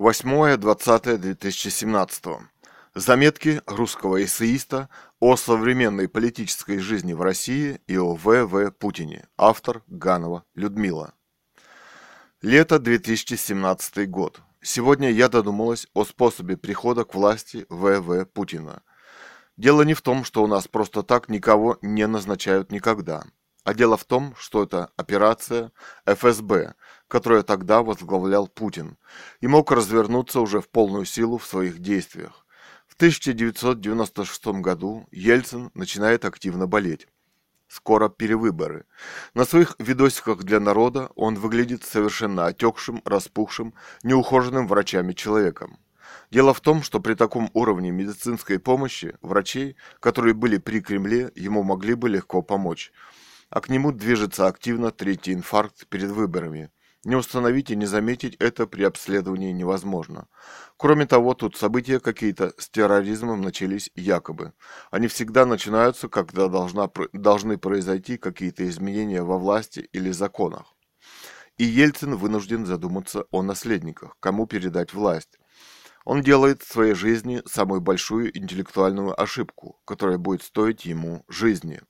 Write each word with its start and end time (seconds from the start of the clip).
8-20-2017. 0.00 2.38
Заметки 2.94 3.60
русского 3.66 4.24
эссеиста 4.24 4.88
о 5.18 5.36
современной 5.36 6.08
политической 6.08 6.78
жизни 6.78 7.12
в 7.12 7.20
России 7.20 7.82
и 7.86 7.98
о 7.98 8.14
В.В. 8.14 8.70
Путине. 8.70 9.28
Автор 9.36 9.82
Ганова 9.88 10.44
Людмила. 10.54 11.12
Лето 12.40 12.78
2017 12.78 14.08
год. 14.08 14.40
Сегодня 14.62 15.10
я 15.10 15.28
додумалась 15.28 15.86
о 15.92 16.06
способе 16.06 16.56
прихода 16.56 17.04
к 17.04 17.14
власти 17.14 17.66
В.В. 17.68 18.24
Путина. 18.24 18.82
Дело 19.58 19.82
не 19.82 19.92
в 19.92 20.00
том, 20.00 20.24
что 20.24 20.42
у 20.42 20.46
нас 20.46 20.66
просто 20.66 21.02
так 21.02 21.28
никого 21.28 21.76
не 21.82 22.06
назначают 22.06 22.72
никогда. 22.72 23.24
А 23.64 23.74
дело 23.74 23.98
в 23.98 24.04
том, 24.04 24.34
что 24.38 24.62
это 24.62 24.90
операция 24.96 25.72
ФСБ, 26.06 26.74
которую 27.10 27.42
тогда 27.42 27.82
возглавлял 27.82 28.46
Путин, 28.46 28.96
и 29.40 29.48
мог 29.48 29.72
развернуться 29.72 30.40
уже 30.40 30.60
в 30.60 30.68
полную 30.68 31.04
силу 31.04 31.38
в 31.38 31.44
своих 31.44 31.80
действиях. 31.80 32.46
В 32.86 32.94
1996 32.94 34.46
году 34.62 35.08
Ельцин 35.10 35.70
начинает 35.74 36.24
активно 36.24 36.68
болеть. 36.68 37.08
Скоро 37.66 38.08
перевыборы. 38.08 38.84
На 39.34 39.44
своих 39.44 39.74
видосиках 39.78 40.44
для 40.44 40.60
народа 40.60 41.10
он 41.16 41.34
выглядит 41.34 41.84
совершенно 41.84 42.46
отекшим, 42.46 43.02
распухшим, 43.04 43.74
неухоженным 44.04 44.68
врачами 44.68 45.12
человеком. 45.12 45.78
Дело 46.30 46.54
в 46.54 46.60
том, 46.60 46.82
что 46.82 47.00
при 47.00 47.14
таком 47.14 47.50
уровне 47.54 47.90
медицинской 47.90 48.60
помощи 48.60 49.16
врачей, 49.20 49.76
которые 49.98 50.34
были 50.34 50.58
при 50.58 50.80
Кремле, 50.80 51.32
ему 51.34 51.64
могли 51.64 51.94
бы 51.94 52.08
легко 52.08 52.40
помочь– 52.40 52.92
а 53.50 53.60
к 53.60 53.68
нему 53.68 53.90
движется 53.90 54.46
активно 54.46 54.92
третий 54.92 55.34
инфаркт 55.34 55.86
перед 55.88 56.10
выборами. 56.10 56.70
Не 57.04 57.16
установить 57.16 57.70
и 57.70 57.76
не 57.76 57.86
заметить 57.86 58.36
это 58.40 58.66
при 58.66 58.82
обследовании 58.82 59.52
невозможно. 59.52 60.28
Кроме 60.76 61.06
того, 61.06 61.32
тут 61.32 61.56
события 61.56 61.98
какие-то 61.98 62.52
с 62.58 62.68
терроризмом 62.68 63.40
начались 63.40 63.90
якобы. 63.94 64.52
Они 64.90 65.08
всегда 65.08 65.46
начинаются, 65.46 66.08
когда 66.08 66.48
должна, 66.48 66.90
должны 67.14 67.56
произойти 67.56 68.18
какие-то 68.18 68.68
изменения 68.68 69.22
во 69.22 69.38
власти 69.38 69.88
или 69.92 70.10
законах. 70.10 70.74
И 71.56 71.64
Ельцин 71.64 72.16
вынужден 72.16 72.66
задуматься 72.66 73.24
о 73.30 73.42
наследниках, 73.42 74.16
кому 74.20 74.46
передать 74.46 74.92
власть. 74.92 75.38
Он 76.04 76.22
делает 76.22 76.62
в 76.62 76.70
своей 76.70 76.94
жизни 76.94 77.42
самую 77.46 77.80
большую 77.80 78.36
интеллектуальную 78.36 79.18
ошибку, 79.18 79.80
которая 79.86 80.18
будет 80.18 80.42
стоить 80.42 80.84
ему 80.84 81.24
жизни. 81.28 81.80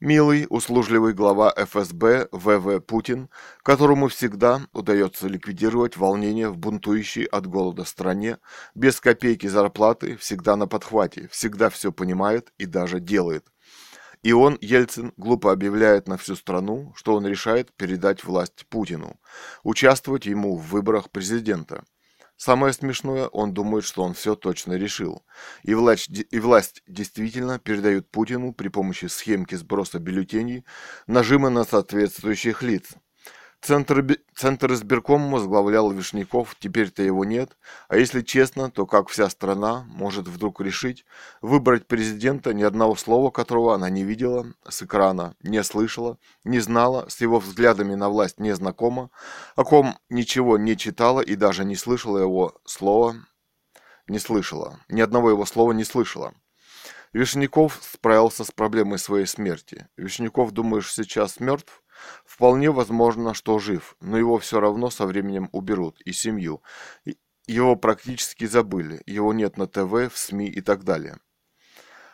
Милый, 0.00 0.46
услужливый 0.50 1.14
глава 1.14 1.54
ФСБ 1.56 2.28
В.В. 2.30 2.80
Путин, 2.80 3.30
которому 3.62 4.08
всегда 4.08 4.60
удается 4.74 5.26
ликвидировать 5.26 5.96
волнение 5.96 6.50
в 6.50 6.58
бунтующей 6.58 7.24
от 7.24 7.46
голода 7.46 7.84
стране, 7.84 8.36
без 8.74 9.00
копейки 9.00 9.46
зарплаты, 9.46 10.18
всегда 10.18 10.56
на 10.56 10.66
подхвате, 10.66 11.28
всегда 11.28 11.70
все 11.70 11.92
понимает 11.92 12.52
и 12.58 12.66
даже 12.66 13.00
делает. 13.00 13.46
И 14.22 14.32
он, 14.32 14.58
Ельцин, 14.60 15.14
глупо 15.16 15.50
объявляет 15.50 16.08
на 16.08 16.18
всю 16.18 16.36
страну, 16.36 16.92
что 16.94 17.14
он 17.14 17.26
решает 17.26 17.72
передать 17.72 18.22
власть 18.22 18.66
Путину, 18.68 19.18
участвовать 19.62 20.26
ему 20.26 20.58
в 20.58 20.68
выборах 20.68 21.08
президента– 21.08 21.84
Самое 22.36 22.72
смешное, 22.74 23.28
он 23.28 23.54
думает, 23.54 23.84
что 23.84 24.02
он 24.02 24.12
все 24.14 24.34
точно 24.34 24.74
решил. 24.74 25.24
И 25.62 25.74
власть, 25.74 26.08
и 26.10 26.38
власть 26.38 26.82
действительно 26.86 27.58
передают 27.58 28.10
Путину 28.10 28.52
при 28.52 28.68
помощи 28.68 29.06
схемки 29.06 29.54
сброса 29.54 29.98
бюллетеней 29.98 30.64
нажимы 31.06 31.48
на 31.50 31.64
соответствующих 31.64 32.62
лиц. 32.62 32.90
Центр, 33.60 34.04
Центр 34.34 34.72
избирком 34.72 35.30
возглавлял 35.30 35.90
Вишняков, 35.90 36.56
теперь-то 36.58 37.02
его 37.02 37.24
нет. 37.24 37.56
А 37.88 37.96
если 37.96 38.22
честно, 38.22 38.70
то 38.70 38.86
как 38.86 39.08
вся 39.08 39.28
страна 39.28 39.84
может 39.88 40.28
вдруг 40.28 40.60
решить 40.60 41.04
выбрать 41.40 41.86
президента, 41.86 42.54
ни 42.54 42.62
одного 42.62 42.94
слова 42.96 43.30
которого 43.30 43.74
она 43.74 43.90
не 43.90 44.04
видела 44.04 44.46
с 44.68 44.82
экрана, 44.82 45.34
не 45.42 45.62
слышала, 45.64 46.18
не 46.44 46.60
знала, 46.60 47.06
с 47.08 47.20
его 47.20 47.40
взглядами 47.40 47.94
на 47.94 48.08
власть 48.08 48.38
не 48.38 48.54
знакома, 48.54 49.10
о 49.56 49.64
ком 49.64 49.98
ничего 50.08 50.58
не 50.58 50.76
читала 50.76 51.20
и 51.20 51.34
даже 51.34 51.64
не 51.64 51.76
слышала 51.76 52.18
его 52.18 52.54
слова, 52.64 53.16
не 54.06 54.18
слышала, 54.18 54.78
ни 54.88 55.00
одного 55.00 55.30
его 55.30 55.44
слова 55.46 55.72
не 55.72 55.84
слышала. 55.84 56.34
Вишняков 57.12 57.80
справился 57.82 58.44
с 58.44 58.50
проблемой 58.50 58.98
своей 58.98 59.26
смерти. 59.26 59.88
Вишняков, 59.96 60.52
думаешь, 60.52 60.92
сейчас 60.92 61.40
мертв? 61.40 61.82
Вполне 62.24 62.70
возможно, 62.70 63.34
что 63.34 63.58
жив, 63.58 63.96
но 64.00 64.18
его 64.18 64.38
все 64.38 64.60
равно 64.60 64.90
со 64.90 65.06
временем 65.06 65.48
уберут, 65.52 66.00
и 66.02 66.12
семью. 66.12 66.62
Его 67.46 67.76
практически 67.76 68.44
забыли, 68.46 69.02
его 69.06 69.32
нет 69.32 69.56
на 69.56 69.66
ТВ, 69.66 70.12
в 70.12 70.16
СМИ 70.16 70.48
и 70.48 70.60
так 70.60 70.84
далее. 70.84 71.18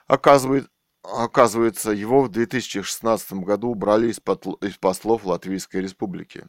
Оказывает, 0.06 0.68
оказывается, 1.02 1.90
его 1.90 2.22
в 2.22 2.28
2016 2.28 3.32
году 3.34 3.68
убрали 3.70 4.10
из, 4.10 4.18
из 4.60 4.76
послов 4.76 5.24
Латвийской 5.24 5.78
Республики. 5.78 6.46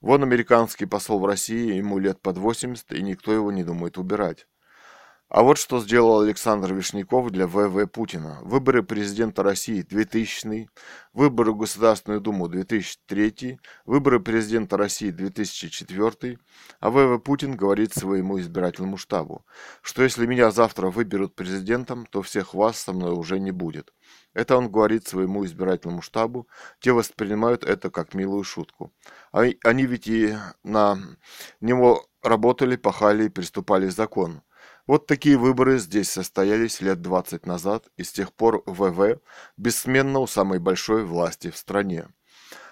Вон 0.00 0.22
американский 0.22 0.86
посол 0.86 1.18
в 1.18 1.26
России, 1.26 1.74
ему 1.74 1.98
лет 1.98 2.22
под 2.22 2.38
80, 2.38 2.92
и 2.92 3.02
никто 3.02 3.32
его 3.32 3.50
не 3.50 3.64
думает 3.64 3.98
убирать. 3.98 4.46
А 5.30 5.42
вот 5.42 5.58
что 5.58 5.78
сделал 5.80 6.20
Александр 6.20 6.72
Вишняков 6.72 7.30
для 7.30 7.46
ВВ 7.46 7.86
Путина. 7.92 8.38
Выборы 8.44 8.82
президента 8.82 9.42
России 9.42 9.82
2000, 9.82 10.70
выборы 11.12 11.52
в 11.52 11.58
Государственную 11.58 12.22
Думу 12.22 12.48
2003, 12.48 13.60
выборы 13.84 14.20
президента 14.20 14.78
России 14.78 15.10
2004. 15.10 16.38
А 16.80 16.90
ВВ 16.90 17.22
Путин 17.22 17.56
говорит 17.56 17.92
своему 17.92 18.40
избирательному 18.40 18.96
штабу, 18.96 19.44
что 19.82 20.02
если 20.02 20.24
меня 20.24 20.50
завтра 20.50 20.88
выберут 20.88 21.34
президентом, 21.34 22.06
то 22.06 22.22
всех 22.22 22.54
вас 22.54 22.78
со 22.78 22.94
мной 22.94 23.12
уже 23.12 23.38
не 23.38 23.50
будет. 23.50 23.92
Это 24.32 24.56
он 24.56 24.70
говорит 24.70 25.06
своему 25.06 25.44
избирательному 25.44 26.00
штабу, 26.00 26.48
те 26.80 26.92
воспринимают 26.92 27.64
это 27.64 27.90
как 27.90 28.14
милую 28.14 28.44
шутку. 28.44 28.94
Они 29.32 29.84
ведь 29.84 30.06
и 30.06 30.38
на 30.62 30.98
него 31.60 32.06
работали, 32.22 32.76
пахали 32.76 33.24
и 33.26 33.28
приступали 33.28 33.88
закон. 33.88 34.42
Вот 34.88 35.06
такие 35.06 35.36
выборы 35.36 35.78
здесь 35.78 36.08
состоялись 36.08 36.80
лет 36.80 37.02
20 37.02 37.44
назад, 37.44 37.88
и 37.98 38.04
с 38.04 38.10
тех 38.10 38.32
пор 38.32 38.62
ВВ 38.64 39.20
бессменно 39.58 40.18
у 40.20 40.26
самой 40.26 40.60
большой 40.60 41.04
власти 41.04 41.50
в 41.50 41.58
стране. 41.58 42.08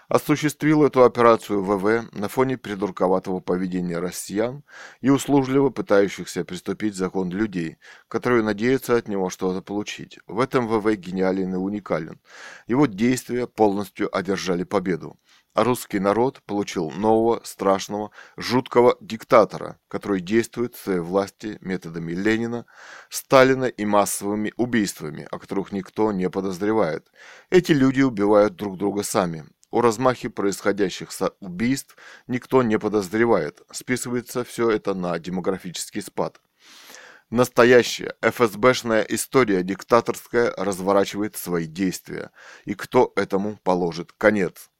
Осуществил 0.08 0.82
эту 0.84 1.04
операцию 1.04 1.62
ВВ 1.62 2.10
на 2.12 2.28
фоне 2.28 2.56
придурковатого 2.56 3.40
поведения 3.40 3.98
россиян 3.98 4.62
и 5.02 5.10
услужливо 5.10 5.68
пытающихся 5.68 6.42
приступить 6.42 6.94
закон 6.94 7.28
людей, 7.28 7.76
которые 8.08 8.42
надеются 8.42 8.96
от 8.96 9.08
него 9.08 9.28
что-то 9.28 9.60
получить. 9.60 10.18
В 10.26 10.40
этом 10.40 10.68
ВВ 10.68 10.96
гениален 10.96 11.52
и 11.52 11.58
уникален. 11.58 12.18
Его 12.66 12.86
действия 12.86 13.46
полностью 13.46 14.08
одержали 14.16 14.64
победу 14.64 15.18
русский 15.64 15.98
народ 15.98 16.42
получил 16.46 16.90
нового, 16.90 17.40
страшного, 17.44 18.10
жуткого 18.36 18.96
диктатора, 19.00 19.78
который 19.88 20.20
действует 20.20 20.74
в 20.74 20.82
своей 20.82 21.00
власти 21.00 21.58
методами 21.60 22.12
Ленина, 22.12 22.66
Сталина 23.08 23.64
и 23.64 23.84
массовыми 23.84 24.52
убийствами, 24.56 25.26
о 25.30 25.38
которых 25.38 25.72
никто 25.72 26.12
не 26.12 26.30
подозревает. 26.30 27.10
Эти 27.50 27.72
люди 27.72 28.02
убивают 28.02 28.56
друг 28.56 28.76
друга 28.78 29.02
сами. 29.02 29.46
О 29.70 29.80
размахе 29.80 30.30
происходящих 30.30 31.10
убийств 31.40 31.96
никто 32.26 32.62
не 32.62 32.78
подозревает. 32.78 33.62
Списывается 33.70 34.44
все 34.44 34.70
это 34.70 34.94
на 34.94 35.18
демографический 35.18 36.02
спад. 36.02 36.40
Настоящая 37.30 38.14
ФСБшная 38.22 39.02
история 39.02 39.64
диктаторская 39.64 40.52
разворачивает 40.56 41.36
свои 41.36 41.66
действия. 41.66 42.30
И 42.64 42.74
кто 42.74 43.12
этому 43.16 43.58
положит 43.64 44.12
конец? 44.12 44.70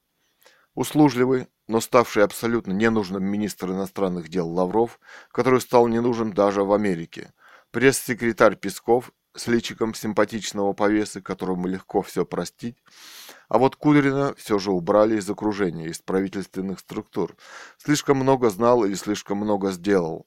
Услужливый, 0.77 1.49
но 1.69 1.81
ставший 1.81 2.23
абсолютно 2.23 2.73
ненужным 2.73 3.25
министр 3.25 3.71
иностранных 3.71 4.29
дел 4.29 4.47
Лавров, 4.47 5.01
который 5.33 5.63
стал 5.63 5.89
не 5.89 6.01
нужен 6.01 6.33
даже 6.33 6.65
в 6.65 6.73
Америке. 6.73 7.33
Пресс-секретарь 7.71 8.57
Песков 8.57 9.11
с 9.35 9.47
личиком 9.47 9.95
симпатичного 9.95 10.75
повесы, 10.75 11.23
которому 11.23 11.67
легко 11.67 12.03
все 12.03 12.27
простить. 12.27 12.77
А 13.49 13.57
вот 13.57 13.77
Кудрина 13.77 14.35
все 14.37 14.59
же 14.59 14.71
убрали 14.71 15.17
из 15.17 15.29
окружения, 15.31 15.87
из 15.87 16.01
правительственных 16.01 16.81
структур. 16.81 17.35
Слишком 17.79 18.19
много 18.19 18.51
знал 18.51 18.85
или 18.85 18.95
слишком 18.95 19.39
много 19.39 19.73
сделал. 19.73 20.27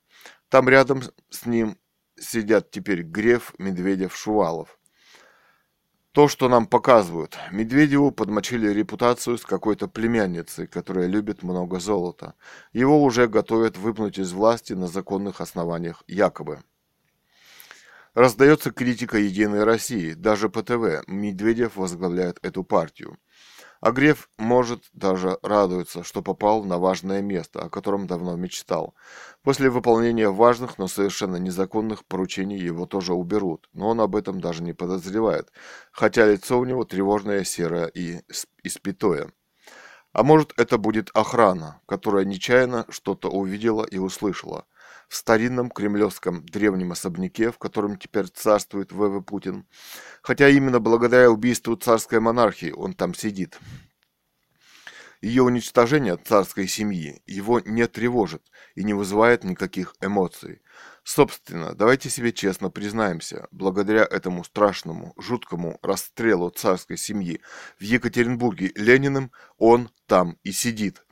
Там 0.49 0.67
рядом 0.67 1.03
с 1.29 1.45
ним 1.45 1.77
сидят 2.19 2.71
теперь 2.71 3.03
Греф, 3.03 3.53
Медведев, 3.59 4.15
Шувалов. 4.15 4.78
То, 6.19 6.27
что 6.27 6.49
нам 6.49 6.67
показывают. 6.67 7.37
Медведеву 7.49 8.11
подмочили 8.11 8.67
репутацию 8.67 9.37
с 9.37 9.45
какой-то 9.45 9.87
племянницей, 9.87 10.67
которая 10.67 11.07
любит 11.07 11.43
много 11.43 11.79
золота. 11.79 12.33
Его 12.73 13.01
уже 13.01 13.29
готовят 13.29 13.77
выпнуть 13.77 14.19
из 14.19 14.33
власти 14.33 14.73
на 14.73 14.87
законных 14.87 15.39
основаниях, 15.39 16.03
якобы. 16.07 16.59
Раздается 18.13 18.71
критика 18.71 19.17
Единой 19.17 19.63
России, 19.63 20.11
даже 20.11 20.49
по 20.49 20.61
ТВ. 20.61 21.07
Медведев 21.07 21.77
возглавляет 21.77 22.37
эту 22.41 22.65
партию. 22.65 23.17
А 23.81 23.91
Греф, 23.91 24.29
может, 24.37 24.83
даже 24.93 25.37
радуется, 25.41 26.03
что 26.03 26.21
попал 26.21 26.63
на 26.63 26.77
важное 26.79 27.21
место, 27.21 27.61
о 27.61 27.69
котором 27.69 28.07
давно 28.07 28.35
мечтал. 28.35 28.93
После 29.41 29.69
выполнения 29.69 30.29
важных, 30.29 30.77
но 30.77 30.87
совершенно 30.87 31.37
незаконных 31.37 32.05
поручений 32.05 32.57
его 32.59 32.85
тоже 32.85 33.13
уберут, 33.13 33.69
но 33.73 33.89
он 33.89 34.01
об 34.01 34.15
этом 34.17 34.41
даже 34.41 34.63
не 34.63 34.73
подозревает, 34.73 35.51
хотя 35.91 36.25
лицо 36.25 36.59
у 36.59 36.65
него 36.65 36.83
тревожное, 36.83 37.43
серое 37.45 37.87
и 37.87 38.21
испитое. 38.63 39.31
А 40.13 40.23
может, 40.23 40.53
это 40.57 40.77
будет 40.77 41.09
охрана, 41.13 41.81
которая 41.87 42.25
нечаянно 42.25 42.85
что-то 42.89 43.29
увидела 43.29 43.85
и 43.85 43.97
услышала. 43.99 44.65
В 45.09 45.15
старинном 45.15 45.71
кремлевском 45.71 46.45
древнем 46.45 46.91
особняке, 46.91 47.51
в 47.51 47.57
котором 47.57 47.97
теперь 47.97 48.27
царствует 48.27 48.91
В.В. 48.91 49.21
Путин, 49.21 49.65
хотя 50.21 50.47
именно 50.47 50.79
благодаря 50.79 51.31
убийству 51.31 51.75
царской 51.75 52.19
монархии 52.19 52.71
он 52.71 52.93
там 52.93 53.15
сидит. 53.15 53.59
Ее 55.21 55.43
уничтожение 55.43 56.15
царской 56.15 56.67
семьи 56.67 57.21
его 57.25 57.59
не 57.59 57.87
тревожит 57.87 58.43
и 58.75 58.83
не 58.83 58.93
вызывает 58.93 59.43
никаких 59.43 59.95
эмоций. 59.99 60.61
Собственно, 61.03 61.73
давайте 61.73 62.09
себе 62.09 62.31
честно 62.31 62.69
признаемся, 62.69 63.47
благодаря 63.51 64.03
этому 64.03 64.43
страшному, 64.43 65.13
жуткому 65.17 65.79
расстрелу 65.81 66.51
царской 66.51 66.97
семьи 66.97 67.41
в 67.79 67.81
Екатеринбурге 67.81 68.71
Лениным 68.75 69.31
он 69.57 69.89
там 70.05 70.37
и 70.43 70.51
сидит. 70.51 71.03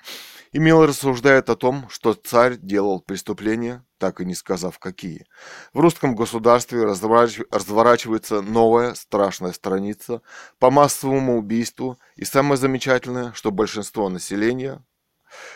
И 0.57 0.59
рассуждает 0.71 1.51
о 1.51 1.55
том, 1.55 1.87
что 1.87 2.15
царь 2.15 2.57
делал 2.57 2.99
преступления, 2.99 3.85
так 3.99 4.21
и 4.21 4.25
не 4.25 4.33
сказав 4.33 4.79
какие. 4.79 5.27
В 5.71 5.79
русском 5.79 6.15
государстве 6.15 6.83
разворачивается 6.83 8.41
новая 8.41 8.95
страшная 8.95 9.51
страница 9.51 10.23
по 10.57 10.71
массовому 10.71 11.37
убийству, 11.37 11.99
и 12.15 12.25
самое 12.25 12.57
замечательное, 12.57 13.33
что 13.33 13.51
большинство 13.51 14.09
населения 14.09 14.83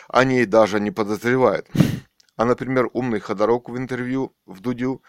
о 0.06 0.22
ней 0.22 0.46
даже 0.46 0.78
не 0.78 0.92
подозревает. 0.92 1.68
А, 2.36 2.44
например, 2.44 2.88
умный 2.92 3.18
Ходорок 3.18 3.70
в 3.70 3.76
интервью 3.76 4.36
в 4.46 4.60
Дудю 4.60 5.02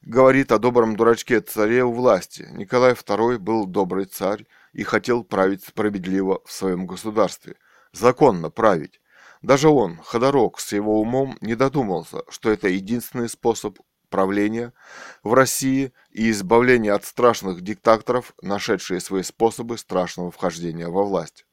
говорит 0.00 0.52
о 0.52 0.60
добром 0.60 0.94
дурачке 0.94 1.40
царе 1.40 1.82
у 1.82 1.92
власти. 1.92 2.46
Николай 2.52 2.92
II 2.92 3.38
был 3.38 3.66
добрый 3.66 4.04
царь 4.04 4.46
и 4.72 4.84
хотел 4.84 5.24
править 5.24 5.64
справедливо 5.64 6.40
в 6.44 6.52
своем 6.52 6.86
государстве. 6.86 7.56
Законно 7.92 8.48
править. 8.48 9.00
Даже 9.42 9.68
он, 9.68 9.96
Ходорок, 10.02 10.60
с 10.60 10.72
его 10.72 11.00
умом 11.00 11.38
не 11.40 11.54
додумался, 11.54 12.22
что 12.28 12.50
это 12.50 12.68
единственный 12.68 13.28
способ 13.28 13.78
правления 14.10 14.74
в 15.22 15.32
России 15.32 15.92
и 16.10 16.30
избавления 16.30 16.94
от 16.94 17.04
страшных 17.04 17.62
диктаторов, 17.62 18.34
нашедшие 18.42 19.00
свои 19.00 19.22
способы 19.22 19.78
страшного 19.78 20.30
вхождения 20.30 20.88
во 20.88 21.04
власть. 21.04 21.46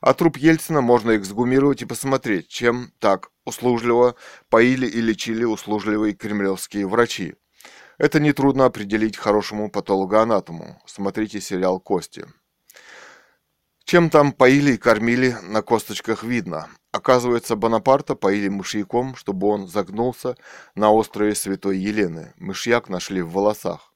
А 0.00 0.14
труп 0.14 0.36
Ельцина 0.36 0.80
можно 0.80 1.16
эксгумировать 1.16 1.82
и 1.82 1.86
посмотреть, 1.86 2.48
чем 2.48 2.92
так 3.00 3.30
услужливо 3.44 4.14
поили 4.48 4.86
и 4.86 5.00
лечили 5.00 5.44
услужливые 5.44 6.14
кремлевские 6.14 6.86
врачи. 6.86 7.34
Это 7.98 8.20
нетрудно 8.20 8.64
определить 8.64 9.16
хорошему 9.16 9.70
патологоанатому. 9.70 10.80
Смотрите 10.86 11.40
сериал 11.40 11.80
«Кости». 11.80 12.26
Чем 13.84 14.08
там 14.08 14.32
поили 14.32 14.72
и 14.72 14.78
кормили, 14.78 15.36
на 15.42 15.62
косточках 15.62 16.22
видно. 16.22 16.70
Оказывается, 16.92 17.54
Бонапарта 17.54 18.16
поили 18.16 18.48
мышьяком, 18.48 19.14
чтобы 19.14 19.46
он 19.46 19.68
загнулся 19.68 20.36
на 20.74 20.90
острове 20.90 21.34
Святой 21.34 21.78
Елены. 21.78 22.32
Мышьяк 22.36 22.88
нашли 22.88 23.22
в 23.22 23.30
волосах. 23.30 23.94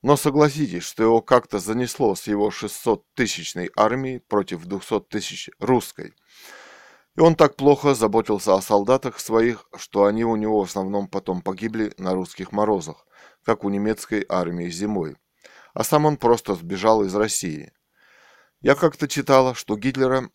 Но 0.00 0.16
согласитесь, 0.16 0.82
что 0.82 1.02
его 1.02 1.20
как-то 1.20 1.58
занесло 1.58 2.14
с 2.14 2.26
его 2.26 2.48
600-тысячной 2.48 3.70
армии 3.76 4.18
против 4.18 4.64
200 4.64 5.00
тысяч 5.00 5.50
русской. 5.60 6.14
И 7.16 7.20
он 7.20 7.36
так 7.36 7.56
плохо 7.56 7.94
заботился 7.94 8.54
о 8.54 8.62
солдатах 8.62 9.20
своих, 9.20 9.66
что 9.76 10.04
они 10.04 10.24
у 10.24 10.34
него 10.36 10.60
в 10.60 10.68
основном 10.68 11.08
потом 11.08 11.42
погибли 11.42 11.92
на 11.98 12.14
русских 12.14 12.50
морозах, 12.50 13.06
как 13.44 13.64
у 13.64 13.68
немецкой 13.68 14.24
армии 14.28 14.70
зимой. 14.70 15.16
А 15.74 15.84
сам 15.84 16.06
он 16.06 16.16
просто 16.16 16.54
сбежал 16.54 17.04
из 17.04 17.14
России. 17.14 17.72
Я 18.60 18.74
как-то 18.74 19.06
читала, 19.06 19.54
что 19.54 19.76
Гитлера 19.76 20.30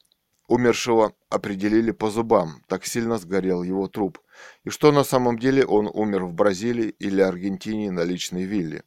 умершего 0.48 1.14
определили 1.30 1.92
по 1.92 2.10
зубам, 2.10 2.64
так 2.68 2.86
сильно 2.86 3.18
сгорел 3.18 3.64
его 3.64 3.88
труп, 3.88 4.20
и 4.64 4.70
что 4.70 4.92
на 4.92 5.04
самом 5.04 5.38
деле 5.38 5.66
он 5.66 5.90
умер 5.94 6.26
в 6.26 6.34
Бразилии 6.34 6.90
или 6.90 7.22
Аргентине 7.22 7.92
на 7.92 8.04
личной 8.04 8.44
вилле. 8.44 8.84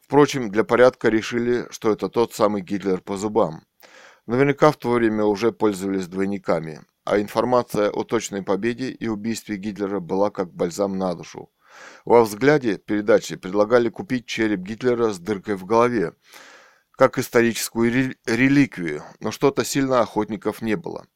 Впрочем, 0.00 0.50
для 0.50 0.64
порядка 0.64 1.08
решили, 1.08 1.66
что 1.70 1.92
это 1.92 2.08
тот 2.08 2.34
самый 2.34 2.62
Гитлер 2.62 3.00
по 3.00 3.16
зубам. 3.16 3.62
Наверняка 4.26 4.72
в 4.72 4.76
то 4.76 4.90
время 4.90 5.24
уже 5.24 5.52
пользовались 5.52 6.08
двойниками, 6.08 6.82
а 7.04 7.20
информация 7.20 7.90
о 7.90 8.04
точной 8.04 8.42
победе 8.42 8.90
и 8.90 9.08
убийстве 9.08 9.56
Гитлера 9.56 10.00
была 10.00 10.30
как 10.30 10.52
бальзам 10.52 10.98
на 10.98 11.14
душу. 11.14 11.50
Во 12.04 12.22
взгляде 12.24 12.78
передачи 12.78 13.36
предлагали 13.36 13.88
купить 13.88 14.26
череп 14.26 14.60
Гитлера 14.60 15.10
с 15.10 15.18
дыркой 15.18 15.54
в 15.54 15.64
голове, 15.64 16.14
как 17.00 17.16
историческую 17.16 18.14
реликвию, 18.26 19.02
но 19.20 19.30
что-то 19.30 19.64
сильно 19.64 20.00
охотников 20.00 20.60
не 20.60 20.76
было. 20.76 21.06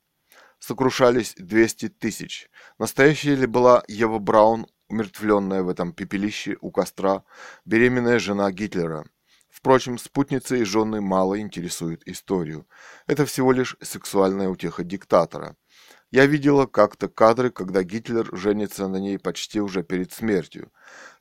Сокрушались 0.58 1.34
200 1.36 1.90
тысяч. 1.90 2.48
Настоящая 2.78 3.34
ли 3.34 3.44
была 3.44 3.84
Ева 3.86 4.18
Браун, 4.18 4.66
умертвленная 4.88 5.62
в 5.62 5.68
этом 5.68 5.92
пепелище 5.92 6.56
у 6.62 6.70
костра, 6.70 7.22
беременная 7.66 8.18
жена 8.18 8.50
Гитлера? 8.50 9.04
Впрочем, 9.50 9.98
спутницы 9.98 10.58
и 10.58 10.64
жены 10.64 11.02
мало 11.02 11.38
интересуют 11.38 12.00
историю. 12.06 12.66
Это 13.06 13.26
всего 13.26 13.52
лишь 13.52 13.76
сексуальная 13.82 14.48
утеха 14.48 14.84
диктатора. 14.84 15.54
Я 16.10 16.24
видела 16.24 16.64
как-то 16.64 17.08
кадры, 17.08 17.50
когда 17.50 17.82
Гитлер 17.82 18.34
женится 18.34 18.88
на 18.88 18.96
ней 18.96 19.18
почти 19.18 19.60
уже 19.60 19.82
перед 19.82 20.14
смертью 20.14 20.72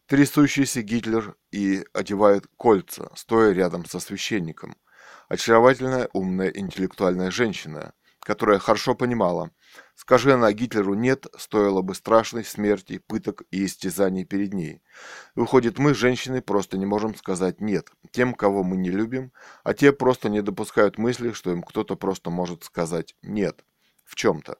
трясущийся 0.07 0.81
Гитлер 0.81 1.35
и 1.51 1.85
одевает 1.93 2.47
кольца, 2.57 3.11
стоя 3.15 3.53
рядом 3.53 3.85
со 3.85 3.99
священником. 3.99 4.75
Очаровательная, 5.29 6.09
умная, 6.13 6.49
интеллектуальная 6.49 7.31
женщина, 7.31 7.93
которая 8.19 8.59
хорошо 8.59 8.95
понимала, 8.95 9.51
скажи 9.95 10.33
она 10.33 10.51
Гитлеру 10.53 10.93
«нет», 10.93 11.27
стоило 11.37 11.81
бы 11.81 11.95
страшной 11.95 12.43
смерти, 12.45 12.99
пыток 12.99 13.43
и 13.51 13.65
истязаний 13.65 14.25
перед 14.25 14.53
ней. 14.53 14.81
Выходит, 15.35 15.77
мы, 15.77 15.93
женщины, 15.93 16.41
просто 16.41 16.77
не 16.77 16.85
можем 16.85 17.15
сказать 17.15 17.61
«нет» 17.61 17.89
тем, 18.11 18.33
кого 18.33 18.63
мы 18.63 18.77
не 18.77 18.89
любим, 18.89 19.31
а 19.63 19.73
те 19.73 19.91
просто 19.91 20.29
не 20.29 20.41
допускают 20.41 20.97
мысли, 20.97 21.31
что 21.31 21.51
им 21.51 21.63
кто-то 21.63 21.95
просто 21.95 22.29
может 22.29 22.63
сказать 22.63 23.15
«нет» 23.21 23.63
в 24.05 24.15
чем-то. 24.15 24.57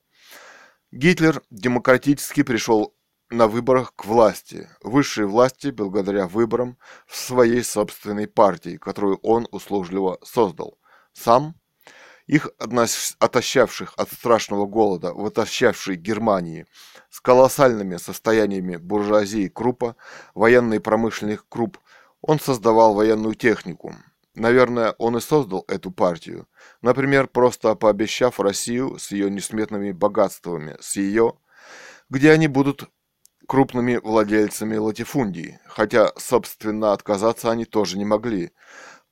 Гитлер 0.92 1.42
демократически 1.50 2.44
пришел 2.44 2.96
на 3.34 3.48
выборах 3.48 3.96
к 3.96 4.06
власти, 4.06 4.70
высшей 4.82 5.26
власти 5.26 5.70
благодаря 5.70 6.28
выборам 6.28 6.78
в 7.08 7.18
своей 7.18 7.64
собственной 7.64 8.28
партии, 8.28 8.78
которую 8.78 9.18
он 9.24 9.48
услужливо 9.52 10.20
создал. 10.24 10.78
Сам 11.14 11.56
их 12.28 12.50
отощавших 13.20 13.96
от 13.98 14.12
страшного 14.12 14.66
голода, 14.66 15.14
вытащавший 15.14 15.96
Германии 15.96 16.68
с 17.10 17.20
колоссальными 17.20 17.98
состояниями 17.98 18.78
буржуазии 18.78 19.50
крупа, 19.50 19.96
военной 20.36 20.80
промышленных 20.80 21.48
круп, 21.50 21.80
он 22.22 22.40
создавал 22.40 22.94
военную 22.94 23.34
технику. 23.34 23.96
Наверное, 24.36 24.96
он 24.98 25.18
и 25.18 25.22
создал 25.22 25.66
эту 25.68 25.92
партию, 25.92 26.48
например, 26.82 27.28
просто 27.28 27.76
пообещав 27.76 28.40
Россию 28.40 28.98
с 28.98 29.12
ее 29.12 29.30
несметными 29.30 29.92
богатствами, 29.92 30.78
с 30.80 30.96
ее, 30.96 31.34
где 32.10 32.32
они 32.32 32.48
будут 32.48 32.90
крупными 33.54 33.98
владельцами 33.98 34.78
латифундий, 34.78 35.60
хотя, 35.68 36.12
собственно, 36.18 36.92
отказаться 36.92 37.52
они 37.52 37.66
тоже 37.66 38.00
не 38.00 38.04
могли. 38.04 38.52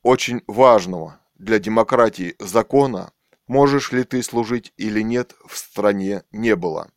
Очень 0.02 0.42
важного 0.48 1.20
для 1.38 1.60
демократии 1.60 2.34
закона, 2.40 3.12
можешь 3.46 3.92
ли 3.92 4.02
ты 4.02 4.20
служить 4.20 4.72
или 4.76 5.00
нет, 5.00 5.36
в 5.46 5.56
стране 5.56 6.24
не 6.32 6.56
было. 6.56 6.90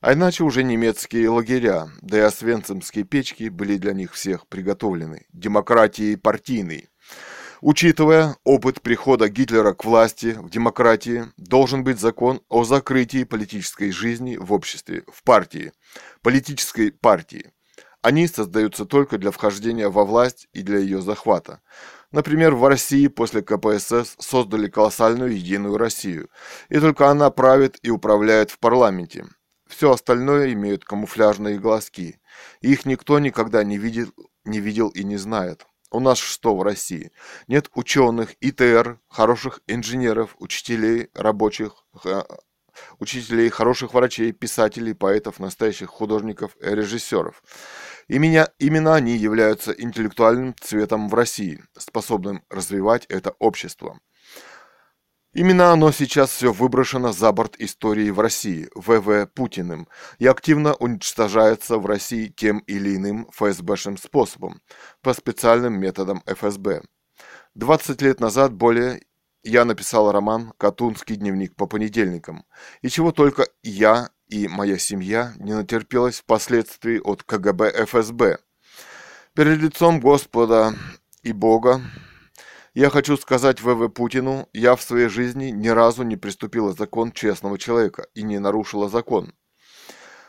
А 0.00 0.12
иначе 0.12 0.44
уже 0.44 0.62
немецкие 0.62 1.28
лагеря, 1.30 1.88
да 2.00 2.18
и 2.18 2.20
освенцимские 2.20 3.02
печки 3.02 3.48
были 3.48 3.76
для 3.76 3.92
них 3.92 4.12
всех 4.12 4.46
приготовлены. 4.46 5.26
Демократии 5.32 6.14
партийной. 6.14 6.90
Учитывая 7.60 8.36
опыт 8.44 8.82
прихода 8.82 9.28
Гитлера 9.28 9.72
к 9.74 9.84
власти 9.84 10.36
в 10.38 10.48
демократии, 10.48 11.26
должен 11.36 11.82
быть 11.82 11.98
закон 11.98 12.40
о 12.48 12.62
закрытии 12.62 13.24
политической 13.24 13.90
жизни 13.90 14.36
в 14.36 14.52
обществе, 14.52 15.02
в 15.12 15.24
партии, 15.24 15.72
политической 16.22 16.92
партии. 16.92 17.52
Они 18.00 18.28
создаются 18.28 18.84
только 18.84 19.18
для 19.18 19.32
вхождения 19.32 19.88
во 19.88 20.04
власть 20.04 20.46
и 20.52 20.62
для 20.62 20.78
ее 20.78 21.02
захвата. 21.02 21.60
Например, 22.12 22.54
в 22.54 22.64
России 22.64 23.08
после 23.08 23.42
КПСС 23.42 24.14
создали 24.20 24.68
колоссальную 24.68 25.36
Единую 25.36 25.76
Россию, 25.78 26.30
и 26.68 26.78
только 26.78 27.08
она 27.10 27.28
правит 27.30 27.76
и 27.82 27.90
управляет 27.90 28.52
в 28.52 28.60
парламенте. 28.60 29.26
Все 29.66 29.92
остальное 29.92 30.52
имеют 30.52 30.84
камуфляжные 30.84 31.58
глазки, 31.58 32.20
их 32.60 32.86
никто 32.86 33.18
никогда 33.18 33.64
не 33.64 33.78
видел, 33.78 34.12
не 34.44 34.60
видел 34.60 34.90
и 34.90 35.02
не 35.02 35.16
знает. 35.16 35.66
У 35.90 36.00
нас 36.00 36.18
что 36.18 36.54
в 36.54 36.62
России? 36.62 37.12
Нет 37.46 37.70
ученых, 37.74 38.34
ИТР, 38.40 39.00
хороших 39.08 39.60
инженеров, 39.66 40.36
учителей, 40.38 41.08
рабочих, 41.14 41.86
учителей, 42.98 43.48
хороших 43.48 43.94
врачей, 43.94 44.32
писателей, 44.32 44.94
поэтов, 44.94 45.40
настоящих 45.40 45.88
художников 45.88 46.56
и 46.60 46.66
режиссеров. 46.66 47.42
Именно, 48.06 48.50
именно 48.58 48.94
они 48.94 49.16
являются 49.16 49.72
интеллектуальным 49.72 50.54
цветом 50.60 51.08
в 51.08 51.14
России, 51.14 51.62
способным 51.76 52.44
развивать 52.50 53.06
это 53.06 53.34
общество. 53.38 53.98
Именно 55.38 55.70
оно 55.70 55.92
сейчас 55.92 56.30
все 56.30 56.52
выброшено 56.52 57.12
за 57.12 57.30
борт 57.30 57.54
истории 57.60 58.10
в 58.10 58.18
России, 58.18 58.68
ВВ 58.74 59.28
Путиным, 59.32 59.86
и 60.18 60.26
активно 60.26 60.74
уничтожается 60.74 61.78
в 61.78 61.86
России 61.86 62.26
тем 62.26 62.58
или 62.66 62.96
иным 62.96 63.28
ФСБшным 63.30 63.98
способом, 63.98 64.60
по 65.00 65.14
специальным 65.14 65.78
методам 65.78 66.24
ФСБ. 66.26 66.82
20 67.54 68.02
лет 68.02 68.18
назад 68.18 68.52
более 68.52 69.00
я 69.44 69.64
написал 69.64 70.10
роман 70.10 70.54
«Катунский 70.58 71.14
дневник 71.14 71.54
по 71.54 71.68
понедельникам», 71.68 72.44
и 72.82 72.88
чего 72.88 73.12
только 73.12 73.46
я 73.62 74.10
и 74.26 74.48
моя 74.48 74.76
семья 74.76 75.34
не 75.36 75.54
натерпелась 75.54 76.18
впоследствии 76.18 76.98
от 76.98 77.22
КГБ 77.22 77.86
ФСБ. 77.86 78.38
Перед 79.34 79.58
лицом 79.58 80.00
Господа 80.00 80.74
и 81.22 81.30
Бога 81.30 81.80
я 82.78 82.90
хочу 82.90 83.16
сказать 83.16 83.60
ВВ 83.60 83.88
Путину, 83.88 84.48
я 84.52 84.76
в 84.76 84.82
своей 84.82 85.08
жизни 85.08 85.46
ни 85.46 85.66
разу 85.66 86.04
не 86.04 86.14
приступила 86.14 86.72
закон 86.72 87.10
честного 87.10 87.58
человека 87.58 88.06
и 88.14 88.22
не 88.22 88.38
нарушила 88.38 88.88
закон. 88.88 89.34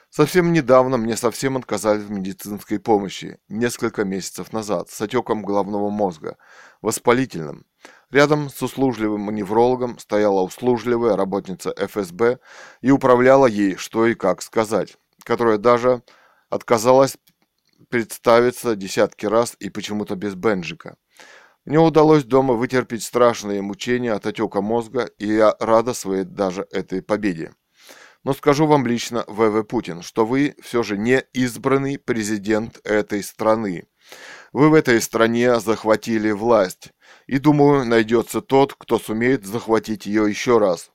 Совсем 0.09 0.51
недавно 0.51 0.97
мне 0.97 1.15
совсем 1.15 1.57
отказали 1.57 1.99
в 1.99 2.09
медицинской 2.09 2.79
помощи, 2.79 3.37
несколько 3.49 4.03
месяцев 4.03 4.51
назад, 4.51 4.89
с 4.89 4.99
отеком 4.99 5.43
головного 5.43 5.91
мозга, 5.91 6.37
воспалительным. 6.81 7.67
Рядом 8.09 8.49
с 8.49 8.59
услужливым 8.63 9.29
неврологом 9.29 9.99
стояла 9.99 10.41
услужливая 10.41 11.15
работница 11.15 11.71
ФСБ 11.77 12.39
и 12.81 12.89
управляла 12.89 13.45
ей, 13.45 13.75
что 13.75 14.07
и 14.07 14.15
как 14.15 14.41
сказать, 14.41 14.97
которая 15.23 15.59
даже 15.59 16.01
отказалась 16.49 17.15
представиться 17.89 18.75
десятки 18.75 19.27
раз 19.27 19.55
и 19.59 19.69
почему-то 19.69 20.15
без 20.15 20.33
бенджика. 20.33 20.97
Мне 21.69 21.77
удалось 21.77 22.23
дома 22.23 22.55
вытерпеть 22.55 23.03
страшные 23.03 23.61
мучения 23.61 24.13
от 24.13 24.25
отека 24.25 24.59
мозга, 24.59 25.11
и 25.19 25.27
я 25.27 25.55
рада 25.59 25.93
своей 25.93 26.23
даже 26.23 26.65
этой 26.71 27.03
победе. 27.03 27.53
Но 28.23 28.33
скажу 28.33 28.65
вам 28.65 28.87
лично, 28.87 29.23
ВВ 29.27 29.67
Путин, 29.67 30.01
что 30.01 30.25
вы 30.25 30.55
все 30.63 30.81
же 30.81 30.97
не 30.97 31.23
избранный 31.31 31.99
президент 31.99 32.79
этой 32.83 33.21
страны. 33.21 33.85
Вы 34.51 34.69
в 34.69 34.73
этой 34.73 34.99
стране 34.99 35.59
захватили 35.59 36.31
власть, 36.31 36.89
и 37.27 37.37
думаю, 37.37 37.85
найдется 37.85 38.41
тот, 38.41 38.73
кто 38.73 38.97
сумеет 38.97 39.45
захватить 39.45 40.07
ее 40.07 40.27
еще 40.27 40.57
раз. 40.57 40.89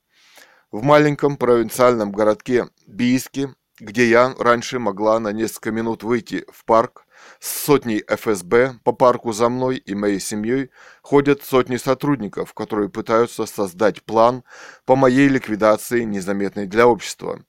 В 0.72 0.82
маленьком 0.82 1.36
провинциальном 1.36 2.10
городке 2.10 2.66
Бийске, 2.88 3.54
где 3.78 4.08
я 4.08 4.34
раньше 4.40 4.80
могла 4.80 5.20
на 5.20 5.30
несколько 5.30 5.70
минут 5.70 6.02
выйти 6.02 6.44
в 6.52 6.64
парк, 6.64 7.03
с 7.40 7.64
сотней 7.64 8.04
ФСБ 8.08 8.80
по 8.84 8.92
парку 8.92 9.32
за 9.32 9.48
мной 9.48 9.76
и 9.76 9.94
моей 9.94 10.20
семьей 10.20 10.70
ходят 11.02 11.42
сотни 11.42 11.76
сотрудников, 11.76 12.54
которые 12.54 12.88
пытаются 12.88 13.46
создать 13.46 14.02
план 14.02 14.44
по 14.84 14.96
моей 14.96 15.28
ликвидации, 15.28 16.02
незаметной 16.02 16.66
для 16.66 16.86
общества. 16.86 17.44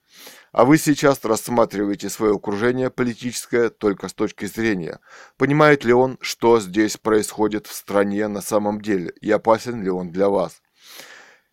А 0.52 0.64
вы 0.64 0.78
сейчас 0.78 1.22
рассматриваете 1.24 2.08
свое 2.08 2.34
окружение 2.34 2.88
политическое 2.88 3.68
только 3.68 4.08
с 4.08 4.14
точки 4.14 4.46
зрения, 4.46 5.00
понимает 5.36 5.84
ли 5.84 5.92
он, 5.92 6.16
что 6.22 6.60
здесь 6.60 6.96
происходит 6.96 7.66
в 7.66 7.74
стране 7.74 8.26
на 8.28 8.40
самом 8.40 8.80
деле, 8.80 9.12
и 9.20 9.30
опасен 9.30 9.82
ли 9.82 9.90
он 9.90 10.10
для 10.10 10.30
вас. 10.30 10.62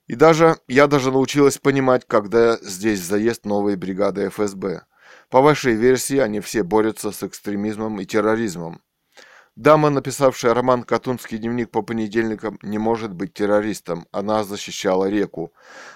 И 0.07 0.15
даже 0.15 0.57
я 0.67 0.87
даже 0.87 1.11
научилась 1.11 1.57
понимать, 1.57 2.05
когда 2.07 2.57
здесь 2.61 3.01
заезд 3.01 3.45
новой 3.45 3.75
бригады 3.75 4.29
ФСБ. 4.29 4.83
По 5.33 5.41
вашей 5.41 5.73
версии, 5.73 6.19
они 6.19 6.41
все 6.41 6.61
борются 6.61 7.11
с 7.11 7.23
экстремизмом 7.23 7.99
и 7.99 8.05
терроризмом. 8.05 8.83
Дама, 9.55 9.89
написавшая 9.89 10.53
роман 10.53 10.83
«Катунский 10.83 11.39
дневник 11.39 11.71
по 11.71 11.81
понедельникам», 11.81 12.59
не 12.61 12.77
может 12.77 13.11
быть 13.15 13.33
террористом. 13.33 14.05
Она 14.11 14.43
защищала 14.43 15.09
реку. 15.09 15.51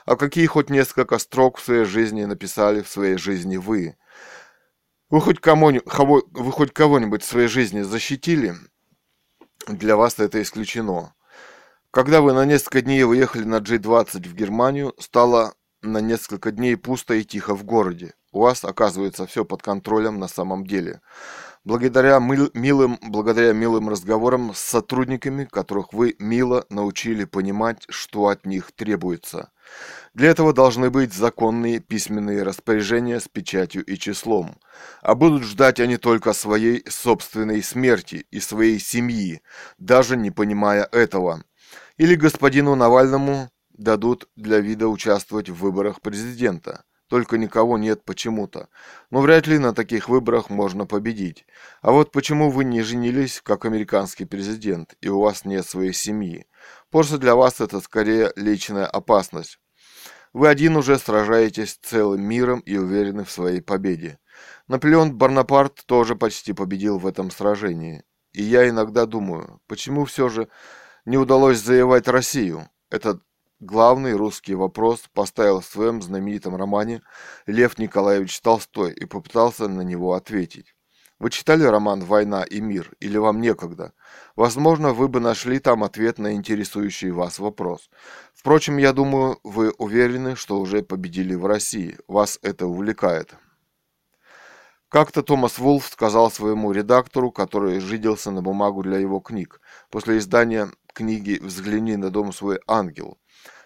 А 0.08 0.16
какие 0.16 0.48
хоть 0.48 0.72
несколько 0.72 1.20
строк 1.20 1.60
в 1.60 1.64
своей 1.64 1.86
жизни 1.86 2.26
написали 2.26 2.82
в 2.82 2.88
своей 2.88 3.18
жизни 3.20 3.58
вы? 3.58 3.96
Вы 5.12 5.22
хоть, 5.22 5.40
кому, 5.40 5.70
вы 5.70 6.52
хоть 6.52 6.74
кого-нибудь 6.74 7.22
в 7.22 7.28
своей 7.28 7.48
жизни 7.48 7.84
защитили? 7.84 8.56
Для 9.68 9.98
вас 9.98 10.18
это 10.18 10.42
исключено. 10.42 11.14
Когда 11.92 12.22
вы 12.22 12.34
на 12.34 12.44
несколько 12.44 12.82
дней 12.82 13.04
уехали 13.04 13.44
на 13.44 13.58
G20 13.60 14.28
в 14.28 14.34
Германию, 14.34 14.96
стало 14.98 15.54
на 15.84 16.02
несколько 16.02 16.52
дней 16.52 16.76
пусто 16.76 17.14
и 17.14 17.24
тихо 17.24 17.54
в 17.54 17.64
городе. 17.64 18.16
У 18.38 18.40
вас 18.40 18.64
оказывается 18.64 19.26
все 19.26 19.46
под 19.46 19.64
контролем 19.64 20.20
на 20.20 20.28
самом 20.28 20.68
деле. 20.68 21.02
Благодаря 21.64 22.20
милым, 22.20 23.00
благодаря 23.02 23.52
милым 23.52 23.90
разговорам 23.90 24.54
с 24.54 24.60
сотрудниками, 24.60 25.46
которых 25.46 25.92
вы 25.92 26.16
мило 26.20 26.64
научили 26.70 27.24
понимать, 27.24 27.84
что 27.90 28.28
от 28.28 28.46
них 28.46 28.72
требуется. 28.74 29.50
Для 30.14 30.30
этого 30.30 30.54
должны 30.54 30.92
быть 30.92 31.14
законные 31.14 31.80
письменные 31.80 32.44
распоряжения 32.44 33.20
с 33.20 33.28
печатью 33.28 33.84
и 33.84 33.98
числом. 33.98 34.60
А 35.02 35.16
будут 35.16 35.42
ждать 35.42 35.80
они 35.80 35.98
только 35.98 36.34
своей 36.34 36.88
собственной 36.88 37.64
смерти 37.64 38.28
и 38.30 38.40
своей 38.40 38.78
семьи, 38.78 39.42
даже 39.80 40.16
не 40.16 40.30
понимая 40.30 40.88
этого. 40.92 41.44
Или 41.98 42.14
господину 42.14 42.76
Навальному 42.76 43.50
дадут 43.72 44.30
для 44.36 44.60
вида 44.60 44.90
участвовать 44.90 45.50
в 45.50 45.56
выборах 45.56 46.02
президента. 46.02 46.84
Только 47.08 47.38
никого 47.38 47.78
нет 47.78 48.04
почему-то. 48.04 48.68
Но 49.12 49.22
вряд 49.22 49.48
ли 49.48 49.58
на 49.60 49.74
таких 49.74 50.10
выборах 50.10 50.50
можно 50.50 50.86
победить. 50.86 51.46
А 51.82 51.92
вот 51.92 52.12
почему 52.12 52.52
вы 52.52 52.66
не 52.66 52.82
женились, 52.82 53.42
как 53.42 53.66
американский 53.66 54.26
президент, 54.26 54.96
и 55.00 55.08
у 55.08 55.22
вас 55.22 55.46
нет 55.46 55.66
своей 55.66 55.94
семьи? 55.94 56.48
Просто 56.92 57.18
для 57.18 57.36
вас 57.36 57.62
это 57.62 57.80
скорее 57.80 58.34
личная 58.36 58.86
опасность. 58.86 59.60
Вы 60.34 60.50
один 60.50 60.76
уже 60.76 61.00
сражаетесь 61.00 61.80
целым 61.82 62.22
миром 62.22 62.60
и 62.60 62.76
уверены 62.78 63.24
в 63.24 63.32
своей 63.32 63.62
победе. 63.62 64.20
Наполеон 64.68 65.16
Барнапарт 65.16 65.86
тоже 65.86 66.16
почти 66.16 66.52
победил 66.52 67.00
в 67.00 67.08
этом 67.08 67.32
сражении. 67.32 68.04
И 68.34 68.44
я 68.44 68.68
иногда 68.68 69.06
думаю, 69.06 69.62
почему 69.68 70.04
все 70.04 70.28
же 70.28 70.50
не 71.06 71.18
удалось 71.18 71.60
завоевать 71.60 72.10
Россию? 72.10 72.70
Это 72.90 73.22
Главный 73.60 74.14
русский 74.14 74.54
вопрос 74.54 75.10
поставил 75.16 75.62
в 75.62 75.66
своем 75.66 76.04
знаменитом 76.04 76.56
романе 76.56 77.02
Лев 77.48 77.80
Николаевич 77.80 78.40
Толстой 78.40 78.94
и 78.94 79.06
попытался 79.06 79.68
на 79.68 79.82
него 79.82 80.14
ответить. 80.14 80.76
Вы 81.18 81.32
читали 81.32 81.64
роман 81.64 82.02
«Война 82.02 82.44
и 82.44 82.62
мир» 82.62 82.92
или 83.00 83.18
вам 83.18 83.42
некогда? 83.42 83.94
Возможно, 84.36 84.94
вы 84.94 85.08
бы 85.08 85.20
нашли 85.20 85.58
там 85.58 85.84
ответ 85.84 86.20
на 86.20 86.34
интересующий 86.34 87.10
вас 87.10 87.40
вопрос. 87.40 87.90
Впрочем, 88.36 88.78
я 88.78 88.94
думаю, 88.94 89.40
вы 89.44 89.72
уверены, 89.72 90.36
что 90.36 90.60
уже 90.60 90.84
победили 90.84 91.34
в 91.34 91.48
России. 91.48 91.98
Вас 92.08 92.38
это 92.44 92.68
увлекает. 92.68 93.34
Как-то 94.88 95.24
Томас 95.24 95.58
Вулф 95.58 95.88
сказал 95.88 96.30
своему 96.30 96.72
редактору, 96.72 97.32
который 97.32 97.80
жиделся 97.80 98.30
на 98.30 98.44
бумагу 98.44 98.84
для 98.84 99.00
его 99.00 99.20
книг, 99.20 99.62
после 99.90 100.20
издания 100.20 100.70
книги 100.94 101.40
«Взгляни 101.42 101.96
на 101.96 102.12
дом 102.12 102.32
свой 102.32 102.60
ангел», 102.68 103.18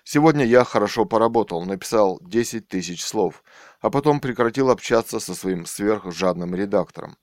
Сегодня 0.04 0.46
я 0.46 0.64
хорошо 0.64 1.06
поработал, 1.06 1.64
написал 1.64 2.20
10 2.22 2.68
тысяч 2.68 3.04
слов, 3.04 3.44
а 3.80 3.90
потом 3.90 4.20
прекратил 4.20 4.70
общаться 4.70 5.20
со 5.20 5.36
своим 5.36 5.66
сверхжадным 5.66 6.56
редактором. 6.56 7.18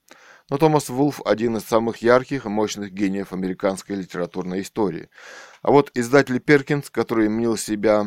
Но 0.50 0.56
Томас 0.56 0.88
Вулф– 0.88 1.20
один 1.26 1.56
из 1.58 1.64
самых 1.64 1.98
ярких 1.98 2.46
и 2.46 2.48
мощных 2.48 2.92
гениев 2.92 3.32
американской 3.32 3.96
литературной 3.96 4.62
истории. 4.62 5.10
А 5.60 5.70
вот 5.70 5.90
издатель 5.94 6.40
Перкинс, 6.40 6.88
который 6.88 7.28
мнил 7.28 7.56
себя 7.56 8.06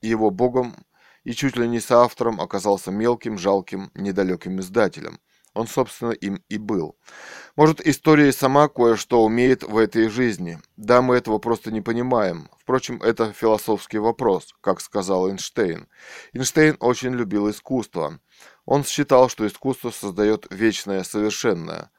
его 0.00 0.30
богом 0.30 0.74
и 1.22 1.32
чуть 1.32 1.56
ли 1.56 1.68
не 1.68 1.78
соавтором, 1.78 2.40
оказался 2.40 2.90
мелким, 2.90 3.38
жалким, 3.38 3.90
недалеким 3.94 4.58
издателем. 4.58 5.20
Он, 5.56 5.66
собственно, 5.66 6.10
им 6.10 6.42
и 6.50 6.58
был. 6.58 6.98
Может, 7.56 7.80
история 7.80 8.30
сама 8.30 8.68
кое-что 8.68 9.24
умеет 9.24 9.62
в 9.62 9.78
этой 9.78 10.10
жизни. 10.10 10.58
Да, 10.76 11.00
мы 11.00 11.16
этого 11.16 11.38
просто 11.38 11.70
не 11.70 11.80
понимаем. 11.80 12.50
Впрочем, 12.60 13.00
это 13.02 13.32
философский 13.32 13.96
вопрос, 13.96 14.54
как 14.60 14.82
сказал 14.82 15.30
Эйнштейн. 15.30 15.88
Эйнштейн 16.34 16.76
очень 16.78 17.14
любил 17.14 17.48
искусство. 17.48 18.20
Он 18.66 18.84
считал, 18.84 19.30
что 19.30 19.46
искусство 19.46 19.90
создает 19.90 20.46
вечное 20.50 21.02
совершенное. 21.04 21.90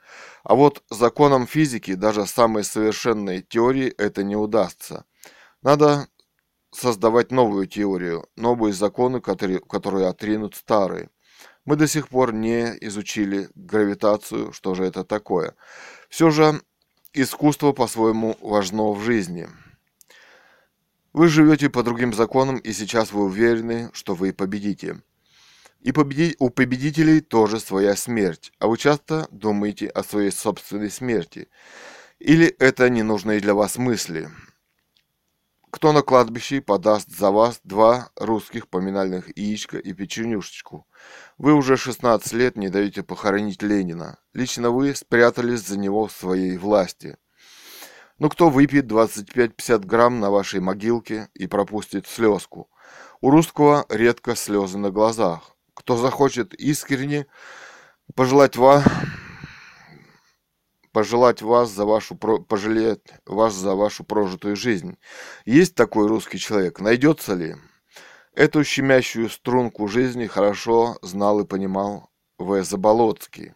А 0.43 0.53
вот 0.53 0.83
законам 0.91 1.47
физики, 1.47 1.95
даже 1.95 2.27
самой 2.27 2.63
совершенной 2.63 3.41
теории, 3.41 3.87
это 3.87 4.23
не 4.23 4.35
удастся. 4.35 5.05
Надо 5.63 6.07
создавать 6.71 7.31
новую 7.31 7.65
теорию, 7.65 8.27
новые 8.35 8.73
законы, 8.73 9.19
которые, 9.19 9.59
которые 9.61 10.07
отринут 10.07 10.53
старые. 10.53 11.09
Мы 11.67 11.75
до 11.75 11.85
сих 11.85 12.07
пор 12.07 12.33
не 12.33 12.77
изучили 12.79 13.49
гравитацию, 13.53 14.53
что 14.53 14.73
же 14.73 14.85
это 14.85 15.03
такое. 15.03 15.53
Все 16.07 16.31
же 16.31 16.61
искусство 17.11 17.73
по-своему 17.73 18.37
важно 18.39 18.93
в 18.93 19.01
жизни. 19.01 19.49
Вы 21.11 21.27
живете 21.27 21.69
по 21.69 21.83
другим 21.83 22.13
законам, 22.13 22.55
и 22.55 22.71
сейчас 22.71 23.11
вы 23.11 23.25
уверены, 23.25 23.89
что 23.91 24.15
вы 24.15 24.31
победите. 24.31 25.01
И 25.81 25.91
победи... 25.91 26.37
у 26.39 26.49
победителей 26.49 27.19
тоже 27.19 27.59
своя 27.59 27.97
смерть, 27.97 28.53
а 28.59 28.67
вы 28.67 28.77
часто 28.77 29.27
думаете 29.29 29.87
о 29.87 30.03
своей 30.03 30.31
собственной 30.31 30.89
смерти. 30.89 31.49
Или 32.19 32.47
это 32.47 32.89
ненужные 32.89 33.41
для 33.41 33.53
вас 33.53 33.77
мысли. 33.77 34.29
Кто 35.77 35.91
на 35.91 36.01
кладбище 36.01 36.59
подаст 36.59 37.07
за 37.07 37.29
вас 37.29 37.61
два 37.63 38.09
русских 38.15 38.67
поминальных 38.67 39.37
яичка 39.37 39.77
и 39.77 39.93
печенюшечку? 39.93 40.87
Вы 41.37 41.53
уже 41.53 41.77
16 41.77 42.33
лет 42.33 42.57
не 42.57 42.69
даете 42.69 43.03
похоронить 43.03 43.61
Ленина. 43.61 44.17
Лично 44.33 44.71
вы 44.71 44.95
спрятались 44.95 45.67
за 45.67 45.77
него 45.77 46.07
в 46.07 46.11
своей 46.11 46.57
власти. 46.57 47.17
Ну 48.17 48.27
кто 48.31 48.49
выпьет 48.49 48.91
25-50 48.91 49.85
грамм 49.85 50.19
на 50.19 50.31
вашей 50.31 50.61
могилке 50.61 51.29
и 51.35 51.45
пропустит 51.45 52.07
слезку? 52.07 52.71
У 53.21 53.29
русского 53.29 53.85
редко 53.87 54.35
слезы 54.35 54.79
на 54.79 54.89
глазах. 54.89 55.55
Кто 55.75 55.95
захочет 55.95 56.55
искренне 56.55 57.27
пожелать 58.15 58.55
вам 58.55 58.81
пожелать 60.97 61.43
вас 61.43 61.69
за 61.69 61.85
вашу 61.85 62.15
пожалеть 62.15 63.13
вас 63.27 63.53
за 63.53 63.75
вашу 63.75 64.03
прожитую 64.03 64.55
жизнь. 64.55 64.97
Есть 65.45 65.75
такой 65.75 66.07
русский 66.07 66.39
человек, 66.39 66.79
найдется 66.79 67.35
ли? 67.35 67.55
Эту 68.33 68.63
щемящую 68.63 69.29
струнку 69.29 69.87
жизни 69.87 70.25
хорошо 70.25 70.97
знал 71.03 71.39
и 71.41 71.45
понимал 71.45 72.09
В. 72.39 72.63
Заболоцкий. 72.63 73.53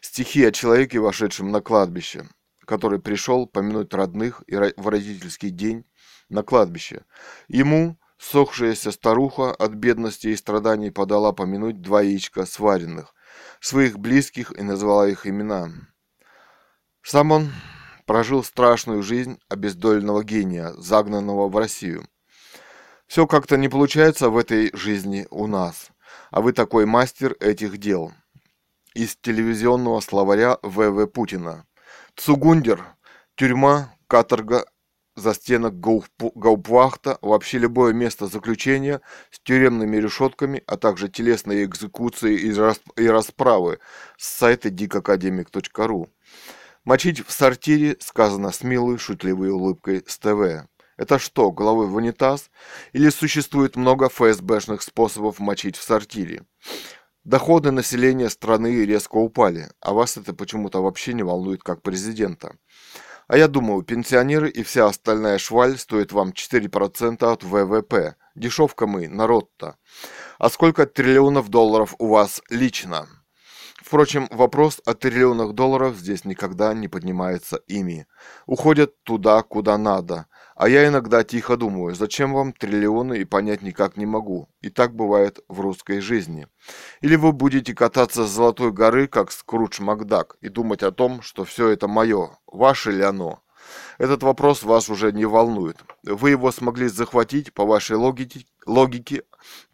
Стихи 0.00 0.44
о 0.44 0.52
человеке, 0.52 1.00
вошедшем 1.00 1.50
на 1.50 1.60
кладбище, 1.60 2.28
который 2.64 3.00
пришел 3.00 3.48
помянуть 3.48 3.92
родных 3.92 4.44
и 4.46 4.54
в 4.54 4.86
родительский 4.86 5.50
день 5.50 5.84
на 6.28 6.44
кладбище. 6.44 7.04
Ему 7.48 7.98
сохшаяся 8.18 8.92
старуха 8.92 9.50
от 9.50 9.72
бедности 9.72 10.28
и 10.28 10.36
страданий 10.36 10.92
подала 10.92 11.32
помянуть 11.32 11.82
два 11.82 12.02
яичка 12.02 12.46
сваренных, 12.46 13.14
своих 13.58 13.98
близких 13.98 14.56
и 14.56 14.62
назвала 14.62 15.08
их 15.08 15.26
имена. 15.26 15.72
Сам 17.02 17.32
он 17.32 17.52
прожил 18.06 18.44
страшную 18.44 19.02
жизнь 19.02 19.38
обездоленного 19.48 20.22
гения, 20.22 20.72
загнанного 20.74 21.48
в 21.48 21.56
Россию. 21.56 22.06
Все 23.06 23.26
как-то 23.26 23.56
не 23.56 23.68
получается 23.68 24.30
в 24.30 24.36
этой 24.36 24.70
жизни 24.74 25.26
у 25.30 25.46
нас, 25.46 25.90
а 26.30 26.40
вы 26.40 26.52
такой 26.52 26.86
мастер 26.86 27.36
этих 27.40 27.78
дел. 27.78 28.12
Из 28.94 29.16
телевизионного 29.16 30.00
словаря 30.00 30.58
В.В. 30.62 31.06
Путина. 31.06 31.66
Цугундер, 32.14 32.84
тюрьма, 33.34 33.94
каторга, 34.06 34.66
застенок 35.16 35.78
гаупвахта, 35.80 37.18
вообще 37.20 37.58
любое 37.58 37.92
место 37.92 38.26
заключения 38.26 39.00
с 39.30 39.40
тюремными 39.40 39.96
решетками, 39.96 40.62
а 40.66 40.76
также 40.76 41.08
телесные 41.08 41.64
экзекуции 41.64 42.38
и 42.96 43.08
расправы 43.08 43.78
с 44.16 44.28
сайта 44.28 44.68
dikakademik.ru. 44.68 46.08
Мочить 46.84 47.24
в 47.24 47.30
сортире 47.30 47.96
сказано 48.00 48.50
с 48.50 48.64
милой 48.64 48.98
шутливой 48.98 49.50
улыбкой 49.50 50.02
с 50.04 50.18
ТВ. 50.18 50.66
Это 50.96 51.20
что, 51.20 51.52
головой 51.52 51.86
в 51.86 51.94
унитаз? 51.94 52.50
Или 52.92 53.08
существует 53.10 53.76
много 53.76 54.08
ФСБшных 54.08 54.82
способов 54.82 55.38
мочить 55.38 55.76
в 55.76 55.82
сортире? 55.82 56.44
Доходы 57.22 57.70
населения 57.70 58.28
страны 58.28 58.84
резко 58.84 59.14
упали, 59.14 59.70
а 59.80 59.92
вас 59.92 60.16
это 60.16 60.34
почему-то 60.34 60.82
вообще 60.82 61.12
не 61.12 61.22
волнует 61.22 61.62
как 61.62 61.82
президента. 61.82 62.56
А 63.28 63.36
я 63.36 63.46
думаю, 63.46 63.82
пенсионеры 63.82 64.50
и 64.50 64.64
вся 64.64 64.86
остальная 64.86 65.38
шваль 65.38 65.78
стоит 65.78 66.10
вам 66.10 66.30
4% 66.30 67.24
от 67.24 67.44
ВВП. 67.44 68.16
Дешевка 68.34 68.88
мы, 68.88 69.06
народ-то. 69.06 69.76
А 70.40 70.50
сколько 70.50 70.86
триллионов 70.86 71.48
долларов 71.48 71.94
у 72.00 72.08
вас 72.08 72.42
лично? 72.50 73.21
Впрочем, 73.92 74.26
вопрос 74.30 74.80
о 74.86 74.94
триллионах 74.94 75.52
долларов 75.52 75.96
здесь 75.96 76.24
никогда 76.24 76.72
не 76.72 76.88
поднимается 76.88 77.56
ими. 77.66 78.06
Уходят 78.46 78.94
туда, 79.02 79.42
куда 79.42 79.76
надо. 79.76 80.28
А 80.56 80.70
я 80.70 80.88
иногда 80.88 81.22
тихо 81.24 81.58
думаю, 81.58 81.94
зачем 81.94 82.32
вам 82.32 82.54
триллионы 82.54 83.18
и 83.18 83.24
понять 83.24 83.60
никак 83.60 83.98
не 83.98 84.06
могу. 84.06 84.48
И 84.62 84.70
так 84.70 84.96
бывает 84.96 85.40
в 85.46 85.60
русской 85.60 86.00
жизни. 86.00 86.46
Или 87.02 87.16
вы 87.16 87.32
будете 87.32 87.74
кататься 87.74 88.24
с 88.24 88.30
Золотой 88.30 88.72
горы, 88.72 89.08
как 89.08 89.30
Скрудж 89.30 89.82
Макдак, 89.82 90.38
и 90.40 90.48
думать 90.48 90.82
о 90.82 90.90
том, 90.90 91.20
что 91.20 91.44
все 91.44 91.68
это 91.68 91.86
мое, 91.86 92.38
ваше 92.46 92.92
ли 92.92 93.02
оно. 93.02 93.42
Этот 93.98 94.22
вопрос 94.22 94.62
вас 94.62 94.88
уже 94.88 95.12
не 95.12 95.26
волнует. 95.26 95.84
Вы 96.02 96.30
его 96.30 96.50
смогли 96.50 96.88
захватить 96.88 97.52
по 97.52 97.66
вашей 97.66 97.96
логике, 97.96 98.46
логике 98.64 99.24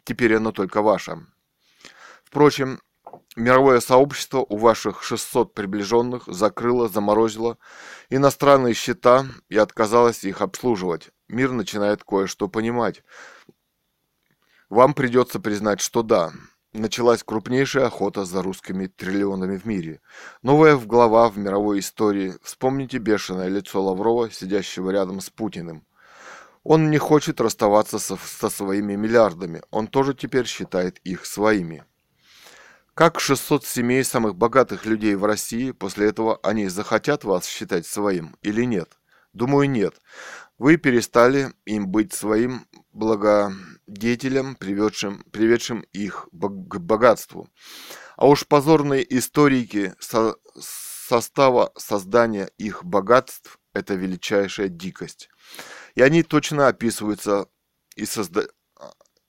теперь 0.03 0.35
оно 0.35 0.51
только 0.51 0.81
ваше. 0.81 1.25
Впрочем, 2.25 2.81
Мировое 3.39 3.79
сообщество 3.79 4.39
у 4.39 4.57
ваших 4.57 5.01
600 5.01 5.53
приближенных 5.53 6.23
закрыло, 6.27 6.89
заморозило 6.89 7.57
иностранные 8.09 8.73
счета 8.73 9.27
и 9.47 9.57
отказалось 9.57 10.25
их 10.25 10.41
обслуживать. 10.41 11.11
Мир 11.29 11.53
начинает 11.53 12.03
кое-что 12.03 12.49
понимать. 12.49 13.01
Вам 14.67 14.93
придется 14.93 15.39
признать, 15.39 15.79
что 15.79 16.03
да, 16.03 16.33
началась 16.73 17.23
крупнейшая 17.23 17.85
охота 17.85 18.25
за 18.25 18.41
русскими 18.41 18.87
триллионами 18.87 19.55
в 19.55 19.63
мире. 19.63 20.01
Новая 20.41 20.75
глава 20.75 21.29
в 21.29 21.37
мировой 21.37 21.79
истории. 21.79 22.35
Вспомните 22.43 22.97
бешеное 22.97 23.47
лицо 23.47 23.81
Лаврова, 23.81 24.29
сидящего 24.29 24.89
рядом 24.89 25.21
с 25.21 25.29
Путиным. 25.29 25.85
Он 26.63 26.91
не 26.91 26.97
хочет 26.97 27.39
расставаться 27.39 27.99
со, 27.99 28.17
со 28.17 28.49
своими 28.49 28.95
миллиардами. 28.95 29.61
Он 29.71 29.87
тоже 29.87 30.13
теперь 30.13 30.45
считает 30.45 30.99
их 31.05 31.25
своими. 31.25 31.85
Как 32.93 33.19
600 33.19 33.65
семей 33.65 34.03
самых 34.03 34.35
богатых 34.35 34.85
людей 34.85 35.15
в 35.15 35.23
России, 35.23 35.71
после 35.71 36.07
этого 36.07 36.39
они 36.43 36.67
захотят 36.67 37.23
вас 37.23 37.47
считать 37.47 37.85
своим 37.85 38.35
или 38.41 38.63
нет? 38.65 38.99
Думаю, 39.33 39.69
нет. 39.69 40.01
Вы 40.57 40.77
перестали 40.77 41.53
им 41.65 41.87
быть 41.87 42.13
своим 42.13 42.67
благодетелем, 42.91 44.55
приведшим, 44.55 45.23
приведшим 45.31 45.81
их 45.93 46.27
к 46.31 46.79
богатству. 46.79 47.49
А 48.17 48.27
уж 48.27 48.45
позорные 48.45 49.05
историки 49.17 49.93
со 49.99 50.35
состава 50.59 51.71
создания 51.77 52.51
их 52.57 52.83
богатств– 52.83 53.59
это 53.73 53.95
величайшая 53.95 54.67
дикость. 54.67 55.29
И 55.95 56.01
они 56.01 56.23
точно 56.23 56.67
описываются 56.67 57.47
и, 57.95 58.05
созда 58.05 58.47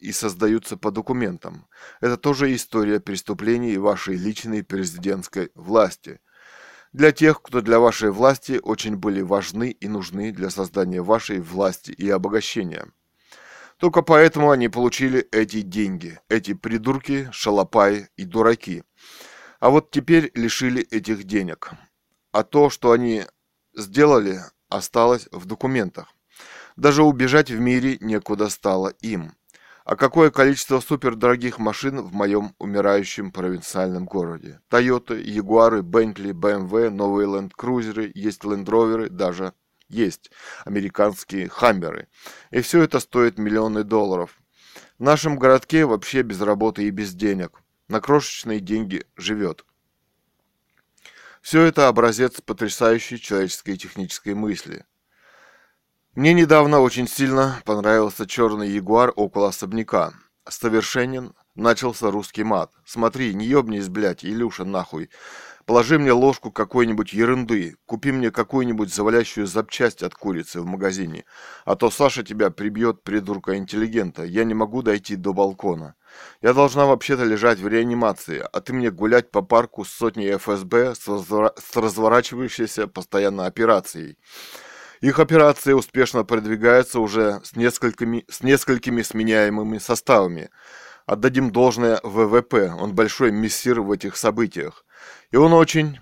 и 0.01 0.13
создаются 0.13 0.77
по 0.77 0.91
документам. 0.91 1.67
Это 2.01 2.17
тоже 2.17 2.55
история 2.55 3.01
преступлений 3.01 3.77
вашей 3.79 4.17
личной 4.17 4.65
президентской 4.65 5.51
власти. 5.55 6.21
Для 6.93 7.13
тех, 7.13 7.41
кто 7.43 7.61
для 7.61 7.79
вашей 7.79 8.11
власти 8.11 8.59
очень 8.63 8.97
были 8.97 9.21
важны 9.21 9.71
и 9.71 9.87
нужны 9.87 10.33
для 10.33 10.51
создания 10.51 11.03
вашей 11.03 11.41
власти 11.41 11.93
и 11.93 12.11
обогащения. 12.11 12.87
Только 13.79 14.03
поэтому 14.03 14.51
они 14.51 14.69
получили 14.69 15.21
эти 15.33 15.63
деньги, 15.63 16.19
эти 16.29 16.53
придурки, 16.53 17.29
шалопаи 17.33 18.09
и 18.17 18.25
дураки. 18.25 18.83
А 19.61 19.71
вот 19.71 19.91
теперь 19.91 20.31
лишили 20.35 20.83
этих 20.83 21.25
денег. 21.25 21.71
А 22.33 22.43
то, 22.43 22.71
что 22.71 22.93
они 22.93 23.25
сделали, 23.75 24.41
осталось 24.69 25.29
в 25.33 25.47
документах. 25.47 26.09
Даже 26.77 27.03
убежать 27.03 27.51
в 27.51 27.59
мире 27.59 27.99
некуда 28.01 28.49
стало 28.49 28.89
им. 29.01 29.33
А 29.91 29.97
какое 29.97 30.31
количество 30.31 30.79
супердорогих 30.79 31.59
машин 31.59 32.01
в 32.01 32.13
моем 32.15 32.55
умирающем 32.61 33.33
провинциальном 33.33 34.05
городе? 34.05 34.61
Тойоты, 34.69 35.21
Ягуары, 35.21 35.83
Бентли, 35.83 36.31
БМВ, 36.31 36.93
новые 36.93 37.27
ленд-крузеры, 37.27 38.13
есть 38.15 38.45
лендроверы, 38.45 39.11
даже 39.11 39.53
есть 39.89 40.31
американские 40.65 41.49
хаммеры. 41.49 42.07
И 42.53 42.61
все 42.61 42.85
это 42.85 43.01
стоит 43.01 43.37
миллионы 43.37 43.83
долларов. 43.83 44.41
В 45.01 45.03
нашем 45.03 45.37
городке 45.37 45.85
вообще 45.85 46.23
без 46.23 46.41
работы 46.41 46.85
и 46.85 46.91
без 46.91 47.13
денег. 47.13 47.61
На 47.89 48.01
крошечные 48.01 48.61
деньги 48.61 49.05
живет. 49.17 49.65
Все 51.43 51.63
это 51.63 51.89
образец 51.89 52.41
потрясающей 52.41 53.19
человеческой 53.19 53.77
технической 53.77 54.35
мысли. 54.35 54.85
Мне 56.17 56.33
недавно 56.33 56.81
очень 56.81 57.07
сильно 57.07 57.61
понравился 57.65 58.27
черный 58.27 58.69
ягуар 58.69 59.13
около 59.15 59.51
особняка. 59.51 60.13
Совершенен 60.49 61.35
начался 61.55 62.11
русский 62.11 62.43
мат. 62.43 62.73
Смотри, 62.85 63.33
не 63.33 63.47
ёбнись, 63.47 63.89
блядь, 63.89 64.25
Илюша, 64.25 64.65
нахуй. 64.65 65.09
Положи 65.67 66.01
мне 66.01 66.11
ложку 66.11 66.51
какой-нибудь 66.51 67.13
ерунды, 67.13 67.77
купи 67.87 68.11
мне 68.11 68.33
какую-нибудь 68.33 68.93
завалящую 68.93 69.47
запчасть 69.47 70.03
от 70.03 70.17
курицы 70.17 70.61
в 70.61 70.67
магазине, 70.67 71.27
а 71.65 71.77
то 71.77 71.93
Саша 71.93 72.25
тебя 72.25 72.51
прибьет, 72.51 73.05
придурка-интеллигента, 73.05 74.25
я 74.25 74.43
не 74.43 74.55
могу 74.55 74.83
дойти 74.83 75.15
до 75.15 75.33
балкона. 75.33 75.95
Я 76.43 76.55
должна 76.55 76.87
вообще-то 76.87 77.23
лежать 77.23 77.61
в 77.61 77.69
реанимации, 77.69 78.45
а 78.53 78.61
ты 78.61 78.73
мне 78.73 78.91
гулять 78.91 79.31
по 79.31 79.43
парку 79.43 79.85
с 79.85 79.91
сотней 79.91 80.37
ФСБ 80.39 80.97
с, 80.97 81.07
развора... 81.07 81.55
с 81.57 81.77
разворачивающейся 81.77 82.89
постоянно 82.89 83.47
операцией. 83.47 84.19
Их 85.01 85.19
операции 85.19 85.73
успешно 85.73 86.25
продвигаются 86.25 87.01
уже 87.01 87.41
с 87.43 87.57
несколькими, 87.57 88.25
с 88.29 88.43
несколькими 88.43 89.01
сменяемыми 89.01 89.79
составами. 89.79 90.51
Отдадим 91.07 91.51
должное 91.51 92.01
ВВП, 92.03 92.75
он 92.79 92.95
большой 92.95 93.33
мессир 93.33 93.81
в 93.81 93.91
этих 93.91 94.17
событиях. 94.17 94.85
И 95.31 95.37
он 95.37 95.53
очень... 95.53 95.99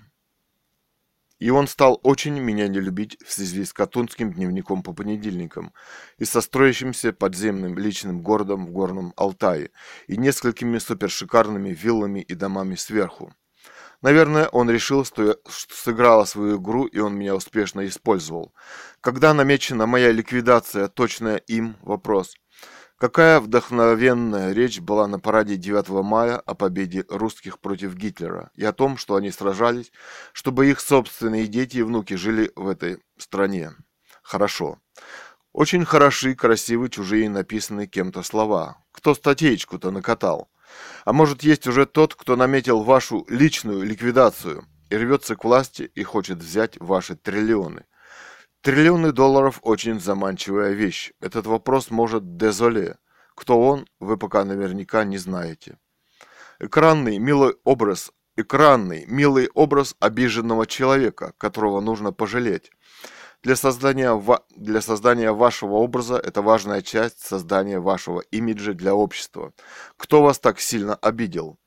И 1.39 1.49
он 1.51 1.69
стал 1.69 2.01
очень 2.03 2.37
меня 2.37 2.67
не 2.67 2.81
любить 2.81 3.17
в 3.25 3.31
связи 3.31 3.63
с 3.63 3.71
Катунским 3.71 4.33
дневником 4.33 4.83
по 4.83 4.91
понедельникам 4.91 5.71
и 6.17 6.25
со 6.25 6.41
строящимся 6.41 7.13
подземным 7.13 7.77
личным 7.77 8.21
городом 8.21 8.65
в 8.65 8.71
Горном 8.71 9.13
Алтае 9.15 9.71
и 10.07 10.17
несколькими 10.17 10.77
супершикарными 10.79 11.69
виллами 11.69 12.19
и 12.19 12.35
домами 12.35 12.75
сверху. 12.75 13.33
Наверное, 14.01 14.47
он 14.47 14.69
решил, 14.69 15.03
что 15.03 15.23
я 15.23 15.35
сыграла 15.47 16.23
свою 16.23 16.61
игру, 16.61 16.85
и 16.85 16.99
он 16.99 17.15
меня 17.15 17.35
успешно 17.35 17.85
использовал. 17.85 18.53
Когда 19.01 19.33
намечена 19.33 19.85
моя 19.87 20.11
ликвидация, 20.11 20.87
точная 20.87 21.37
им 21.37 21.75
вопрос. 21.81 22.35
Какая 22.97 23.39
вдохновенная 23.39 24.51
речь 24.51 24.79
была 24.79 25.07
на 25.07 25.19
параде 25.19 25.55
9 25.55 25.89
мая 26.03 26.37
о 26.37 26.53
победе 26.53 27.05
русских 27.09 27.59
против 27.59 27.95
Гитлера 27.95 28.51
и 28.55 28.65
о 28.65 28.73
том, 28.73 28.97
что 28.97 29.15
они 29.15 29.31
сражались, 29.31 29.91
чтобы 30.33 30.69
их 30.69 30.81
собственные 30.81 31.47
дети 31.47 31.77
и 31.77 31.81
внуки 31.81 32.15
жили 32.15 32.51
в 32.55 32.67
этой 32.67 33.01
стране. 33.17 33.71
Хорошо. 34.21 34.79
Очень 35.53 35.85
хороши, 35.85 36.35
красивы 36.35 36.89
чужие 36.89 37.29
написанные 37.29 37.87
кем-то 37.87 38.21
слова. 38.21 38.77
Кто 38.91 39.15
статейку-то 39.15 39.91
накатал? 39.91 40.49
А 41.05 41.13
может, 41.13 41.43
есть 41.43 41.67
уже 41.67 41.85
тот, 41.85 42.15
кто 42.15 42.35
наметил 42.35 42.83
вашу 42.83 43.25
личную 43.29 43.83
ликвидацию 43.83 44.65
и 44.89 44.97
рвется 44.97 45.35
к 45.35 45.43
власти 45.43 45.91
и 45.95 46.03
хочет 46.03 46.39
взять 46.39 46.77
ваши 46.79 47.15
триллионы. 47.15 47.85
Триллионы 48.61 49.11
долларов 49.11 49.59
очень 49.61 49.99
заманчивая 49.99 50.71
вещь. 50.73 51.13
Этот 51.21 51.45
вопрос 51.45 51.91
может 51.91 52.35
дезоле. 52.37 52.97
Кто 53.35 53.61
он, 53.61 53.87
вы 53.99 54.17
пока 54.17 54.43
наверняка 54.43 55.05
не 55.05 55.17
знаете. 55.17 55.77
Экранный, 56.59 57.19
милый 57.19 57.55
образ, 57.63 58.11
экранный, 58.35 59.05
милый 59.07 59.49
образ 59.53 59.95
обиженного 59.99 60.67
человека, 60.67 61.33
которого 61.37 61.79
нужно 61.79 62.11
пожалеть. 62.11 62.71
Для 63.41 63.55
создания, 63.55 64.21
для 64.57 64.81
создания 64.81 65.31
вашего 65.31 65.75
образа 65.75 66.17
это 66.17 66.41
важная 66.41 66.81
часть 66.81 67.25
создания 67.25 67.79
вашего 67.79 68.19
имиджа 68.31 68.73
для 68.73 68.93
общества. 68.93 69.53
Кто 69.95 70.21
вас 70.21 70.39
так 70.39 70.59
сильно 70.59 70.95
обидел? 70.95 71.57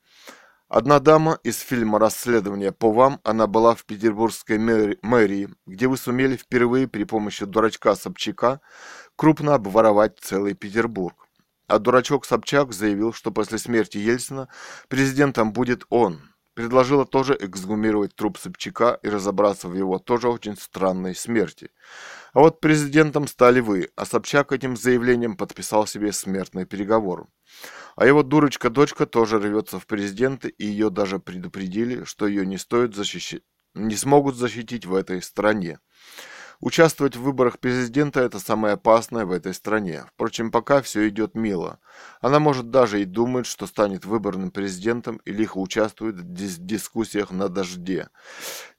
Одна 0.67 0.99
дама 0.99 1.39
из 1.43 1.59
фильма 1.59 1.97
«Расследование 1.97 2.71
по 2.71 2.91
вам», 2.91 3.19
она 3.23 3.47
была 3.47 3.73
в 3.73 3.85
петербургской 3.85 4.59
мэрии, 4.59 5.49
где 5.65 5.87
вы 5.87 5.97
сумели 5.97 6.35
впервые 6.35 6.87
при 6.87 7.05
помощи 7.05 7.45
дурачка 7.45 7.95
Собчака 7.95 8.61
крупно 9.15 9.55
обворовать 9.55 10.19
целый 10.19 10.53
Петербург. 10.53 11.27
А 11.67 11.79
дурачок 11.79 12.25
Собчак 12.25 12.71
заявил, 12.71 13.13
что 13.13 13.31
после 13.31 13.57
смерти 13.57 13.97
Ельцина 13.97 14.47
президентом 14.89 15.53
будет 15.53 15.85
он– 15.89 16.21
предложила 16.53 17.05
тоже 17.05 17.37
эксгумировать 17.39 18.15
труп 18.15 18.37
Собчака 18.37 18.99
и 19.01 19.09
разобраться 19.09 19.67
в 19.67 19.75
его 19.75 19.99
тоже 19.99 20.29
очень 20.29 20.55
странной 20.57 21.15
смерти. 21.15 21.71
А 22.33 22.39
вот 22.39 22.59
президентом 22.59 23.27
стали 23.27 23.59
вы, 23.59 23.89
а 23.95 24.05
Собчак 24.05 24.51
этим 24.51 24.77
заявлением 24.77 25.37
подписал 25.37 25.87
себе 25.87 26.11
смертный 26.11 26.65
переговор. 26.65 27.27
А 27.95 28.05
его 28.05 28.23
дурочка-дочка 28.23 29.05
тоже 29.05 29.39
рвется 29.39 29.79
в 29.79 29.85
президенты, 29.85 30.49
и 30.49 30.65
ее 30.65 30.89
даже 30.89 31.19
предупредили, 31.19 32.03
что 32.05 32.27
ее 32.27 32.45
не 32.45 32.57
стоит 32.57 32.95
защищать, 32.95 33.43
не 33.75 33.95
смогут 33.95 34.35
защитить 34.35 34.85
в 34.85 34.95
этой 34.95 35.21
стране. 35.21 35.79
Участвовать 36.65 37.17
в 37.17 37.21
выборах 37.21 37.59
президента– 37.59 38.19
это 38.21 38.39
самое 38.39 38.75
опасное 38.75 39.25
в 39.25 39.33
этой 39.33 39.53
стране. 39.53 40.05
Впрочем, 40.13 40.49
пока 40.49 40.81
все 40.81 41.09
идет 41.09 41.35
мило. 41.35 41.79
Она 42.21 42.39
может 42.39 42.69
даже 42.69 43.01
и 43.01 43.05
думать, 43.05 43.45
что 43.45 43.67
станет 43.67 44.05
выборным 44.05 44.49
президентом 44.49 45.17
и 45.25 45.33
лихо 45.33 45.57
участвует 45.57 46.15
в 46.15 46.33
дис 46.33 46.55
дискуссиях 46.57 47.31
на 47.31 47.49
дожде. 47.49 48.07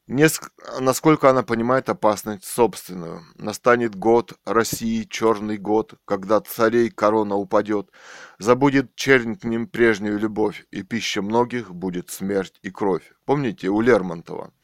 Неск... 0.06 0.50
Насколько 0.80 1.28
она 1.28 1.42
понимает 1.42 1.90
опасность 1.90 2.44
собственную. 2.46 3.20
Настанет 3.36 3.94
год 3.94 4.32
России, 4.46 5.04
черный 5.04 5.58
год, 5.58 5.92
когда 6.06 6.40
царей 6.40 6.88
корона 6.88 7.36
упадет. 7.36 7.90
Забудет 8.38 8.94
чернь 8.94 9.36
к 9.36 9.44
ним 9.44 9.68
прежнюю 9.68 10.18
любовь, 10.18 10.66
и 10.70 10.82
пища 10.82 11.20
многих 11.20 11.74
будет 11.74 12.08
смерть 12.08 12.58
и 12.62 12.70
кровь. 12.70 13.12
Помните 13.26 13.68
у 13.68 13.82
Лермонтова? 13.82 14.54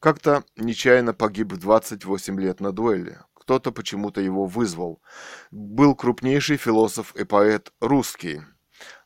Как-то 0.00 0.44
нечаянно 0.56 1.12
погиб 1.12 1.52
в 1.52 1.58
28 1.58 2.40
лет 2.40 2.60
на 2.60 2.72
дуэли. 2.72 3.18
Кто-то 3.34 3.70
почему-то 3.70 4.22
его 4.22 4.46
вызвал. 4.46 5.02
Был 5.50 5.94
крупнейший 5.94 6.56
философ 6.56 7.14
и 7.16 7.24
поэт 7.24 7.70
русский. 7.80 8.40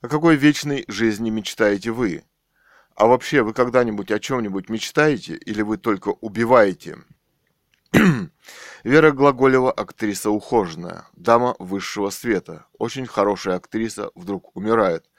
О 0.03 0.09
какой 0.09 0.37
вечной 0.37 0.85
жизни 0.87 1.31
мечтаете 1.31 1.91
вы? 1.91 2.23
А 2.95 3.07
вообще, 3.07 3.43
вы 3.43 3.53
когда-нибудь 3.53 4.13
о 4.13 4.21
чем-нибудь 4.21 4.69
мечтаете 4.69 5.35
или 5.35 5.63
вы 5.63 5.79
только 5.79 6.11
убиваете? 6.11 6.99
Вера 8.85 9.11
Глаголева 9.11 9.73
актриса 9.73 10.31
ухоженная, 10.31 11.07
дама 11.15 11.57
высшего 11.59 12.11
света, 12.11 12.67
очень 12.79 13.07
хорошая 13.07 13.57
актриса, 13.57 14.11
вдруг 14.15 14.55
умирает. 14.57 15.11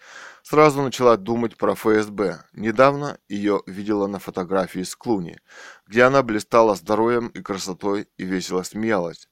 Сразу 0.47 0.83
начала 0.83 1.17
думать 1.17 1.57
про 1.57 1.73
ФСБ. 1.73 2.43
Недавно 2.53 3.17
ее 3.27 3.63
видела 3.65 4.05
на 4.05 4.19
фотографии 4.19 4.83
с 4.83 4.95
Клуни, 4.95 5.39
где 5.87 6.03
она 6.03 6.21
блистала 6.21 6.75
здоровьем 6.75 7.29
и 7.29 7.41
красотой 7.41 8.07
и 8.17 8.25
весело 8.25 8.61
смеялась. 8.61 9.27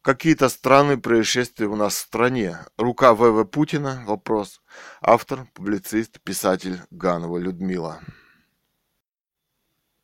Какие-то 0.00 0.48
странные 0.48 0.96
происшествия 0.96 1.66
у 1.66 1.74
нас 1.74 1.94
в 1.94 1.98
стране. 1.98 2.56
Рука 2.76 3.14
ВВ 3.14 3.44
Путина? 3.50 4.04
Вопрос. 4.06 4.62
Автор, 5.00 5.48
публицист, 5.54 6.20
писатель 6.20 6.80
Ганова 6.92 7.38
Людмила. 7.38 7.98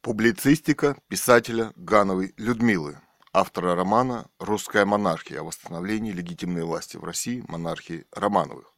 Публицистика 0.01 0.97
писателя 1.07 1.73
Гановой 1.77 2.35
Людмилы. 2.37 2.99
Автора 3.33 3.77
романа 3.77 4.29
«Русская 4.41 4.85
монархия. 4.85 5.43
О 5.43 5.45
восстановлении 5.45 6.11
легитимной 6.11 6.65
власти 6.65 6.97
в 6.97 7.05
России 7.05 7.45
монархии 7.47 8.05
Романовых». 8.11 8.75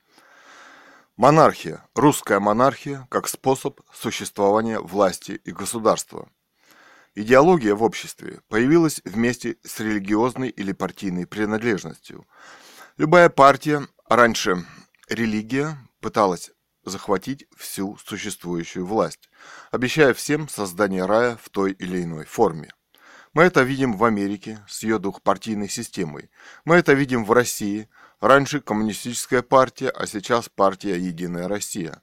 Монархия. 1.21 1.85
Русская 1.95 2.41
монархия 2.41 3.07
как 3.11 3.29
способ 3.29 3.83
существования 3.93 4.81
власти 4.81 5.33
и 5.45 5.53
государства. 5.53 6.31
Идеология 7.15 7.75
в 7.75 7.83
обществе 7.83 8.41
появилась 8.49 9.03
вместе 9.05 9.59
с 9.63 9.81
религиозной 9.81 10.49
или 10.49 10.73
партийной 10.73 11.27
принадлежностью. 11.27 12.27
Любая 12.97 13.29
партия, 13.29 13.87
раньше 14.09 14.65
религия, 15.11 15.77
пыталась 16.01 16.53
захватить 16.87 17.47
всю 17.55 17.99
существующую 17.99 18.87
власть, 18.87 19.29
обещая 19.71 20.15
всем 20.15 20.49
создание 20.49 21.05
рая 21.05 21.37
в 21.43 21.51
той 21.51 21.73
или 21.73 22.03
иной 22.03 22.25
форме. 22.25 22.71
Мы 23.35 23.43
это 23.43 23.61
видим 23.61 23.99
в 23.99 24.05
Америке 24.05 24.65
с 24.67 24.85
ее 24.85 24.99
двухпартийной 24.99 25.69
системой. 25.69 26.31
Мы 26.65 26.77
это 26.77 26.95
видим 26.95 27.27
в 27.27 27.33
России– 27.33 27.91
Раньше 28.21 28.61
коммунистическая 28.61 29.41
партия, 29.41 29.89
а 29.89 30.07
сейчас 30.07 30.51
партия 30.51 30.99
«Единая 30.99 31.49
Россия». 31.49 32.03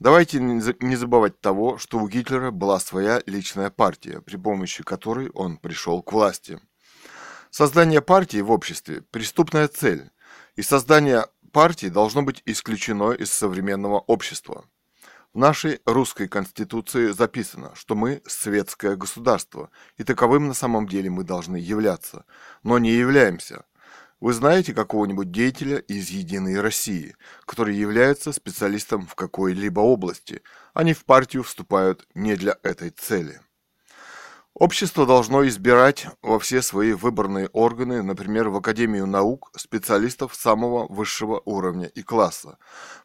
Давайте 0.00 0.40
не 0.40 0.96
забывать 0.96 1.40
того, 1.40 1.78
что 1.78 2.00
у 2.00 2.08
Гитлера 2.08 2.50
была 2.50 2.80
своя 2.80 3.22
личная 3.26 3.70
партия, 3.70 4.20
при 4.20 4.36
помощи 4.36 4.82
которой 4.82 5.30
он 5.30 5.56
пришел 5.56 6.02
к 6.02 6.12
власти. 6.12 6.58
Создание 7.50 8.02
партии 8.02 8.40
в 8.40 8.50
обществе– 8.50 9.02
преступная 9.12 9.68
цель, 9.68 10.10
и 10.56 10.62
создание 10.62 11.26
партии 11.52 11.86
должно 11.86 12.22
быть 12.22 12.42
исключено 12.44 13.12
из 13.12 13.30
современного 13.30 14.00
общества. 14.00 14.64
В 15.32 15.38
нашей 15.38 15.80
русской 15.86 16.26
конституции 16.26 17.12
записано, 17.12 17.70
что 17.76 17.94
мы 17.94 18.20
светское 18.26 18.96
государство, 18.96 19.70
и 19.96 20.02
таковым 20.02 20.48
на 20.48 20.54
самом 20.54 20.88
деле 20.88 21.08
мы 21.08 21.22
должны 21.22 21.56
являться, 21.56 22.24
но 22.64 22.80
не 22.80 22.90
являемся– 22.90 23.64
вы 24.22 24.34
знаете 24.34 24.72
какого-нибудь 24.72 25.32
деятеля 25.32 25.78
из 25.78 26.10
«Единой 26.10 26.60
России», 26.60 27.16
который 27.44 27.74
является 27.74 28.30
специалистом 28.30 29.04
в 29.04 29.16
какой-либо 29.16 29.80
области, 29.80 30.42
они 30.74 30.94
в 30.94 31.04
партию 31.04 31.42
вступают 31.42 32.06
не 32.14 32.36
для 32.36 32.56
этой 32.62 32.90
цели. 32.90 33.40
Общество 34.54 35.06
должно 35.06 35.44
избирать 35.48 36.06
во 36.22 36.38
все 36.38 36.62
свои 36.62 36.92
выборные 36.92 37.48
органы, 37.48 38.02
например, 38.02 38.48
в 38.50 38.56
Академию 38.56 39.08
наук, 39.08 39.50
специалистов 39.56 40.36
самого 40.36 40.86
высшего 40.86 41.42
уровня 41.44 41.86
и 41.86 42.04
класса. 42.04 42.58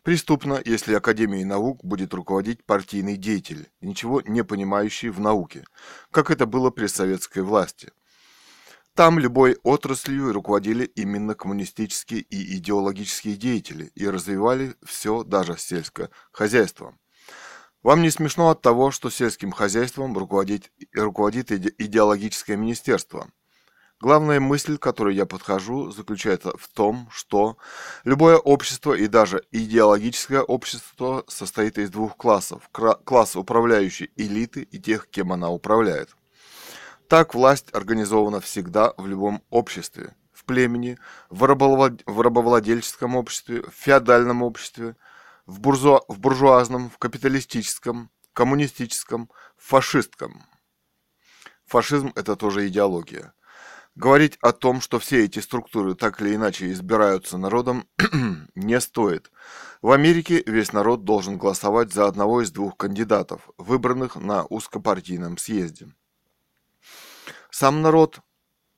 Преступно, 0.04 0.62
если 0.64 0.94
Академией 0.94 1.46
наук 1.46 1.84
будет 1.84 2.14
руководить 2.14 2.64
партийный 2.64 3.18
деятель, 3.18 3.72
ничего 3.82 4.22
не 4.22 4.44
понимающий 4.44 5.10
в 5.10 5.20
науке, 5.20 5.66
как 6.12 6.30
это 6.30 6.46
было 6.46 6.70
при 6.70 6.86
советской 6.86 7.42
власти. 7.42 7.92
Там 8.98 9.20
любой 9.20 9.60
отраслью 9.62 10.34
руководили 10.34 10.84
именно 10.84 11.36
коммунистические 11.36 12.22
и 12.22 12.58
идеологические 12.58 13.36
деятели 13.36 13.92
и 13.94 14.10
развивали 14.10 14.74
все, 14.84 15.24
даже 15.24 15.56
сельское 15.60 16.10
хозяйство. 16.32 16.98
Вам 17.84 18.02
не 18.02 18.10
смешно 18.10 18.50
от 18.50 18.64
того, 18.64 18.90
что 18.90 19.12
сельским 19.12 19.52
хозяйством 19.52 20.18
руководит, 20.18 20.72
руководит 20.96 21.52
идеологическое 21.52 22.58
министерство. 22.58 23.30
Главная 24.02 24.40
мысль, 24.40 24.80
к 24.80 24.82
которой 24.82 25.14
я 25.14 25.28
подхожу, 25.28 25.92
заключается 25.92 26.58
в 26.58 26.68
том, 26.68 27.08
что 27.12 27.58
любое 28.04 28.38
общество 28.38 28.94
и 28.94 29.06
даже 29.06 29.44
идеологическое 29.52 30.42
общество 30.42 31.24
состоит 31.28 31.78
из 31.78 31.92
двух 31.92 32.18
классов. 32.18 32.68
Класс 32.72 33.36
управляющей 33.36 34.10
элиты 34.16 34.64
и 34.64 34.80
тех, 34.80 35.08
кем 35.08 35.34
она 35.34 35.52
управляет. 35.52 36.17
Так 37.10 37.34
власть 37.34 37.74
организована 37.74 38.42
всегда 38.42 38.94
в 38.98 39.08
любом 39.08 39.44
обществе. 39.50 40.16
В 40.34 40.44
племени, 40.46 40.98
в 41.30 41.44
рабовладельческом 41.44 43.16
обществе, 43.16 43.62
в 43.62 43.74
феодальном 43.74 44.44
обществе– 44.44 44.96
в, 45.48 45.60
буржуа, 45.62 46.02
в 46.08 46.20
буржуазном, 46.20 46.90
в 46.90 46.98
капиталистическом, 47.00 48.12
коммунистическом, 48.34 49.32
в 49.58 49.70
фашистском. 49.70 50.44
Фашизм– 51.66 52.12
это 52.16 52.36
тоже 52.36 52.68
идеология. 52.68 53.34
Говорить 53.96 54.38
о 54.42 54.52
том, 54.52 54.80
что 54.80 55.00
все 55.00 55.26
эти 55.26 55.40
структуры 55.40 55.96
так 55.96 56.22
или 56.22 56.36
иначе 56.36 56.72
избираются 56.72 57.38
народом, 57.38 57.88
не 58.56 58.80
стоит. 58.80 59.32
В 59.82 59.92
Америке 59.92 60.44
весь 60.46 60.72
народ 60.72 61.04
должен 61.04 61.38
голосовать 61.38 61.92
за 61.92 62.06
одного 62.06 62.44
из 62.44 62.52
двух 62.52 62.78
кандидатов, 62.78 63.50
выбранных 63.58 64.16
на 64.16 64.46
узкопартийном 64.46 65.38
съезде. 65.38 65.88
Сам 67.60 67.82
народ 67.82 68.20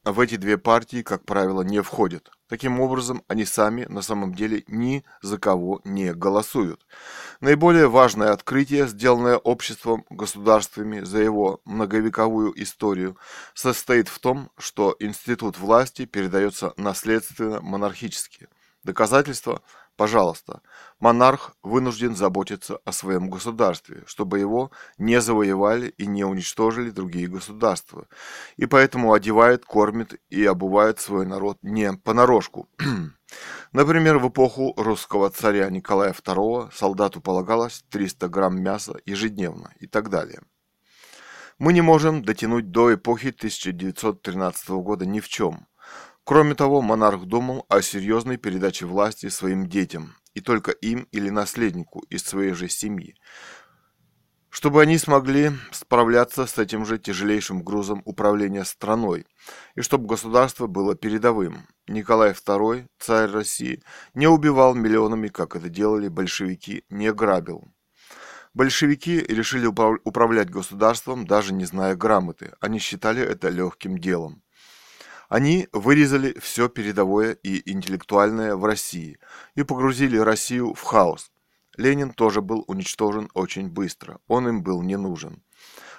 в 0.05 0.21
эти 0.21 0.37
две 0.37 0.57
партии, 0.57 1.01
как 1.01 1.25
правило, 1.25 1.63
не 1.63 1.81
входит. 1.81 2.31
Таким 2.47 2.79
образом, 2.79 3.23
они 3.27 3.43
сами 3.43 3.83
на 3.89 4.01
самом 4.01 4.33
деле 4.33 4.63
ни 4.69 5.03
за 5.21 5.37
кого 5.37 5.81
не 5.83 6.13
голосуют. 6.13 6.87
Наиболее 7.41 7.89
важное 7.89 8.31
открытие, 8.31 8.87
сделанное 8.87 9.35
обществом, 9.35 10.05
государствами 10.09 11.01
за 11.01 11.19
его 11.19 11.59
многовековую 11.65 12.53
историю, 12.63 13.17
состоит 13.53 14.07
в 14.07 14.17
том, 14.19 14.49
что 14.57 14.95
институт 14.99 15.57
власти 15.57 16.05
передается 16.05 16.73
наследственно 16.77 17.59
монархически. 17.59 18.47
Доказательство– 18.85 19.61
Пожалуйста, 19.99 20.61
монарх 21.01 21.57
вынужден 21.61 22.15
заботиться 22.15 22.79
о 22.85 22.93
своем 22.93 23.29
государстве, 23.29 24.03
чтобы 24.05 24.39
его 24.39 24.71
не 24.97 25.19
завоевали 25.19 25.89
и 25.97 26.07
не 26.07 26.23
уничтожили 26.23 26.89
другие 26.89 27.27
государства, 27.27 28.07
и 28.55 28.65
поэтому 28.65 29.11
одевает, 29.11 29.65
кормит 29.65 30.13
и 30.29 30.45
обувает 30.45 31.01
свой 31.01 31.25
народ 31.25 31.57
не 31.63 31.91
понарошку. 31.91 32.69
Например, 33.73 34.19
в 34.19 34.29
эпоху 34.29 34.73
русского 34.77 35.29
царя 35.31 35.69
Николая 35.69 36.13
II 36.13 36.69
солдату 36.73 37.19
полагалось 37.19 37.83
300 37.89 38.29
грамм 38.29 38.63
мяса 38.63 39.01
ежедневно 39.05 39.73
и 39.81 39.85
так 39.85 40.09
далее. 40.09 40.39
Мы 41.57 41.73
не 41.73 41.81
можем 41.81 42.23
дотянуть 42.23 42.71
до 42.71 42.93
эпохи 42.93 43.35
1913 43.37 44.69
года 44.69 45.05
ни 45.05 45.19
в 45.19 45.27
чем. 45.27 45.67
Кроме 46.29 46.53
того, 46.53 46.83
монарх 46.83 47.25
думал 47.25 47.65
о 47.69 47.81
серьезной 47.81 48.37
передаче 48.37 48.85
власти 48.85 49.29
своим 49.29 49.67
детям, 49.67 50.13
и 50.35 50.41
только 50.41 50.69
им 50.69 51.07
или 51.11 51.31
наследнику 51.31 52.01
из 52.01 52.23
своей 52.23 52.53
же 52.53 52.69
семьи, 52.69 53.15
чтобы 54.51 54.83
они 54.83 54.99
смогли 54.99 55.53
справляться 55.71 56.45
с 56.45 56.59
этим 56.59 56.85
же 56.85 56.99
тяжелейшим 56.99 57.63
грузом 57.63 58.03
управления 58.05 58.63
страной, 58.63 59.25
и 59.73 59.81
чтобы 59.81 60.05
государство 60.05 60.67
было 60.67 60.93
передовым. 60.93 61.65
Николай 61.87 62.33
II, 62.33 62.85
царь 62.99 63.31
России, 63.31 63.81
не 64.13 64.27
убивал 64.27 64.75
миллионами, 64.75 65.29
как 65.29 65.55
это 65.55 65.67
делали 65.67 66.09
большевики, 66.09 66.83
не 66.91 67.11
грабил. 67.11 67.63
Большевики 68.53 69.19
решили 69.19 69.65
управлять 69.65 70.51
государством, 70.51 71.25
даже 71.25 71.53
не 71.53 71.65
зная 71.65 71.95
грамоты. 71.95 72.53
Они 72.59 72.77
считали 72.77 73.23
это 73.23 73.49
легким 73.49 73.97
делом. 73.97 74.43
Они 75.29 75.69
вырезали 75.71 76.37
все 76.39 76.69
передовое 76.69 77.33
и 77.33 77.71
интеллектуальное 77.71 78.55
в 78.55 78.65
России 78.65 79.19
и 79.53 79.61
погрузили 79.61 80.17
Россию 80.17 80.73
в 80.73 80.81
хаос. 80.81 81.31
Ленин 81.77 82.11
тоже 82.11 82.41
был 82.41 82.65
уничтожен 82.67 83.29
очень 83.35 83.69
быстро, 83.69 84.19
он 84.27 84.49
им 84.49 84.63
был 84.63 84.81
не 84.81 84.97
нужен. 84.97 85.43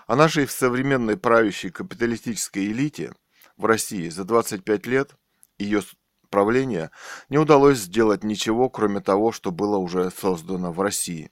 А 0.08 0.16
нашей 0.16 0.48
современной 0.48 1.16
правящей 1.16 1.70
капиталистической 1.70 2.66
элите 2.66 3.14
в 3.56 3.64
России 3.66 4.08
за 4.08 4.24
25 4.24 4.86
лет 4.86 5.14
ее 5.58 5.82
правления 6.28 6.90
не 7.28 7.38
удалось 7.38 7.78
сделать 7.78 8.24
ничего, 8.24 8.68
кроме 8.68 9.00
того, 9.00 9.30
что 9.30 9.52
было 9.52 9.76
уже 9.76 10.10
создано 10.10 10.72
в 10.72 10.80
России. 10.80 11.30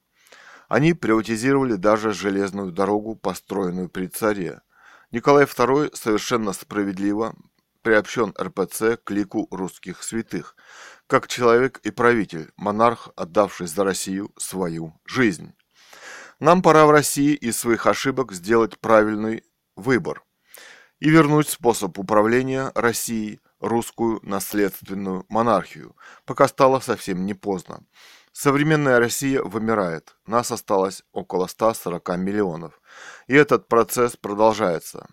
Они 0.69 0.95
приватизировали 0.95 1.75
даже 1.75 2.13
железную 2.13 2.71
дорогу, 2.71 3.17
построенную 3.17 3.89
при 3.89 4.07
царе. 4.07 4.61
Николай 5.11 5.47
II 5.47 5.97
совершенно 5.97 6.53
справедливо 6.53 7.35
приобщен 7.83 8.35
РПЦ 8.41 8.97
к 9.03 9.11
лику 9.11 9.49
русских 9.51 10.03
святых, 10.03 10.57
как 11.07 11.29
человек 11.29 11.79
и 11.85 11.91
правитель, 11.91 12.51
монарх, 12.57 13.11
отдавший 13.17 13.67
за 13.67 13.85
Россию 13.85 14.33
свою 14.37 14.99
жизнь. 15.05 15.55
Нам 16.41 16.63
пора 16.63 16.87
в 16.87 16.91
России 16.91 17.35
из 17.35 17.59
своих 17.59 17.87
ошибок 17.87 18.33
сделать 18.33 18.79
правильный 18.79 19.43
выбор 19.75 20.23
и 21.01 21.11
вернуть 21.11 21.49
способ 21.49 21.99
управления 21.99 22.71
Россией, 22.75 23.41
русскую 23.61 24.21
наследственную 24.23 25.25
монархию, 25.29 25.97
пока 26.25 26.47
стало 26.49 26.81
совсем 26.81 27.27
не 27.27 27.35
поздно. 27.35 27.85
Современная 28.33 29.01
Россия 29.01 29.43
вымирает, 29.43 30.17
нас 30.27 30.53
осталось 30.53 31.03
около 31.13 31.49
140 31.49 32.19
миллионов, 32.19 32.81
и 33.27 33.35
этот 33.35 33.67
процесс 33.67 34.17
продолжается. 34.17 35.09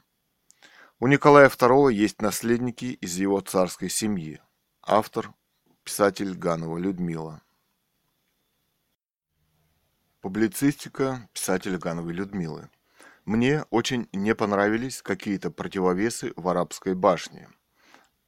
У 0.97 1.07
Николая 1.07 1.49
II 1.49 1.91
есть 1.91 2.21
наследники 2.21 2.85
из 2.85 3.17
его 3.17 3.41
царской 3.41 3.89
семьи. 3.89 4.39
Автор– 4.81 5.33
писатель 5.83 6.33
Ганова 6.37 6.77
Людмила. 6.77 7.41
Публицистика 10.21 11.27
писателя 11.33 11.77
Гановой 11.77 12.13
Людмилы. 12.13 12.69
Мне 13.25 13.65
очень 13.71 14.07
не 14.13 14.33
понравились 14.33 15.01
какие-то 15.01 15.51
противовесы 15.51 16.31
в 16.37 16.47
арабской 16.47 16.95
башне. 16.95 17.49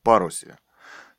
Парусе. 0.04 0.60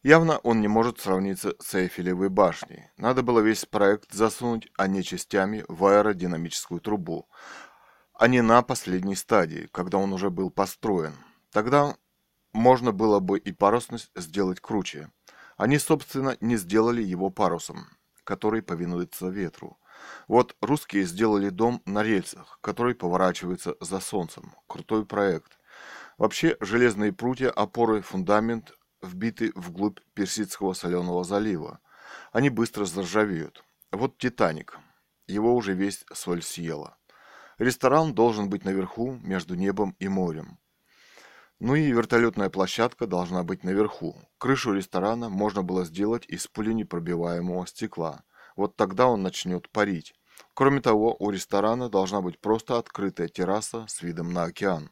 Явно 0.03 0.37
он 0.41 0.61
не 0.61 0.69
может 0.69 1.01
сравниться 1.01 1.55
с 1.61 1.75
Эйфелевой 1.75 2.29
башней. 2.29 2.91
Надо 2.99 3.23
было 3.23 3.41
весь 3.41 3.65
проект 3.65 4.13
засунуть, 4.13 4.71
а 4.77 4.87
не 4.87 5.03
частями 5.03 5.65
в 5.67 5.87
аэродинамическую 5.87 6.83
трубу, 6.83 7.27
а 8.13 8.29
не 8.29 8.43
на 8.43 8.61
последней 8.61 9.17
стадии, 9.17 9.67
когда 9.73 9.97
он 9.97 10.13
уже 10.13 10.29
был 10.29 10.51
построен. 10.51 11.15
Тогда 11.51 11.97
можно 12.53 12.93
было 12.93 13.21
бы 13.21 13.39
и 13.39 13.53
парусность 13.53 14.11
сделать 14.15 14.61
круче. 14.61 15.11
Они, 15.57 15.79
собственно, 15.79 16.37
не 16.41 16.57
сделали 16.57 17.03
его 17.03 17.31
парусом, 17.31 17.87
который 18.25 18.63
повинуется 18.63 19.29
ветру. 19.29 19.79
Вот 20.29 20.57
русские 20.61 21.05
сделали 21.05 21.49
дом 21.49 21.83
на 21.85 22.03
рельсах, 22.03 22.59
который 22.61 22.95
поворачивается 22.95 23.75
за 23.81 24.01
солнцем. 24.01 24.55
Крутой 24.67 25.05
проект. 25.05 25.59
Вообще, 26.17 26.57
железные 26.61 27.13
прутья, 27.13 27.51
опоры, 27.51 28.03
фундамент 28.03 28.73
вбиты 29.03 29.53
вглубь 29.55 30.01
Персидского 30.15 30.73
соленого 30.75 31.25
залива. 31.25 31.81
Они 32.33 32.51
быстро 32.51 32.85
заржавеют. 32.85 33.65
Вот 33.93 34.19
«Титаник». 34.19 34.79
Его 35.27 35.55
уже 35.55 35.75
весь 35.75 36.05
соль 36.13 36.43
съела. 36.43 36.97
Ресторан 37.59 38.15
должен 38.15 38.49
быть 38.49 38.65
наверху, 38.65 39.19
между 39.23 39.55
небом 39.55 39.95
и 39.99 40.09
морем. 40.09 40.59
Ну 41.61 41.75
и 41.75 41.91
вертолетная 41.91 42.51
площадка 42.51 43.07
должна 43.07 43.43
быть 43.43 43.65
наверху. 43.65 44.17
Крышу 44.39 44.73
ресторана 44.73 45.29
можно 45.29 45.63
было 45.63 45.85
сделать 45.85 46.25
из 46.29 46.47
пуленепробиваемого 46.47 47.67
стекла. 47.67 48.23
Вот 48.55 48.77
тогда 48.77 49.09
он 49.09 49.23
начнет 49.23 49.69
парить. 49.71 50.15
Кроме 50.55 50.81
того, 50.81 51.17
у 51.19 51.31
ресторана 51.31 51.89
должна 51.89 52.21
быть 52.21 52.41
просто 52.41 52.79
открытая 52.79 53.27
терраса 53.27 53.87
с 53.89 54.03
видом 54.03 54.33
на 54.33 54.45
океан. 54.45 54.91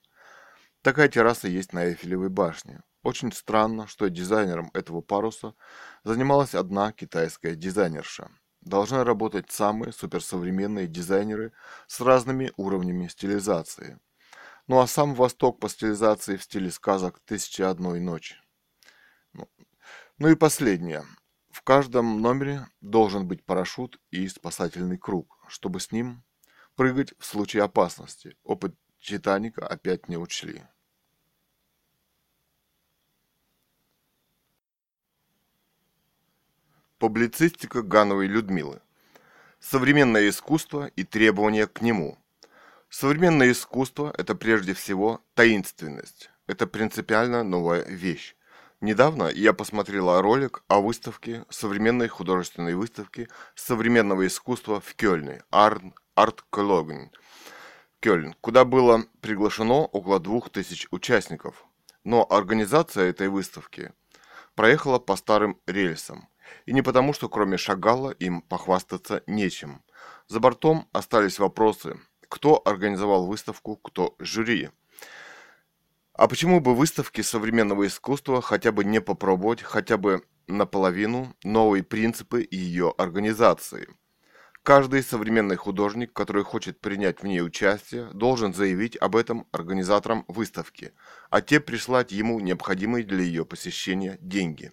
Такая 0.82 1.08
терраса 1.08 1.46
есть 1.46 1.72
на 1.72 1.84
Эйфелевой 1.84 2.30
башне. 2.30 2.82
Очень 3.04 3.30
странно, 3.30 3.86
что 3.86 4.08
дизайнером 4.08 4.70
этого 4.74 5.00
паруса 5.00 5.54
занималась 6.02 6.56
одна 6.56 6.90
китайская 6.90 7.54
дизайнерша. 7.54 8.28
Должны 8.60 9.04
работать 9.04 9.52
самые 9.52 9.92
суперсовременные 9.92 10.88
дизайнеры 10.88 11.52
с 11.86 12.00
разными 12.00 12.52
уровнями 12.56 13.06
стилизации. 13.06 14.00
Ну 14.66 14.80
а 14.80 14.86
сам 14.88 15.14
Восток 15.14 15.60
по 15.60 15.68
стилизации 15.68 16.36
в 16.36 16.42
стиле 16.42 16.72
сказок 16.72 17.20
«Тысяча 17.20 17.70
одной 17.70 18.00
ночи». 18.00 18.36
Ну, 19.32 19.48
ну 20.18 20.28
и 20.28 20.34
последнее. 20.34 21.04
В 21.50 21.62
каждом 21.62 22.20
номере 22.20 22.66
должен 22.80 23.28
быть 23.28 23.44
парашют 23.44 24.00
и 24.10 24.26
спасательный 24.28 24.98
круг, 24.98 25.38
чтобы 25.48 25.78
с 25.78 25.92
ним 25.92 26.24
прыгать 26.74 27.14
в 27.18 27.24
случае 27.24 27.62
опасности. 27.62 28.36
Опыт 28.42 28.74
Титаника 29.00 29.66
опять 29.66 30.08
не 30.08 30.16
учли. 30.16 30.62
Публицистика 36.98 37.82
Гановой 37.82 38.26
Людмилы. 38.26 38.80
Современное 39.60 40.28
искусство 40.28 40.86
и 40.86 41.04
требования 41.04 41.68
к 41.68 41.82
нему. 41.82 42.18
Современное 42.98 43.52
искусство– 43.52 44.10
это 44.16 44.34
прежде 44.34 44.72
всего 44.72 45.20
таинственность. 45.34 46.30
Это 46.46 46.66
принципиально 46.66 47.42
новая 47.42 47.84
вещь. 47.84 48.36
Недавно 48.80 49.24
я 49.24 49.52
посмотрела 49.52 50.22
ролик 50.22 50.64
о 50.68 50.80
выставке, 50.80 51.44
современной 51.50 52.08
художественной 52.08 52.74
выставке 52.74 53.28
современного 53.54 54.26
искусства 54.26 54.80
в 54.80 54.94
Кёльне, 54.94 55.42
Арт 55.50 56.40
Кологн, 56.48 57.10
Кёльн, 58.00 58.34
куда 58.40 58.64
было 58.64 59.04
приглашено 59.20 59.84
около 59.84 60.18
двух 60.18 60.48
тысяч 60.48 60.88
участников. 60.90 61.66
Но 62.02 62.26
организация 62.30 63.10
этой 63.10 63.28
выставки 63.28 63.92
проехала 64.54 64.98
по 64.98 65.16
старым 65.16 65.60
рельсам– 65.66 66.30
и 66.64 66.72
не 66.72 66.82
потому, 66.82 67.12
что 67.12 67.28
кроме 67.28 67.56
Шагала 67.56 68.10
им 68.10 68.42
похвастаться 68.42 69.22
нечем. 69.26 69.82
За 70.28 70.40
бортом 70.40 70.88
остались 70.92 71.38
вопросы, 71.38 71.98
кто 72.28 72.62
организовал 72.64 73.26
выставку, 73.26 73.76
кто 73.76 74.14
жюри. 74.18 74.70
А 76.12 76.28
почему 76.28 76.60
бы 76.60 76.74
выставки 76.74 77.20
современного 77.20 77.86
искусства 77.86 78.40
хотя 78.40 78.72
бы 78.72 78.84
не 78.84 79.00
попробовать 79.00 79.62
хотя 79.62 79.98
бы 79.98 80.22
наполовину 80.46 81.36
новые 81.44 81.82
принципы 81.84 82.46
ее 82.50 82.94
организации? 82.96 83.88
Каждый 84.62 85.04
современный 85.04 85.54
художник, 85.54 86.12
который 86.12 86.42
хочет 86.42 86.80
принять 86.80 87.22
в 87.22 87.26
ней 87.26 87.40
участие, 87.40 88.10
должен 88.12 88.52
заявить 88.52 88.96
об 88.96 89.14
этом 89.14 89.46
организаторам 89.52 90.24
выставки, 90.26 90.92
а 91.30 91.40
те 91.40 91.60
прислать 91.60 92.10
ему 92.10 92.40
необходимые 92.40 93.04
для 93.04 93.22
ее 93.22 93.44
посещения 93.44 94.18
деньги. 94.20 94.72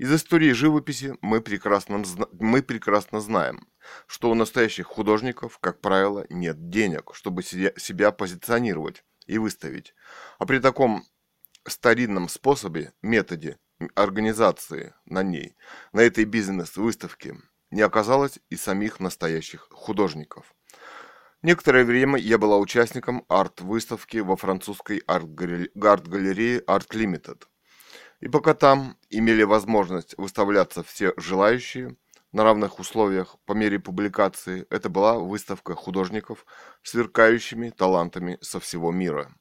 Из 0.00 0.10
истории 0.10 0.52
живописи 0.52 1.14
мы 1.20 1.42
прекрасно, 1.42 2.02
мы 2.32 2.62
прекрасно 2.62 3.20
знаем, 3.20 3.68
что 4.06 4.30
у 4.30 4.34
настоящих 4.34 4.86
художников, 4.86 5.58
как 5.58 5.82
правило, 5.82 6.24
нет 6.30 6.70
денег, 6.70 7.10
чтобы 7.12 7.42
себя 7.42 8.10
позиционировать 8.10 9.04
и 9.26 9.36
выставить. 9.36 9.94
А 10.38 10.46
при 10.46 10.58
таком 10.58 11.04
старинном 11.68 12.30
способе, 12.30 12.94
методе 13.02 13.58
организации 13.94 14.94
на 15.04 15.22
ней, 15.22 15.54
на 15.92 16.00
этой 16.00 16.24
бизнес-выставке, 16.24 17.36
не 17.70 17.82
оказалось 17.82 18.38
и 18.48 18.56
самих 18.56 19.00
настоящих 19.00 19.68
художников. 19.70 20.54
Некоторое 21.42 21.84
время 21.84 22.18
я 22.18 22.38
была 22.38 22.56
участником 22.56 23.26
арт-выставки 23.28 24.16
во 24.16 24.36
французской 24.36 25.02
арт-галерее 25.06 26.60
Art 26.60 26.88
Limited. 26.88 27.42
И 28.20 28.28
пока 28.28 28.54
там 28.54 28.96
имели 29.08 29.42
возможность 29.42 30.14
выставляться 30.18 30.82
все 30.82 31.14
желающие 31.16 31.96
на 32.32 32.44
равных 32.44 32.78
условиях 32.78 33.36
по 33.46 33.54
мере 33.54 33.78
публикации, 33.80 34.66
это 34.70 34.88
была 34.88 35.18
выставка 35.18 35.74
художников, 35.74 36.44
сверкающими 36.82 37.70
талантами 37.70 38.38
со 38.40 38.60
всего 38.60 38.92
мира. 38.92 39.34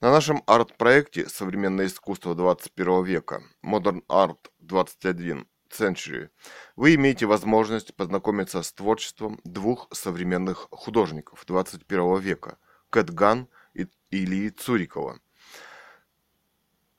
На 0.00 0.10
нашем 0.10 0.42
арт-проекте 0.46 1.28
«Современное 1.28 1.86
искусство 1.86 2.34
21 2.34 3.04
века» 3.04 3.42
Modern 3.64 4.04
Art 4.08 4.50
21 4.58 5.46
Century 5.70 6.30
вы 6.76 6.94
имеете 6.94 7.26
возможность 7.26 7.94
познакомиться 7.94 8.62
с 8.62 8.72
творчеством 8.72 9.40
двух 9.44 9.88
современных 9.92 10.68
художников 10.70 11.44
21 11.46 12.18
века– 12.18 12.58
Кэт 12.90 13.10
Ган 13.10 13.48
и 13.72 13.86
Ильи 14.10 14.50
Цурикова– 14.50 15.20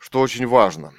что 0.05 0.21
очень 0.21 0.45
важно. 0.45 0.93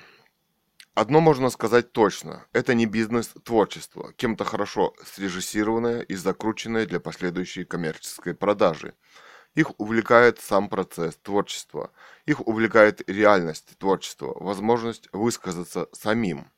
Одно 0.96 1.20
можно 1.20 1.48
сказать 1.50 1.92
точно. 1.92 2.44
Это 2.52 2.74
не 2.74 2.86
бизнес-творчество, 2.86 4.12
кем-то 4.16 4.44
хорошо 4.44 4.94
срежиссированное 5.04 6.00
и 6.00 6.16
закрученное 6.16 6.86
для 6.86 6.98
последующей 6.98 7.64
коммерческой 7.64 8.34
продажи. 8.34 8.94
Их 9.54 9.78
увлекает 9.78 10.40
сам 10.40 10.68
процесс 10.68 11.14
творчества. 11.22 11.92
Их 12.24 12.44
увлекает 12.48 13.08
реальность 13.08 13.78
творчества, 13.78 14.36
возможность 14.40 15.08
высказаться 15.12 15.86
самим. 15.92 16.50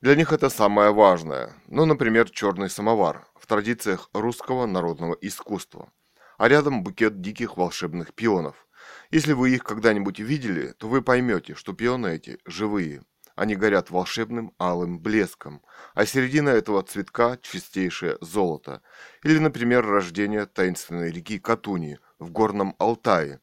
Для 0.00 0.14
них 0.14 0.32
это 0.32 0.50
самое 0.50 0.92
важное. 0.92 1.52
Ну, 1.66 1.84
например, 1.84 2.30
черный 2.30 2.70
самовар 2.70 3.26
в 3.34 3.48
традициях 3.48 4.08
русского 4.12 4.66
народного 4.66 5.16
искусства. 5.20 5.90
А 6.38 6.46
рядом 6.46 6.84
букет 6.84 7.20
диких 7.20 7.56
волшебных 7.56 8.14
пионов– 8.14 8.68
если 9.10 9.32
вы 9.32 9.50
их 9.50 9.64
когда-нибудь 9.64 10.20
видели, 10.20 10.72
то 10.78 10.88
вы 10.88 11.02
поймете, 11.02 11.54
что 11.54 11.72
пионы 11.72 12.08
эти 12.08 12.38
живые. 12.44 13.02
Они 13.34 13.56
горят 13.56 13.90
волшебным 13.90 14.52
алым 14.58 15.00
блеском, 15.00 15.62
а 15.94 16.06
середина 16.06 16.50
этого 16.50 16.82
цветка– 16.82 17.38
чистейшее 17.42 18.18
золото. 18.20 18.82
Или, 19.22 19.38
например, 19.38 19.84
рождение 19.86 20.46
таинственной 20.46 21.10
реки 21.10 21.38
Катуни 21.38 21.98
в 22.18 22.30
горном 22.30 22.76
Алтае. 22.78 23.40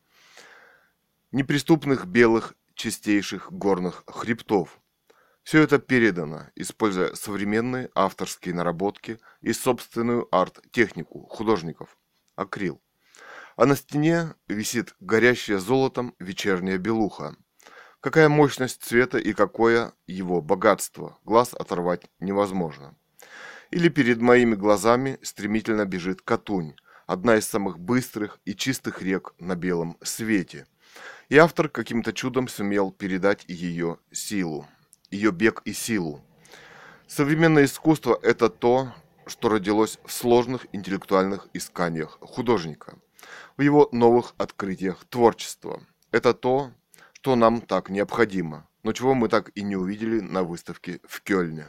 Неприступных 1.32 2.06
белых 2.06 2.54
чистейших 2.76 3.52
горных 3.52 4.04
хребтов. 4.08 4.80
Все 5.44 5.62
это 5.64 5.80
передано, 5.80 6.48
используя 6.56 7.16
современные 7.16 7.90
авторские 7.96 8.54
наработки 8.54 9.20
и 9.42 9.52
собственную 9.52 10.28
арт-технику 10.32 11.26
художников– 11.26 11.98
акрил 12.36 12.82
а 13.58 13.66
на 13.66 13.76
стене 13.76 14.36
висит 14.48 14.96
горящая 15.00 15.58
золотом 15.58 16.16
вечерняя 16.20 16.78
белуха. 16.78 17.36
Какая 18.00 18.30
мощность 18.30 18.84
цвета 18.84 19.18
и 19.18 19.34
какое 19.34 19.94
его 20.06 20.42
богатство, 20.42 21.18
глаз 21.26 21.56
оторвать 21.56 22.04
невозможно. 22.20 22.96
Или 23.72 23.90
перед 23.90 24.22
моими 24.22 24.54
глазами 24.54 25.18
стремительно 25.24 25.86
бежит 25.86 26.22
Катунь, 26.22 26.76
одна 27.08 27.36
из 27.38 27.48
самых 27.48 27.80
быстрых 27.80 28.40
и 28.46 28.54
чистых 28.54 29.02
рек 29.02 29.34
на 29.40 29.56
белом 29.56 29.98
свете. 30.04 30.68
И 31.30 31.38
автор 31.38 31.68
каким-то 31.68 32.14
чудом 32.14 32.48
сумел 32.48 32.92
передать 32.92 33.44
ее 33.48 33.98
силу, 34.12 34.68
ее 35.10 35.32
бег 35.32 35.64
и 35.66 35.74
силу. 35.74 36.24
Современное 37.08 37.66
искусство– 37.66 38.18
это 38.22 38.50
то, 38.50 38.94
что 39.26 39.50
родилось 39.50 39.98
в 40.06 40.12
сложных 40.12 40.68
интеллектуальных 40.74 41.48
исканиях 41.54 42.20
художника– 42.22 43.00
в 43.58 43.62
его 43.62 43.90
новых 43.92 44.34
открытиях 44.38 45.06
творчества. 45.06 45.82
Это 46.12 46.34
то, 46.34 46.72
что 47.28 47.36
нам 47.36 47.60
так 47.60 47.90
необходимо, 47.90 48.66
но 48.84 48.94
чего 48.94 49.14
мы 49.14 49.28
так 49.28 49.52
и 49.54 49.62
не 49.62 49.76
увидели 49.76 50.22
на 50.22 50.44
выставке 50.44 51.02
в 51.04 51.22
Кёльне. 51.22 51.68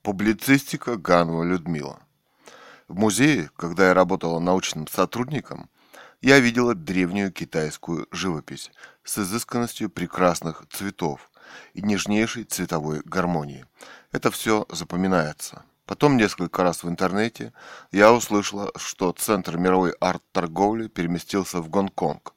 Публицистика 0.00 0.96
Ганова 0.96 1.42
Людмила. 1.42 2.00
В 2.88 2.96
музее, 2.96 3.50
когда 3.56 3.88
я 3.88 3.92
работала 3.92 4.38
научным 4.38 4.86
сотрудником, 4.86 5.68
я 6.22 6.40
видела 6.40 6.74
древнюю 6.74 7.30
китайскую 7.30 8.08
живопись 8.10 8.70
с 9.04 9.18
изысканностью 9.18 9.90
прекрасных 9.90 10.64
цветов 10.70 11.30
и 11.74 11.82
нежнейшей 11.82 12.44
цветовой 12.44 13.02
гармонии. 13.04 13.66
Это 14.12 14.30
все 14.30 14.64
запоминается. 14.70 15.66
Потом 15.88 16.18
несколько 16.18 16.62
раз 16.62 16.82
в 16.84 16.88
интернете 16.90 17.54
я 17.92 18.12
услышала, 18.12 18.70
что 18.76 19.10
Центр 19.12 19.56
мировой 19.56 19.92
арт-торговли 19.92 20.86
переместился 20.86 21.62
в 21.62 21.70
Гонконг. 21.70 22.34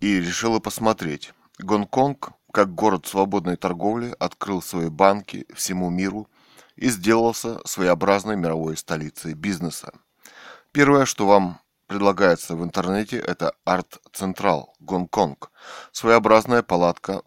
И 0.00 0.18
решила 0.18 0.58
посмотреть. 0.58 1.34
Гонконг, 1.58 2.30
как 2.50 2.74
город 2.74 3.06
свободной 3.06 3.56
торговли, 3.56 4.16
открыл 4.18 4.62
свои 4.62 4.88
банки 4.88 5.46
всему 5.54 5.90
миру 5.90 6.28
и 6.76 6.88
сделался 6.88 7.60
своеобразной 7.66 8.36
мировой 8.36 8.78
столицей 8.78 9.34
бизнеса. 9.34 9.92
Первое, 10.72 11.04
что 11.04 11.26
вам 11.26 11.60
предлагается 11.88 12.56
в 12.56 12.64
интернете, 12.64 13.18
это 13.18 13.52
Арт 13.66 13.98
Централ, 14.14 14.74
Гонконг. 14.80 15.50
Своеобразная 15.92 16.62
палатка 16.62 17.20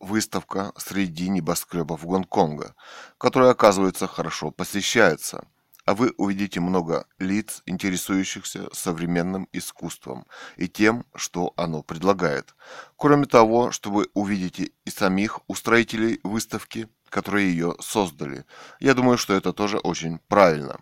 выставка 0.00 0.72
среди 0.76 1.28
небоскребов 1.28 2.04
Гонконга, 2.04 2.74
которая, 3.18 3.50
оказывается, 3.50 4.06
хорошо 4.06 4.50
посещается, 4.50 5.46
а 5.84 5.94
вы 5.94 6.12
увидите 6.16 6.60
много 6.60 7.06
лиц, 7.18 7.62
интересующихся 7.66 8.68
современным 8.72 9.48
искусством 9.52 10.26
и 10.56 10.68
тем, 10.68 11.04
что 11.14 11.52
оно 11.56 11.82
предлагает. 11.82 12.54
Кроме 12.96 13.26
того, 13.26 13.70
что 13.70 13.90
вы 13.90 14.08
увидите 14.14 14.70
и 14.84 14.90
самих 14.90 15.40
устроителей 15.48 16.20
выставки, 16.22 16.88
которые 17.08 17.50
ее 17.50 17.74
создали. 17.80 18.44
Я 18.78 18.94
думаю, 18.94 19.18
что 19.18 19.34
это 19.34 19.52
тоже 19.52 19.78
очень 19.78 20.18
правильно. 20.28 20.78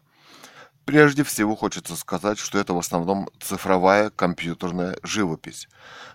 Прежде 0.84 1.22
всего 1.22 1.55
хочется 1.55 1.97
сказать, 1.97 2.38
что 2.38 2.59
это 2.59 2.72
в 2.72 2.78
основном 2.78 3.28
цифровая 3.40 4.09
компьютерная 4.09 4.99
живопись, 5.03 5.68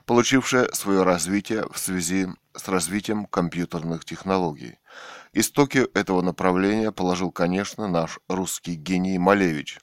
получившая 0.06 0.72
свое 0.74 1.04
развитие 1.04 1.66
в 1.72 1.78
связи 1.78 2.28
с 2.56 2.68
развитием 2.68 3.26
компьютерных 3.26 4.06
технологий. 4.06 4.78
Истоки 5.34 5.88
этого 5.94 6.22
направления 6.22 6.92
положил, 6.92 7.32
конечно, 7.32 7.88
наш 7.88 8.20
русский 8.28 8.76
гений 8.76 9.18
Малевич. 9.18 9.80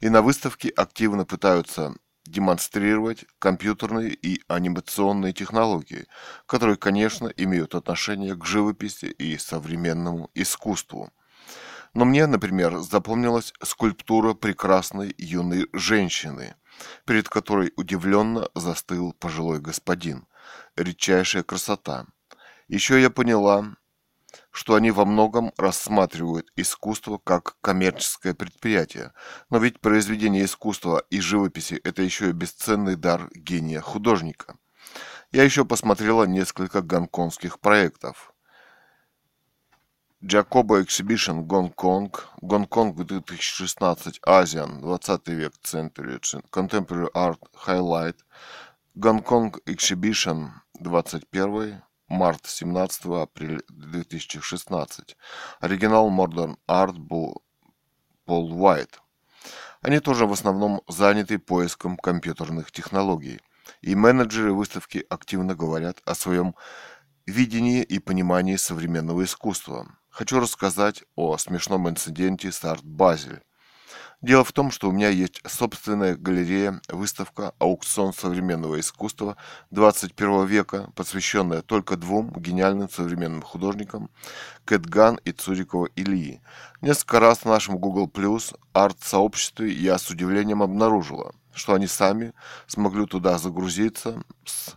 И 0.00 0.08
на 0.08 0.22
выставке 0.22 0.70
активно 0.70 1.24
пытаются 1.24 1.94
демонстрировать 2.26 3.24
компьютерные 3.38 4.10
и 4.10 4.42
анимационные 4.48 5.32
технологии, 5.32 6.06
которые, 6.46 6.76
конечно, 6.76 7.28
имеют 7.28 7.74
отношение 7.74 8.34
к 8.34 8.44
живописи 8.44 9.06
и 9.06 9.36
современному 9.38 10.30
искусству. 10.34 11.10
Но 11.94 12.04
мне, 12.04 12.26
например, 12.26 12.78
запомнилась 12.78 13.52
скульптура 13.62 14.34
прекрасной 14.34 15.14
юной 15.16 15.68
женщины, 15.72 16.54
перед 17.06 17.28
которой 17.28 17.72
удивленно 17.76 18.48
застыл 18.54 19.14
пожилой 19.14 19.58
господин. 19.58 20.26
Редчайшая 20.78 21.42
красота. 21.42 22.06
Еще 22.68 23.00
я 23.02 23.10
поняла, 23.10 23.74
что 24.52 24.76
они 24.76 24.92
во 24.92 25.04
многом 25.04 25.52
рассматривают 25.56 26.52
искусство 26.54 27.18
как 27.18 27.56
коммерческое 27.60 28.32
предприятие. 28.32 29.12
Но 29.50 29.58
ведь 29.58 29.80
произведение 29.80 30.44
искусства 30.44 31.02
и 31.10 31.20
живописи– 31.20 31.80
это 31.84 32.02
еще 32.02 32.30
и 32.30 32.32
бесценный 32.32 32.94
дар 32.94 33.28
гения 33.34 33.80
художника. 33.80 34.56
Я 35.32 35.42
еще 35.42 35.64
посмотрела 35.64 36.24
несколько 36.24 36.80
гонконгских 36.80 37.58
проектов. 37.58 38.32
Джакоба 40.24 40.80
Exhibition 40.80 41.42
Гонконг, 41.42 42.28
Гонконг 42.40 42.96
2016 42.96 44.20
Азиан, 44.22 44.80
20 44.80 45.28
век 45.28 45.52
Century, 45.64 46.20
Contemporary 46.50 47.08
Art 47.14 47.38
Highlight, 47.66 48.16
Гонконг 48.96 49.60
Exhibition 49.66 50.50
21 50.80 51.82
март 52.08 52.46
17 52.46 53.06
апреля 53.06 53.60
2016. 53.68 55.16
Оригинал 55.60 56.10
Modern 56.10 56.56
Art 56.68 56.96
Пол 58.24 58.52
Уайт. 58.62 59.00
Они 59.80 60.00
тоже 60.00 60.26
в 60.26 60.32
основном 60.32 60.82
заняты 60.88 61.38
поиском 61.38 61.96
компьютерных 61.96 62.72
технологий. 62.72 63.40
И 63.80 63.94
менеджеры 63.94 64.52
выставки 64.52 65.04
активно 65.08 65.54
говорят 65.54 66.00
о 66.04 66.14
своем 66.14 66.54
видении 67.26 67.82
и 67.82 67.98
понимании 67.98 68.56
современного 68.56 69.24
искусства. 69.24 69.86
Хочу 70.08 70.40
рассказать 70.40 71.04
о 71.16 71.36
смешном 71.36 71.88
инциденте 71.88 72.50
с 72.50 72.64
Арт 72.64 72.84
Базель. 72.84 73.42
Дело 74.20 74.42
в 74.42 74.50
том, 74.50 74.72
что 74.72 74.88
у 74.88 74.92
меня 74.92 75.10
есть 75.10 75.40
собственная 75.46 76.16
галерея, 76.16 76.80
выставка 76.88 77.54
«Аукцион 77.60 78.12
современного 78.12 78.80
искусства 78.80 79.36
21 79.70 80.44
века», 80.44 80.90
посвященная 80.96 81.62
только 81.62 81.96
двум 81.96 82.32
гениальным 82.36 82.90
современным 82.90 83.42
художникам 83.42 84.10
Кэтган 84.64 85.20
и 85.24 85.30
Цурикова 85.30 85.88
Ильи. 85.94 86.40
Несколько 86.80 87.20
раз 87.20 87.38
в 87.38 87.44
нашем 87.44 87.78
Google 87.78 88.08
Plus 88.08 88.58
арт-сообществе 88.72 89.70
я 89.70 89.96
с 89.98 90.10
удивлением 90.10 90.64
обнаружила, 90.64 91.32
что 91.54 91.74
они 91.74 91.86
сами 91.86 92.34
смогли 92.66 93.06
туда 93.06 93.38
загрузиться 93.38 94.20
с 94.44 94.74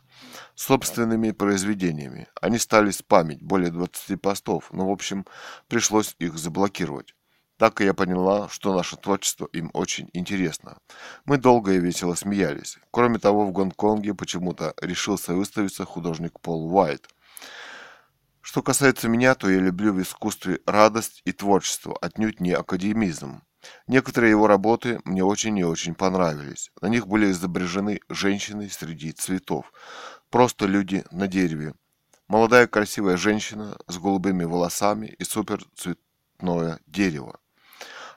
собственными 0.53 1.31
произведениями. 1.31 2.27
Они 2.39 2.59
стали 2.59 2.91
спамить 2.91 3.41
более 3.41 3.71
20 3.71 4.21
постов, 4.21 4.65
но 4.71 4.87
в 4.87 4.91
общем 4.91 5.25
пришлось 5.67 6.15
их 6.19 6.37
заблокировать. 6.37 7.15
Так 7.61 7.79
и 7.79 7.85
я 7.85 7.93
поняла, 7.93 8.49
что 8.49 8.75
наше 8.75 8.97
творчество 8.97 9.47
им 9.53 9.69
очень 9.73 10.09
интересно. 10.13 10.79
Мы 11.25 11.37
долго 11.37 11.73
и 11.73 11.79
весело 11.79 12.15
смеялись. 12.15 12.79
Кроме 12.89 13.19
того, 13.19 13.45
в 13.45 13.51
Гонконге 13.51 14.15
почему-то 14.15 14.73
решился 14.81 15.35
выставиться 15.35 15.85
художник 15.85 16.39
Пол 16.39 16.75
Уайт. 16.75 17.07
Что 18.41 18.63
касается 18.63 19.09
меня, 19.09 19.35
то 19.35 19.47
я 19.47 19.59
люблю 19.59 19.93
в 19.93 20.01
искусстве 20.01 20.59
радость 20.65 21.21
и 21.23 21.33
творчество, 21.33 21.95
отнюдь 22.01 22.39
не 22.39 22.51
академизм. 22.51 23.43
Некоторые 23.85 24.31
его 24.31 24.47
работы 24.47 24.99
мне 25.05 25.23
очень 25.23 25.55
и 25.59 25.63
очень 25.63 25.93
понравились. 25.93 26.71
На 26.81 26.87
них 26.87 27.05
были 27.05 27.29
изображены 27.29 27.99
женщины 28.09 28.71
среди 28.71 29.11
цветов. 29.11 29.71
Просто 30.31 30.65
люди 30.65 31.05
на 31.11 31.27
дереве. 31.27 31.75
Молодая 32.27 32.65
красивая 32.65 33.17
женщина 33.17 33.77
с 33.85 33.99
голубыми 33.99 34.45
волосами 34.45 35.13
и 35.19 35.23
суперцветное 35.23 36.79
дерево 36.87 37.37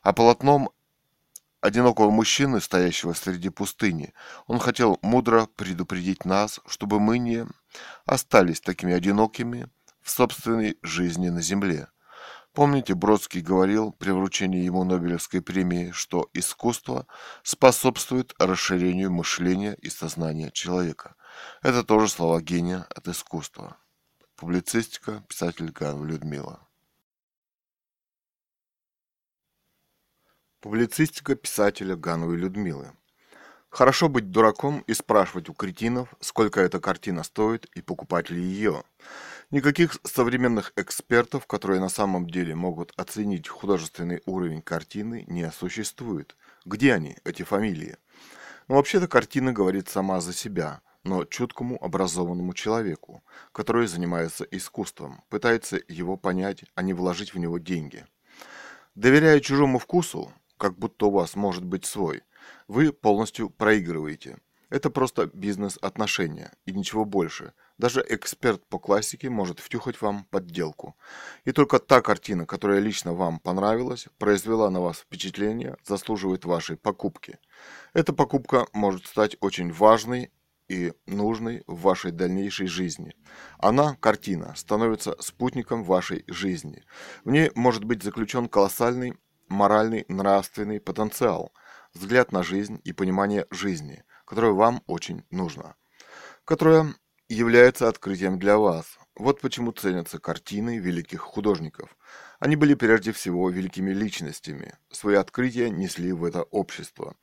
а 0.04 0.12
полотном 0.12 0.70
одинокого 1.60 2.10
мужчины, 2.10 2.60
стоящего 2.60 3.14
среди 3.14 3.48
пустыни. 3.48 4.12
Он 4.46 4.58
хотел 4.58 4.98
мудро 5.02 5.46
предупредить 5.46 6.26
нас, 6.26 6.60
чтобы 6.66 7.00
мы 7.00 7.18
не 7.18 7.46
остались 8.04 8.60
такими 8.60 8.92
одинокими 8.92 9.68
в 10.02 10.10
собственной 10.10 10.76
жизни 10.82 11.30
на 11.30 11.40
земле. 11.40 11.88
Помните, 12.52 12.94
Бродский 12.94 13.40
говорил 13.40 13.92
при 13.92 14.10
вручении 14.10 14.62
ему 14.62 14.84
Нобелевской 14.84 15.40
премии, 15.40 15.90
что 15.90 16.28
искусство 16.34 17.06
способствует 17.42 18.34
расширению 18.38 19.10
мышления 19.10 19.74
и 19.80 19.88
сознания 19.88 20.50
человека. 20.52 21.16
Это 21.62 21.82
тоже 21.82 22.08
слова 22.08 22.40
гения 22.42 22.86
от 22.94 23.08
искусства. 23.08 23.78
Публицистика, 24.36 25.24
писатель 25.28 25.70
Ганва 25.72 26.04
Людмила. 26.04 26.60
Публицистика 30.64 31.34
писателя 31.34 31.94
Гановой 31.94 32.38
Людмилы. 32.38 32.92
Хорошо 33.68 34.08
быть 34.08 34.30
дураком 34.30 34.80
и 34.86 34.94
спрашивать 34.94 35.50
у 35.50 35.52
кретинов, 35.52 36.08
сколько 36.20 36.58
эта 36.58 36.80
картина 36.80 37.22
стоит 37.22 37.66
и 37.74 37.82
покупать 37.82 38.30
ли 38.30 38.40
ее. 38.42 38.82
Никаких 39.50 39.98
современных 40.04 40.72
экспертов, 40.76 41.46
которые 41.46 41.82
на 41.82 41.90
самом 41.90 42.30
деле 42.30 42.54
могут 42.54 42.94
оценить 42.96 43.46
художественный 43.46 44.22
уровень 44.24 44.62
картины, 44.62 45.26
не 45.28 45.52
существует. 45.52 46.34
Где 46.64 46.94
они, 46.94 47.18
эти 47.24 47.42
фамилии? 47.42 47.98
Ну, 48.66 48.76
вообще-то 48.76 49.06
картина 49.06 49.52
говорит 49.52 49.90
сама 49.90 50.22
за 50.22 50.32
себя, 50.32 50.80
но 51.02 51.26
чуткому 51.26 51.76
образованному 51.84 52.54
человеку, 52.54 53.22
который 53.52 53.86
занимается 53.86 54.44
искусством, 54.44 55.24
пытается 55.28 55.78
его 55.88 56.16
понять, 56.16 56.64
а 56.74 56.80
не 56.80 56.94
вложить 56.94 57.34
в 57.34 57.38
него 57.38 57.58
деньги. 57.58 58.06
Доверяя 58.94 59.40
чужому 59.40 59.78
вкусу, 59.78 60.32
как 60.64 60.78
будто 60.78 61.08
у 61.08 61.10
вас 61.10 61.36
может 61.36 61.62
быть 61.62 61.84
свой, 61.84 62.22
вы 62.68 62.90
полностью 62.90 63.50
проигрываете. 63.50 64.38
Это 64.70 64.88
просто 64.88 65.26
бизнес-отношения 65.26 66.52
и 66.64 66.72
ничего 66.72 67.04
больше. 67.04 67.52
Даже 67.76 68.02
эксперт 68.08 68.66
по 68.70 68.78
классике 68.78 69.28
может 69.28 69.60
втюхать 69.60 70.00
вам 70.00 70.24
подделку. 70.30 70.96
И 71.44 71.52
только 71.52 71.78
та 71.78 72.00
картина, 72.00 72.46
которая 72.46 72.80
лично 72.80 73.12
вам 73.12 73.40
понравилась, 73.40 74.08
произвела 74.16 74.70
на 74.70 74.80
вас 74.80 75.00
впечатление, 75.00 75.76
заслуживает 75.84 76.46
вашей 76.46 76.78
покупки. 76.78 77.38
Эта 77.92 78.14
покупка 78.14 78.66
может 78.72 79.04
стать 79.04 79.36
очень 79.40 79.70
важной 79.70 80.32
и 80.68 80.94
нужной 81.04 81.62
в 81.66 81.82
вашей 81.82 82.10
дальнейшей 82.10 82.68
жизни. 82.68 83.14
Она, 83.58 83.96
картина, 84.00 84.54
становится 84.56 85.14
спутником 85.20 85.84
вашей 85.84 86.24
жизни. 86.26 86.84
В 87.22 87.30
ней 87.30 87.50
может 87.54 87.84
быть 87.84 88.02
заключен 88.02 88.48
колоссальный 88.48 89.18
моральный, 89.48 90.04
нравственный 90.08 90.80
потенциал, 90.80 91.52
взгляд 91.92 92.32
на 92.32 92.42
жизнь 92.42 92.80
и 92.84 92.92
понимание 92.92 93.46
жизни, 93.50 94.04
которое 94.24 94.52
вам 94.52 94.82
очень 94.86 95.24
нужно, 95.30 95.76
которое 96.44 96.94
является 97.28 97.88
открытием 97.88 98.38
для 98.38 98.58
вас. 98.58 98.98
Вот 99.16 99.40
почему 99.40 99.72
ценятся 99.72 100.18
картины 100.18 100.78
великих 100.78 101.20
художников. 101.20 101.96
Они 102.40 102.56
были 102.56 102.74
прежде 102.74 103.12
всего 103.12 103.48
великими 103.48 103.92
личностями, 103.92 104.74
свои 104.90 105.14
открытия 105.14 105.70
несли 105.70 106.12
в 106.12 106.24
это 106.24 106.42
общество. 106.42 107.16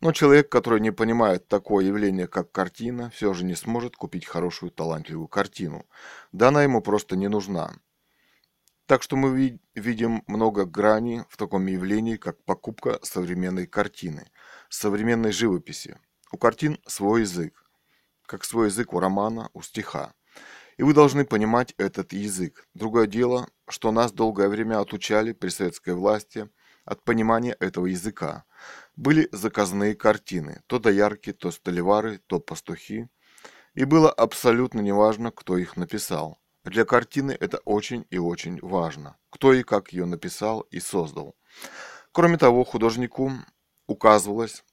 Но 0.00 0.12
человек, 0.12 0.48
который 0.48 0.80
не 0.80 0.90
понимает 0.90 1.48
такое 1.48 1.86
явление, 1.86 2.26
как 2.26 2.50
картина, 2.50 3.10
все 3.10 3.32
же 3.32 3.44
не 3.44 3.54
сможет 3.54 3.96
купить 3.96 4.26
хорошую 4.26 4.72
талантливую 4.72 5.28
картину. 5.28 5.86
Да 6.32 6.48
она 6.48 6.64
ему 6.64 6.82
просто 6.82 7.16
не 7.16 7.28
нужна. 7.28 7.72
Так 8.86 9.02
что 9.02 9.16
мы 9.16 9.58
видим 9.74 10.22
много 10.28 10.64
граней 10.64 11.22
в 11.28 11.36
таком 11.36 11.66
явлении, 11.66 12.16
как 12.16 12.44
покупка 12.44 13.00
современной 13.02 13.66
картины, 13.66 14.30
современной 14.68 15.32
живописи. 15.32 15.98
У 16.30 16.38
картин 16.38 16.78
свой 16.86 17.22
язык, 17.22 17.64
как 18.26 18.44
свой 18.44 18.68
язык 18.68 18.92
у 18.92 19.00
романа, 19.00 19.50
у 19.54 19.62
стиха. 19.62 20.14
И 20.76 20.84
вы 20.84 20.94
должны 20.94 21.24
понимать 21.24 21.74
этот 21.78 22.12
язык. 22.12 22.68
Другое 22.74 23.08
дело, 23.08 23.48
что 23.68 23.90
нас 23.90 24.12
долгое 24.12 24.48
время 24.48 24.78
отучали 24.78 25.32
при 25.32 25.48
советской 25.48 25.94
власти 25.94 26.48
от 26.84 27.02
понимания 27.02 27.56
этого 27.58 27.86
языка. 27.86 28.44
Были 28.94 29.28
заказные 29.32 29.96
картины, 29.96 30.62
то 30.68 30.78
доярки, 30.78 31.32
то 31.32 31.50
столивары, 31.50 32.20
то 32.28 32.38
пастухи. 32.38 33.08
И 33.74 33.84
было 33.84 34.12
абсолютно 34.12 34.80
неважно, 34.80 35.32
кто 35.32 35.58
их 35.58 35.76
написал. 35.76 36.38
Для 36.66 36.84
картины 36.84 37.36
это 37.38 37.58
очень 37.58 38.06
и 38.10 38.18
очень 38.18 38.58
важно, 38.60 39.16
кто 39.30 39.52
и 39.52 39.62
как 39.62 39.92
ее 39.92 40.04
написал 40.04 40.62
и 40.72 40.80
создал. 40.80 41.36
Кроме 42.10 42.38
того, 42.38 42.64
художнику 42.64 43.30
указывалось, 43.86 44.64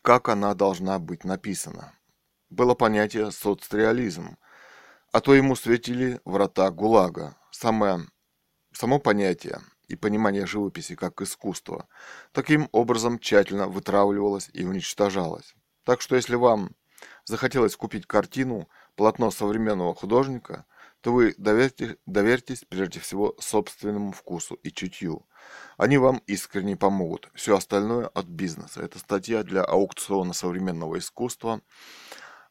как 0.00 0.30
она 0.30 0.54
должна 0.54 0.98
быть 0.98 1.22
написана. 1.24 1.92
Было 2.48 2.74
понятие 2.74 3.30
соцреализм, 3.30 4.38
а 5.12 5.20
то 5.20 5.34
ему 5.34 5.54
светили 5.54 6.18
врата 6.24 6.70
ГУЛАГа. 6.70 7.36
Самое, 7.50 8.06
само 8.72 8.98
понятие 8.98 9.60
и 9.88 9.96
понимание 9.96 10.46
живописи 10.46 10.94
как 10.94 11.20
искусства 11.20 11.88
таким 12.32 12.70
образом 12.72 13.18
тщательно 13.18 13.68
вытравливалось 13.68 14.48
и 14.54 14.64
уничтожалось. 14.64 15.54
Так 15.84 16.00
что 16.00 16.16
если 16.16 16.36
вам 16.36 16.70
захотелось 17.26 17.76
купить 17.76 18.06
картину, 18.06 18.66
полотно 18.94 19.30
современного 19.30 19.94
художника, 19.94 20.64
то 21.00 21.12
вы 21.12 21.34
доверьте, 21.38 21.96
доверьтесь 22.06 22.64
прежде 22.68 23.00
всего 23.00 23.34
собственному 23.38 24.12
вкусу 24.12 24.54
и 24.56 24.70
чутью. 24.70 25.26
Они 25.76 25.98
вам 25.98 26.22
искренне 26.26 26.76
помогут. 26.76 27.30
Все 27.34 27.56
остальное 27.56 28.08
от 28.08 28.26
бизнеса. 28.26 28.82
Это 28.82 28.98
статья 28.98 29.42
для 29.42 29.62
аукциона 29.62 30.32
современного 30.32 30.98
искусства 30.98 31.60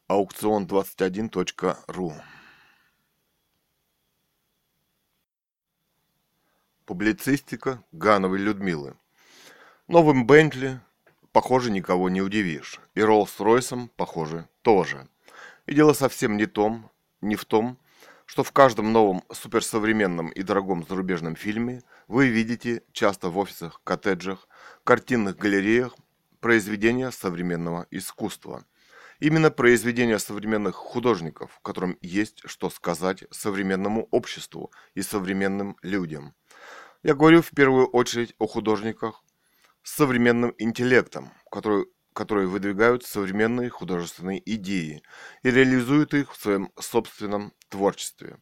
аукцион21.ру. 0.08 2.14
Публицистика 6.84 7.82
Гановой 7.90 8.38
Людмилы. 8.38 8.96
Новым 9.88 10.26
Бентли, 10.26 10.80
похоже, 11.32 11.72
никого 11.72 12.08
не 12.08 12.22
удивишь. 12.22 12.80
И 12.94 13.00
Роллс-Ройсом, 13.00 13.88
похоже, 13.96 14.48
тоже. 14.62 15.08
И 15.66 15.74
дело 15.74 15.92
совсем 15.92 16.36
не, 16.36 16.46
том, 16.46 16.88
не 17.20 17.34
в 17.34 17.44
том, 17.44 17.78
что 18.26 18.44
в 18.44 18.52
каждом 18.52 18.92
новом 18.92 19.22
суперсовременном 19.32 20.28
и 20.28 20.42
дорогом 20.42 20.84
зарубежном 20.86 21.36
фильме 21.36 21.82
вы 22.06 22.28
видите 22.28 22.82
часто 22.92 23.30
в 23.30 23.38
офисах, 23.38 23.80
коттеджах, 23.82 24.48
картинных 24.84 25.36
галереях 25.36 25.96
произведения 26.40 27.10
современного 27.10 27.86
искусства. 27.90 28.64
Именно 29.18 29.50
произведения 29.50 30.18
современных 30.18 30.74
художников, 30.74 31.58
которым 31.62 31.96
есть 32.02 32.42
что 32.44 32.68
сказать 32.68 33.24
современному 33.30 34.06
обществу 34.10 34.70
и 34.94 35.00
современным 35.00 35.76
людям– 35.82 36.34
я 37.06 37.14
говорю 37.14 37.40
в 37.40 37.50
первую 37.50 37.86
очередь 37.86 38.34
о 38.40 38.48
художниках 38.48 39.22
с 39.84 39.94
современным 39.94 40.52
интеллектом, 40.58 41.30
которые, 41.52 41.86
которые 42.12 42.48
выдвигают 42.48 43.04
современные 43.04 43.70
художественные 43.70 44.42
идеи 44.54 45.04
и 45.44 45.50
реализуют 45.52 46.14
их 46.14 46.32
в 46.32 46.40
своем 46.40 46.72
собственном 46.80 47.52
творчестве. 47.68 48.38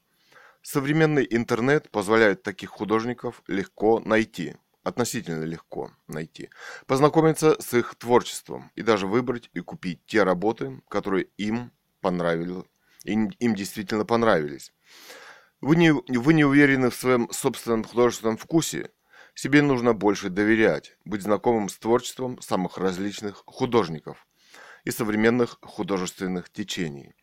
Современный 0.63 1.27
интернет 1.29 1.91
позволяет 1.91 2.43
таких 2.43 2.71
художников 2.71 3.43
легко 3.47 4.01
найти, 4.01 4.57
относительно 4.83 5.45
легко 5.45 5.91
найти, 6.07 6.51
познакомиться 6.87 7.61
с 7.61 7.75
их 7.75 7.95
творчеством 7.97 8.71
и 8.75 8.83
даже 8.83 9.07
выбрать 9.07 9.51
и 9.53 9.61
купить 9.61 10.01
те 10.07 10.23
работы, 10.23 10.81
которые 10.89 11.29
им 11.37 11.73
понравились, 12.01 12.65
им, 13.05 13.55
действительно 13.55 14.05
понравились. 14.05 14.73
Вы 15.61 15.77
не, 15.77 15.93
вы 15.93 16.35
не 16.35 16.45
уверены 16.45 16.91
в 16.91 16.95
своем 16.95 17.31
собственном 17.31 17.85
художественном 17.85 18.37
вкусе? 18.37 18.91
Себе 19.35 19.63
нужно 19.63 19.95
больше 19.95 20.29
доверять, 20.29 20.97
быть 21.05 21.23
знакомым 21.23 21.69
с 21.69 21.77
творчеством 21.79 22.41
самых 22.41 22.79
различных 22.79 23.43
художников 23.47 24.27
и 24.85 24.91
современных 24.91 25.59
художественных 25.63 26.51
течений. 26.51 27.15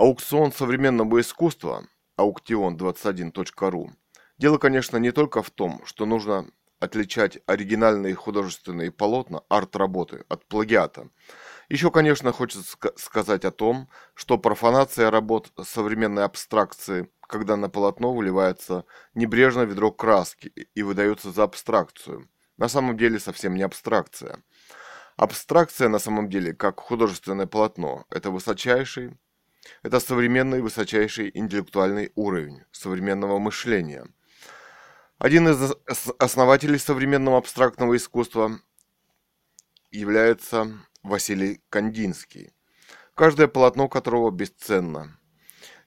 Аукцион 0.00 0.50
современного 0.50 1.20
искусства 1.20 1.84
аукцион21.ру 2.18 3.90
Дело, 4.38 4.56
конечно, 4.56 4.96
не 4.96 5.12
только 5.12 5.42
в 5.42 5.50
том, 5.50 5.82
что 5.84 6.06
нужно 6.06 6.46
отличать 6.78 7.40
оригинальные 7.44 8.14
художественные 8.14 8.92
полотна, 8.92 9.42
арт-работы 9.50 10.24
от 10.30 10.46
плагиата. 10.46 11.10
Еще, 11.68 11.90
конечно, 11.90 12.32
хочется 12.32 12.78
сказать 12.96 13.44
о 13.44 13.50
том, 13.50 13.90
что 14.14 14.38
профанация 14.38 15.10
работ 15.10 15.52
современной 15.62 16.24
абстракции– 16.24 17.10
когда 17.28 17.58
на 17.58 17.68
полотно 17.68 18.14
выливается 18.14 18.86
небрежно 19.14 19.64
ведро 19.64 19.92
краски 19.92 20.48
и 20.74 20.82
выдается 20.82 21.30
за 21.30 21.42
абстракцию. 21.42 22.30
На 22.56 22.68
самом 22.68 22.96
деле 22.96 23.20
совсем 23.20 23.54
не 23.54 23.62
абстракция. 23.62 24.42
Абстракция 25.18 25.90
на 25.90 25.98
самом 25.98 26.30
деле, 26.30 26.54
как 26.54 26.80
художественное 26.80 27.46
полотно, 27.46 28.06
это 28.08 28.30
высочайший, 28.30 29.18
это 29.82 30.00
современный 30.00 30.60
высочайший 30.60 31.30
интеллектуальный 31.34 32.12
уровень 32.14 32.62
современного 32.72 33.38
мышления. 33.38 34.06
Один 35.18 35.48
из 35.48 35.74
основателей 36.18 36.78
современного 36.78 37.38
абстрактного 37.38 37.96
искусства 37.96 38.58
является 39.90 40.78
Василий 41.02 41.60
Кандинский, 41.68 42.52
каждое 43.14 43.48
полотно 43.48 43.88
которого 43.88 44.30
бесценно– 44.30 45.16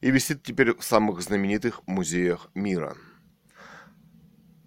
и 0.03 0.11
висит 0.11 0.43
теперь 0.43 0.75
в 0.75 0.83
самых 0.83 1.21
знаменитых 1.21 1.81
музеях 1.87 2.49
мира. 2.53 2.97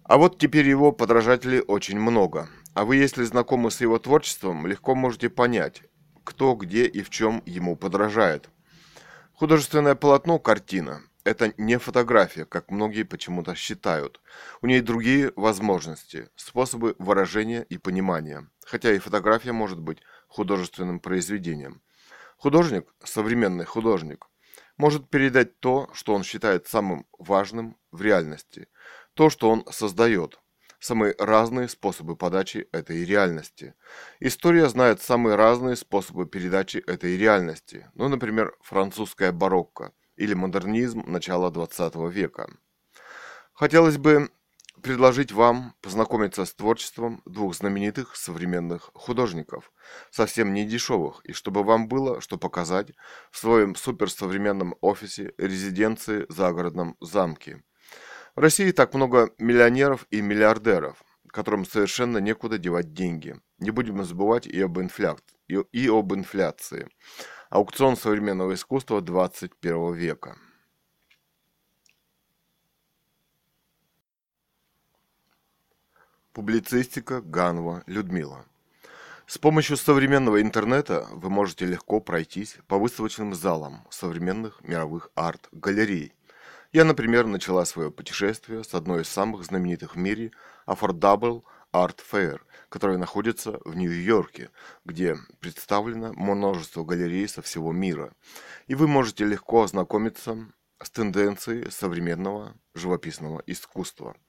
А 0.03 0.17
вот 0.17 0.39
теперь 0.39 0.67
его 0.67 0.91
подражателей 0.91 1.59
очень 1.59 1.99
много. 1.99 2.49
А 2.73 2.85
вы, 2.85 2.95
если 2.95 3.23
знакомы 3.23 3.69
с 3.69 3.79
его 3.79 3.99
творчеством, 3.99 4.65
легко 4.65 4.95
можете 4.95 5.29
понять, 5.29 5.83
кто, 6.23 6.55
где 6.55 6.87
и 6.87 7.03
в 7.03 7.11
чем 7.11 7.43
ему 7.45 7.75
подражает. 7.75 8.49
Художественное 9.37 9.93
полотно– 9.93 10.39
картина. 10.39 11.03
Это 11.23 11.53
не 11.57 11.77
фотография, 11.77 12.43
как 12.43 12.71
многие 12.71 13.03
почему-то 13.03 13.53
считают. 13.53 14.19
У 14.63 14.65
ней 14.65 14.81
другие 14.81 15.31
возможности, 15.35 16.29
способы 16.35 16.95
выражения 16.97 17.61
и 17.69 17.77
понимания. 17.77 18.49
Хотя 18.65 18.91
и 18.91 18.97
фотография 18.97 19.51
может 19.51 19.79
быть 19.79 19.99
художественным 20.27 20.99
произведением. 20.99 21.83
Художник, 22.37 22.91
современный 23.03 23.65
художник– 23.65 24.25
может 24.77 25.07
передать 25.07 25.59
то, 25.59 25.87
что 25.93 26.15
он 26.15 26.23
считает 26.23 26.67
самым 26.67 27.05
важным 27.19 27.77
в 27.91 28.01
реальности, 28.01 28.67
то, 29.13 29.29
что 29.29 29.49
он 29.49 29.65
создает, 29.71 30.39
самые 30.79 31.15
разные 31.17 31.67
способы 31.69 32.15
подачи 32.15 32.67
этой 32.71 33.05
реальности. 33.05 33.73
История 34.19 34.69
знает 34.69 35.01
самые 35.01 35.35
разные 35.35 35.75
способы 35.75 36.25
передачи 36.25 36.77
этой 36.77 37.17
реальности, 37.17 37.89
ну, 37.95 38.07
например, 38.07 38.55
французская 38.61 39.31
барокко 39.31 39.93
или 40.15 40.33
модернизм 40.33 41.03
начала 41.05 41.51
20 41.51 42.09
века. 42.09 42.49
Хотелось 43.53 43.97
бы 43.97 44.29
предложить 44.81 45.31
вам 45.31 45.73
познакомиться 45.81 46.45
с 46.45 46.53
творчеством 46.53 47.21
двух 47.25 47.55
знаменитых 47.55 48.15
современных 48.15 48.91
художников, 48.93 49.71
совсем 50.11 50.53
не 50.53 50.65
дешевых, 50.65 51.21
и 51.25 51.33
чтобы 51.33 51.63
вам 51.63 51.87
было 51.87 52.21
что 52.21 52.37
показать 52.37 52.91
в 53.31 53.37
своем 53.37 53.75
суперсовременном 53.75 54.75
офисе 54.81 55.33
резиденции 55.37 56.25
загородном 56.29 56.95
замке. 57.01 57.63
В 58.37 58.39
России 58.39 58.69
так 58.69 58.93
много 58.93 59.31
миллионеров 59.39 60.05
и 60.11 60.21
миллиардеров, 60.21 61.03
которым 61.27 61.65
совершенно 61.65 62.19
некуда 62.19 62.59
девать 62.59 62.93
деньги. 62.93 63.35
Не 63.57 63.71
будем 63.71 64.03
забывать 64.03 64.45
и 64.45 64.61
об, 64.61 64.77
инфляции, 64.77 65.23
и 65.47 65.89
об 65.89 66.13
инфляции. 66.13 66.87
Аукцион 67.49 67.97
современного 67.97 68.53
искусства 68.53 69.01
21 69.01 69.91
века. 69.95 70.37
Публицистика 76.31 77.21
Ганова 77.21 77.81
Людмила. 77.87 78.45
С 79.25 79.39
помощью 79.39 79.77
современного 79.77 80.43
интернета 80.43 81.07
вы 81.09 81.31
можете 81.31 81.65
легко 81.65 82.01
пройтись 82.01 82.59
по 82.67 82.77
выставочным 82.77 83.33
залам 83.33 83.87
современных 83.89 84.61
мировых 84.61 85.09
арт-галерей. 85.15 86.13
Я, 86.73 86.83
например, 86.83 87.25
начала 87.25 87.65
свое 87.65 87.91
путешествие 87.91 88.63
с 88.63 88.73
одной 88.73 89.01
из 89.01 89.07
самых 89.07 89.45
знаменитых 89.45 89.95
в 89.95 89.97
мире 89.97 90.31
Affordable 90.67 91.43
Art 91.73 91.99
Fair, 92.11 92.39
которая 92.69 92.97
находится 92.97 93.59
в 93.63 93.75
Нью-Йорке, 93.75 94.49
где 94.85 95.17
представлено 95.39 96.13
множество 96.13 96.83
галерей 96.83 97.27
со 97.27 97.41
всего 97.41 97.71
мира. 97.71 98.13
И 98.67 98.75
вы 98.75 98.87
можете 98.87 99.25
легко 99.25 99.63
ознакомиться 99.63 100.37
с 100.81 100.89
тенденцией 100.89 101.71
современного 101.71 102.55
живописного 102.73 103.41
искусства– 103.45 104.15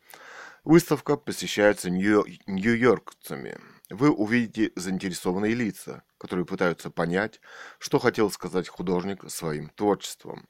Выставка 0.64 1.16
посещается 1.16 1.88
нью-йоркцами. 1.88 3.58
Вы 3.88 4.10
увидите 4.10 4.70
заинтересованные 4.76 5.54
лица, 5.54 6.02
которые 6.18 6.44
пытаются 6.44 6.90
понять, 6.90 7.40
что 7.78 7.98
хотел 7.98 8.30
сказать 8.30 8.68
художник 8.68 9.30
своим 9.30 9.70
творчеством. 9.70 10.46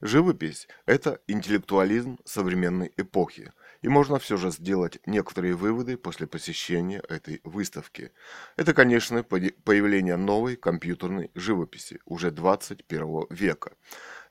Живопись– 0.00 0.68
это 0.86 1.20
интеллектуализм 1.26 2.18
современной 2.24 2.92
эпохи, 2.96 3.52
И 3.82 3.88
можно 3.88 4.18
все 4.18 4.36
же 4.36 4.50
сделать 4.50 4.98
некоторые 5.06 5.54
выводы 5.54 5.96
после 5.96 6.26
посещения 6.26 7.02
этой 7.08 7.40
выставки. 7.44 8.12
Это, 8.56 8.74
конечно, 8.74 9.22
появление 9.22 10.16
новой 10.16 10.56
компьютерной 10.56 11.30
живописи 11.34 12.00
уже 12.04 12.30
21 12.30 13.26
века. 13.30 13.72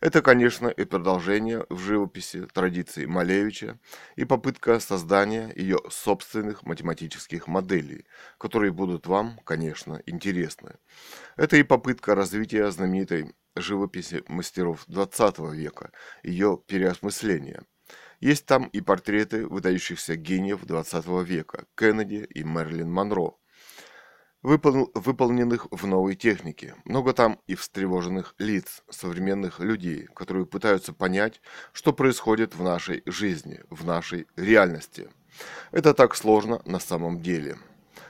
Это, 0.02 0.22
конечно, 0.22 0.68
и 0.68 0.84
продолжение 0.86 1.66
в 1.70 1.80
живописи 1.80 2.46
традиции 2.54 3.06
Малевича 3.06 3.80
и 4.16 4.26
попытка 4.26 4.80
создания 4.80 5.52
ее 5.56 5.80
собственных 5.89 6.64
математических 6.64 7.48
моделей, 7.48 8.06
которые 8.38 8.72
будут 8.72 9.08
вам, 9.08 9.39
конечно, 9.46 10.02
интересны. 10.06 10.76
Это 11.38 11.58
и 11.58 11.64
попытка 11.64 12.14
развития 12.14 12.70
знаменитой 12.72 13.34
живописи 13.56 14.24
мастеров 14.28 14.84
20 14.88 15.39
века, 15.54 15.91
ее 16.24 16.60
переосмысления– 16.68 17.64
есть 18.26 18.47
там 18.47 18.65
и 18.65 18.82
портреты 18.82 19.45
выдающихся 19.45 20.15
гениев 20.15 20.65
20 20.65 21.05
века– 21.23 21.65
Кеннеди 21.76 22.26
и 22.34 22.43
Мерлин 22.43 22.91
Монро, 22.91 23.36
выпол 24.41 24.89
выполненных 24.95 25.67
в 25.69 25.86
новой 25.86 26.15
технике. 26.15 26.73
Много 26.86 27.13
там 27.13 27.39
и 27.45 27.53
встревоженных 27.53 28.34
лиц, 28.39 28.82
современных 28.89 29.59
людей, 29.59 30.07
которые 30.15 30.47
пытаются 30.47 30.91
понять, 30.91 31.39
что 31.71 31.93
происходит 31.93 32.55
в 32.55 32.63
нашей 32.63 33.03
жизни, 33.05 33.59
в 33.69 33.86
нашей 33.86 34.26
реальности. 34.36 35.07
Это 35.71 35.93
так 35.93 36.15
сложно 36.15 36.63
на 36.65 36.80
самом 36.80 37.21
деле. 37.21 37.57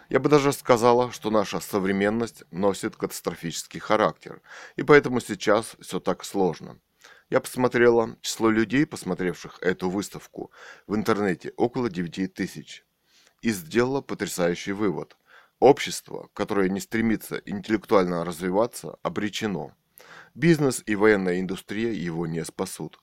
Я 0.07 0.21
бы 0.21 0.29
даже 0.29 0.53
сказала, 0.53 1.11
что 1.11 1.29
наша 1.29 1.59
современность 1.59 2.45
носит 2.51 2.95
катастрофический 2.95 3.81
характер, 3.81 4.41
и 4.77 4.83
поэтому 4.83 5.19
сейчас 5.19 5.75
все 5.81 5.99
так 5.99 6.23
сложно. 6.23 6.79
Я 7.29 7.39
посмотрела 7.39 8.17
число 8.21 8.51
людей, 8.51 8.85
посмотревших 8.85 9.57
эту 9.61 9.89
выставку 9.89 10.51
в 10.85 10.95
интернете, 10.95 11.53
около 11.57 11.89
9 11.89 12.33
тысяч. 12.33 12.85
И 13.41 13.49
сделала 13.49 14.01
потрясающий 14.01 14.73
вывод. 14.73 15.17
Общество, 15.59 16.29
которое 16.33 16.69
не 16.69 16.79
стремится 16.79 17.37
интеллектуально 17.45 18.23
развиваться, 18.25 18.97
обречено. 19.01 19.71
Бизнес 20.35 20.83
и 20.85 20.95
военная 20.95 21.39
индустрия 21.39 21.91
его 21.91 22.27
не 22.27 22.45
спасут. 22.45 22.99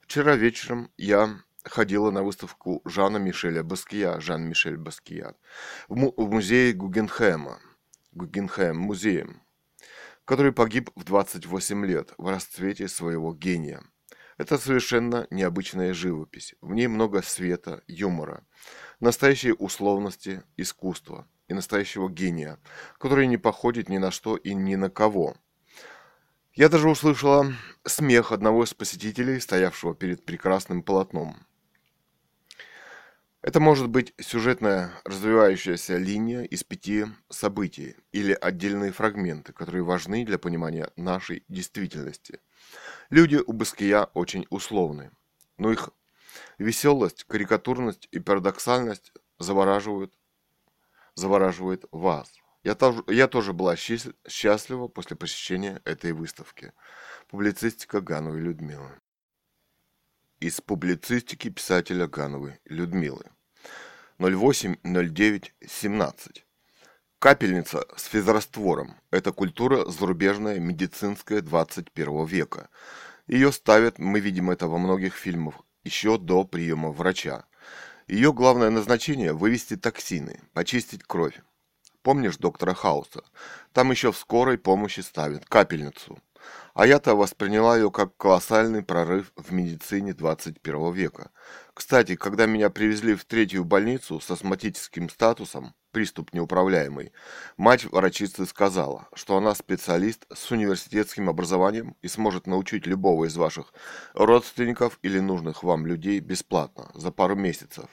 Вчера 0.00 0.36
вечером 0.36 0.90
я 0.98 1.38
ходила 1.62 2.10
на 2.10 2.22
выставку 2.22 2.82
Жана 2.84 3.16
Мишеля 3.16 3.62
Баския, 3.62 4.20
Жан-Мишель 4.20 4.76
Баския, 4.76 5.34
в, 5.88 5.96
му 5.96 6.12
в 6.16 6.30
музее 6.30 6.74
Гугенхема, 6.74 7.60
Гугенхем 8.12 8.76
музеем 8.76 9.43
который 10.24 10.52
погиб 10.52 10.90
в 10.94 11.04
28 11.04 11.86
лет 11.86 12.12
в 12.18 12.28
расцвете 12.28 12.88
своего 12.88 13.32
гения. 13.32 13.82
Это 14.36 14.58
совершенно 14.58 15.26
необычная 15.30 15.94
живопись. 15.94 16.54
В 16.60 16.74
ней 16.74 16.88
много 16.88 17.22
света, 17.22 17.82
юмора, 17.86 18.44
настоящей 19.00 19.52
условности, 19.52 20.42
искусства 20.56 21.28
и 21.46 21.54
настоящего 21.54 22.08
гения, 22.08 22.58
который 22.98 23.26
не 23.26 23.36
походит 23.36 23.88
ни 23.88 23.98
на 23.98 24.10
что 24.10 24.36
и 24.36 24.54
ни 24.54 24.74
на 24.74 24.90
кого. 24.90 25.36
Я 26.52 26.68
даже 26.68 26.88
услышала 26.88 27.52
смех 27.84 28.32
одного 28.32 28.64
из 28.64 28.74
посетителей, 28.74 29.40
стоявшего 29.40 29.94
перед 29.94 30.24
прекрасным 30.24 30.82
полотном. 30.82 31.46
Это 33.44 33.60
может 33.60 33.90
быть 33.90 34.14
сюжетная 34.18 34.90
развивающаяся 35.04 35.98
линия 35.98 36.44
из 36.44 36.64
пяти 36.64 37.04
событий 37.28 37.94
или 38.10 38.32
отдельные 38.32 38.90
фрагменты, 38.90 39.52
которые 39.52 39.84
важны 39.84 40.24
для 40.24 40.38
понимания 40.38 40.90
нашей 40.96 41.44
действительности. 41.48 42.40
Люди 43.10 43.36
у 43.36 43.52
Баския 43.52 44.04
очень 44.14 44.46
условны, 44.48 45.10
но 45.58 45.70
их 45.70 45.90
веселость, 46.56 47.24
карикатурность 47.24 48.08
и 48.12 48.18
парадоксальность 48.18 49.12
завораживают, 49.38 50.18
завораживают 51.14 51.84
вас. 51.92 52.32
Я 52.62 52.74
тоже, 52.74 53.04
я 53.08 53.28
тоже 53.28 53.52
была 53.52 53.76
счастлива 53.76 54.88
после 54.88 55.18
посещения 55.18 55.82
этой 55.84 56.12
выставки. 56.12 56.72
Публицистика 57.28 58.00
Гановой 58.00 58.40
Людмилы 58.40 59.02
из 60.44 60.60
публицистики 60.60 61.48
писателя 61.48 62.06
Гановой 62.06 62.60
Людмилы. 62.66 63.24
08.09.17. 64.18 66.42
Капельница 67.18 67.86
с 67.96 68.04
физраствором– 68.04 68.96
это 69.10 69.32
культура 69.32 69.86
зарубежная, 69.86 70.58
медицинская 70.58 71.40
21 71.40 72.26
века. 72.26 72.68
Ее 73.26 73.52
ставят, 73.52 73.98
мы 73.98 74.20
видим 74.20 74.50
это 74.50 74.68
во 74.68 74.76
многих 74.76 75.14
фильмах, 75.14 75.54
еще 75.82 76.18
до 76.18 76.44
приема 76.44 76.90
врача. 76.90 77.46
Ее 78.06 78.34
главное 78.34 78.68
назначение– 78.68 79.32
вывести 79.34 79.76
токсины, 79.76 80.42
почистить 80.52 81.04
кровь. 81.04 81.40
Помнишь 82.02 82.36
доктора 82.36 82.74
Хауса? 82.74 83.24
Там 83.72 83.90
еще 83.90 84.12
в 84.12 84.18
скорой 84.18 84.58
помощи 84.58 85.00
ставят 85.00 85.46
капельницу– 85.46 86.18
а 86.74 86.86
я-то 86.86 87.14
восприняла 87.14 87.76
ее 87.76 87.90
как 87.90 88.16
колоссальный 88.16 88.82
прорыв 88.82 89.32
в 89.36 89.52
медицине 89.52 90.12
21 90.12 90.92
века. 90.92 91.30
Кстати, 91.72 92.16
когда 92.16 92.46
меня 92.46 92.68
привезли 92.68 93.14
в 93.14 93.24
третью 93.24 93.64
больницу 93.64 94.20
с 94.20 94.28
астматическим 94.30 95.08
статусом, 95.08 95.74
приступ 95.92 96.32
неуправляемый, 96.32 97.12
мать 97.56 97.84
врачицы 97.84 98.44
сказала, 98.44 99.08
что 99.14 99.36
она 99.36 99.54
специалист 99.54 100.26
с 100.34 100.50
университетским 100.50 101.28
образованием 101.28 101.96
и 102.02 102.08
сможет 102.08 102.48
научить 102.48 102.86
любого 102.86 103.26
из 103.26 103.36
ваших 103.36 103.72
родственников 104.12 104.98
или 105.02 105.20
нужных 105.20 105.62
вам 105.62 105.86
людей 105.86 106.18
бесплатно, 106.18 106.90
за 106.94 107.12
пару 107.12 107.36
месяцев. 107.36 107.86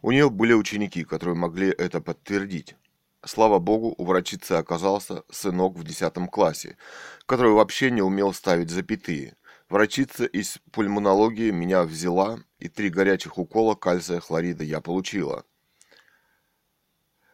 У 0.00 0.10
нее 0.10 0.30
были 0.30 0.54
ученики, 0.54 1.04
которые 1.04 1.36
могли 1.36 1.68
это 1.68 2.00
подтвердить. 2.00 2.76
Слава 3.24 3.60
богу, 3.60 3.94
у 3.98 4.04
врачицы 4.04 4.52
оказался 4.52 5.22
сынок 5.30 5.76
в 5.76 5.84
10 5.84 6.28
классе, 6.30 6.76
который 7.24 7.52
вообще 7.52 7.92
не 7.92 8.02
умел 8.02 8.32
ставить 8.32 8.70
запятые. 8.70 9.36
Врачица 9.68 10.24
из 10.24 10.58
пульмонологии 10.72 11.52
меня 11.52 11.84
взяла, 11.84 12.40
и 12.58 12.68
три 12.68 12.90
горячих 12.90 13.38
укола 13.38 13.76
кальция 13.76 14.18
хлорида 14.18 14.64
я 14.64 14.80
получила. 14.80 15.44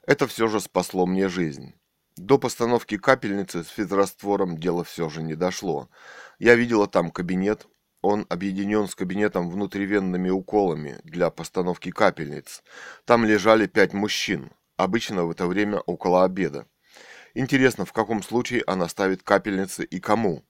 Это 0.06 0.26
все 0.26 0.46
же 0.46 0.60
спасло 0.60 1.06
мне 1.06 1.28
жизнь. 1.28 1.74
До 2.18 2.38
постановки 2.38 2.98
капельницы 2.98 3.64
с 3.64 3.68
физраствором 3.68 4.58
дело 4.58 4.84
все 4.84 5.08
же 5.08 5.22
не 5.22 5.36
дошло. 5.36 5.88
Я 6.38 6.54
видела 6.54 6.86
там 6.86 7.10
кабинет, 7.10 7.66
он 8.02 8.26
объединен 8.28 8.88
с 8.88 8.94
кабинетом 8.94 9.48
внутривенными 9.50 10.28
уколами 10.28 11.00
для 11.02 11.30
постановки 11.30 11.90
капельниц. 11.90 12.62
Там 13.06 13.24
лежали 13.24 13.66
пять 13.66 13.94
мужчин, 13.94 14.50
обычно 14.78 15.24
в 15.24 15.30
это 15.30 15.46
время 15.46 15.80
около 15.80 16.24
обеда. 16.24 16.66
Интересно, 17.34 17.84
в 17.84 17.92
каком 17.92 18.22
случае 18.22 18.64
она 18.66 18.88
ставит 18.88 19.22
капельницы 19.22 19.84
и 19.84 20.00
кому? 20.00 20.44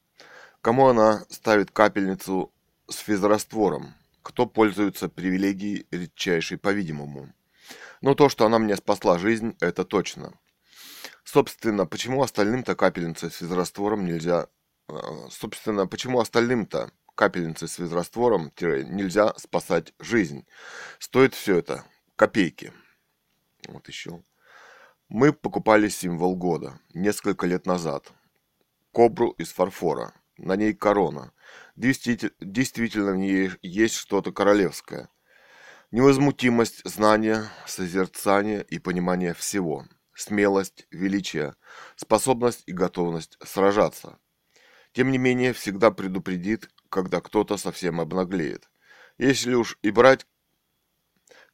Кому 0.60 0.86
она 0.86 1.24
ставит 1.30 1.70
капельницу 1.72 2.52
с 2.88 2.96
физраствором? 2.98 3.94
Кто 4.22 4.46
пользуется 4.46 5.08
привилегией 5.08 5.86
редчайшей, 5.90 6.58
по-видимому? 6.58 7.32
Но 8.00 8.14
то, 8.14 8.28
что 8.28 8.46
она 8.46 8.58
мне 8.58 8.76
спасла 8.76 9.18
жизнь, 9.18 9.56
это 9.60 9.84
точно. 9.84 10.34
Собственно, 11.24 11.86
почему 11.86 12.22
остальным-то 12.22 12.76
капельницы 12.76 13.30
с 13.30 13.36
физраствором 13.36 14.04
нельзя... 14.04 14.46
Э, 14.88 14.94
собственно, 15.30 15.86
почему 15.86 16.20
остальным-то 16.20 16.90
капельницы 17.14 17.66
с 17.66 17.74
физраствором 17.74 18.52
нельзя 18.60 19.34
спасать 19.36 19.94
жизнь? 19.98 20.46
Стоит 20.98 21.34
все 21.34 21.58
это 21.58 21.84
копейки. 22.16 22.72
Вот 23.66 23.88
еще. 23.88 24.22
Мы 25.08 25.32
покупали 25.32 25.88
символ 25.88 26.36
года 26.36 26.80
несколько 26.94 27.46
лет 27.46 27.66
назад. 27.66 28.12
Кобру 28.92 29.30
из 29.32 29.52
фарфора. 29.52 30.12
На 30.36 30.54
ней 30.54 30.74
корона. 30.74 31.32
Действительно, 31.76 33.12
в 33.12 33.16
ней 33.16 33.50
есть 33.62 33.94
что-то 33.94 34.32
королевское. 34.32 35.08
Невозмутимость 35.90 36.82
знания, 36.84 37.50
созерцания 37.66 38.60
и 38.60 38.78
понимания 38.78 39.34
всего. 39.34 39.86
Смелость, 40.14 40.86
величие, 40.90 41.54
способность 41.96 42.62
и 42.66 42.72
готовность 42.72 43.38
сражаться. 43.42 44.18
Тем 44.92 45.10
не 45.10 45.18
менее, 45.18 45.52
всегда 45.52 45.90
предупредит, 45.90 46.70
когда 46.90 47.20
кто-то 47.20 47.56
совсем 47.56 48.00
обнаглеет. 48.00 48.68
Если 49.16 49.54
уж 49.54 49.78
и 49.82 49.90
брать 49.90 50.26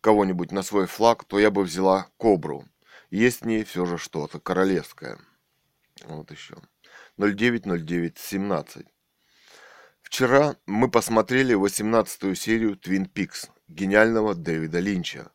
кого-нибудь 0.05 0.53
на 0.53 0.63
свой 0.63 0.87
флаг, 0.87 1.25
то 1.25 1.39
я 1.39 1.51
бы 1.51 1.63
взяла 1.63 2.09
кобру. 2.19 2.67
Есть 3.09 3.41
в 3.41 3.47
ней 3.47 3.65
все 3.65 3.87
же 3.87 3.97
что-то 3.97 4.39
королевское. 4.39 5.19
Вот 6.05 6.31
еще. 6.31 6.57
090917. 7.17 8.87
Вчера 10.03 10.57
мы 10.67 10.91
посмотрели 10.91 11.57
18-ю 11.57 12.35
серию 12.35 12.73
Twin 12.77 13.11
Peaks 13.11 13.49
гениального 13.69 14.35
Дэвида 14.35 14.79
Линча. 14.81 15.33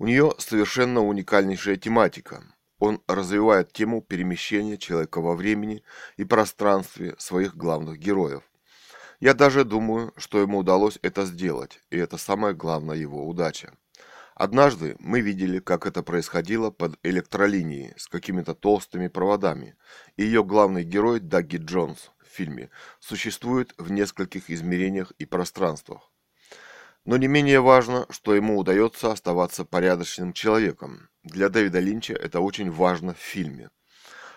У 0.00 0.06
нее 0.06 0.34
совершенно 0.38 1.02
уникальнейшая 1.02 1.76
тематика. 1.76 2.42
Он 2.80 3.00
развивает 3.06 3.72
тему 3.72 4.02
перемещения 4.02 4.76
человека 4.76 5.20
во 5.20 5.36
времени 5.36 5.84
и 6.16 6.24
пространстве 6.24 7.14
своих 7.18 7.56
главных 7.56 8.00
героев. 8.00 8.42
Я 9.20 9.34
даже 9.34 9.64
думаю, 9.64 10.12
что 10.16 10.40
ему 10.40 10.58
удалось 10.58 10.98
это 11.02 11.26
сделать, 11.26 11.80
и 11.90 11.96
это 11.96 12.16
самая 12.16 12.54
главная 12.54 12.96
его 12.96 13.28
удача. 13.28 13.72
Однажды 14.40 14.96
мы 15.00 15.20
видели, 15.20 15.58
как 15.58 15.84
это 15.84 16.02
происходило 16.02 16.70
под 16.70 16.98
электролинией 17.02 17.92
с 17.98 18.08
какими-то 18.08 18.54
толстыми 18.54 19.08
проводами, 19.08 19.76
и 20.16 20.24
ее 20.24 20.42
главный 20.42 20.82
герой 20.82 21.20
Даги 21.20 21.58
Джонс 21.58 22.10
в 22.18 22.34
фильме 22.34 22.70
существует 23.00 23.74
в 23.76 23.92
нескольких 23.92 24.48
измерениях 24.48 25.10
и 25.18 25.26
пространствах. 25.26 26.10
Но 27.04 27.18
не 27.18 27.28
менее 27.28 27.60
важно, 27.60 28.06
что 28.08 28.34
ему 28.34 28.56
удается 28.56 29.12
оставаться 29.12 29.66
порядочным 29.66 30.32
человеком. 30.32 31.10
Для 31.22 31.50
Дэвида 31.50 31.80
Линча 31.80 32.14
это 32.14 32.40
очень 32.40 32.70
важно 32.70 33.12
в 33.12 33.18
фильме. 33.18 33.68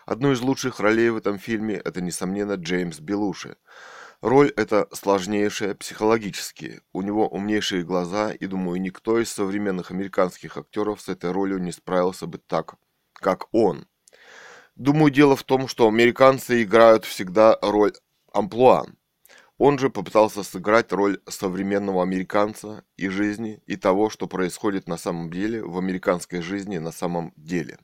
Одну 0.05 0.33
из 0.33 0.41
лучших 0.41 0.81
ролей 0.81 1.11
в 1.11 1.15
этом 1.15 1.39
фильме– 1.39 1.75
это, 1.85 2.01
несомненно, 2.01 2.55
Джеймс 2.55 2.99
Белуши– 2.99 3.55
Роль 4.23 4.53
эта 4.55 4.87
сложнейшая 4.93 5.75
психологически. 5.75 6.79
У 6.93 7.01
него 7.01 7.27
умнейшие 7.27 7.83
глаза, 7.83 8.31
и, 8.31 8.45
думаю, 8.45 8.79
никто 8.79 9.19
из 9.19 9.29
современных 9.29 9.91
американских 9.91 10.55
актеров 10.55 11.01
с 11.01 11.09
этой 11.09 11.33
ролью 11.33 11.61
не 11.61 11.73
справился 11.73 12.25
бы 12.25 12.37
так, 12.37 12.75
как 13.11 13.53
он. 13.53 13.85
Думаю, 14.77 15.11
дело 15.11 15.35
в 15.35 15.43
том, 15.43 15.67
что 15.67 15.89
американцы 15.89 16.63
играют 16.63 17.03
всегда 17.03 17.57
роль 17.61 17.91
амплуа. 18.31 18.85
Он 19.57 19.77
же 19.77 19.89
попытался 19.89 20.43
сыграть 20.43 20.93
роль 20.93 21.19
современного 21.27 22.01
американца 22.01 22.85
и 22.95 23.09
жизни, 23.09 23.61
и 23.65 23.75
того, 23.75 24.09
что 24.09 24.27
происходит 24.27 24.87
на 24.87 24.95
самом 24.95 25.31
деле 25.31 25.61
в 25.61 25.77
американской 25.77 26.41
жизни 26.41 26.77
на 26.77 26.93
самом 26.93 27.33
деле. 27.35 27.77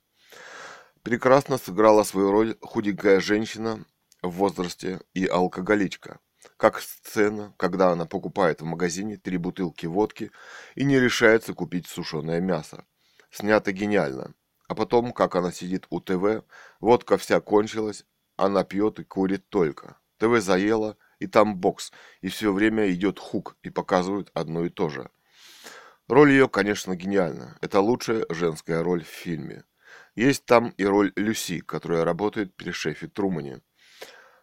Прекрасно 1.04 1.58
сыграла 1.58 2.04
свою 2.04 2.32
роль 2.32 2.56
худенькая 2.62 3.20
женщина 3.20 3.84
в 4.22 4.30
возрасте 4.30 5.02
и 5.14 5.26
алкоголичка 5.26 6.22
как 6.60 6.82
сцена, 6.82 7.54
когда 7.56 7.92
она 7.92 8.06
покупает 8.06 8.60
в 8.60 8.66
магазине 8.66 9.16
три 9.16 9.38
бутылки 9.38 9.86
водки 9.86 10.30
и 10.76 10.84
не 10.84 11.00
решается 11.00 11.54
купить 11.54 11.88
сушеное 11.88 12.42
мясо. 12.42 12.86
Снято 13.32 13.72
гениально. 13.72 14.34
А 14.68 14.76
потом, 14.76 15.14
как 15.14 15.38
она 15.38 15.54
сидит 15.54 15.88
у 15.90 16.02
ТВ, 16.02 16.44
водка 16.82 17.18
вся 17.18 17.40
кончилась, 17.40 18.06
она 18.36 18.66
пьет 18.66 19.00
и 19.00 19.06
курит 19.06 19.48
только. 19.48 19.98
ТВ 20.18 20.42
заело, 20.42 20.98
и 21.20 21.28
там 21.28 21.56
бокс, 21.56 21.94
и 22.20 22.28
все 22.28 22.52
время 22.52 22.92
идет 22.92 23.20
хук, 23.20 23.56
и 23.64 23.70
показывают 23.70 24.30
одно 24.34 24.66
и 24.66 24.70
то 24.70 24.90
же. 24.90 25.10
Роль 26.10 26.32
ее, 26.32 26.50
конечно, 26.50 26.94
гениальна. 26.94 27.58
Это 27.62 27.80
лучшая 27.80 28.26
женская 28.30 28.84
роль 28.84 29.06
в 29.06 29.08
фильме. 29.08 29.64
Есть 30.14 30.44
там 30.44 30.74
и 30.78 30.84
роль 30.84 31.14
Люси, 31.16 31.62
которая 31.62 32.04
работает 32.04 32.54
при 32.54 32.72
шефе 32.72 33.08
Трумане. 33.08 33.62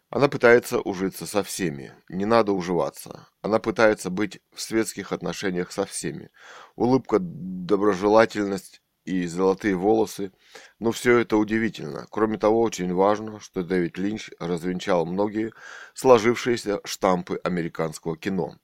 Она 0.09 0.29
пытается 0.29 0.81
ужиться 0.81 1.27
со 1.27 1.43
всеми. 1.43 1.93
Не 2.09 2.27
надо 2.27 2.53
уживаться. 2.53 3.29
Она 3.43 3.59
пытается 3.59 4.09
быть 4.09 4.41
в 4.55 4.61
светских 4.61 5.11
отношениях 5.13 5.73
со 5.73 5.85
всеми. 5.85 6.31
Улыбка, 6.77 7.19
доброжелательность 7.21 8.83
и 9.05 9.27
золотые 9.27 9.75
волосы. 9.75 10.33
Но 10.79 10.93
все 10.93 11.19
это 11.19 11.37
удивительно. 11.37 12.07
Кроме 12.11 12.39
того, 12.39 12.61
очень 12.61 12.95
важно, 12.95 13.41
что 13.41 13.65
Дэвид 13.65 13.99
Линч 13.99 14.31
развенчал 14.39 15.07
многие 15.07 15.53
сложившиеся 15.95 16.81
штампы 16.85 17.41
американского 17.43 18.17
кино, 18.17 18.57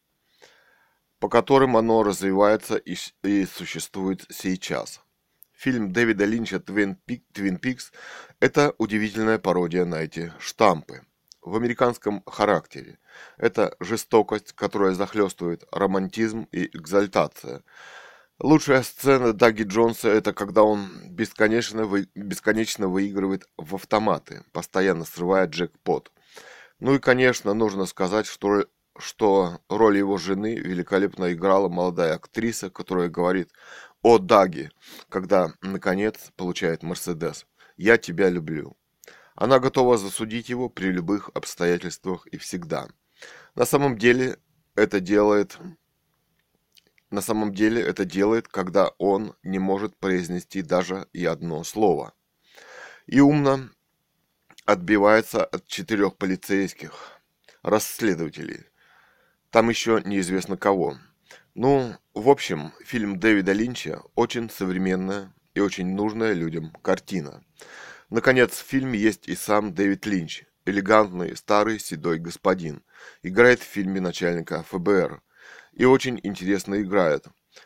по 1.19 1.29
которым 1.29 1.77
оно 1.77 2.05
развивается 2.05 2.77
и, 2.77 2.97
и 3.25 3.47
существует 3.47 4.27
сейчас. 4.31 5.01
Фильм 5.55 5.93
Дэвида 5.93 6.25
Линча 6.25 6.61
«Твин, 6.61 6.97
Пик, 7.05 7.25
«Твин 7.33 7.57
Пикс»– 7.57 7.93
это 8.41 8.75
удивительная 8.79 9.39
пародия 9.39 9.85
на 9.85 9.97
эти 9.97 10.33
штампы 10.39 11.03
в 11.43 11.57
американском 11.57 12.23
характере. 12.27 12.99
Это 13.37 13.77
жестокость, 13.81 14.53
которая 14.53 14.95
захлестывает 14.95 15.65
романтизм 15.73 16.49
и 16.53 16.67
экзальтация. 16.77 17.63
Лучшая 18.39 18.83
сцена 18.83 19.33
Даги 19.33 19.63
Джонса– 19.63 20.09
это 20.11 20.33
когда 20.33 20.63
он 20.63 20.89
бесконечно, 21.09 21.85
вы, 21.85 22.09
бесконечно 22.15 22.89
выигрывает 22.89 23.47
в 23.57 23.75
автоматы, 23.75 24.45
постоянно 24.53 25.05
срывая 25.05 25.47
джекпот. 25.47 26.11
Ну 26.81 26.95
и, 26.95 26.99
конечно, 26.99 27.55
нужно 27.55 27.87
сказать, 27.87 28.27
что, 28.27 28.67
что 28.99 29.61
роль 29.69 29.99
его 29.99 30.17
жены 30.17 30.57
великолепно 30.57 31.33
играла 31.33 31.69
молодая 31.69 32.15
актриса, 32.15 32.71
которая 32.71 33.09
говорит 33.09 33.51
«О, 34.03 34.19
Даги!», 34.19 34.71
когда, 35.09 35.53
наконец, 35.61 36.17
получает 36.37 36.83
Мерседес. 36.83 37.47
«Я 37.77 37.99
тебя 37.99 38.29
люблю». 38.29 38.77
Она 39.35 39.59
готова 39.59 39.99
засудить 39.99 40.49
его 40.49 40.69
при 40.69 40.87
любых 40.87 41.31
обстоятельствах 41.35 42.27
и 42.27 42.37
всегда. 42.37 42.89
На 43.55 43.65
самом 43.65 43.99
деле 43.99 44.39
это 44.75 45.01
делает 45.01 45.59
на 47.11 47.21
самом 47.21 47.53
деле 47.53 47.83
это 47.83 48.07
делает, 48.07 48.49
когда 48.49 48.89
он 48.97 49.35
не 49.43 49.59
может 49.59 49.95
произнести 49.99 50.63
даже 50.63 51.07
и 51.13 51.27
одно 51.27 51.63
слово. 51.63 52.15
И 53.07 53.21
умно 53.21 53.69
отбивается 54.65 55.45
от 55.45 55.67
четырех 55.67 56.17
полицейских, 56.17 57.21
расследователей. 57.63 58.65
Там 59.51 59.69
еще 59.69 60.01
неизвестно 60.05 60.57
кого. 60.57 60.97
Ну, 61.55 61.95
в 62.15 62.31
общем, 62.31 62.73
фильм 62.83 63.21
Дэвида 63.21 63.53
Линча 63.53 64.03
очень 64.15 64.49
современная 64.49 65.35
и 65.53 65.61
очень 65.61 65.95
нужная 65.95 66.33
людям 66.33 66.73
картина. 66.81 67.45
Наконец, 68.13 68.59
в 68.59 68.67
фильме 68.67 68.99
есть 68.99 69.27
и 69.27 69.35
сам 69.35 69.73
Дэвид 69.73 70.05
Линч, 70.05 70.45
элегантный 70.67 71.35
старый 71.35 71.79
седой 71.79 72.19
господин. 72.19 72.83
Играет 73.23 73.61
в 73.61 73.65
фильме 73.65 74.03
начальника 74.03 74.63
ФБР. 74.65 75.23
И 75.73 75.87
очень 75.87 76.21
интересно 76.23 76.83
играет. 76.83 77.25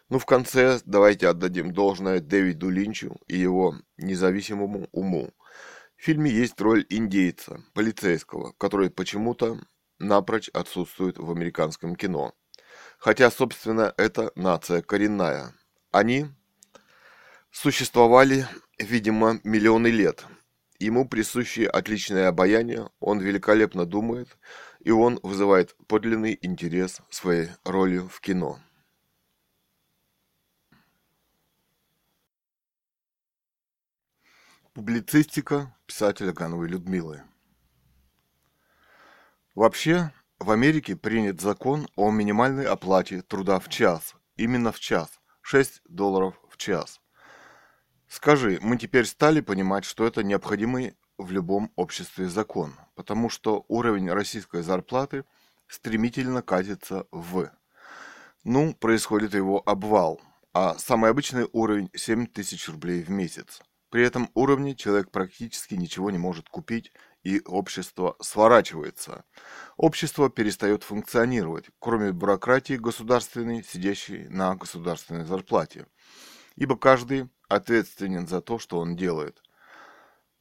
Ну, 0.08 0.20
в 0.20 0.24
конце 0.24 0.78
давайте 0.84 1.26
отдадим 1.26 1.72
должное 1.72 2.20
Дэвиду 2.20 2.70
Линчу 2.70 3.16
и 3.26 3.36
его 3.36 3.74
независимому 3.96 4.88
уму. 4.92 5.34
В 5.96 6.04
фильме 6.04 6.30
есть 6.30 6.60
роль 6.60 6.86
индейца, 6.90 7.64
полицейского, 7.74 8.52
который 8.52 8.88
почему-то 8.88 9.58
напрочь 9.98 10.48
отсутствует 10.50 11.18
в 11.18 11.28
американском 11.28 11.96
кино. 11.96 12.34
Хотя, 12.98 13.32
собственно, 13.32 13.92
это 13.96 14.30
нация 14.36 14.80
коренная. 14.80 15.54
Они 15.90 16.26
существовали, 17.50 18.46
видимо, 18.78 19.40
миллионы 19.42 19.88
лет– 19.88 20.24
Ему 20.78 21.08
присуще 21.08 21.66
отличное 21.66 22.28
обаяние, 22.28 22.90
он 23.00 23.18
великолепно 23.18 23.86
думает, 23.86 24.36
и 24.80 24.90
он 24.90 25.18
вызывает 25.22 25.74
подлинный 25.86 26.38
интерес 26.42 27.00
своей 27.08 27.48
ролью 27.64 28.08
в 28.08 28.20
кино. 28.20 28.60
Публицистика 34.74 35.74
писателя 35.86 36.34
Гановой 36.34 36.68
Людмилы. 36.68 37.22
Вообще, 39.54 40.12
в 40.38 40.50
Америке 40.50 40.94
принят 40.94 41.40
закон 41.40 41.88
о 41.96 42.10
минимальной 42.10 42.66
оплате 42.66 43.22
труда 43.22 43.58
в 43.58 43.70
час, 43.70 44.14
именно 44.36 44.72
в 44.72 44.78
час, 44.78 45.18
6 45.40 45.80
долларов 45.88 46.38
в 46.50 46.58
час– 46.58 47.00
Скажи, 48.08 48.58
мы 48.62 48.78
теперь 48.78 49.04
стали 49.04 49.40
понимать, 49.40 49.84
что 49.84 50.06
это 50.06 50.22
необходимый 50.22 50.96
в 51.18 51.32
любом 51.32 51.72
обществе 51.76 52.28
закон, 52.28 52.74
потому 52.94 53.28
что 53.28 53.64
уровень 53.68 54.10
российской 54.10 54.62
зарплаты 54.62 55.24
стремительно 55.66 56.42
катится 56.42 57.06
в. 57.10 57.50
Ну, 58.44 58.74
происходит 58.74 59.34
его 59.34 59.60
обвал, 59.66 60.20
а 60.52 60.76
самый 60.78 61.10
обычный 61.10 61.48
уровень 61.52 61.90
7 61.94 62.26
тысяч 62.26 62.68
рублей 62.68 63.02
в 63.02 63.10
месяц. 63.10 63.60
При 63.90 64.04
этом 64.04 64.30
уровне 64.34 64.76
человек 64.76 65.10
практически 65.10 65.74
ничего 65.74 66.10
не 66.10 66.18
может 66.18 66.48
купить, 66.48 66.92
и 67.24 67.40
общество 67.44 68.16
сворачивается. 68.20 69.24
Общество 69.76 70.30
перестает 70.30 70.84
функционировать, 70.84 71.66
кроме 71.80 72.12
бюрократии 72.12 72.74
государственной, 72.74 73.64
сидящей 73.64 74.28
на 74.28 74.54
государственной 74.54 75.24
зарплате. 75.24 75.86
Ибо 76.56 76.76
каждый 76.76 77.28
ответственен 77.48 78.26
за 78.26 78.40
то, 78.40 78.58
что 78.58 78.78
он 78.78 78.96
делает. 78.96 79.42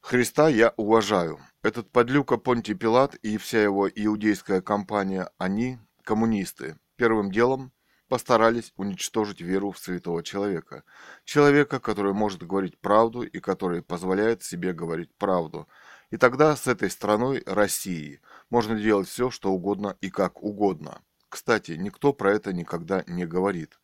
Христа 0.00 0.48
я 0.48 0.72
уважаю. 0.76 1.40
Этот 1.62 1.90
подлюка 1.90 2.36
Понтий 2.36 2.74
Пилат 2.74 3.16
и 3.16 3.38
вся 3.38 3.62
его 3.62 3.88
иудейская 3.88 4.60
компания, 4.60 5.30
они 5.36 5.78
коммунисты. 6.04 6.78
Первым 6.96 7.32
делом 7.32 7.72
постарались 8.08 8.72
уничтожить 8.76 9.40
веру 9.40 9.72
в 9.72 9.78
святого 9.78 10.22
человека. 10.22 10.84
Человека, 11.24 11.80
который 11.80 12.12
может 12.12 12.42
говорить 12.44 12.78
правду 12.78 13.22
и 13.22 13.40
который 13.40 13.82
позволяет 13.82 14.42
себе 14.42 14.72
говорить 14.72 15.12
правду. 15.16 15.68
И 16.10 16.16
тогда 16.16 16.54
с 16.54 16.68
этой 16.68 16.88
страной, 16.88 17.42
Россией, 17.44 18.20
можно 18.48 18.78
делать 18.78 19.08
все, 19.08 19.30
что 19.30 19.50
угодно 19.50 19.96
и 20.00 20.08
как 20.08 20.42
угодно. 20.42 21.02
Кстати, 21.28 21.72
никто 21.72 22.12
про 22.12 22.32
это 22.32 22.52
никогда 22.52 23.02
не 23.08 23.26
говорит. 23.26 23.78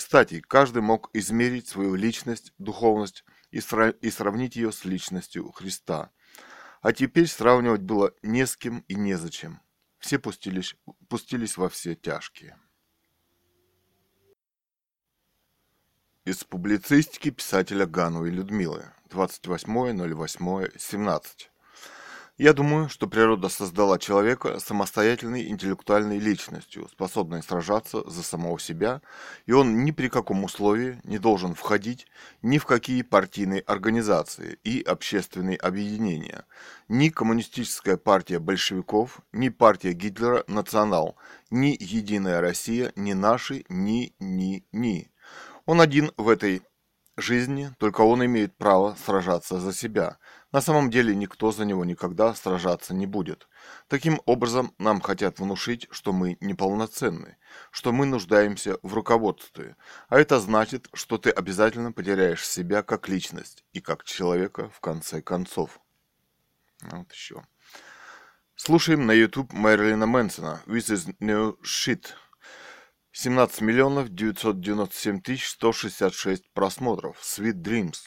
Кстати, 0.00 0.40
каждый 0.40 0.80
мог 0.80 1.10
измерить 1.12 1.68
свою 1.68 1.94
личность, 1.94 2.54
духовность 2.56 3.22
и, 3.50 3.58
сра- 3.58 3.94
и 4.00 4.10
сравнить 4.10 4.56
ее 4.56 4.72
с 4.72 4.86
личностью 4.86 5.52
Христа. 5.52 6.10
А 6.80 6.94
теперь 6.94 7.26
сравнивать 7.26 7.82
было 7.82 8.14
не 8.22 8.46
с 8.46 8.56
кем 8.56 8.78
и 8.88 8.94
незачем. 8.94 9.60
Все 9.98 10.18
пустились, 10.18 10.74
пустились 11.10 11.58
во 11.58 11.68
все 11.68 11.94
тяжкие. 11.94 12.58
Из 16.24 16.44
публицистики 16.44 17.28
писателя 17.28 17.84
Гановой 17.84 18.30
Людмилы. 18.30 18.90
28.08.17. 19.10 21.50
Я 22.42 22.54
думаю, 22.54 22.88
что 22.88 23.06
природа 23.06 23.50
создала 23.50 23.98
человека 23.98 24.60
самостоятельной 24.60 25.48
интеллектуальной 25.48 26.18
личностью, 26.18 26.88
способной 26.88 27.42
сражаться 27.42 28.02
за 28.08 28.22
самого 28.22 28.58
себя, 28.58 29.02
и 29.44 29.52
он 29.52 29.84
ни 29.84 29.90
при 29.90 30.08
каком 30.08 30.42
условии 30.44 30.98
не 31.04 31.18
должен 31.18 31.54
входить 31.54 32.06
ни 32.40 32.56
в 32.56 32.64
какие 32.64 33.02
партийные 33.02 33.60
организации 33.60 34.58
и 34.64 34.80
общественные 34.80 35.58
объединения. 35.58 36.46
Ни 36.88 37.10
коммунистическая 37.10 37.98
партия 37.98 38.38
большевиков, 38.38 39.20
ни 39.32 39.50
партия 39.50 39.92
Гитлера 39.92 40.42
«Национал», 40.46 41.16
ни 41.50 41.76
«Единая 41.78 42.40
Россия», 42.40 42.90
ни 42.96 43.12
наши, 43.12 43.66
ни, 43.68 44.14
ни, 44.18 44.64
ни. 44.72 45.12
Он 45.66 45.82
один 45.82 46.10
в 46.16 46.30
этой 46.30 46.62
жизни, 47.20 47.70
только 47.78 48.00
он 48.00 48.24
имеет 48.24 48.56
право 48.56 48.96
сражаться 49.04 49.60
за 49.60 49.72
себя. 49.72 50.18
На 50.52 50.60
самом 50.60 50.90
деле 50.90 51.14
никто 51.14 51.52
за 51.52 51.64
него 51.64 51.84
никогда 51.84 52.34
сражаться 52.34 52.92
не 52.92 53.06
будет. 53.06 53.48
Таким 53.86 54.20
образом, 54.26 54.74
нам 54.78 55.00
хотят 55.00 55.38
внушить, 55.38 55.86
что 55.92 56.12
мы 56.12 56.38
неполноценны, 56.40 57.36
что 57.70 57.92
мы 57.92 58.04
нуждаемся 58.04 58.78
в 58.82 58.94
руководстве. 58.94 59.76
А 60.08 60.18
это 60.18 60.40
значит, 60.40 60.88
что 60.92 61.18
ты 61.18 61.30
обязательно 61.30 61.92
потеряешь 61.92 62.46
себя 62.46 62.82
как 62.82 63.08
личность 63.08 63.64
и 63.72 63.80
как 63.80 64.02
человека 64.02 64.68
в 64.70 64.80
конце 64.80 65.22
концов. 65.22 65.80
Вот 66.82 67.12
еще. 67.12 67.44
Слушаем 68.56 69.06
на 69.06 69.12
YouTube 69.12 69.52
Мэрилина 69.52 70.06
Мэнсона 70.06 70.62
«This 70.66 70.92
is 70.92 71.14
no 71.20 71.56
shit». 71.62 72.06
17 73.12 73.60
миллионов 73.60 74.08
997 74.08 75.20
тысяч 75.20 75.48
166 75.50 76.50
просмотров. 76.52 77.18
Sweet 77.22 77.62
Dreams. 77.62 77.98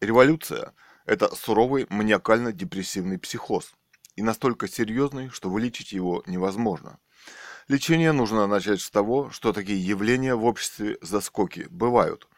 Революция– 0.00 0.72
это 1.04 1.34
суровый 1.34 1.86
маниакально-депрессивный 1.90 3.18
психоз. 3.18 3.74
И 4.16 4.22
настолько 4.22 4.68
серьезный, 4.68 5.28
что 5.28 5.50
вылечить 5.50 5.92
его 5.92 6.22
невозможно. 6.26 6.98
Лечение 7.68 8.12
нужно 8.12 8.46
начать 8.46 8.80
с 8.80 8.90
того, 8.90 9.30
что 9.30 9.52
такие 9.52 9.84
явления 9.84 10.34
в 10.34 10.44
обществе 10.44 10.98
заскоки 11.00 11.66
бывают. 11.70 12.28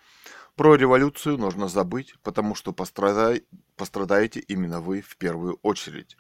Про 0.55 0.77
революцию 0.77 1.37
нужно 1.37 1.69
забыть, 1.69 2.15
потому 2.23 2.55
что 2.55 2.73
пострадай, 2.73 3.45
пострадаете 3.77 4.41
именно 4.41 4.81
вы 4.81 5.03
в 5.03 5.17
первую 5.17 5.59
очередь. 5.63 6.17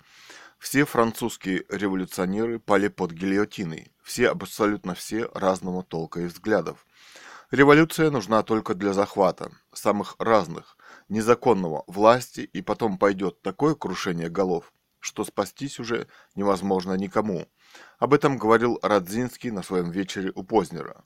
Все 0.58 0.84
французские 0.84 1.64
революционеры 1.68 2.58
пали 2.58 2.88
под 2.88 3.12
гильотиной, 3.12 3.92
все 4.02 4.28
абсолютно 4.28 4.94
все 4.94 5.30
разного 5.32 5.82
толка 5.82 6.20
и 6.20 6.26
взглядов. 6.26 6.84
Революция 7.50 8.10
нужна 8.10 8.42
только 8.42 8.74
для 8.74 8.92
захвата, 8.92 9.52
самых 9.72 10.16
разных, 10.18 10.76
незаконного, 11.08 11.84
власти, 11.86 12.40
и 12.40 12.62
потом 12.62 12.98
пойдет 12.98 13.42
такое 13.42 13.74
крушение 13.74 14.28
голов, 14.28 14.72
что 15.00 15.24
спастись 15.24 15.78
уже 15.78 16.08
невозможно 16.34 16.94
никому. 16.94 17.46
Об 17.98 18.14
этом 18.14 18.38
говорил 18.38 18.78
Радзинский 18.82 19.50
на 19.50 19.62
своем 19.62 19.90
вечере 19.90 20.32
у 20.34 20.42
Познера. 20.42 21.04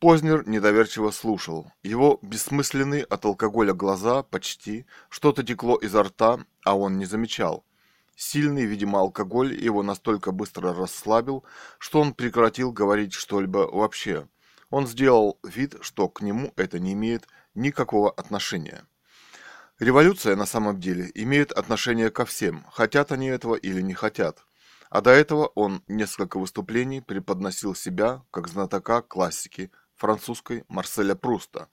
Познер 0.00 0.46
недоверчиво 0.46 1.10
слушал. 1.10 1.70
Его 1.82 2.18
бессмысленные 2.20 3.04
от 3.04 3.24
алкоголя 3.24 3.72
глаза 3.72 4.22
почти, 4.22 4.86
что-то 5.08 5.42
текло 5.42 5.76
изо 5.76 6.02
рта, 6.02 6.40
а 6.64 6.76
он 6.76 6.98
не 6.98 7.06
замечал. 7.06 7.64
Сильный, 8.16 8.64
видимо, 8.64 9.00
алкоголь 9.00 9.54
его 9.54 9.82
настолько 9.82 10.30
быстро 10.30 10.72
расслабил, 10.72 11.44
что 11.78 12.00
он 12.00 12.14
прекратил 12.14 12.70
говорить 12.70 13.12
что-либо 13.12 13.68
вообще. 13.70 14.28
Он 14.70 14.86
сделал 14.86 15.38
вид, 15.42 15.76
что 15.80 16.08
к 16.08 16.20
нему 16.20 16.52
это 16.56 16.78
не 16.78 16.92
имеет 16.92 17.26
никакого 17.54 18.10
отношения. 18.10 18.84
Революция 19.80 20.36
на 20.36 20.46
самом 20.46 20.78
деле 20.78 21.10
имеет 21.14 21.50
отношение 21.50 22.10
ко 22.10 22.24
всем, 22.24 22.64
хотят 22.70 23.10
они 23.10 23.26
этого 23.26 23.56
или 23.56 23.80
не 23.80 23.92
хотят. 23.92 24.44
А 24.88 25.00
до 25.00 25.10
этого 25.10 25.46
он 25.56 25.82
несколько 25.88 26.38
выступлений 26.38 27.00
преподносил 27.00 27.74
себя 27.74 28.22
как 28.30 28.46
знатока 28.46 29.02
классики 29.02 29.72
французской 29.96 30.64
Марселя 30.68 31.16
Пруста 31.16 31.68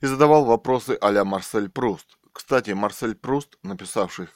и 0.00 0.06
задавал 0.06 0.46
вопросы 0.46 0.96
а-ля 0.98 1.26
Марсель 1.26 1.68
Пруст. 1.68 2.16
Кстати, 2.32 2.70
Марсель 2.70 3.14
Пруст, 3.14 3.58
написавший 3.62 4.28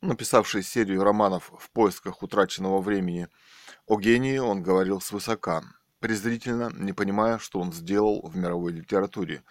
написавший 0.00 0.64
серию 0.64 1.04
романов 1.04 1.52
«В 1.58 1.70
поисках 1.70 2.24
утраченного 2.24 2.80
времени», 2.80 3.28
о 3.86 4.00
гении 4.00 4.38
он 4.38 4.64
говорил 4.64 5.00
свысока, 5.00 5.62
презрительно, 6.00 6.70
не 6.74 6.92
понимая, 6.92 7.38
что 7.38 7.60
он 7.60 7.72
сделал 7.72 8.20
в 8.26 8.36
мировой 8.36 8.72
литературе. 8.72 9.42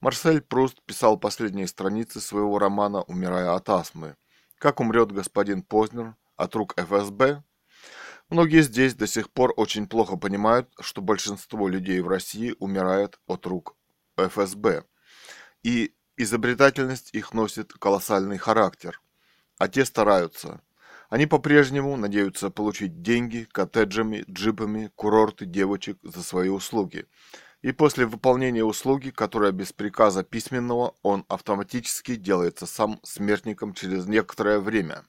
Марсель 0.00 0.40
Пруст 0.40 0.82
писал 0.82 1.18
последние 1.18 1.66
страницы 1.66 2.20
своего 2.20 2.58
романа 2.58 3.02
«Умирая 3.02 3.54
от 3.54 3.68
астмы». 3.68 4.16
Как 4.58 4.80
умрет 4.80 5.12
господин 5.12 5.62
Познер 5.62 6.16
от 6.36 6.54
рук 6.54 6.74
ФСБ? 6.76 7.42
Многие 8.28 8.62
здесь 8.62 8.94
до 8.94 9.06
сих 9.06 9.30
пор 9.30 9.52
очень 9.56 9.86
плохо 9.86 10.16
понимают, 10.16 10.68
что 10.80 11.02
большинство 11.02 11.68
людей 11.68 12.00
в 12.00 12.08
России 12.08 12.54
умирает 12.58 13.18
от 13.26 13.46
рук 13.46 13.76
ФСБ. 14.16 14.84
И 15.62 15.94
изобретательность 16.16 17.10
их 17.12 17.32
носит 17.34 17.72
колоссальный 17.72 18.38
характер– 18.38 19.00
а 19.58 19.68
те 19.68 19.84
стараются. 19.84 20.60
Они 21.08 21.26
по-прежнему 21.26 21.96
надеются 21.96 22.50
получить 22.50 23.02
деньги 23.02 23.46
коттеджами, 23.50 24.24
джипами, 24.28 24.90
курорты 24.96 25.46
девочек 25.46 25.98
за 26.02 26.22
свои 26.22 26.48
услуги. 26.48 27.06
И 27.62 27.72
после 27.72 28.06
выполнения 28.06 28.64
услуги, 28.64 29.10
которая 29.10 29.52
без 29.52 29.72
приказа 29.72 30.22
письменного, 30.22 30.94
он 31.02 31.24
автоматически 31.28 32.16
делается 32.16 32.66
сам 32.66 33.00
смертником 33.02 33.74
через 33.74 34.06
некоторое 34.06 34.60
время. 34.60 35.04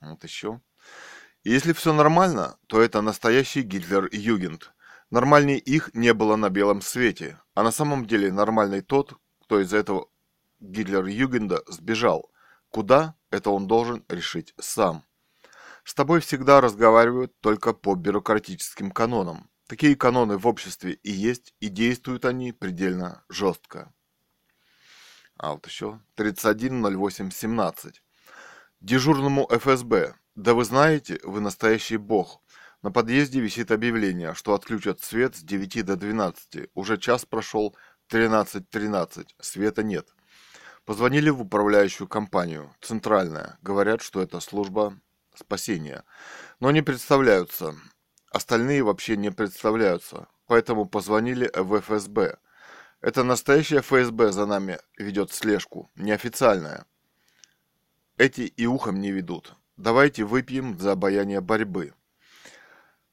Вот 0.00 0.22
еще. 0.22 0.60
И 1.42 1.50
если 1.50 1.72
все 1.72 1.92
нормально, 1.92 2.58
то 2.66 2.80
это 2.80 3.00
настоящий 3.00 3.62
Гитлер-Югент. 3.62 4.72
Нормальней 5.10 5.58
их 5.58 5.92
не 5.94 6.12
было 6.12 6.36
на 6.36 6.50
белом 6.50 6.82
свете. 6.82 7.40
А 7.54 7.62
на 7.62 7.72
самом 7.72 8.06
деле 8.06 8.30
нормальный 8.30 8.82
тот, 8.82 9.14
кто 9.42 9.60
из 9.60 9.72
этого 9.72 10.08
Гитлер-Югенда 10.60 11.62
сбежал– 11.68 12.30
Куда, 12.70 13.14
это 13.30 13.50
он 13.50 13.66
должен 13.66 14.04
решить 14.08 14.54
сам. 14.58 15.04
С 15.84 15.94
тобой 15.94 16.20
всегда 16.20 16.60
разговаривают 16.60 17.38
только 17.40 17.72
по 17.72 17.94
бюрократическим 17.94 18.90
канонам. 18.90 19.48
Такие 19.68 19.96
каноны 19.96 20.38
в 20.38 20.46
обществе 20.46 20.94
и 20.94 21.12
есть, 21.12 21.54
и 21.60 21.68
действуют 21.68 22.24
они 22.24 22.52
предельно 22.52 23.22
жестко. 23.28 23.92
А 25.36 25.52
вот 25.52 25.66
еще 25.66 26.00
31.08.17. 26.16 27.94
Дежурному 28.80 29.46
ФСБ. 29.50 30.14
Да 30.34 30.54
вы 30.54 30.64
знаете, 30.64 31.20
вы 31.22 31.40
настоящий 31.40 31.98
бог. 31.98 32.40
На 32.80 32.90
подъезде 32.90 33.40
висит 33.40 33.70
объявление, 33.70 34.32
что 34.32 34.54
отключат 34.54 35.02
свет 35.02 35.36
с 35.36 35.40
9 35.40 35.84
до 35.84 35.96
12. 35.96 36.70
Уже 36.72 36.96
час 36.96 37.26
прошел 37.26 37.76
13.13. 38.10 38.64
.13. 38.72 39.26
Света 39.38 39.82
нет. 39.82 40.08
Позвонили 40.86 41.28
в 41.28 41.42
управляющую 41.42 42.08
компанию, 42.08 42.74
центральная, 42.80 43.58
говорят, 43.60 44.00
что 44.00 44.22
это 44.22 44.40
служба 44.40 44.98
спасения. 45.34 46.04
Но 46.58 46.70
не 46.70 46.80
представляются. 46.80 47.76
Остальные 48.30 48.82
вообще 48.82 49.16
не 49.16 49.30
представляются. 49.30 50.28
Поэтому 50.46 50.86
позвонили 50.86 51.50
в 51.54 51.80
ФСБ. 51.80 52.38
Это 53.00 53.22
настоящая 53.22 53.80
ФСБ 53.80 54.32
за 54.32 54.46
нами 54.46 54.78
ведет 54.96 55.32
слежку, 55.32 55.90
неофициальная. 55.94 56.84
Эти 58.16 58.40
и 58.40 58.66
ухом 58.66 59.00
не 59.00 59.12
ведут. 59.12 59.54
Давайте 59.76 60.24
выпьем 60.24 60.76
за 60.78 60.92
обаяние 60.92 61.40
борьбы. 61.40 61.94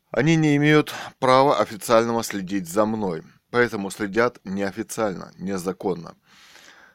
Они 0.09 0.35
не 0.35 0.55
имеют 0.55 0.93
права 1.19 1.59
официального 1.59 2.23
следить 2.23 2.67
за 2.67 2.85
мной, 2.85 3.21
поэтому 3.51 3.91
следят 3.91 4.39
неофициально, 4.45 5.31
незаконно. 5.37 6.15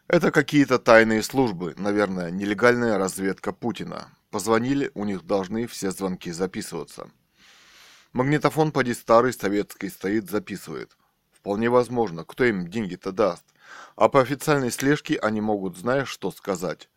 Это 0.08 0.32
какие-то 0.32 0.80
тайные 0.80 1.22
службы, 1.22 1.74
наверное, 1.76 2.32
нелегальная 2.32 2.98
разведка 2.98 3.52
Путина. 3.52 4.08
Позвонили, 4.30 4.90
у 4.94 5.04
них 5.04 5.24
должны 5.24 5.68
все 5.68 5.92
звонки 5.92 6.32
записываться. 6.32 7.10
Магнитофон 8.12 8.72
поди 8.72 8.92
старый 8.92 9.32
советский 9.32 9.88
стоит, 9.88 10.28
записывает. 10.28 10.96
Вполне 11.30 11.70
возможно, 11.70 12.24
кто 12.24 12.44
им 12.44 12.68
деньги-то 12.68 13.12
даст. 13.12 13.44
А 13.94 14.08
по 14.08 14.20
официальной 14.20 14.72
слежке 14.72 15.16
они 15.16 15.40
могут, 15.40 15.76
знаешь, 15.76 16.08
что 16.08 16.32
сказать. 16.32 16.90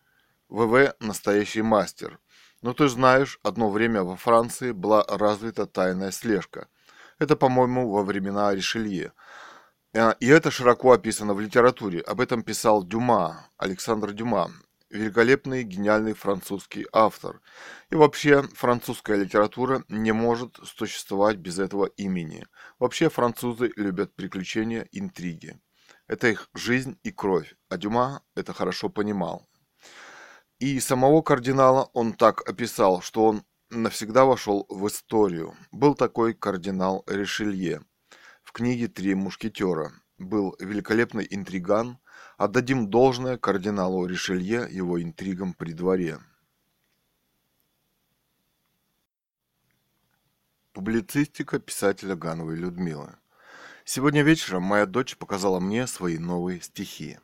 ВВ– 0.50 0.96
настоящий 1.00 1.62
мастер. 1.62 2.20
Но 2.64 2.74
ты 2.74 2.88
знаешь, 2.88 3.40
одно 3.44 3.70
время 3.70 4.04
во 4.04 4.16
Франции 4.16 4.72
была 4.72 5.06
развита 5.08 5.68
тайная 5.68 6.12
слежка. 6.12 6.68
Это, 7.20 7.36
по-моему, 7.36 7.92
во 7.92 8.04
времена 8.04 8.54
Ришелье. 8.54 9.14
Э, 9.94 10.14
и 10.20 10.28
это 10.28 10.50
широко 10.50 10.94
описано 10.94 11.36
в 11.36 11.40
литературе. 11.40 12.02
Об 12.02 12.22
этом 12.22 12.42
писал 12.42 12.84
Дюма, 12.84 13.50
Александр 13.58 14.14
Дюма, 14.14 14.52
великолепный, 14.94 15.64
гениальный 15.64 16.14
французский 16.14 16.86
автор. 16.94 17.42
И 17.90 17.96
вообще, 17.96 18.44
французская 18.44 19.18
литература 19.18 19.84
не 19.90 20.12
может 20.12 20.58
существовать 20.64 21.38
без 21.38 21.60
этого 21.60 21.86
имени. 21.86 22.46
Вообще, 22.80 23.10
французы 23.10 23.72
любят 23.76 24.16
приключения, 24.16 24.88
интриги. 24.92 25.60
Это 26.08 26.28
их 26.28 26.50
жизнь 26.54 27.00
и 27.04 27.12
кровь, 27.12 27.56
а 27.70 27.78
Дюма 27.78 28.22
это 28.36 28.54
хорошо 28.54 28.90
понимал. 28.90 29.48
И 30.60 30.80
самого 30.80 31.22
кардинала 31.22 31.90
он 31.94 32.14
так 32.14 32.48
описал, 32.48 33.02
что 33.02 33.26
он 33.26 33.44
навсегда 33.70 34.26
вошел 34.26 34.66
в 34.70 34.88
историю. 34.88 35.56
Был 35.72 35.96
такой 35.96 36.34
кардинал 36.34 37.04
Ришелье. 37.08 37.82
В 38.44 38.52
книге 38.52 38.88
«Три 38.88 39.16
мушкетера» 39.16 39.92
был 40.18 40.56
великолепный 40.60 41.28
интриган. 41.30 41.98
Отдадим 42.38 42.90
должное 42.90 43.38
кардиналу 43.38 44.06
Ришелье 44.06 44.68
его 44.70 45.02
интригам 45.02 45.54
при 45.54 45.74
дворе. 45.74 46.20
Публицистика 50.74 51.60
писателя 51.60 52.16
Гановой 52.16 52.56
Людмилы. 52.56 53.16
Сегодня 53.86 54.24
вечером 54.24 54.64
моя 54.64 54.86
дочь 54.86 55.18
показала 55.18 55.60
мне 55.60 55.86
свои 55.88 56.18
новые 56.18 56.62
стихи. 56.62 57.20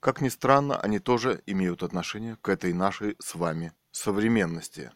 Как 0.00 0.20
ни 0.20 0.28
странно, 0.28 0.78
они 0.78 1.00
тоже 1.00 1.42
имеют 1.46 1.82
отношение 1.82 2.36
к 2.36 2.48
этой 2.48 2.72
нашей 2.72 3.16
с 3.18 3.34
вами 3.34 3.72
современности. 3.90 4.92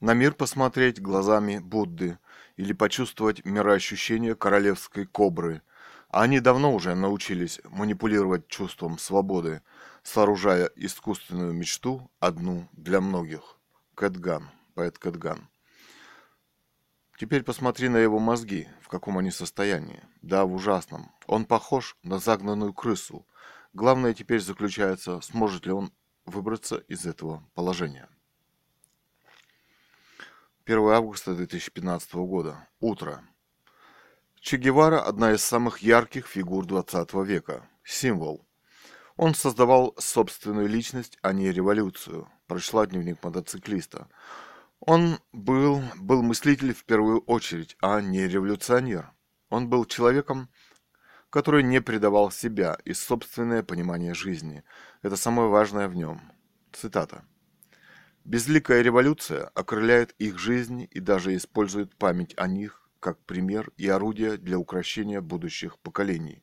На 0.00 0.12
мир 0.12 0.34
посмотреть 0.34 1.00
глазами 1.00 1.58
Будды 1.58 2.18
или 2.56 2.72
почувствовать 2.72 3.44
мироощущение 3.44 4.34
королевской 4.34 5.06
кобры. 5.06 5.62
А 6.16 6.22
они 6.22 6.40
давно 6.40 6.74
уже 6.74 6.94
научились 6.94 7.60
манипулировать 7.64 8.48
чувством 8.48 8.96
свободы, 8.96 9.60
сооружая 10.02 10.70
искусственную 10.74 11.52
мечту 11.52 12.10
одну 12.20 12.70
для 12.72 13.02
многих. 13.02 13.58
Кэтган, 13.94 14.48
поэт 14.72 14.96
Кэтган. 14.96 15.50
Теперь 17.18 17.42
посмотри 17.42 17.90
на 17.90 17.98
его 17.98 18.18
мозги, 18.18 18.66
в 18.80 18.88
каком 18.88 19.18
они 19.18 19.30
состоянии. 19.30 20.02
Да, 20.22 20.46
в 20.46 20.54
ужасном. 20.54 21.12
Он 21.26 21.44
похож 21.44 21.98
на 22.02 22.18
загнанную 22.18 22.72
крысу. 22.72 23.26
Главное 23.74 24.14
теперь 24.14 24.40
заключается, 24.40 25.20
сможет 25.20 25.66
ли 25.66 25.72
он 25.72 25.92
выбраться 26.24 26.76
из 26.88 27.04
этого 27.04 27.46
положения. 27.52 28.08
1 30.64 30.78
августа 30.88 31.34
2015 31.34 32.14
года. 32.14 32.66
Утро. 32.80 33.22
Че 34.40 34.58
Гевара– 34.58 35.00
одна 35.08 35.32
из 35.32 35.42
самых 35.42 35.78
ярких 35.78 36.26
фигур 36.26 36.66
20 36.66 37.14
века. 37.24 37.68
Символ. 37.84 38.46
Он 39.16 39.34
создавал 39.34 39.94
собственную 39.98 40.68
личность, 40.68 41.18
а 41.22 41.32
не 41.32 41.50
революцию. 41.50 42.28
Прочла 42.46 42.86
дневник 42.86 43.22
мотоциклиста. 43.24 44.08
Он 44.80 45.18
был, 45.32 45.82
был 45.96 46.22
мыслитель 46.22 46.74
в 46.74 46.84
первую 46.84 47.20
очередь, 47.20 47.76
а 47.80 48.00
не 48.00 48.28
революционер. 48.28 49.10
Он 49.48 49.68
был 49.68 49.84
человеком, 49.84 50.48
который 51.30 51.62
не 51.62 51.80
предавал 51.80 52.30
себя 52.30 52.78
и 52.84 52.92
собственное 52.92 53.62
понимание 53.62 54.14
жизни. 54.14 54.62
Это 55.02 55.16
самое 55.16 55.48
важное 55.48 55.88
в 55.88 55.94
нем. 55.96 56.20
Цитата. 56.72 57.24
Безликая 58.24 58.82
революция 58.82 59.46
окрыляет 59.54 60.14
их 60.18 60.38
жизни 60.38 60.84
и 60.84 61.00
даже 61.00 61.34
использует 61.34 61.96
память 61.96 62.34
о 62.36 62.46
них 62.46 62.85
как 63.00 63.18
пример 63.24 63.70
и 63.76 63.88
орудие 63.88 64.36
для 64.36 64.58
укрощения 64.58 65.20
будущих 65.20 65.78
поколений. 65.78 66.42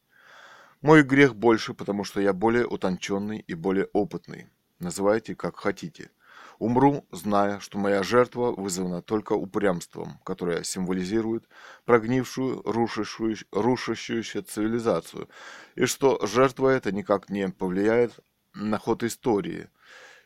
Мой 0.82 1.04
грех 1.04 1.36
больше, 1.36 1.74
потому 1.74 2.04
что 2.04 2.22
я 2.22 2.34
более 2.34 2.68
утонченный 2.68 3.39
и 3.39 3.54
более 3.54 3.86
опытный. 3.93 4.47
Называйте 4.80 5.36
как 5.36 5.58
хотите– 5.58 6.12
Умру, 6.60 7.06
зная, 7.12 7.60
что 7.60 7.78
моя 7.78 8.04
жертва 8.04 8.51
вызвана 8.51 9.01
только 9.01 9.34
упрямством, 9.34 10.20
которое 10.24 10.64
символизирует 10.64 11.47
прогнившую, 11.86 12.62
рушащую, 12.64 13.36
рушащуюся 13.51 14.43
цивилизацию, 14.43 15.28
и 15.76 15.86
что 15.86 16.26
жертва 16.26 16.70
эта 16.70 16.91
никак 16.91 17.30
не 17.30 17.49
повлияет 17.49 18.20
на 18.54 18.78
ход 18.78 19.04
истории. 19.04 19.70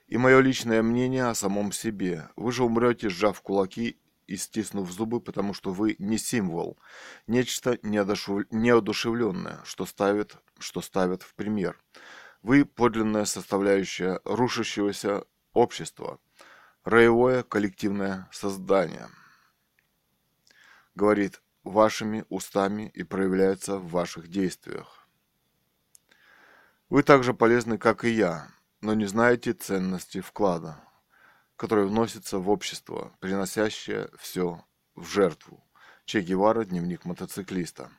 И 0.07 0.17
мое 0.17 0.39
личное 0.39 0.82
мнение 0.84 1.25
о 1.25 1.36
самом 1.36 1.71
себе. 1.71 2.30
Вы 2.36 2.51
же 2.51 2.63
умрете, 2.63 3.09
сжав 3.09 3.41
кулаки 3.41 3.97
и 4.28 4.36
стиснув 4.38 4.91
зубы, 4.91 5.21
потому 5.21 5.53
что 5.53 5.71
вы 5.71 5.95
не 5.99 6.17
символ, 6.17 6.78
нечто 7.25 7.80
неодушевленное, 7.82 9.61
что 9.63 9.86
ставит, 9.86 10.36
что 10.59 10.82
ставят 10.82 11.23
в 11.23 11.34
пример. 11.34 11.82
Вы 12.43 12.65
подлинная 12.65 13.25
составляющая 13.25 14.19
рушащегося 14.23 15.23
общество, 15.53 16.19
роевое 16.84 17.43
коллективное 17.43 18.30
создание. 18.32 19.07
Говорит 20.93 21.41
вашими 21.63 22.25
устами 22.30 22.91
и 22.93 23.03
проявляется 23.03 23.78
в 23.78 23.89
ваших 23.89 24.30
действиях. 24.30 25.07
Вы 26.89 27.03
также 27.03 27.34
полезны, 27.34 27.78
как 27.78 28.05
и 28.05 28.09
я, 28.09 28.49
но 28.82 28.93
не 28.93 29.05
знаете 29.05 29.53
ценности 29.53 30.21
вклада, 30.21 30.86
который 31.57 31.87
вносится 31.87 32.37
в 32.37 32.49
общество, 32.49 33.11
приносящее 33.19 34.09
все 34.19 34.63
в 34.95 35.05
жертву. 35.07 35.63
Че 36.05 36.21
Гевара, 36.21 36.63
дневник 36.63 37.03
мотоциклиста. 37.03 37.89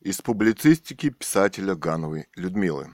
Из 0.00 0.20
публицистики 0.20 1.08
писателя 1.08 1.74
Гановой 1.74 2.28
Людмилы. 2.34 2.92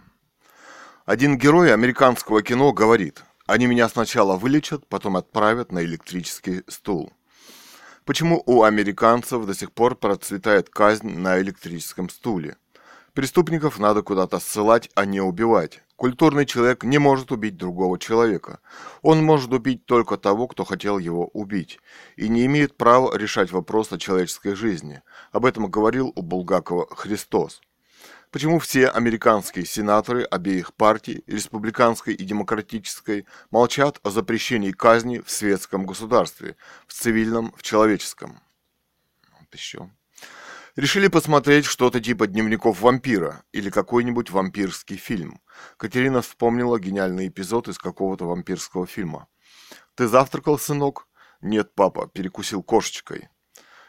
Один 1.05 1.37
герой 1.37 1.75
американского 1.75 2.43
кино 2.43 2.73
говорит, 2.73 3.25
они 3.47 3.67
меня 3.67 3.89
сначала 3.89 4.37
вылечат, 4.37 4.87
потом 4.87 5.17
отправят 5.17 5.73
на 5.73 5.83
электрический 5.83 6.63
стул. 6.69 7.13
Почему 8.05 8.43
у 8.47 8.63
американцев 8.63 9.47
до 9.47 9.55
сих 9.55 9.73
пор 9.73 9.97
процветает 9.97 10.69
казнь 10.69 11.19
на 11.19 11.41
электрическом 11.41 12.09
стуле? 12.09 12.57
Преступников 13.15 13.79
надо 13.79 14.03
куда-то 14.03 14.39
ссылать, 14.39 14.91
а 14.95 15.05
не 15.05 15.21
убивать. 15.21 15.83
Культурный 16.03 16.47
человек 16.47 16.83
не 16.83 16.99
может 16.99 17.31
убить 17.31 17.57
другого 17.57 17.97
человека. 17.97 18.59
Он 19.03 19.23
может 19.23 19.53
убить 19.53 19.87
только 19.87 20.17
того, 20.17 20.49
кто 20.49 20.65
хотел 20.65 20.99
его 20.99 21.29
убить, 21.29 21.79
и 22.17 22.29
не 22.29 22.45
имеет 22.47 22.77
права 22.77 23.17
решать 23.17 23.53
вопрос 23.53 23.93
о 23.93 23.99
человеческой 23.99 24.57
жизни. 24.57 25.03
Об 25.31 25.47
этом 25.47 25.71
говорил 25.71 26.13
у 26.17 26.23
Булгакова 26.23 26.93
Христос. 26.93 27.61
Почему 28.33 28.59
все 28.59 28.89
американские 28.89 29.65
сенаторы 29.65 30.25
обеих 30.25 30.75
партий, 30.75 31.23
республиканской 31.29 32.15
и 32.15 32.25
демократической, 32.25 33.25
молчат 33.53 34.01
о 34.03 34.11
запрещении 34.11 34.73
казни 34.73 35.21
в 35.21 35.31
светском 35.31 35.87
государстве, 35.87 36.57
в 36.89 36.95
цивильном, 36.95 37.55
в 37.57 37.63
человеческом? 37.63 38.41
Вот 39.39 39.55
еще. 39.55 39.89
Решили 40.75 41.09
посмотреть 41.09 41.67
что-то 41.67 42.01
типа 42.01 42.27
«Дневников 42.27 42.81
вампира» 42.81 43.45
или 43.53 43.69
какой-нибудь 43.69 44.31
вампирский 44.31 44.97
фильм. 44.97 45.43
Катерина 45.77 46.23
вспомнила 46.23 46.81
гениальный 46.81 47.29
эпизод 47.29 47.69
из 47.69 47.77
какого-то 47.77 48.25
вампирского 48.25 48.87
фильма. 48.87 49.29
«Ты 49.95 50.09
завтракал, 50.09 50.59
сынок?» 50.59 51.09
«Нет, 51.43 51.75
папа, 51.75 52.07
перекусил 52.07 52.63
кошечкой». 52.63 53.29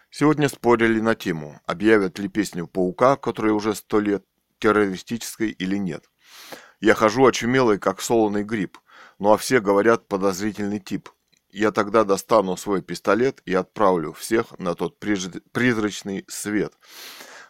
Сегодня 0.09 0.49
спорили 0.49 0.99
на 0.99 1.15
тему, 1.15 1.61
объявят 1.65 2.19
ли 2.19 2.27
песню 2.27 2.67
«Паука», 2.67 3.15
которая 3.15 3.53
уже 3.53 3.75
сто 3.75 4.01
лет, 4.01 4.25
террористической 4.59 5.51
или 5.51 5.77
нет. 5.77 6.09
Я 6.81 6.95
хожу 6.95 7.25
очумелый, 7.25 7.79
как 7.79 8.01
солоный 8.01 8.43
гриб, 8.43 8.77
ну 9.19 9.31
а 9.31 9.37
все 9.37 9.61
говорят 9.61 10.09
подозрительный 10.09 10.81
тип. 10.81 11.09
Я 11.53 11.71
тогда 11.71 12.03
достану 12.03 12.57
свой 12.57 12.81
пистолет 12.81 13.43
и 13.45 13.53
отправлю 13.53 14.11
всех 14.11 14.57
на 14.57 14.73
тот 14.73 14.97
призрачный 14.99 16.25
свет. 16.27 16.73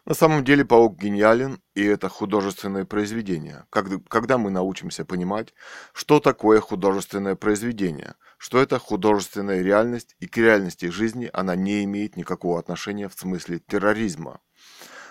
На 0.04 0.14
самом 0.14 0.44
деле 0.44 0.66
паук 0.66 1.00
гениален, 1.00 1.62
и 1.74 1.86
это 1.86 2.10
художественное 2.10 2.84
произведение. 2.84 3.66
Когда 3.70 4.38
мы 4.38 4.52
научимся 4.52 5.06
понимать, 5.06 5.54
что 5.94 6.20
такое 6.20 6.60
художественное 6.60 7.36
произведение, 7.36 8.16
что 8.38 8.60
это 8.60 8.78
художественная 8.78 9.62
реальность, 9.62 10.18
и 10.20 10.28
к 10.28 10.36
реальности 10.36 10.88
жизни 10.88 11.30
она 11.32 11.56
не 11.56 11.86
имеет 11.86 12.18
никакого 12.18 12.60
отношения 12.60 13.08
в 13.08 13.14
смысле 13.14 13.60
терроризма. 13.60 14.42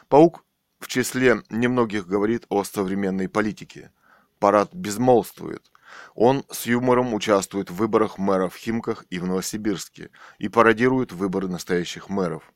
Паук 0.09 0.45
в 0.81 0.87
числе 0.87 1.43
немногих 1.49 2.07
говорит 2.07 2.45
о 2.51 2.63
современной 2.63 3.31
политике. 3.31 3.91
Парад 4.39 4.75
безмолвствует. 4.75 5.73
Он 6.15 6.45
с 6.51 6.67
юмором 6.67 7.15
участвует 7.15 7.71
в 7.71 7.75
выборах 7.75 8.19
мэров 8.19 8.55
в 8.55 8.59
Химках 8.59 9.05
и 9.11 9.19
в 9.19 9.27
Новосибирске 9.27 10.11
и 10.39 10.49
пародирует 10.49 11.13
выборы 11.13 11.49
настоящих 11.49 12.09
мэров. 12.09 12.53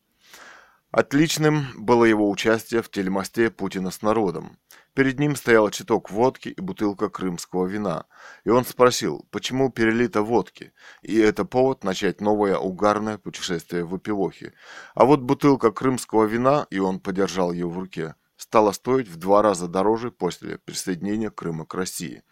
Отличным 0.91 1.67
было 1.77 2.05
его 2.05 2.31
участие 2.31 2.81
в 2.81 2.91
телемосте 2.91 3.51
Путина 3.51 3.91
с 3.91 4.03
народом. 4.03 4.57
Перед 4.95 5.19
ним 5.19 5.37
стоял 5.37 5.69
читок 5.69 6.11
водки 6.11 6.49
и 6.49 6.61
бутылка 6.63 7.11
крымского 7.11 7.67
вина. 7.67 8.07
И 8.45 8.49
он 8.49 8.65
спросил, 8.65 9.27
почему 9.31 9.71
перелито 9.71 10.23
водки, 10.23 10.73
и 11.03 11.19
это 11.19 11.45
повод 11.45 11.85
начать 11.85 12.23
новое 12.23 12.57
угарное 12.57 13.19
путешествие 13.19 13.85
в 13.85 13.95
Эпилохе. 13.99 14.55
А 14.95 15.05
вот 15.05 15.21
бутылка 15.21 15.71
крымского 15.71 16.25
вина, 16.25 16.67
и 16.71 16.79
он 16.79 16.99
подержал 16.99 17.53
ее 17.53 17.69
в 17.69 17.79
руке, 17.79 18.15
стала 18.37 18.73
стоить 18.73 19.09
в 19.09 19.17
два 19.17 19.43
раза 19.43 19.69
дороже 19.69 20.11
после 20.11 20.59
присоединения 20.59 21.31
Крыма 21.31 21.65
к 21.67 21.75
России. 21.75 22.23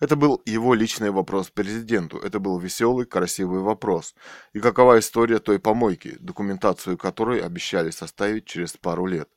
Это 0.00 0.16
был 0.16 0.42
его 0.46 0.74
личный 0.74 1.10
вопрос 1.10 1.50
президенту, 1.50 2.18
это 2.18 2.40
был 2.40 2.58
веселый, 2.58 3.06
красивый 3.06 3.60
вопрос. 3.60 4.14
И 4.52 4.60
какова 4.60 4.98
история 4.98 5.38
той 5.38 5.58
помойки, 5.58 6.16
документацию 6.20 6.96
которой 6.96 7.40
обещали 7.40 7.90
составить 7.90 8.46
через 8.46 8.76
пару 8.76 9.06
лет. 9.06 9.28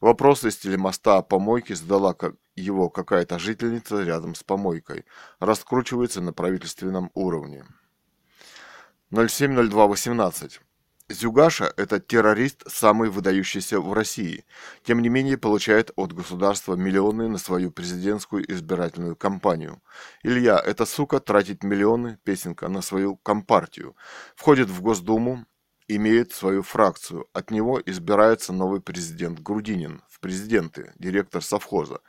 Вопрос 0.00 0.44
из 0.44 0.56
телемоста 0.56 1.18
о 1.18 1.22
помойке 1.22 1.74
задала 1.74 2.16
его 2.56 2.88
какая-то 2.90 3.38
жительница 3.38 4.02
рядом 4.02 4.34
с 4.34 4.42
помойкой. 4.42 5.04
Раскручивается 5.38 6.20
на 6.20 6.32
правительственном 6.32 7.10
уровне. 7.14 7.64
070218. 9.10 10.60
Зюгаша– 11.10 11.72
это 11.78 12.00
террорист, 12.00 12.64
самый 12.70 13.08
выдающийся 13.08 13.80
в 13.80 13.92
России. 13.94 14.44
Тем 14.82 15.00
не 15.00 15.08
менее, 15.08 15.38
получает 15.38 15.90
от 15.96 16.12
государства 16.12 16.74
миллионы 16.74 17.28
на 17.28 17.38
свою 17.38 17.70
президентскую 17.70 18.44
избирательную 18.52 19.16
кампанию. 19.16 19.80
Илья– 20.22 20.58
это 20.66 20.84
сука, 20.84 21.18
тратит 21.18 21.64
миллионы, 21.64 22.18
песенка, 22.24 22.68
на 22.68 22.82
свою 22.82 23.16
компартию. 23.16 23.96
Входит 24.36 24.68
в 24.68 24.82
Госдуму, 24.82 25.46
имеет 25.88 26.32
свою 26.32 26.62
фракцию. 26.62 27.26
От 27.32 27.50
него 27.50 27.80
избирается 27.86 28.52
новый 28.52 28.82
президент 28.82 29.40
Грудинин 29.40 30.02
в 30.10 30.20
президенты, 30.20 30.92
директор 30.98 31.42
совхоза. 31.42 32.00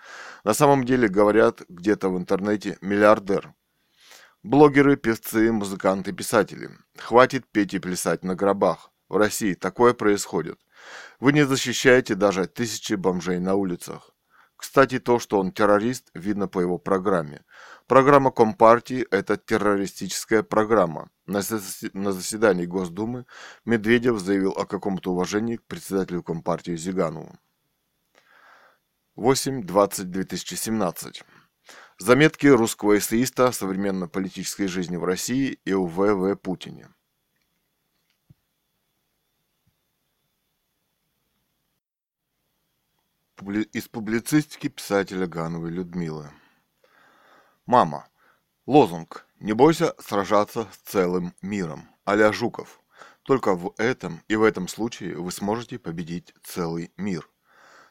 На 0.43 0.53
самом 0.53 0.83
деле, 0.83 1.07
говорят 1.07 1.61
где-то 1.69 2.09
в 2.09 2.17
интернете, 2.17 2.77
миллиардер. 2.81 3.53
Блогеры, 4.43 4.95
певцы, 4.95 5.51
музыканты, 5.51 6.13
писатели. 6.13 6.69
Хватит 6.97 7.45
петь 7.51 7.73
и 7.73 7.79
плясать 7.79 8.23
на 8.23 8.35
гробах. 8.35 8.89
В 9.09 9.17
России 9.17 9.53
такое 9.53 9.93
происходит. 9.93 10.57
Вы 11.19 11.33
не 11.33 11.45
защищаете 11.45 12.15
даже 12.15 12.47
тысячи 12.47 12.93
бомжей 12.93 13.39
на 13.39 13.55
улицах. 13.55 14.11
Кстати, 14.55 14.99
то, 14.99 15.19
что 15.19 15.39
он 15.39 15.51
террорист, 15.51 16.09
видно 16.13 16.47
по 16.47 16.61
его 16.61 16.77
программе. 16.77 17.43
Программа 17.85 18.31
Компартии– 18.31 19.05
это 19.11 19.35
террористическая 19.35 20.41
программа. 20.41 21.09
На 21.25 21.41
заседании 21.41 22.65
Госдумы 22.65 23.25
Медведев 23.65 24.19
заявил 24.19 24.51
о 24.51 24.65
каком-то 24.65 25.11
уважении 25.11 25.57
к 25.57 25.65
председателю 25.65 26.23
Компартии 26.23 26.77
Зиганову. 26.77 27.37
8.20.2017 29.17 31.23
Заметки 32.01 32.47
русского 32.47 32.97
эссеиста 32.97 33.49
о 33.49 33.51
современной 33.51 34.07
политической 34.07 34.67
жизни 34.67 34.95
в 34.95 35.03
России 35.03 35.59
и 35.65 35.73
о 35.73 35.85
В.В. 35.85 36.33
Путине. 36.37 36.87
Из 43.73 43.89
публицистики 43.89 44.69
писателя 44.69 45.27
Гановой 45.27 45.71
Людмилы. 45.71 46.31
Мама. 47.65 48.07
Лозунг 48.65 49.27
«Не 49.41 49.51
бойся 49.51 49.93
сражаться 49.99 50.69
с 50.71 50.77
целым 50.89 51.35
миром» 51.41 51.89
а 52.05 52.31
Жуков. 52.31 52.81
Только 53.23 53.55
в 53.55 53.73
этом 53.77 54.23
и 54.29 54.37
в 54.37 54.43
этом 54.43 54.69
случае 54.69 55.17
вы 55.17 55.33
сможете 55.33 55.77
победить 55.77 56.33
целый 56.43 56.93
мир. 56.95 57.29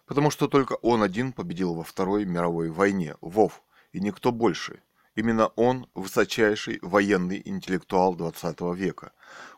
Потому 0.07 0.31
что 0.31 0.49
только 0.49 0.77
он 0.77 1.03
один 1.03 1.35
победил 1.35 1.75
во 1.75 1.85
Второй 1.85 2.25
мировой 2.25 2.71
войне, 2.71 3.15
Вов, 3.21 3.63
и 3.93 4.01
никто 4.01 4.33
больше. 4.33 4.83
Именно 5.19 5.49
он– 5.57 5.89
высочайший 5.95 6.79
военный 6.81 7.43
интеллектуал 7.45 8.15
20 8.15 8.61
века. 8.77 9.11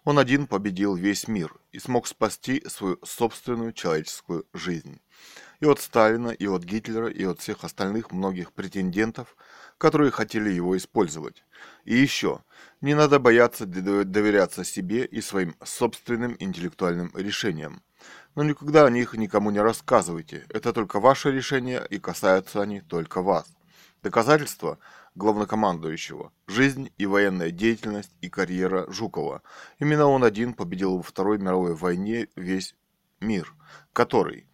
Он 0.04 0.18
один 0.18 0.46
победил 0.46 0.94
весь 0.94 1.28
мир 1.28 1.54
и 1.70 1.78
смог 1.78 2.06
спасти 2.06 2.64
свою 2.66 2.98
собственную 3.04 3.74
человеческую 3.74 4.46
жизнь. 4.54 5.02
И 5.60 5.66
от 5.66 5.78
Сталина, 5.78 6.28
и 6.28 6.46
от 6.46 6.64
Гитлера, 6.64 7.08
и 7.08 7.24
от 7.26 7.40
всех 7.40 7.62
остальных 7.62 8.10
многих 8.10 8.54
претендентов, 8.54 9.36
которые 9.76 10.10
хотели 10.10 10.48
его 10.48 10.74
использовать. 10.78 11.44
И 11.84 11.94
еще, 11.94 12.42
не 12.80 12.94
надо 12.94 13.18
бояться 13.18 13.66
доверяться 13.66 14.64
себе 14.64 15.04
и 15.04 15.20
своим 15.20 15.54
собственным 15.62 16.36
интеллектуальным 16.38 17.12
решениям. 17.14 17.82
Но 18.34 18.44
никогда 18.44 18.86
о 18.86 18.90
них 18.90 19.12
никому 19.12 19.50
не 19.50 19.60
рассказывайте. 19.60 20.46
Это 20.48 20.72
только 20.72 21.00
ваше 21.00 21.32
решение 21.32 21.86
и 21.90 21.98
касаются 21.98 22.62
они 22.62 22.80
только 22.80 23.20
вас. 23.20 23.46
Доказательства 24.02 24.78
главнокомандующего– 25.14 26.32
жизнь 26.46 26.90
и 26.96 27.04
военная 27.04 27.50
деятельность 27.50 28.14
и 28.22 28.30
карьера 28.30 28.90
Жукова. 28.90 29.42
Именно 29.78 30.06
он 30.06 30.24
один 30.24 30.54
победил 30.54 30.96
во 30.96 31.02
Второй 31.02 31.36
мировой 31.38 31.74
войне 31.74 32.28
весь 32.34 32.74
мир, 33.20 33.54
который, 33.92 34.46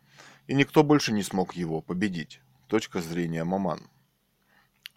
и 0.48 0.54
никто 0.54 0.82
больше 0.82 1.12
не 1.12 1.22
смог 1.22 1.54
его 1.54 1.80
победить. 1.80 2.40
Точка 2.66 3.00
зрения 3.00 3.44
Маман. 3.44 3.88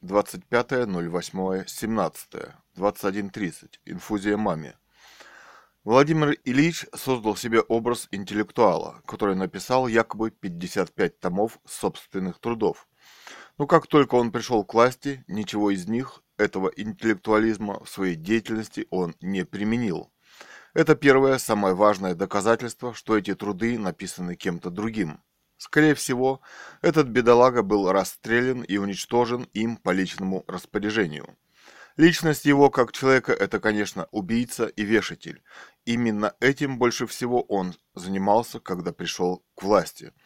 25.08.17. 0.01 2.53
21.30. 2.75 3.79
Инфузия 3.85 4.37
маме. 4.37 4.75
Владимир 5.83 6.37
Ильич 6.43 6.87
создал 6.95 7.35
себе 7.35 7.61
образ 7.61 8.07
интеллектуала, 8.11 9.03
который 9.05 9.35
написал 9.35 9.87
якобы 9.87 10.31
55 10.31 11.19
томов 11.19 11.59
собственных 11.65 12.39
трудов. 12.39 12.88
Но 13.59 13.67
как 13.67 13.87
только 13.87 14.15
он 14.15 14.31
пришел 14.31 14.63
к 14.63 14.73
власти, 14.73 15.25
ничего 15.27 15.69
из 15.69 15.85
них, 15.85 16.23
этого 16.37 16.71
интеллектуализма 16.77 17.83
в 17.83 17.89
своей 17.89 18.15
деятельности 18.15 18.87
он 18.89 19.15
не 19.19 19.43
применил. 19.43 20.13
Это 20.73 20.95
первое, 20.95 21.37
самое 21.39 21.75
важное 21.75 22.15
доказательство, 22.15 22.93
что 22.93 23.17
эти 23.17 23.35
труды 23.35 23.77
написаны 23.77 24.37
кем-то 24.37 24.69
другим. 24.69 25.19
Скорее 25.57 25.93
всего, 25.93 26.39
этот 26.81 27.07
бедолага 27.07 27.61
был 27.61 27.91
расстрелян 27.91 28.61
и 28.61 28.77
уничтожен 28.77 29.43
им 29.51 29.75
по 29.75 29.89
личному 29.89 30.45
распоряжению. 30.47 31.35
Личность 31.97 32.45
его 32.45 32.69
как 32.69 32.93
человека– 32.93 33.33
это, 33.39 33.59
конечно, 33.59 34.07
убийца 34.11 34.67
и 34.67 34.83
вешатель. 34.83 35.43
Именно 35.83 36.33
этим 36.39 36.77
больше 36.77 37.07
всего 37.07 37.41
он 37.41 37.75
занимался, 37.93 38.61
когда 38.61 38.93
пришел 38.93 39.43
к 39.55 39.63
власти– 39.63 40.13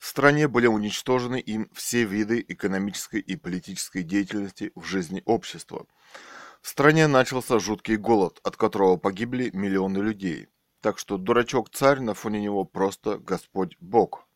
в 0.00 0.06
стране 0.06 0.48
были 0.48 0.66
уничтожены 0.66 1.38
им 1.38 1.68
все 1.74 2.04
виды 2.04 2.42
экономической 2.48 3.20
и 3.20 3.36
политической 3.36 4.02
деятельности 4.02 4.72
в 4.74 4.82
жизни 4.82 5.22
общества. 5.26 5.86
В 6.62 6.68
стране 6.68 7.06
начался 7.06 7.58
жуткий 7.58 7.96
голод, 7.96 8.40
от 8.42 8.56
которого 8.56 8.96
погибли 8.96 9.50
миллионы 9.52 9.98
людей. 9.98 10.48
Так 10.80 10.98
что 10.98 11.18
дурачок-царь 11.18 12.00
на 12.00 12.14
фоне 12.14 12.40
него 12.40 12.64
просто 12.64 13.18
Господь 13.18 13.76
Бог. 13.78 14.26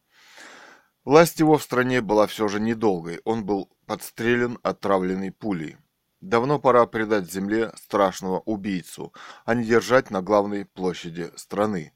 Власть 1.03 1.41
его 1.41 1.57
в 1.57 1.63
стране 1.63 2.03
была 2.03 2.27
все 2.27 2.47
же 2.49 2.61
недолгой, 2.61 3.23
он 3.25 3.47
был 3.47 3.71
подстрелен 3.87 4.59
отравленной 4.63 5.33
пулей. 5.33 5.79
Давно 6.21 6.59
пора 6.59 6.85
предать 6.85 7.33
земле 7.33 7.73
страшного 7.77 8.41
убийцу, 8.41 9.15
а 9.47 9.55
не 9.55 9.65
держать 9.65 10.11
на 10.11 10.21
главной 10.21 10.67
площади 10.67 11.31
страны 11.37 11.95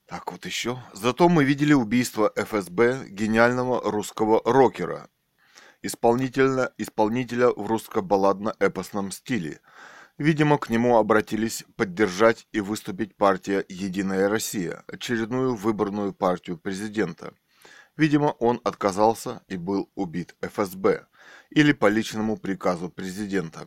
Так 0.06 0.32
вот 0.32 0.46
еще. 0.46 0.82
Зато 0.94 1.28
мы 1.28 1.44
видели 1.44 1.74
убийство 1.74 2.32
ФСБ 2.36 3.08
гениального 3.10 3.82
русского 3.92 4.42
рокера, 4.46 5.10
исполнителя, 5.82 6.72
исполнителя 6.78 7.50
в 7.50 7.68
русско-балладно-эпосном 7.68 9.12
стиле– 9.12 9.60
Видимо, 10.20 10.57
к 10.57 10.70
нему 10.70 10.97
обратились 10.97 11.63
поддержать 11.78 12.45
и 12.51 12.59
выступить 12.59 13.15
партия 13.15 13.63
«Единая 13.70 14.28
Россия», 14.28 14.84
очередную 14.88 15.55
выборную 15.55 16.11
партию 16.11 16.57
президента. 16.57 17.34
Видимо, 17.95 18.36
он 18.39 18.59
отказался 18.65 19.43
и 19.47 19.55
был 19.55 19.89
убит 19.95 20.36
ФСБ 20.41 21.07
или 21.51 21.72
по 21.72 21.88
личному 21.88 22.36
приказу 22.36 22.89
президента. 22.89 23.65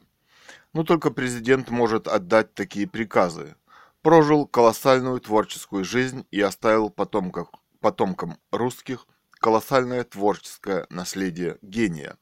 Но 0.75 0.85
только 0.85 1.11
президент 1.11 1.71
может 1.71 2.07
отдать 2.07 2.53
такие 2.53 2.87
приказы. 2.87 3.57
Прожил 4.03 4.47
колоссальную 4.47 5.21
творческую 5.21 5.85
жизнь 5.85 6.27
и 6.31 6.43
оставил 6.43 6.91
потомкам, 6.91 7.49
потомкам 7.81 8.37
русских 8.51 9.07
колоссальное 9.31 10.05
творческое 10.05 10.87
наследие 10.91 11.57
гения 11.63 12.19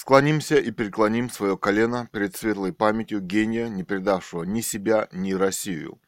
Склонимся 0.00 0.56
и 0.58 0.70
преклоним 0.70 1.28
свое 1.28 1.58
колено 1.58 2.08
перед 2.12 2.36
светлой 2.36 2.72
памятью 2.72 3.20
гения, 3.20 3.68
не 3.68 3.82
предавшего 3.82 4.44
ни 4.44 4.60
себя, 4.60 5.08
ни 5.10 5.32
Россию. 5.32 6.00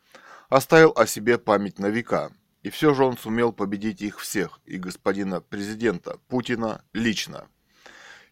Оставил 0.48 0.92
о 0.94 1.08
себе 1.08 1.38
память 1.38 1.80
на 1.80 1.86
века, 1.86 2.30
и 2.62 2.70
все 2.70 2.94
же 2.94 3.02
он 3.02 3.18
сумел 3.18 3.52
победить 3.52 4.00
их 4.00 4.20
всех, 4.20 4.60
и 4.64 4.78
господина 4.78 5.40
президента 5.40 6.18
Путина 6.28 6.84
лично. 6.92 7.48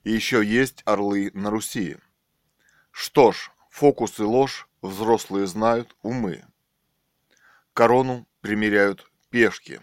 И 0.04 0.12
еще 0.12 0.44
есть 0.44 0.82
орлы 0.84 1.32
на 1.34 1.50
Руси. 1.50 1.96
Что 2.92 3.32
ж, 3.32 3.50
фокус 3.68 4.20
и 4.20 4.22
ложь 4.22 4.68
взрослые 4.80 5.48
знают 5.48 5.96
умы. 6.02 6.44
Корону 7.72 8.28
примеряют 8.42 9.10
пешки. 9.28 9.80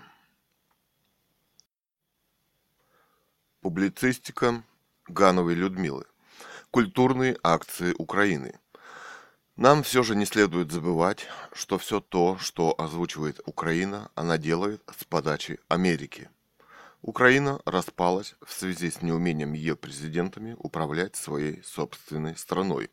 Публицистика 3.60 4.64
Гановой 5.08 5.54
Людмилы. 5.54 6.06
Культурные 6.72 7.38
акции 7.44 7.94
Украины. 8.00 8.60
Нам 9.56 9.84
все 9.84 10.02
же 10.02 10.16
не 10.16 10.26
следует 10.26 10.72
забывать, 10.72 11.28
что 11.54 11.78
все 11.78 12.00
то, 12.00 12.40
что 12.40 12.74
озвучивает 12.76 13.40
Украина, 13.46 14.10
она 14.16 14.40
делает 14.40 14.82
с 14.98 15.04
подачи 15.04 15.60
Америки. 15.68 16.32
Украина 17.04 17.62
распалась 17.66 18.34
в 18.44 18.52
связи 18.52 18.90
с 18.90 19.04
неумением 19.04 19.54
ее 19.54 19.76
президентами 19.76 20.56
управлять 20.58 21.16
своей 21.16 21.62
собственной 21.62 22.36
страной. 22.36 22.90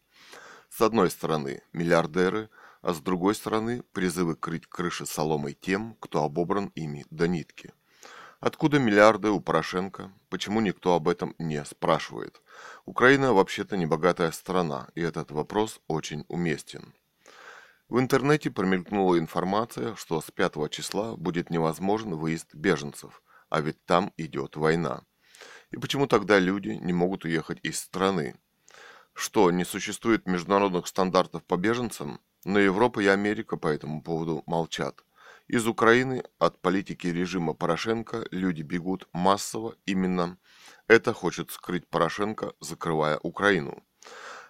С 0.69 0.83
одной 0.83 1.11
стороны 1.11 1.63
миллиардеры, 1.73 2.51
а 2.83 2.93
с 2.93 3.01
другой 3.01 3.35
стороны 3.35 3.85
призывы 3.95 4.37
крыть 4.37 4.67
крыши 4.67 5.07
соломой 5.07 5.55
тем, 5.55 5.97
кто 5.99 6.25
обобран 6.25 6.73
ими 6.75 7.07
до 7.09 7.27
нитки– 7.27 7.73
Откуда 8.43 8.81
миллиарды 8.81 9.31
у 9.31 9.39
Порошенко? 9.39 10.11
Почему 10.29 10.61
никто 10.61 10.97
об 10.97 11.09
этом 11.09 11.37
не 11.39 11.65
спрашивает? 11.65 12.43
Украина 12.87 13.33
вообще-то 13.33 13.77
не 13.77 13.87
богатая 13.87 14.33
страна, 14.33 14.89
и 14.97 15.01
этот 15.01 15.31
вопрос 15.31 15.81
очень 15.87 16.25
уместен. 16.27 16.93
В 17.89 18.01
интернете 18.01 18.51
промелькнула 18.51 19.21
информация, 19.21 19.95
что 19.95 20.21
с 20.21 20.33
5 20.33 20.69
числа 20.73 21.17
будет 21.17 21.51
невозможен 21.51 22.17
выезд 22.17 22.53
беженцев, 22.53 23.23
а 23.49 23.61
ведь 23.61 23.85
там 23.85 24.13
идет 24.17 24.57
война. 24.57 25.05
И 25.71 25.77
почему 25.77 26.09
тогда 26.09 26.41
люди 26.41 26.71
не 26.71 26.93
могут 26.93 27.25
уехать 27.25 27.61
из 27.63 27.79
страны? 27.79 28.35
Что, 29.13 29.53
не 29.53 29.65
существует 29.65 30.27
международных 30.27 30.89
стандартов 30.89 31.45
по 31.45 31.57
беженцам? 31.57 32.21
Но 32.45 32.59
Европа 32.59 32.99
и 32.99 33.07
Америка 33.07 33.57
по 33.57 33.69
этому 33.69 34.03
поводу 34.03 34.43
молчат. 34.47 35.05
Из 35.53 35.67
Украины 35.67 36.25
от 36.39 36.63
политики 36.63 37.09
режима 37.09 37.53
Порошенко 37.53 38.25
люди 38.31 38.63
бегут 38.63 39.07
массово. 39.13 39.77
Именно 39.85 40.39
это 40.89 41.13
хочет 41.13 41.51
скрыть 41.51 41.87
Порошенко, 41.91 42.55
закрывая 42.61 43.19
Украину. 43.19 43.85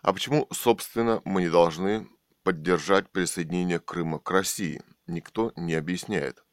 А 0.03 0.13
почему, 0.13 0.47
собственно, 0.53 1.21
мы 1.25 1.43
не 1.43 1.49
должны 1.49 2.09
поддержать 2.45 3.11
присоединение 3.11 3.81
Крыма 3.81 4.21
к 4.21 4.31
России? 4.31 4.81
Никто 5.09 5.53
не 5.57 5.75
объясняет. 5.75 6.45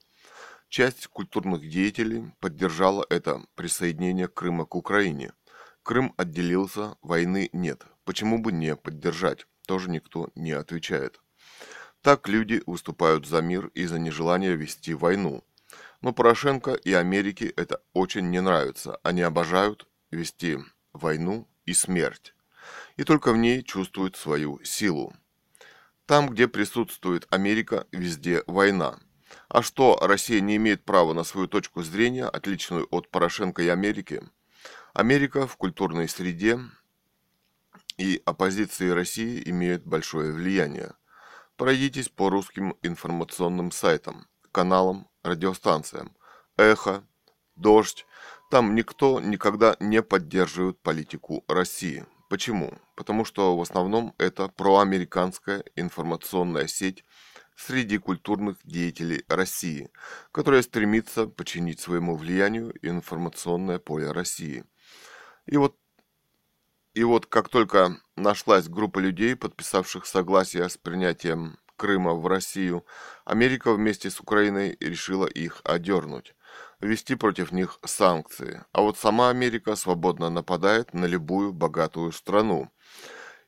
Часть 0.67 1.05
культурных 1.05 1.69
деятелей 1.69 2.33
поддержала 2.39 3.05
это 3.07 3.45
присоединение 3.53 4.27
Крыма 4.27 4.65
к 4.65 4.73
Украине. 4.73 5.31
Крым 5.83 6.15
отделился, 6.17 6.95
войны 7.03 7.51
нет. 7.53 7.85
Почему 8.03 8.39
бы 8.39 8.51
не 8.51 8.75
поддержать? 8.75 9.45
Тоже 9.67 9.91
никто 9.91 10.31
не 10.33 10.53
отвечает. 10.53 11.21
Так 12.01 12.29
люди 12.29 12.63
выступают 12.65 13.27
за 13.27 13.41
мир 13.41 13.67
и 13.73 13.85
за 13.85 13.99
нежелание 13.99 14.55
вести 14.55 14.93
войну. 14.93 15.43
Но 16.01 16.13
Порошенко 16.13 16.73
и 16.73 16.93
Америке 16.93 17.47
это 17.47 17.81
очень 17.93 18.29
не 18.29 18.41
нравится. 18.41 18.99
Они 19.03 19.21
обожают 19.21 19.87
вести 20.11 20.59
войну 20.93 21.47
и 21.65 21.73
смерть. 21.73 22.33
И 22.95 23.03
только 23.03 23.33
в 23.33 23.37
ней 23.37 23.63
чувствуют 23.63 24.15
свою 24.15 24.63
силу. 24.63 25.13
Там, 26.05 26.29
где 26.29 26.47
присутствует 26.47 27.27
Америка, 27.29 27.85
везде 27.91 28.43
война. 28.47 28.97
А 29.49 29.61
что, 29.61 29.97
Россия 30.01 30.39
не 30.39 30.55
имеет 30.55 30.83
права 30.83 31.13
на 31.13 31.23
свою 31.23 31.47
точку 31.47 31.83
зрения, 31.83 32.25
отличную 32.25 32.87
от 32.89 33.09
Порошенко 33.09 33.61
и 33.61 33.67
Америки? 33.67 34.23
Америка 34.93 35.47
в 35.47 35.57
культурной 35.57 36.07
среде 36.07 36.59
и 37.97 38.21
оппозиции 38.25 38.89
России 38.89 39.43
имеет 39.45 39.85
большое 39.85 40.31
влияние. 40.31 40.93
Пройдитесь 41.59 42.07
по 42.07 42.29
русским 42.29 42.77
информационным 42.83 43.71
сайтам, 43.71 44.27
каналам, 44.53 45.09
радиостанциям. 45.23 46.15
Эхо, 46.55 47.03
Дождь. 47.57 48.05
Там 48.49 48.75
никто 48.75 49.19
никогда 49.19 49.75
не 49.81 50.01
поддерживает 50.01 50.81
политику 50.81 51.43
России. 51.49 52.05
Почему? 52.29 52.71
Потому 52.95 53.25
что 53.25 53.57
в 53.57 53.61
основном 53.61 54.15
это 54.17 54.47
проамериканская 54.47 55.65
информационная 55.75 56.67
сеть 56.67 57.03
среди 57.57 57.97
культурных 57.97 58.55
деятелей 58.63 59.25
России, 59.27 59.89
которая 60.31 60.61
стремится 60.61 61.27
подчинить 61.27 61.81
своему 61.81 62.15
влиянию 62.15 62.73
информационное 62.81 63.79
поле 63.79 64.13
России. 64.13 64.63
И 65.45 65.57
вот 65.57 65.75
и 66.99 67.03
вот 67.05 67.27
как 67.27 67.47
только 67.47 67.95
нашлась 68.17 68.67
группа 68.67 68.99
людей, 68.99 69.33
подписавших 69.33 70.05
согласие 70.05 70.67
с 70.67 70.75
принятием 70.75 71.57
Крыма 71.77 72.13
в 72.13 72.27
Россию, 72.27 72.85
Америка 73.23 73.71
вместе 73.71 74.09
с 74.09 74.19
Украиной 74.19 74.75
решила 74.81 75.25
их 75.25 75.61
одернуть, 75.63 76.35
ввести 76.81 77.15
против 77.15 77.53
них 77.53 77.79
санкции. 77.85 78.65
А 78.73 78.81
вот 78.81 78.97
сама 78.97 79.29
Америка 79.29 79.77
свободно 79.77 80.29
нападает 80.29 80.93
на 80.93 81.05
любую 81.05 81.53
богатую 81.53 82.11
страну 82.11 82.69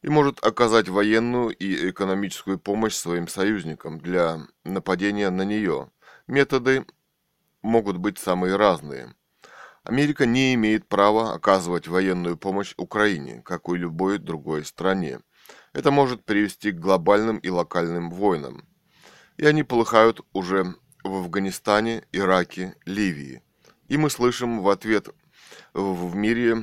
и 0.02 0.08
может 0.08 0.42
оказать 0.46 0.88
военную 0.88 1.50
и 1.50 1.90
экономическую 1.90 2.58
помощь 2.58 2.96
своим 2.96 3.28
союзникам 3.28 4.00
для 4.00 4.48
нападения 4.64 5.30
на 5.30 5.42
нее. 5.42 5.92
Методы 6.26 6.86
могут 7.62 7.98
быть 7.98 8.18
самые 8.18 8.56
разные– 8.56 9.14
Америка 9.84 10.26
не 10.26 10.54
имеет 10.54 10.88
права 10.88 11.34
оказывать 11.34 11.88
военную 11.88 12.38
помощь 12.38 12.74
Украине, 12.78 13.42
как 13.44 13.68
и 13.70 13.78
любой 13.78 14.20
другой 14.20 14.64
стране. 14.66 15.20
Это 15.74 15.92
может 15.92 16.24
привести 16.24 16.72
к 16.72 16.80
глобальным 16.80 17.38
и 17.38 17.50
локальным 17.50 18.12
войнам. 18.12 18.68
И 19.38 19.46
они 19.46 19.64
полыхают 19.64 20.22
уже 20.34 20.76
в 21.04 21.16
Афганистане, 21.16 22.04
Ираке, 22.12 22.76
Ливии. 22.86 23.42
И 23.88 23.98
мы 23.98 24.10
слышим 24.10 24.62
в 24.62 24.70
ответ 24.70 25.10
в 25.74 26.16
мире 26.16 26.58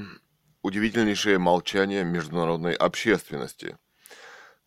удивительнейшее 0.63 1.39
молчание 1.39 2.05
международной 2.05 2.75
общественности– 2.75 3.77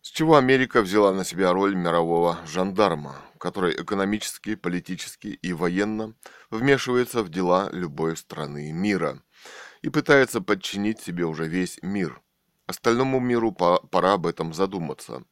с 0.02 0.10
чего 0.10 0.36
Америка 0.36 0.82
взяла 0.82 1.12
на 1.12 1.24
себя 1.24 1.52
роль 1.52 1.76
мирового 1.76 2.38
жандарма, 2.44 3.22
который 3.42 3.74
экономически, 3.74 4.54
политически 4.54 5.26
и 5.26 5.52
военно 5.52 6.14
вмешивается 6.50 7.24
в 7.24 7.28
дела 7.28 7.70
любой 7.72 8.16
страны 8.16 8.70
мира 8.70 9.20
и 9.80 9.88
пытается 9.88 10.40
подчинить 10.40 11.00
себе 11.00 11.24
уже 11.24 11.48
весь 11.48 11.80
мир. 11.82 12.22
Остальному 12.68 13.18
миру 13.18 13.50
пора 13.50 14.12
об 14.12 14.28
этом 14.28 14.54
задуматься. 14.54 15.24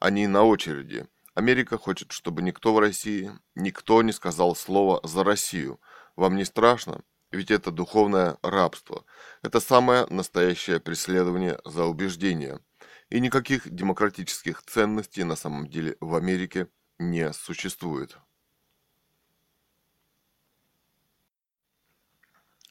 Они 0.00 0.26
на 0.26 0.44
очереди. 0.44 1.06
Америка 1.34 1.76
хочет, 1.76 2.12
чтобы 2.12 2.40
никто 2.40 2.72
в 2.72 2.78
России, 2.78 3.32
никто 3.54 4.00
не 4.00 4.12
сказал 4.12 4.56
слова 4.56 5.00
за 5.04 5.22
Россию. 5.22 5.78
Вам 6.16 6.36
не 6.36 6.46
страшно? 6.46 7.02
Ведь 7.32 7.50
это 7.50 7.70
духовное 7.70 8.38
рабство. 8.40 9.04
Это 9.42 9.60
самое 9.60 10.06
настоящее 10.08 10.80
преследование 10.80 11.60
за 11.66 11.84
убеждения– 11.84 12.60
и 13.10 13.20
никаких 13.20 13.70
демократических 13.70 14.62
ценностей 14.62 15.24
на 15.24 15.36
самом 15.36 15.66
деле 15.68 15.96
в 16.00 16.14
Америке 16.14 16.68
не 16.98 17.32
существует. 17.32 18.18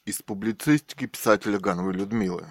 Из 0.04 0.22
публицистики 0.22 1.06
писателя 1.06 1.58
Гановой 1.58 1.94
Людмилы. 1.94 2.46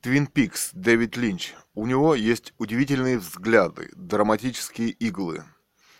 Твин 0.00 0.28
Пикс, 0.28 0.70
Дэвид 0.72 1.16
Линч. 1.16 1.54
У 1.74 1.86
него 1.86 2.14
есть 2.14 2.54
удивительные 2.58 3.18
взгляды, 3.18 3.90
драматические 3.96 4.90
иглы, 4.90 5.44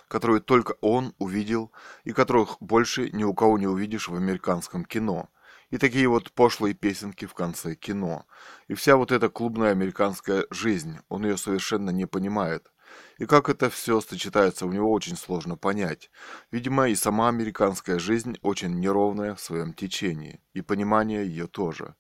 которые 0.07 0.41
только 0.41 0.75
он 0.81 1.15
увидел 1.19 1.73
и 2.05 2.13
которых 2.13 2.59
больше 2.61 3.11
ни 3.11 3.25
у 3.25 3.35
кого 3.35 3.59
не 3.59 3.67
увидишь 3.67 4.09
в 4.09 4.15
американском 4.15 4.85
кино– 4.85 5.29
и 5.71 5.77
такие 5.77 6.09
вот 6.09 6.33
пошлые 6.33 6.75
песенки 6.75 7.27
в 7.27 7.35
конце 7.35 7.75
кино. 7.75 8.27
И 8.69 8.75
вся 8.75 8.97
вот 8.97 9.13
эта 9.13 9.29
клубная 9.29 9.71
американская 9.71 10.47
жизнь, 10.51 10.99
он 11.09 11.25
ее 11.25 11.37
совершенно 11.37 11.91
не 11.91 12.07
понимает. 12.07 12.73
И 13.19 13.27
как 13.27 13.49
это 13.49 13.69
все 13.69 14.01
сочетается, 14.01 14.65
у 14.65 14.73
него 14.73 14.93
очень 14.93 15.17
сложно 15.17 15.57
понять. 15.57 16.11
Видимо, 16.53 16.89
и 16.89 16.95
сама 16.95 17.29
американская 17.29 17.99
жизнь 17.99 18.39
очень 18.43 18.79
неровная 18.79 19.35
в 19.35 19.41
своем 19.41 19.75
течении, 19.75 20.41
и 20.53 20.63
понимание 20.63 21.27
ее 21.27 21.49
тоже. 21.49 21.97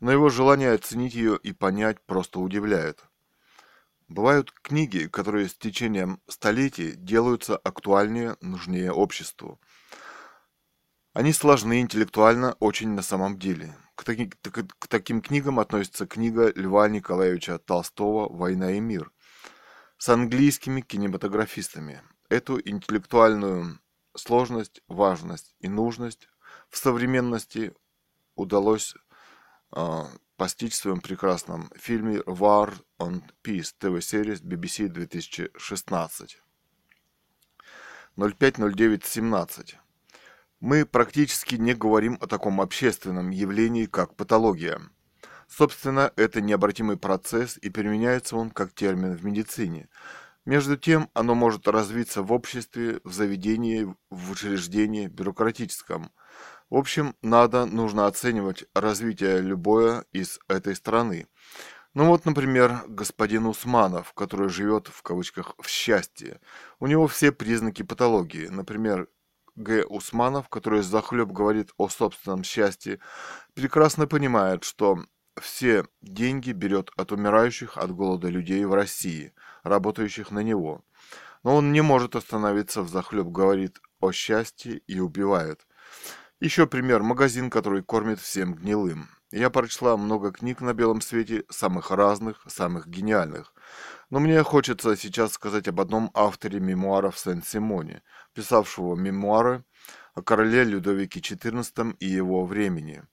Но 0.00 0.10
его 0.10 0.28
желание 0.28 0.72
оценить 0.72 1.14
ее 1.14 1.38
и 1.40 1.52
понять 1.52 2.00
просто 2.06 2.40
удивляет. 2.40 3.04
Бывают 4.08 4.52
книги, 4.62 5.06
которые 5.06 5.48
с 5.48 5.54
течением 5.54 6.20
столетий 6.28 6.92
делаются 6.96 7.56
актуальнее, 7.56 8.36
нужнее 8.40 8.90
обществу. 8.90 9.60
Они 11.12 11.32
сложны 11.32 11.80
интеллектуально 11.80 12.54
очень 12.58 12.90
на 12.90 13.02
самом 13.02 13.38
деле. 13.38 13.76
К, 13.96 14.04
таки, 14.04 14.26
к, 14.28 14.50
к 14.50 14.86
таким 14.88 15.20
книгам 15.20 15.60
относится 15.60 16.06
книга 16.06 16.52
Льва 16.54 16.88
Николаевича 16.88 17.58
Толстого 17.58 18.32
«Война 18.32 18.72
и 18.72 18.80
мир» 18.80 19.12
с 19.98 20.08
английскими 20.08 20.80
кинематографистами. 20.80 22.02
Эту 22.28 22.60
интеллектуальную 22.60 23.80
сложность, 24.14 24.80
важность 24.88 25.54
и 25.60 25.68
нужность 25.68 26.28
в 26.70 26.78
современности 26.78 27.74
удалось 28.36 28.94
э, 29.74 30.04
постичь 30.36 30.72
в 30.74 30.76
своем 30.76 31.00
прекрасном 31.00 31.70
фильме 31.74 32.18
War 32.18 32.74
on 32.98 33.22
Peace, 33.42 33.74
ТВ-серия 33.78 34.34
BBC 34.34 34.88
2016. 34.88 36.40
050917. 38.16 39.78
Мы 40.60 40.86
практически 40.86 41.54
не 41.54 41.74
говорим 41.74 42.18
о 42.20 42.26
таком 42.26 42.60
общественном 42.60 43.30
явлении, 43.30 43.86
как 43.86 44.14
патология. 44.16 44.80
Собственно, 45.48 46.12
это 46.16 46.40
необратимый 46.40 46.98
процесс 46.98 47.58
и 47.60 47.70
применяется 47.70 48.36
он 48.36 48.50
как 48.50 48.74
термин 48.74 49.16
в 49.16 49.24
медицине. 49.24 49.88
Между 50.44 50.76
тем, 50.76 51.10
оно 51.14 51.34
может 51.34 51.66
развиться 51.66 52.22
в 52.22 52.32
обществе, 52.32 53.00
в 53.02 53.12
заведении, 53.12 53.94
в 54.10 54.30
учреждении, 54.30 55.08
бюрократическом. 55.08 56.10
В 56.70 56.76
общем, 56.76 57.16
надо, 57.22 57.64
нужно 57.64 58.06
оценивать 58.06 58.64
развитие 58.74 59.40
любое 59.40 60.04
из 60.12 60.38
этой 60.48 60.76
страны. 60.76 61.26
Ну 61.94 62.06
вот, 62.06 62.26
например, 62.26 62.82
господин 62.86 63.46
Усманов, 63.46 64.12
который 64.12 64.50
живет 64.50 64.88
в 64.88 65.02
кавычках 65.02 65.54
в 65.58 65.68
счастье. 65.68 66.40
У 66.78 66.86
него 66.86 67.06
все 67.08 67.32
признаки 67.32 67.82
патологии. 67.82 68.48
Например, 68.48 69.08
Г. 69.56 69.84
Усманов, 69.84 70.48
который 70.48 70.82
захлеб 70.82 71.32
говорит 71.32 71.70
о 71.78 71.88
собственном 71.88 72.44
счастье, 72.44 73.00
прекрасно 73.54 74.06
понимает, 74.06 74.62
что 74.62 75.04
все 75.40 75.84
деньги 76.02 76.52
берет 76.52 76.90
от 76.96 77.12
умирающих 77.12 77.76
от 77.76 77.94
голода 77.94 78.28
людей 78.28 78.64
в 78.64 78.74
России, 78.74 79.32
работающих 79.62 80.30
на 80.30 80.40
него. 80.40 80.84
Но 81.42 81.56
он 81.56 81.72
не 81.72 81.80
может 81.80 82.16
остановиться 82.16 82.82
в 82.82 82.88
захлеб 82.88 83.26
говорит 83.26 83.80
о 84.00 84.12
счастье 84.12 84.78
и 84.86 85.00
убивает. 85.00 85.66
Еще 86.40 86.66
пример. 86.66 87.02
Магазин, 87.02 87.50
который 87.50 87.82
кормит 87.82 88.20
всем 88.20 88.54
гнилым. 88.54 89.08
Я 89.30 89.50
прочла 89.50 89.96
много 89.96 90.32
книг 90.32 90.60
на 90.60 90.72
белом 90.72 91.00
свете, 91.00 91.44
самых 91.50 91.90
разных, 91.90 92.44
самых 92.46 92.86
гениальных. 92.86 93.52
Но 94.08 94.20
мне 94.20 94.42
хочется 94.42 94.96
сейчас 94.96 95.32
сказать 95.32 95.68
об 95.68 95.80
одном 95.80 96.10
авторе 96.14 96.60
мемуаров 96.60 97.18
Сен-Симоне, 97.18 98.02
писавшего 98.32 98.94
мемуары 98.94 99.64
о 100.14 100.22
короле 100.22 100.64
Людовике 100.64 101.20
XIV 101.20 101.96
и 101.98 102.06
его 102.06 102.46
времени. 102.46 103.04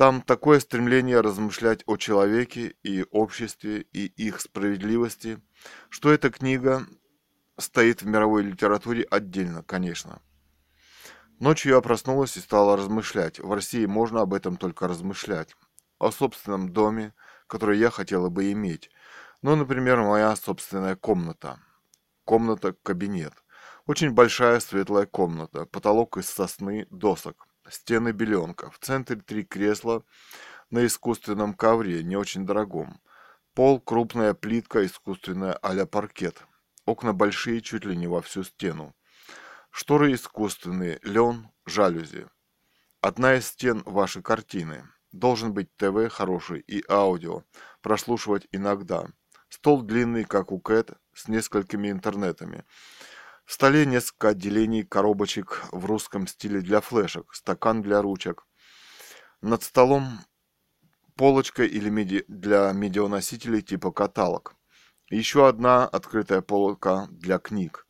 Там 0.00 0.22
такое 0.22 0.60
стремление 0.60 1.20
размышлять 1.20 1.82
о 1.84 1.98
человеке 1.98 2.74
и 2.82 3.04
обществе 3.10 3.82
и 3.92 4.06
их 4.06 4.40
справедливости, 4.40 5.42
что 5.90 6.10
эта 6.10 6.30
книга 6.30 6.86
стоит 7.58 8.00
в 8.00 8.06
мировой 8.06 8.44
литературе 8.44 9.02
отдельно, 9.02 9.62
конечно. 9.62 10.22
Ночью 11.38 11.74
я 11.74 11.82
проснулась 11.82 12.34
и 12.38 12.40
стала 12.40 12.78
размышлять. 12.78 13.40
В 13.40 13.52
России 13.52 13.84
можно 13.84 14.22
об 14.22 14.32
этом 14.32 14.56
только 14.56 14.88
размышлять. 14.88 15.54
О 15.98 16.10
собственном 16.10 16.70
доме, 16.70 17.12
который 17.46 17.78
я 17.78 17.90
хотела 17.90 18.30
бы 18.30 18.50
иметь, 18.52 18.90
ну, 19.42 19.54
например, 19.54 20.00
моя 20.00 20.34
собственная 20.34 20.96
комната. 20.96 21.60
Комната-кабинет. 22.24 23.34
Очень 23.84 24.12
большая 24.12 24.60
светлая 24.60 25.04
комната. 25.04 25.66
Потолок 25.66 26.16
из 26.16 26.30
сосны, 26.30 26.86
досок. 26.88 27.49
Стены 27.70 28.12
беленка. 28.12 28.70
В 28.70 28.78
центре 28.78 29.16
три 29.16 29.44
кресла 29.44 30.04
на 30.70 30.84
искусственном 30.84 31.54
ковре, 31.54 32.02
не 32.02 32.16
очень 32.16 32.44
дорогом. 32.44 33.00
Пол 33.54 33.80
крупная 33.80 34.34
плитка, 34.34 34.84
искусственная 34.84 35.52
а 35.52 35.86
паркет. 35.86 36.44
Окна 36.84 37.12
большие, 37.12 37.60
чуть 37.60 37.84
ли 37.84 37.96
не 37.96 38.06
во 38.06 38.22
всю 38.22 38.42
стену. 38.42 38.94
Шторы 39.70 40.12
искусственные, 40.14 40.98
лен, 41.02 41.48
жалюзи. 41.64 42.26
Одна 43.00 43.36
из 43.36 43.46
стен 43.46 43.82
вашей 43.86 44.22
картины. 44.22 44.84
Должен 45.12 45.52
быть 45.52 45.74
ТВ 45.76 46.08
хороший 46.10 46.60
и 46.60 46.84
аудио. 46.88 47.44
Прослушивать 47.82 48.46
иногда. 48.52 49.06
Стол 49.48 49.82
длинный, 49.82 50.24
как 50.24 50.52
у 50.52 50.60
Кэт, 50.60 50.92
с 51.12 51.28
несколькими 51.28 51.90
интернетами. 51.90 52.64
В 53.50 53.52
столе 53.52 53.84
несколько 53.84 54.28
отделений 54.28 54.84
коробочек 54.84 55.64
в 55.72 55.84
русском 55.84 56.28
стиле 56.28 56.60
для 56.60 56.80
флешек, 56.80 57.34
стакан 57.34 57.82
для 57.82 58.00
ручек. 58.00 58.46
Над 59.42 59.64
столом 59.64 60.20
полочка 61.16 61.64
или 61.64 61.90
меди... 61.90 62.24
для 62.28 62.70
медианосителей 62.70 63.60
типа 63.60 63.90
каталог. 63.90 64.54
Еще 65.08 65.48
одна 65.48 65.84
открытая 65.84 66.42
полка 66.42 67.08
для 67.10 67.40
книг. 67.40 67.88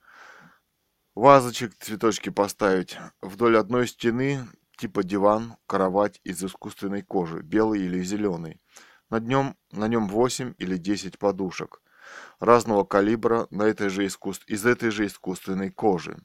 Вазочек, 1.15 1.77
цветочки 1.79 2.31
поставить. 2.31 2.97
Вдоль 3.21 3.59
одной 3.59 3.87
стены 3.87 4.49
типа 4.79 5.03
диван, 5.03 5.57
кровать 5.67 6.23
из 6.25 6.43
искусственной 6.43 7.03
кожи, 7.03 7.43
белый 7.43 7.83
или 7.83 8.03
зеленый. 8.03 8.63
На, 9.11 9.21
днем, 9.21 9.59
на 9.73 9.89
нем 9.89 10.09
8 10.09 10.55
или 10.57 10.79
10 10.79 11.19
подушек 11.19 11.83
разного 12.39 12.85
калибра 12.85 13.47
на 13.51 13.65
этой 13.65 13.89
же 13.89 14.07
искусств, 14.07 14.45
из 14.47 14.67
этой 14.67 14.91
же 14.91 15.07
искусственной 15.07 15.71
кожи. 15.71 16.19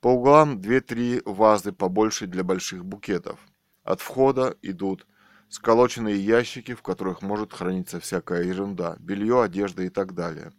По 0.00 0.08
углам 0.08 0.58
2-3 0.60 1.22
вазы 1.24 1.72
побольше 1.72 2.26
для 2.26 2.44
больших 2.44 2.84
букетов. 2.84 3.40
От 3.82 4.00
входа 4.00 4.56
идут 4.62 5.06
сколоченные 5.48 6.18
ящики, 6.18 6.74
в 6.74 6.82
которых 6.82 7.22
может 7.22 7.52
храниться 7.52 7.98
всякая 8.00 8.44
ерунда, 8.44 8.96
белье, 9.00 9.42
одежда 9.42 9.82
и 9.82 9.88
так 9.88 10.14
далее. 10.14 10.52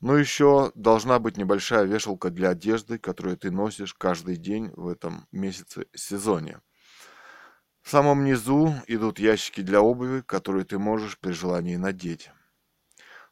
Ну 0.00 0.14
еще 0.14 0.72
должна 0.74 1.18
быть 1.18 1.36
небольшая 1.36 1.84
вешалка 1.84 2.30
для 2.30 2.50
одежды, 2.50 2.98
которую 2.98 3.36
ты 3.36 3.50
носишь 3.50 3.92
каждый 3.92 4.36
день 4.36 4.70
в 4.74 4.88
этом 4.88 5.26
месяце 5.30 5.86
сезоне. 5.94 6.60
В 7.82 7.90
самом 7.90 8.24
низу 8.24 8.74
идут 8.86 9.18
ящики 9.18 9.60
для 9.60 9.82
обуви, 9.82 10.22
которые 10.22 10.64
ты 10.64 10.78
можешь 10.78 11.18
при 11.18 11.32
желании 11.32 11.76
надеть. 11.76 12.30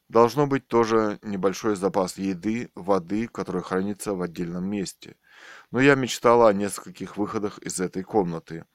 Должно 0.09 0.47
быть 0.47 0.67
тоже 0.67 1.19
небольшой 1.21 1.75
запас 1.75 2.17
еды, 2.17 2.71
воды, 2.73 3.27
который 3.27 3.61
хранится 3.61 4.15
в 4.15 4.23
отдельном 4.23 4.67
месте. 4.67 5.15
Но 5.69 5.79
я 5.79 5.93
мечтала 5.93 6.49
о 6.49 6.53
нескольких 6.53 7.15
выходах 7.15 7.59
из 7.59 7.79
этой 7.79 8.01
комнаты. 8.01 8.65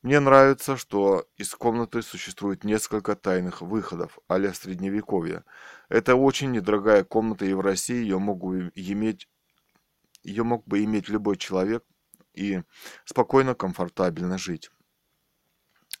Мне 0.00 0.18
нравится, 0.18 0.78
что 0.78 1.26
из 1.36 1.54
комнаты 1.54 2.00
существует 2.00 2.64
несколько 2.64 3.14
тайных 3.14 3.60
выходов, 3.60 4.18
а-ля 4.28 4.54
средневековья. 4.54 5.44
Это 5.90 6.16
очень 6.16 6.50
недорогая 6.52 7.04
комната, 7.04 7.44
и 7.44 7.52
в 7.52 7.60
России 7.60 8.02
ее, 8.02 8.18
могу 8.18 8.54
иметь, 8.54 9.28
ее 10.24 10.42
мог 10.42 10.66
бы 10.66 10.82
иметь 10.84 11.10
любой 11.10 11.36
человек 11.36 11.84
и 12.32 12.62
спокойно, 13.04 13.54
комфортабельно 13.54 14.38
жить. 14.38 14.70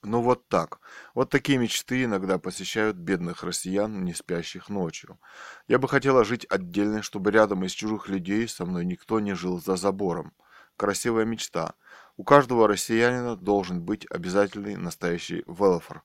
Ну 0.04 0.20
вот 0.20 0.48
так. 0.48 0.80
Вот 1.14 1.30
такие 1.30 1.58
мечты 1.58 2.04
иногда 2.04 2.38
посещают 2.38 2.96
бедных 2.96 3.44
россиян, 3.44 4.04
не 4.04 4.14
спящих 4.14 4.68
ночью. 4.68 5.20
Я 5.68 5.78
бы 5.78 5.86
хотела 5.88 6.24
жить 6.24 6.44
отдельно, 6.50 7.02
чтобы 7.02 7.30
рядом 7.30 7.64
из 7.64 7.70
чужих 7.70 8.08
людей 8.08 8.48
со 8.48 8.66
мной 8.66 8.84
никто 8.84 9.20
не 9.20 9.34
жил 9.34 9.60
за 9.60 9.76
забором. 9.76 10.32
Красивая 10.76 11.24
мечта. 11.24 11.74
У 12.16 12.24
каждого 12.24 12.66
россиянина 12.66 13.36
должен 13.36 13.80
быть 13.80 14.06
обязательный 14.10 14.76
настоящий 14.76 15.44
велфор, 15.46 16.02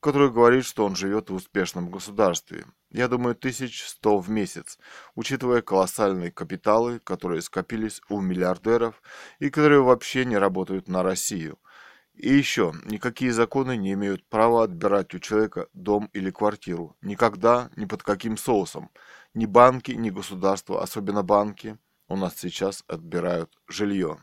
который 0.00 0.30
говорит, 0.30 0.64
что 0.64 0.84
он 0.84 0.96
живет 0.96 1.30
в 1.30 1.34
успешном 1.34 1.90
государстве. 1.90 2.66
Я 2.90 3.06
думаю, 3.06 3.36
тысяч 3.36 3.84
сто 3.84 4.18
в 4.18 4.28
месяц, 4.28 4.78
учитывая 5.14 5.62
колоссальные 5.62 6.32
капиталы, 6.32 6.98
которые 6.98 7.42
скопились 7.42 8.00
у 8.08 8.20
миллиардеров 8.20 9.00
и 9.38 9.50
которые 9.50 9.82
вообще 9.82 10.24
не 10.24 10.36
работают 10.36 10.88
на 10.88 11.02
Россию. 11.04 11.58
И 12.16 12.32
еще, 12.34 12.72
никакие 12.86 13.30
законы 13.30 13.76
не 13.76 13.92
имеют 13.92 14.26
права 14.26 14.64
отбирать 14.64 15.14
у 15.14 15.18
человека 15.18 15.68
дом 15.74 16.08
или 16.14 16.30
квартиру. 16.30 16.96
Никогда, 17.02 17.70
ни 17.76 17.84
под 17.84 18.02
каким 18.02 18.38
соусом. 18.38 18.90
Ни 19.34 19.44
банки, 19.44 19.92
ни 19.92 20.08
государство, 20.08 20.82
особенно 20.82 21.22
банки, 21.22 21.78
у 22.08 22.16
нас 22.16 22.36
сейчас 22.38 22.84
отбирают 22.88 23.54
жилье. 23.68 24.18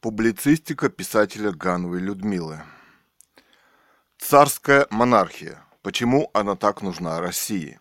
Публицистика 0.00 0.88
писателя 0.88 1.52
Гановой 1.52 2.00
Людмилы. 2.00 2.62
Царская 4.18 4.88
монархия. 4.90 5.64
Почему 5.82 6.30
она 6.34 6.56
так 6.56 6.82
нужна 6.82 7.20
России? 7.20 7.78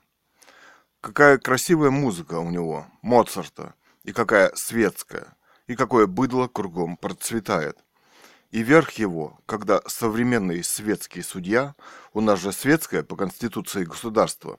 Какая 1.01 1.39
красивая 1.39 1.89
музыка 1.89 2.35
у 2.39 2.51
него, 2.51 2.85
Моцарта 3.01 3.73
и 4.03 4.11
какая 4.11 4.51
светская, 4.55 5.35
и 5.67 5.75
какое 5.75 6.07
быдло 6.07 6.47
кругом 6.47 6.97
процветает. 6.97 7.77
И 8.51 8.63
верх 8.63 8.91
его, 8.93 9.39
когда 9.45 9.81
современный 9.85 10.63
светский 10.63 11.21
судья, 11.21 11.75
у 12.13 12.21
нас 12.21 12.39
же 12.39 12.51
светское 12.51 13.03
по 13.03 13.15
конституции 13.15 13.83
государства, 13.83 14.57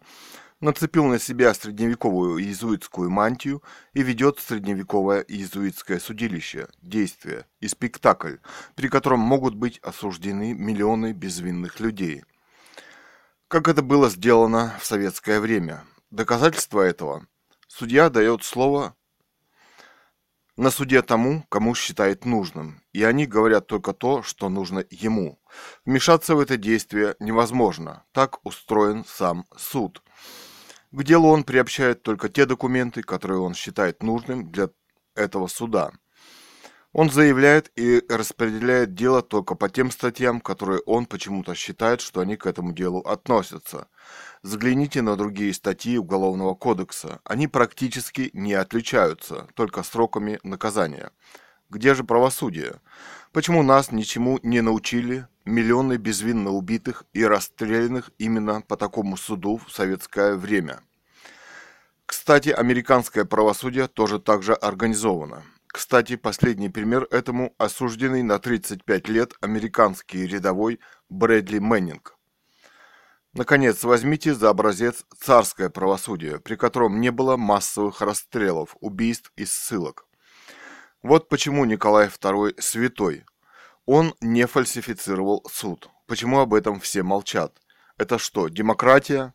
нацепил 0.60 1.06
на 1.06 1.18
себя 1.18 1.52
средневековую 1.54 2.38
иезуитскую 2.38 3.10
мантию 3.10 3.62
и 3.92 4.02
ведет 4.02 4.38
средневековое 4.38 5.22
иезуитское 5.22 5.98
судилище, 5.98 6.68
действие 6.82 7.46
и 7.58 7.66
спектакль, 7.66 8.36
при 8.76 8.88
котором 8.88 9.20
могут 9.20 9.54
быть 9.54 9.78
осуждены 9.78 10.52
миллионы 10.52 11.12
безвинных 11.12 11.80
людей. 11.80 12.22
Как 13.48 13.66
это 13.66 13.82
было 13.82 14.08
сделано 14.10 14.76
в 14.80 14.86
советское 14.86 15.40
время. 15.40 15.84
Доказательство 16.10 16.80
этого– 16.80 17.26
судья 17.66 18.10
дает 18.10 18.44
слово 18.44 18.94
на 20.60 20.70
суде 20.70 21.00
тому, 21.00 21.42
кому 21.48 21.74
считает 21.74 22.26
нужным, 22.26 22.82
и 22.92 23.02
они 23.02 23.24
говорят 23.24 23.66
только 23.66 23.94
то, 23.94 24.22
что 24.22 24.50
нужно 24.50 24.84
ему. 24.90 25.40
Вмешаться 25.86 26.34
в 26.34 26.38
это 26.38 26.58
действие 26.58 27.16
невозможно, 27.18 28.04
так 28.12 28.44
устроен 28.44 29.06
сам 29.06 29.46
суд. 29.56 30.02
К 30.90 31.02
делу 31.02 31.28
он 31.28 31.44
приобщает 31.44 32.02
только 32.02 32.28
те 32.28 32.44
документы, 32.44 33.02
которые 33.02 33.40
он 33.40 33.54
считает 33.54 34.02
нужным 34.02 34.50
для 34.52 34.68
этого 35.14 35.46
суда. 35.46 35.92
Он 36.92 37.08
заявляет 37.08 37.72
и 37.76 38.02
распределяет 38.10 38.94
дело 38.94 39.22
только 39.22 39.54
по 39.54 39.70
тем 39.70 39.90
статьям, 39.90 40.42
которые 40.42 40.80
он 40.80 41.06
почему-то 41.06 41.54
считает, 41.54 42.02
что 42.02 42.20
они 42.20 42.36
к 42.36 42.44
этому 42.44 42.72
делу 42.72 43.00
относятся. 43.00 43.88
Взгляните 44.42 45.02
на 45.02 45.16
другие 45.16 45.52
статьи 45.52 45.98
Уголовного 45.98 46.54
кодекса. 46.54 47.20
Они 47.24 47.46
практически 47.46 48.30
не 48.32 48.54
отличаются, 48.54 49.46
только 49.54 49.82
сроками 49.82 50.40
наказания. 50.42 51.10
Где 51.68 51.94
же 51.94 52.04
правосудие? 52.04 52.80
Почему 53.32 53.62
нас 53.62 53.92
ничему 53.92 54.40
не 54.42 54.62
научили 54.62 55.26
миллионы 55.44 55.98
безвинно 55.98 56.52
убитых 56.52 57.04
и 57.12 57.22
расстрелянных 57.22 58.10
именно 58.16 58.62
по 58.62 58.78
такому 58.78 59.18
суду 59.18 59.58
в 59.58 59.70
советское 59.70 60.36
время? 60.36 60.80
Кстати, 62.06 62.48
американское 62.48 63.26
правосудие 63.26 63.88
тоже 63.88 64.18
так 64.18 64.42
же 64.42 64.54
организовано. 64.54 65.42
Кстати, 65.66 66.16
последний 66.16 66.70
пример 66.70 67.06
этому 67.10 67.54
осужденный 67.58 68.22
на 68.22 68.38
35 68.38 69.08
лет 69.08 69.34
американский 69.42 70.26
рядовой 70.26 70.80
Брэдли 71.10 71.58
Мэннинг. 71.58 72.16
Наконец, 73.32 73.84
возьмите 73.84 74.34
за 74.34 74.50
образец 74.50 75.04
царское 75.16 75.70
правосудие, 75.70 76.40
при 76.40 76.56
котором 76.56 77.00
не 77.00 77.10
было 77.10 77.36
массовых 77.36 78.00
расстрелов, 78.00 78.76
убийств 78.80 79.32
и 79.36 79.44
ссылок. 79.44 80.06
Вот 81.02 81.28
почему 81.28 81.64
Николай 81.64 82.08
II 82.08 82.60
святой. 82.60 83.24
Он 83.86 84.14
не 84.20 84.46
фальсифицировал 84.46 85.46
суд. 85.50 85.88
Почему 86.06 86.40
об 86.40 86.54
этом 86.54 86.80
все 86.80 87.04
молчат? 87.04 87.56
Это 87.96 88.18
что, 88.18 88.48
демократия? 88.48 89.32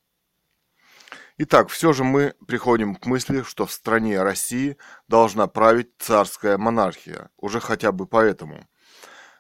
Итак, 1.37 1.69
все 1.69 1.93
же 1.93 2.03
мы 2.03 2.33
приходим 2.47 2.95
к 2.95 3.05
мысли, 3.05 3.43
что 3.43 3.65
в 3.65 3.71
стране 3.71 4.21
России 4.21 4.77
должна 5.07 5.47
править 5.47 5.89
царская 5.99 6.57
монархия, 6.57 7.29
уже 7.37 7.61
хотя 7.61 7.91
бы 7.91 8.07
поэтому. 8.07 8.67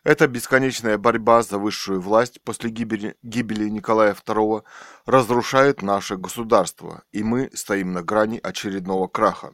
Эта 0.05 0.27
бесконечная 0.27 0.99
борьба 0.99 1.41
за 1.41 1.57
высшую 1.57 1.99
власть 1.99 2.39
после 2.43 2.69
гибели, 2.69 3.15
гибели 3.23 3.67
Николая 3.67 4.13
II 4.13 4.63
разрушает 5.07 5.81
наше 5.81 6.15
государство, 6.15 7.03
и 7.11 7.23
мы 7.23 7.49
стоим 7.55 7.91
на 7.91 8.03
грани 8.03 8.39
очередного 8.41 9.07
краха. 9.07 9.51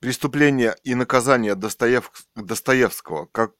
Преступление 0.00 0.76
и 0.82 0.94
наказание 0.94 1.54
Достоевского, 1.54 3.26
как 3.26 3.52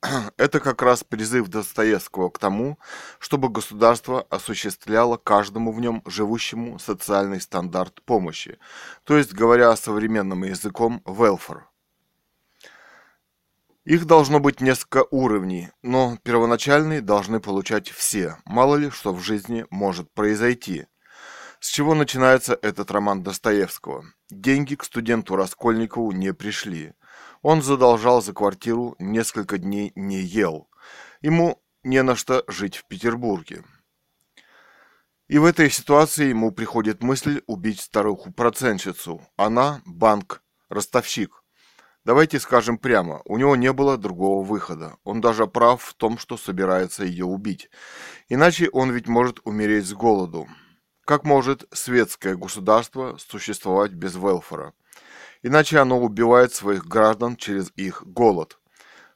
это 0.36 0.60
как 0.60 0.80
раз 0.80 1.02
призыв 1.02 1.48
Достоевского 1.48 2.30
к 2.30 2.38
тому, 2.38 2.78
чтобы 3.18 3.48
государство 3.48 4.22
осуществляло 4.30 5.16
каждому 5.16 5.72
в 5.72 5.80
нем 5.80 6.02
живущему 6.06 6.78
социальный 6.78 7.40
стандарт 7.40 8.00
помощи, 8.02 8.58
то 9.02 9.16
есть, 9.16 9.32
говоря 9.32 9.74
современным 9.74 10.44
языком, 10.44 11.02
welfare. 11.04 11.62
Их 13.84 14.06
должно 14.06 14.40
быть 14.40 14.62
несколько 14.62 15.04
уровней, 15.10 15.70
но 15.82 16.16
первоначальные 16.22 17.02
должны 17.02 17.38
получать 17.38 17.90
все, 17.90 18.38
мало 18.46 18.76
ли 18.76 18.88
что 18.88 19.12
в 19.12 19.20
жизни 19.20 19.66
может 19.68 20.10
произойти. 20.12 20.86
С 21.60 21.68
чего 21.68 21.94
начинается 21.94 22.58
этот 22.60 22.90
роман 22.90 23.22
Достоевского? 23.22 24.04
Деньги 24.30 24.74
к 24.74 24.84
студенту 24.84 25.36
Раскольникову 25.36 26.12
не 26.12 26.32
пришли. 26.32 26.94
Он 27.42 27.62
задолжал 27.62 28.22
за 28.22 28.32
квартиру, 28.32 28.96
несколько 28.98 29.58
дней 29.58 29.92
не 29.94 30.20
ел. 30.20 30.68
Ему 31.20 31.62
не 31.82 32.02
на 32.02 32.16
что 32.16 32.42
жить 32.48 32.76
в 32.76 32.86
Петербурге. 32.86 33.64
И 35.28 35.38
в 35.38 35.44
этой 35.44 35.70
ситуации 35.70 36.28
ему 36.28 36.52
приходит 36.52 37.02
мысль 37.02 37.42
убить 37.46 37.80
старуху-процентщицу. 37.80 39.26
Она– 39.36 39.82
банк, 39.84 40.42
ростовщик. 40.70 41.43
Давайте 42.04 42.38
скажем 42.38 42.76
прямо, 42.76 43.22
у 43.24 43.38
него 43.38 43.56
не 43.56 43.72
было 43.72 43.96
другого 43.96 44.44
выхода. 44.44 44.96
Он 45.04 45.22
даже 45.22 45.46
прав 45.46 45.82
в 45.82 45.94
том, 45.94 46.18
что 46.18 46.36
собирается 46.36 47.02
ее 47.04 47.24
убить. 47.24 47.70
Иначе 48.28 48.68
он 48.70 48.90
ведь 48.90 49.08
может 49.08 49.40
умереть 49.44 49.86
с 49.86 49.94
голоду. 49.94 50.46
Как 51.06 51.24
может 51.24 51.64
светское 51.72 52.36
государство 52.36 53.16
существовать 53.16 53.92
без 53.92 54.16
велфора? 54.16 54.74
Иначе 55.42 55.78
оно 55.78 55.98
убивает 55.98 56.52
своих 56.52 56.86
граждан 56.86 57.36
через 57.36 57.72
их 57.76 58.02
голод. 58.06 58.58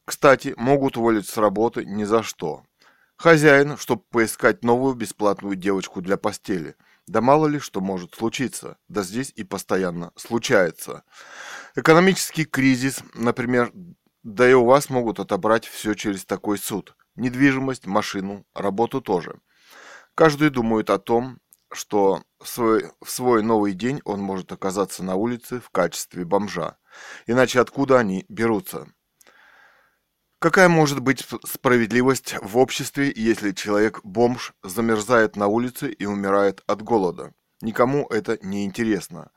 Кстати, 0.06 0.54
могут 0.56 0.96
уволить 0.96 1.28
с 1.28 1.36
работы 1.36 1.84
ни 1.84 2.04
за 2.04 2.22
что. 2.22 2.62
Хозяин, 3.16 3.76
чтобы 3.76 4.02
поискать 4.10 4.64
новую 4.64 4.94
бесплатную 4.94 5.56
девочку 5.56 6.00
для 6.00 6.16
постели. 6.16 6.76
Да 7.06 7.20
мало 7.20 7.46
ли 7.46 7.58
что 7.58 7.80
может 7.80 8.14
случиться. 8.14 8.76
Да 8.88 9.02
здесь 9.02 9.32
и 9.34 9.44
постоянно 9.44 10.12
случается. 10.16 11.04
Экономический 11.78 12.44
кризис, 12.44 13.04
например, 13.14 13.70
да 14.24 14.50
и 14.50 14.52
у 14.52 14.64
вас 14.64 14.90
могут 14.90 15.20
отобрать 15.20 15.64
все 15.64 15.94
через 15.94 16.24
такой 16.24 16.58
суд. 16.58 16.96
Недвижимость, 17.14 17.86
машину, 17.86 18.44
работу 18.52 19.00
тоже. 19.00 19.38
Каждый 20.16 20.50
думает 20.50 20.90
о 20.90 20.98
том, 20.98 21.38
что 21.70 22.24
в 22.40 22.48
свой, 22.48 22.90
в 23.00 23.08
свой 23.08 23.44
новый 23.44 23.74
день 23.74 24.00
он 24.04 24.20
может 24.20 24.50
оказаться 24.50 25.04
на 25.04 25.14
улице 25.14 25.60
в 25.60 25.70
качестве 25.70 26.24
бомжа. 26.24 26.78
Иначе 27.28 27.60
откуда 27.60 28.00
они 28.00 28.26
берутся? 28.28 28.88
Какая 30.40 30.68
может 30.68 30.98
быть 30.98 31.24
справедливость 31.46 32.34
в 32.42 32.58
обществе, 32.58 33.12
если 33.14 33.52
человек-бомж 33.52 34.52
замерзает 34.64 35.36
на 35.36 35.46
улице 35.46 35.92
и 35.92 36.06
умирает 36.06 36.60
от 36.66 36.82
голода? 36.82 37.32
Никому 37.60 38.06
это 38.06 38.38
не 38.40 38.64
интересно. 38.64 39.32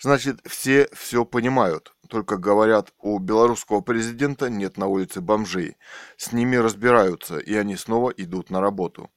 Значит, 0.00 0.40
все 0.46 0.88
все 0.92 1.24
понимают, 1.24 1.94
только 2.08 2.36
говорят, 2.36 2.92
у 2.98 3.18
белорусского 3.18 3.80
президента 3.80 4.48
нет 4.48 4.76
на 4.76 4.86
улице 4.86 5.20
бомжей. 5.20 5.76
С 6.16 6.32
ними 6.32 6.54
разбираются, 6.54 7.38
и 7.38 7.54
они 7.54 7.76
снова 7.76 8.10
идут 8.10 8.50
на 8.50 8.60
работу. 8.60 9.10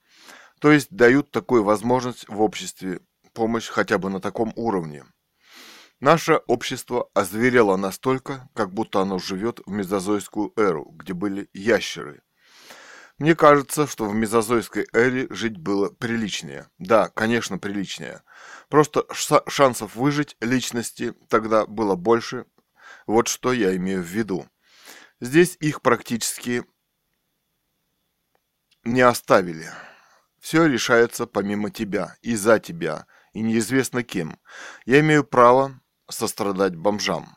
То 0.60 0.72
есть 0.72 0.90
дают 0.90 1.30
такую 1.30 1.64
возможность 1.64 2.28
в 2.28 2.42
обществе, 2.42 3.02
помощь 3.34 3.68
хотя 3.68 4.00
бы 4.00 4.10
на 4.10 4.20
таком 4.20 4.52
уровне. 4.56 5.04
Наше 6.00 6.38
общество 6.48 7.10
озверело 7.14 7.76
настолько, 7.76 8.50
как 8.56 8.74
будто 8.74 9.02
оно 9.02 9.20
живет 9.20 9.62
в 9.66 9.70
мезозойскую 9.70 10.54
эру, 10.56 10.86
где 10.96 11.14
были 11.14 11.50
ящеры. 11.54 12.22
Мне 13.18 13.36
кажется, 13.36 13.88
что 13.88 14.06
в 14.06 14.14
мезозойской 14.14 14.88
эре 14.94 15.28
жить 15.32 15.58
было 15.58 15.90
приличнее. 15.90 16.70
Да, 16.78 17.10
конечно, 17.10 17.58
приличнее. 17.58 18.22
Просто 18.70 19.06
шансов 19.48 19.96
выжить 19.96 20.38
личности 20.40 21.14
тогда 21.28 21.66
было 21.66 21.96
больше. 21.96 22.46
Вот 23.08 23.28
что 23.28 23.54
я 23.54 23.76
имею 23.76 24.04
в 24.04 24.08
виду. 24.08 24.48
Здесь 25.20 25.58
их 25.60 25.82
практически 25.82 26.64
не 28.84 29.02
оставили. 29.02 29.72
Все 30.40 30.68
решается 30.68 31.26
помимо 31.26 31.72
тебя 31.72 32.16
и 32.22 32.36
за 32.36 32.60
тебя, 32.60 33.08
и 33.34 33.42
неизвестно 33.42 34.04
кем. 34.04 34.40
Я 34.86 35.00
имею 35.00 35.24
право 35.24 35.80
сострадать 36.08 36.76
бомжам. 36.76 37.36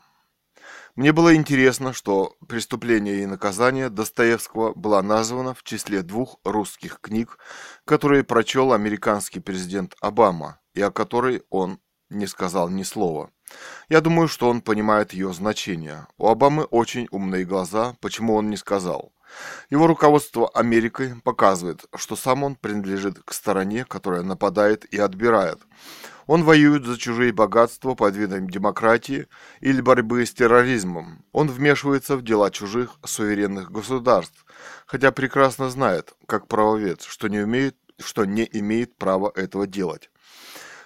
Мне 0.95 1.13
было 1.13 1.35
интересно, 1.35 1.93
что 1.93 2.35
«Преступление 2.47 3.23
и 3.23 3.25
наказание» 3.25 3.89
Достоевского 3.89 4.73
была 4.73 5.01
названа 5.01 5.53
в 5.53 5.63
числе 5.63 6.01
двух 6.01 6.39
русских 6.43 6.99
книг, 6.99 7.37
которые 7.85 8.25
прочел 8.25 8.73
американский 8.73 9.39
президент 9.39 9.95
Обама, 10.01 10.59
и 10.73 10.81
о 10.81 10.91
которой 10.91 11.43
он 11.49 11.79
не 12.09 12.27
сказал 12.27 12.69
ни 12.69 12.83
слова. 12.83 13.31
Я 13.87 14.01
думаю, 14.01 14.27
что 14.27 14.49
он 14.49 14.61
понимает 14.61 15.13
ее 15.13 15.33
значение. 15.33 16.07
У 16.17 16.27
Обамы 16.27 16.65
очень 16.65 17.07
умные 17.09 17.45
глаза, 17.45 17.95
почему 18.01 18.35
он 18.35 18.49
не 18.49 18.57
сказал. 18.57 19.13
Его 19.69 19.87
руководство 19.87 20.49
Америкой 20.49 21.15
показывает, 21.23 21.85
что 21.95 22.17
сам 22.17 22.43
он 22.43 22.55
принадлежит 22.55 23.19
к 23.23 23.33
стороне, 23.33 23.85
которая 23.85 24.23
нападает 24.23 24.83
и 24.93 24.97
отбирает. 24.97 25.59
Он 26.33 26.45
воюет 26.45 26.85
за 26.85 26.97
чужие 26.97 27.33
богатства 27.33 27.93
под 27.93 28.15
видом 28.15 28.49
демократии 28.49 29.27
или 29.59 29.81
борьбы 29.81 30.25
с 30.25 30.33
терроризмом. 30.33 31.25
Он 31.33 31.49
вмешивается 31.49 32.15
в 32.15 32.23
дела 32.23 32.49
чужих 32.51 32.95
суверенных 33.03 33.69
государств, 33.69 34.45
хотя 34.85 35.11
прекрасно 35.11 35.69
знает, 35.69 36.13
как 36.27 36.47
правовед, 36.47 37.01
что 37.01 37.27
не, 37.27 37.39
умеет, 37.39 37.75
что 37.99 38.23
не 38.23 38.47
имеет 38.49 38.95
права 38.95 39.29
этого 39.35 39.67
делать. 39.67 40.09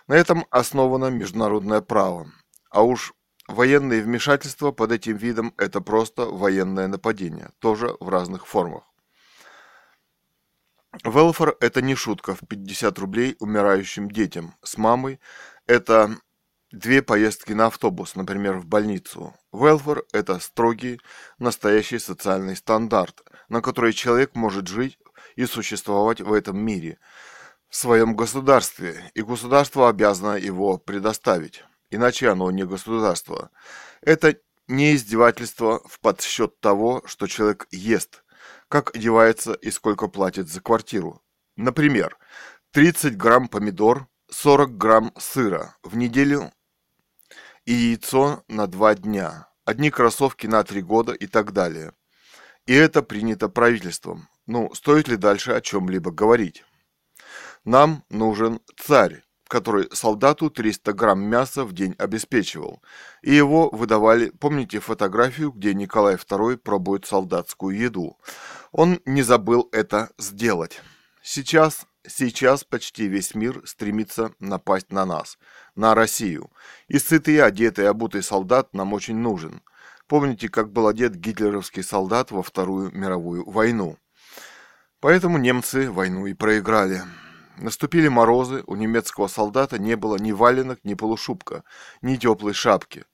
На 0.07 0.15
этом 0.15 0.47
основано 0.49 1.11
международное 1.11 1.81
право. 1.81 2.25
А 2.71 2.81
уж 2.81 3.13
Военные 3.47 4.01
вмешательства 4.01 4.71
под 4.71 4.91
этим 4.91 5.17
видом– 5.17 5.53
это 5.57 5.79
просто 5.79 6.25
военное 6.25 6.87
нападение, 6.87 7.51
тоже 7.59 7.95
в 7.99 8.09
разных 8.09 8.47
формах. 8.47 8.85
Велфор– 11.03 11.57
это 11.59 11.81
не 11.81 11.95
шутка 11.95 12.35
в 12.35 12.47
50 12.47 12.97
рублей 12.99 13.35
умирающим 13.39 14.09
детям. 14.09 14.55
С 14.63 14.77
мамой– 14.77 15.19
это 15.67 16.17
две 16.71 17.01
поездки 17.01 17.53
на 17.53 17.67
автобус, 17.67 18.15
например, 18.15 18.57
в 18.57 18.65
больницу. 18.65 19.35
Велфор– 19.51 20.05
это 20.13 20.39
строгий, 20.39 21.01
настоящий 21.37 21.99
социальный 21.99 22.55
стандарт, 22.55 23.23
на 23.49 23.61
который 23.61 23.93
человек 23.93 24.35
может 24.35 24.67
жить 24.67 24.97
и 25.35 25.45
существовать 25.45 26.21
в 26.21 26.31
этом 26.31 26.57
мире, 26.57 26.97
в 27.69 27.75
своем 27.75 28.15
государстве, 28.15 29.11
и 29.13 29.21
государство 29.21 29.89
обязано 29.89 30.35
его 30.37 30.77
предоставить. 30.77 31.63
Иначе 31.89 32.29
оно 32.29 32.51
не 32.51 32.65
государство. 32.65 33.51
Это 34.01 34.37
не 34.67 34.95
издевательство 34.95 35.81
в 35.87 35.99
подсчет 35.99 36.59
того, 36.59 37.03
что 37.05 37.27
человек 37.27 37.67
ест, 37.71 38.23
как 38.69 38.95
одевается 38.95 39.53
и 39.53 39.71
сколько 39.71 40.07
платит 40.07 40.49
за 40.49 40.61
квартиру. 40.61 41.21
Например, 41.55 42.17
30 42.71 43.15
грамм 43.15 43.47
помидор, 43.47 44.07
40 44.29 44.77
грамм 44.77 45.13
сыра 45.17 45.75
в 45.83 45.95
неделю 45.95 46.51
и 47.65 47.73
яйцо 47.73 48.43
на 48.47 48.67
2 48.67 48.95
дня, 48.95 49.49
одни 49.65 49.89
кроссовки 49.89 50.47
на 50.47 50.63
3 50.63 50.81
года 50.81 51.13
и 51.13 51.27
так 51.27 51.53
далее. 51.53 51.93
И 52.65 52.73
это 52.73 53.03
принято 53.03 53.47
правительством. 53.47 54.27
Ну, 54.47 54.73
стоит 54.73 55.07
ли 55.07 55.17
дальше 55.17 55.51
о 55.51 55.61
чем-либо 55.61 56.11
говорить? 56.11 56.63
Нам 57.63 58.03
нужен 58.09 58.59
царь, 58.77 59.23
который 59.47 59.89
солдату 59.91 60.49
300 60.49 60.93
грамм 60.93 61.21
мяса 61.21 61.63
в 61.63 61.73
день 61.73 61.95
обеспечивал. 61.97 62.81
И 63.21 63.33
его 63.33 63.69
выдавали, 63.69 64.29
помните 64.29 64.79
фотографию, 64.79 65.51
где 65.51 65.73
Николай 65.73 66.15
II 66.15 66.57
пробует 66.57 67.05
солдатскую 67.05 67.77
еду. 67.77 68.17
Он 68.77 68.99
не 69.05 69.21
забыл 69.21 69.69
это 69.71 70.09
сделать. 70.17 70.81
Сейчас, 71.23 71.87
сейчас 72.05 72.65
почти 72.65 73.07
весь 73.07 73.33
мир 73.33 73.61
стремится 73.65 74.33
напасть 74.39 74.91
на 74.91 75.05
нас, 75.05 75.37
на 75.75 75.95
Россию. 75.95 76.51
И 76.89 76.99
сытый, 76.99 77.41
одетый, 77.41 77.87
обутый 77.87 78.21
солдат 78.21 78.73
нам 78.73 78.91
очень 78.91 79.15
нужен. 79.15 79.61
Помните, 80.07 80.49
как 80.49 80.73
был 80.73 80.89
одет 80.89 81.15
гитлеровский 81.15 81.83
солдат 81.83 82.31
во 82.31 82.43
Вторую 82.43 82.91
мировую 82.91 83.49
войну? 83.49 83.97
Поэтому 84.99 85.37
немцы 85.37 85.89
войну 85.89 86.25
и 86.25 86.33
проиграли. 86.33 87.01
Наступили 87.55 88.09
морозы, 88.09 88.61
у 88.67 88.75
немецкого 88.75 89.27
солдата 89.27 89.79
не 89.79 89.95
было 89.95 90.17
ни 90.17 90.33
валенок, 90.33 90.79
ни 90.83 90.95
полушубка, 90.95 91.63
ни 92.01 92.17
теплой 92.17 92.51
шапки. 92.51 93.05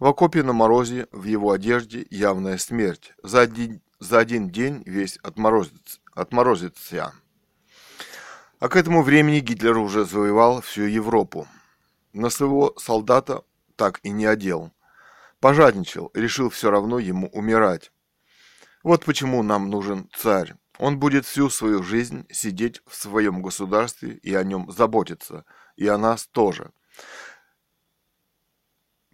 В 0.00 0.06
окопе 0.06 0.42
на 0.42 0.52
морозе, 0.52 1.06
в 1.12 1.22
его 1.22 1.52
одежде 1.52 2.04
явная 2.10 2.58
смерть. 2.58 3.14
За 3.22 3.42
один, 3.42 3.80
за 4.04 4.18
один 4.18 4.50
день 4.50 4.82
весь 4.84 5.16
отморозится. 5.22 5.98
отморозится. 6.12 7.14
А 8.60 8.68
к 8.68 8.76
этому 8.76 9.02
времени 9.02 9.40
Гитлер 9.40 9.78
уже 9.78 10.04
завоевал 10.04 10.60
всю 10.60 10.82
Европу. 10.82 11.48
На 12.12 12.30
своего 12.30 12.74
солдата 12.78 13.42
так 13.76 14.00
и 14.02 14.10
не 14.10 14.26
одел. 14.26 14.72
Пожадничал, 15.40 16.10
решил 16.14 16.50
все 16.50 16.70
равно 16.70 16.98
ему 16.98 17.28
умирать. 17.28 17.90
Вот 18.82 19.04
почему 19.04 19.42
нам 19.42 19.70
нужен 19.70 20.08
царь. 20.14 20.54
Он 20.78 20.98
будет 20.98 21.24
всю 21.24 21.48
свою 21.50 21.82
жизнь 21.82 22.26
сидеть 22.30 22.82
в 22.86 22.94
своем 22.94 23.42
государстве 23.42 24.14
и 24.22 24.34
о 24.34 24.44
нем 24.44 24.70
заботиться, 24.70 25.44
и 25.76 25.86
о 25.86 25.98
нас 25.98 26.26
тоже. 26.26 26.70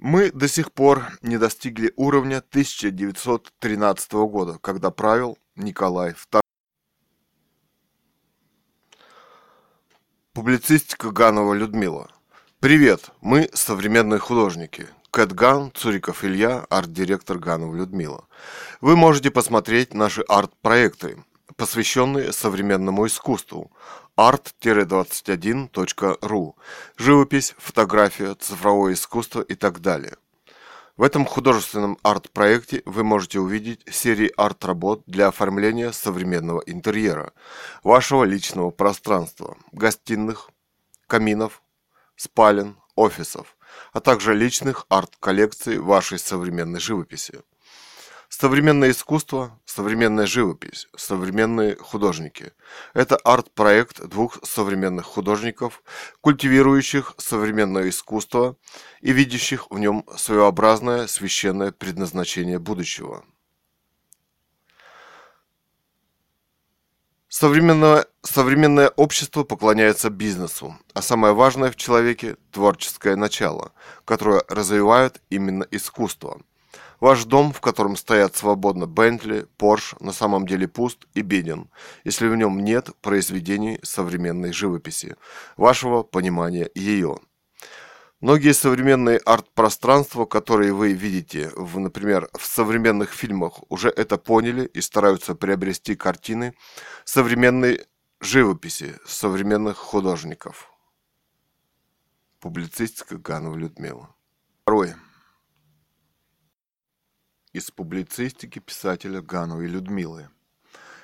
Мы 0.02 0.30
до 0.32 0.48
сих 0.48 0.72
пор 0.72 1.18
не 1.20 1.36
достигли 1.36 1.92
уровня 1.94 2.38
1913 2.38 4.12
года, 4.12 4.58
когда 4.62 4.90
правил 4.90 5.36
Николай 5.56 6.12
II. 6.12 6.40
Публицистика 10.32 11.10
Ганова 11.10 11.52
Людмила. 11.52 12.10
Привет, 12.60 13.10
мы 13.20 13.50
современные 13.52 14.20
художники. 14.20 14.88
Кэт 15.10 15.32
Ган, 15.32 15.70
Цуриков 15.74 16.24
Илья, 16.24 16.64
арт-директор 16.70 17.38
Ганова 17.38 17.76
Людмила. 17.76 18.26
Вы 18.80 18.96
можете 18.96 19.30
посмотреть 19.30 19.92
наши 19.92 20.22
арт-проекты, 20.22 21.22
посвященные 21.56 22.32
современному 22.32 23.06
искусству 23.06 23.70
art-21.ru, 24.20 26.54
живопись, 26.98 27.54
фотография, 27.56 28.34
цифровое 28.34 28.92
искусство 28.92 29.40
и 29.40 29.54
так 29.54 29.80
далее. 29.80 30.18
В 30.98 31.02
этом 31.02 31.24
художественном 31.24 31.96
арт-проекте 32.02 32.82
вы 32.84 33.02
можете 33.02 33.40
увидеть 33.40 33.80
серии 33.90 34.30
арт-работ 34.36 35.04
для 35.06 35.28
оформления 35.28 35.92
современного 35.92 36.62
интерьера, 36.66 37.32
вашего 37.82 38.24
личного 38.24 38.70
пространства, 38.70 39.56
гостиных, 39.72 40.50
каминов, 41.06 41.62
спален, 42.14 42.76
офисов, 42.96 43.56
а 43.94 44.00
также 44.00 44.34
личных 44.34 44.84
арт-коллекций 44.90 45.78
вашей 45.78 46.18
современной 46.18 46.80
живописи. 46.80 47.40
Современное 48.32 48.92
искусство, 48.92 49.58
современная 49.64 50.24
живопись, 50.24 50.86
современные 50.96 51.74
художники. 51.74 52.52
Это 52.94 53.16
арт-проект 53.16 54.06
двух 54.06 54.38
современных 54.44 55.04
художников, 55.04 55.82
культивирующих 56.20 57.14
современное 57.18 57.88
искусство 57.88 58.56
и 59.00 59.10
видящих 59.10 59.68
в 59.68 59.80
нем 59.80 60.06
своеобразное 60.16 61.08
священное 61.08 61.72
предназначение 61.72 62.60
будущего. 62.60 63.24
Современное, 67.28 68.06
современное 68.22 68.90
общество 68.90 69.42
поклоняется 69.42 70.08
бизнесу, 70.08 70.78
а 70.94 71.02
самое 71.02 71.34
важное 71.34 71.72
в 71.72 71.76
человеке– 71.76 72.36
творческое 72.52 73.16
начало, 73.16 73.72
которое 74.04 74.44
развивает 74.48 75.20
именно 75.30 75.66
искусство– 75.72 76.40
Ваш 77.00 77.24
дом, 77.24 77.52
в 77.54 77.62
котором 77.62 77.96
стоят 77.96 78.36
свободно 78.36 78.86
Бентли, 78.86 79.46
Порш, 79.56 79.94
на 80.00 80.12
самом 80.12 80.46
деле 80.46 80.68
пуст 80.68 81.06
и 81.14 81.22
беден, 81.22 81.70
если 82.04 82.28
в 82.28 82.36
нем 82.36 82.62
нет 82.62 82.90
произведений 83.00 83.80
современной 83.82 84.52
живописи, 84.52 85.16
вашего 85.56 86.02
понимания 86.02 86.70
ее. 86.74 87.18
Многие 88.20 88.52
современные 88.52 89.16
арт-пространства, 89.16 90.26
которые 90.26 90.74
вы 90.74 90.92
видите, 90.92 91.50
в, 91.56 91.78
например, 91.78 92.28
в 92.38 92.44
современных 92.44 93.14
фильмах, 93.14 93.60
уже 93.70 93.88
это 93.88 94.18
поняли 94.18 94.66
и 94.66 94.82
стараются 94.82 95.34
приобрести 95.34 95.96
картины 95.96 96.54
современной 97.06 97.86
живописи 98.20 98.94
современных 99.06 99.78
художников. 99.78 100.70
Публицистика 102.40 103.16
Ганова 103.16 103.56
Людмила. 103.56 104.14
Второе 104.64 104.98
из 107.52 107.70
публицистики 107.70 108.58
писателя 108.58 109.20
и 109.20 109.66
Людмилы. 109.66 110.28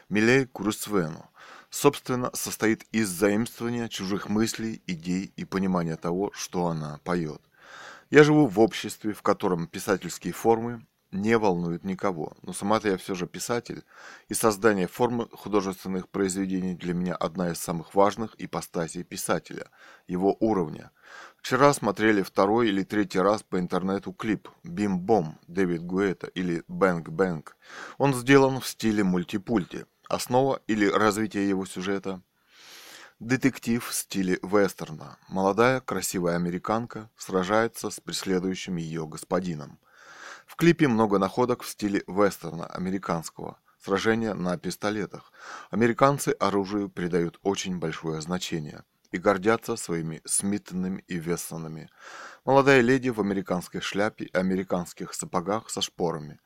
Милей 0.09 0.47
Курусвену, 0.47 1.29
собственно, 1.71 2.31
состоит 2.35 2.85
из 2.93 3.09
заимствования 3.09 3.89
чужих 3.89 4.29
мыслей, 4.29 4.81
идей 4.87 5.33
и 5.37 5.45
понимания 5.45 5.97
того, 5.97 6.31
что 6.33 6.67
она 6.67 7.01
поет. 7.03 7.43
Я 8.11 8.23
живу 8.23 8.47
в 8.47 8.61
обществе, 8.61 9.13
в 9.13 9.23
котором 9.23 9.67
писательские 9.67 10.33
формы 10.33 10.87
не 11.11 11.37
волнуют 11.39 11.83
никого, 11.83 12.37
но 12.43 12.53
сама-то 12.53 12.89
я 12.89 12.97
все 12.97 13.15
же 13.15 13.27
писатель, 13.27 13.83
и 14.29 14.35
создание 14.35 14.87
формы 14.87 15.29
художественных 15.33 16.09
произведений 16.09 16.75
для 16.75 16.95
меня 16.95 17.15
одна 17.15 17.51
из 17.51 17.59
самых 17.59 17.95
важных 17.95 18.35
ипостасей 18.39 19.03
писателя, 19.03 19.69
его 20.07 20.37
уровня– 20.39 20.93
Вчера 21.47 21.73
смотрели 21.73 22.23
второй 22.23 22.71
или 22.71 22.83
третий 22.83 23.21
раз 23.21 23.45
по 23.45 23.61
интернету 23.61 24.13
клип 24.13 24.49
«Бим-бом» 24.65 25.39
Дэвид 25.47 25.81
Гуэта 25.85 26.27
или 26.27 26.65
«Бэнк-бэнк». 26.67 27.57
Он 27.99 28.15
сделан 28.15 28.59
в 28.59 28.67
стиле 28.67 29.05
мультипульти. 29.05 29.87
Основа 30.09 30.61
или 30.67 30.89
развитие 30.89 31.49
его 31.49 31.65
сюжета– 31.65 32.21
детектив 33.21 33.87
в 33.87 33.95
стиле 33.95 34.41
вестерна. 34.43 35.19
Молодая, 35.29 35.81
красивая 35.81 36.35
американка 36.35 37.11
сражается 37.17 37.91
с 37.91 38.01
преследующим 38.01 38.75
ее 38.75 39.07
господином. 39.07 39.79
В 40.49 40.57
клипе 40.57 40.89
много 40.89 41.21
находок 41.21 41.63
в 41.63 41.69
стиле 41.69 42.03
вестерна 42.09 42.67
американского– 42.67 43.61
сражения 43.85 44.35
на 44.35 44.59
пистолетах. 44.59 45.31
Американцы 45.71 46.31
оружию 46.41 46.89
придают 46.89 47.39
очень 47.45 47.79
большое 47.79 48.21
значение– 48.21 48.83
и 49.13 49.19
гордятся 49.19 49.77
своими 49.77 50.21
Смитонами 50.25 51.05
и 51.07 51.17
Вессонами. 51.17 51.91
Молодая 52.45 52.81
леди 52.81 53.09
в 53.09 53.21
американской 53.21 53.81
шляпе 53.81 54.27
и 54.27 54.37
американских 54.37 55.15
сапогах 55.15 55.71
со 55.71 55.81
шпорами. 55.83 56.41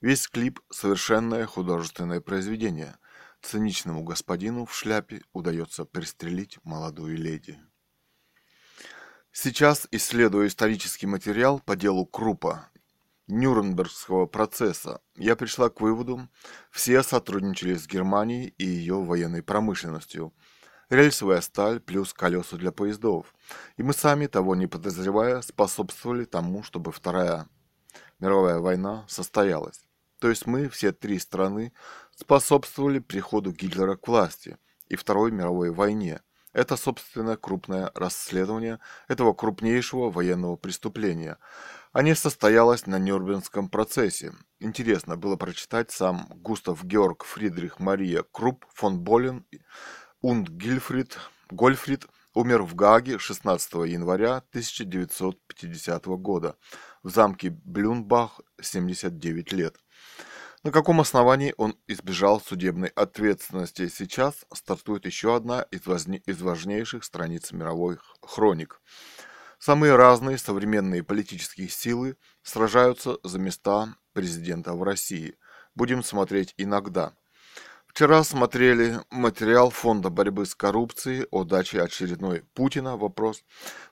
Весь 0.00 0.28
клип– 0.28 0.60
совершенное 0.70 1.46
художественное 1.46 2.20
произведение. 2.20 2.96
Циничному 3.42 4.02
господину 4.02 4.64
в 4.64 4.74
шляпе 4.74 5.22
удается 5.32 5.84
пристрелить 5.84 6.58
молодую 6.64 7.16
леди. 7.16 7.58
Сейчас, 9.32 9.86
исследуя 9.90 10.46
исторический 10.46 11.06
материал 11.06 11.60
по 11.60 11.76
делу 11.76 12.06
Крупа, 12.06 12.70
Нюрнбергского 13.28 14.26
процесса, 14.26 15.00
я 15.16 15.36
пришла 15.36 15.68
к 15.68 15.80
выводу, 15.80 16.28
все 16.70 17.02
сотрудничали 17.02 17.74
с 17.74 17.86
Германией 17.86 18.54
и 18.58 18.64
ее 18.64 19.02
военной 19.02 19.42
промышленностью– 19.42 20.34
рельсовая 20.90 21.40
сталь 21.40 21.80
плюс 21.80 22.12
колеса 22.12 22.56
для 22.56 22.72
поездов. 22.72 23.34
И 23.76 23.82
мы 23.82 23.92
сами, 23.92 24.26
того 24.26 24.54
не 24.54 24.66
подозревая, 24.66 25.42
способствовали 25.42 26.24
тому, 26.24 26.62
чтобы 26.62 26.92
Вторая 26.92 27.48
мировая 28.18 28.58
война 28.58 29.04
состоялась. 29.08 29.82
То 30.18 30.28
есть 30.28 30.46
мы, 30.46 30.68
все 30.68 30.92
три 30.92 31.18
страны, 31.18 31.72
способствовали 32.14 32.98
приходу 32.98 33.52
Гитлера 33.52 33.96
к 33.96 34.08
власти 34.08 34.56
и 34.88 34.96
Второй 34.96 35.30
мировой 35.30 35.70
войне. 35.70 36.20
Это, 36.52 36.78
собственно, 36.78 37.36
крупное 37.36 37.90
расследование 37.94 38.80
этого 39.08 39.34
крупнейшего 39.34 40.10
военного 40.10 40.56
преступления. 40.56 41.36
Оно 41.92 42.14
состоялось 42.14 42.86
на 42.86 42.98
Нюрнбергском 42.98 43.68
процессе. 43.68 44.32
Интересно 44.58 45.18
было 45.18 45.36
прочитать 45.36 45.90
сам 45.90 46.26
Густав 46.30 46.82
Георг 46.82 47.24
Фридрих 47.24 47.78
Мария 47.78 48.24
Крупп 48.32 48.64
фон 48.72 49.00
Болен 49.00 49.44
und 50.22 50.48
Гильфрид 50.56 51.18
Гольфрид 51.50 52.06
умер 52.34 52.62
в 52.62 52.74
Гааге 52.74 53.18
16 53.18 53.72
января 53.86 54.38
1950 54.50 56.06
года 56.06 56.56
в 57.02 57.10
замке 57.10 57.50
Блюнбах 57.50 58.40
79 58.60 59.52
лет. 59.52 59.76
На 60.64 60.72
каком 60.72 61.00
основании 61.00 61.54
он 61.56 61.78
избежал 61.86 62.40
судебной 62.40 62.88
ответственности? 62.88 63.86
Сейчас 63.86 64.44
стартует 64.52 65.06
еще 65.06 65.36
одна 65.36 65.62
из, 65.70 65.86
возне... 65.86 66.18
из 66.26 66.42
важнейших 66.42 67.04
страниц 67.04 67.52
мировой 67.52 67.98
хроник. 68.20 68.80
Самые 69.60 69.94
разные 69.94 70.36
современные 70.36 71.04
политические 71.04 71.68
силы 71.68 72.16
сражаются 72.42 73.18
за 73.22 73.38
места 73.38 73.94
президента 74.12 74.74
в 74.74 74.82
России. 74.82 75.38
Будем 75.76 76.02
смотреть 76.02 76.54
иногда. 76.56 77.14
Вчера 77.96 78.24
смотрели 78.24 79.00
материал 79.10 79.70
Фонда 79.70 80.10
борьбы 80.10 80.44
с 80.44 80.54
коррупцией 80.54 81.26
о 81.30 81.44
даче 81.44 81.80
очередной 81.80 82.42
Путина 82.52 82.98
вопрос, 82.98 83.42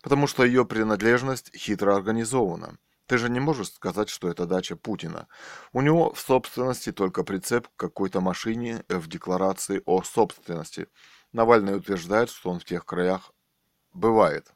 потому 0.02 0.26
что 0.26 0.44
ее 0.44 0.66
принадлежность 0.66 1.50
хитро 1.56 1.96
организована. 1.96 2.76
Ты 3.06 3.16
же 3.16 3.30
не 3.30 3.40
можешь 3.40 3.70
сказать, 3.70 4.10
что 4.10 4.28
это 4.28 4.44
дача 4.44 4.76
Путина. 4.76 5.26
У 5.72 5.80
него 5.80 6.12
в 6.12 6.20
собственности 6.20 6.92
только 6.92 7.24
прицеп 7.24 7.66
к 7.68 7.76
какой-то 7.76 8.20
машине 8.20 8.84
в 8.90 9.08
декларации 9.08 9.80
о 9.86 10.02
собственности. 10.02 10.88
Навальный 11.32 11.74
утверждает, 11.74 12.28
что 12.28 12.50
он 12.50 12.60
в 12.60 12.66
тех 12.66 12.84
краях 12.84 13.32
бывает. 13.94 14.53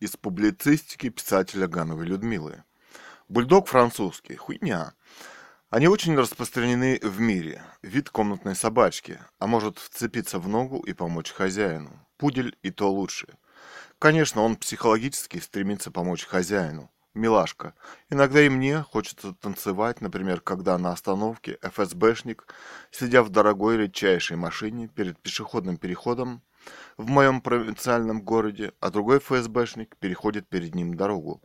Из 0.00 0.16
публицистики 0.16 1.10
писателя 1.10 1.66
Гановой 1.66 2.06
Людмилы. 2.06 2.64
Бульдог 3.28 3.68
французский. 3.68 4.34
Хуйня. 4.34 4.94
Они 5.68 5.88
очень 5.88 6.16
распространены 6.16 6.98
в 7.02 7.20
мире. 7.20 7.62
Вид 7.82 8.08
комнатной 8.08 8.56
собачки, 8.56 9.20
а 9.38 9.46
может 9.46 9.78
вцепиться 9.78 10.38
в 10.38 10.48
ногу 10.48 10.80
и 10.80 10.94
помочь 10.94 11.32
хозяину. 11.32 11.90
Пудель 12.16 12.56
и 12.62 12.70
то 12.70 12.90
лучше. 12.90 13.28
Конечно, 13.98 14.40
он 14.40 14.56
психологически 14.56 15.36
стремится 15.36 15.90
помочь 15.90 16.24
хозяину. 16.24 16.90
Милашка. 17.12 17.74
Иногда 18.08 18.40
и 18.40 18.48
мне 18.48 18.80
хочется 18.80 19.34
танцевать, 19.34 20.00
например, 20.00 20.40
когда 20.40 20.78
на 20.78 20.92
остановке 20.92 21.58
ФСБшник, 21.60 22.46
сидя 22.90 23.22
в 23.22 23.28
дорогой 23.28 23.76
редчайшей 23.76 24.38
машине 24.38 24.88
перед 24.88 25.20
пешеходным 25.20 25.76
переходом, 25.76 26.42
в 26.96 27.08
моем 27.08 27.40
провинциальном 27.40 28.22
городе, 28.22 28.72
а 28.80 28.90
другой 28.90 29.18
ФСБшник 29.18 29.96
переходит 29.96 30.48
перед 30.48 30.74
ним 30.74 30.94
дорогу. 30.94 31.42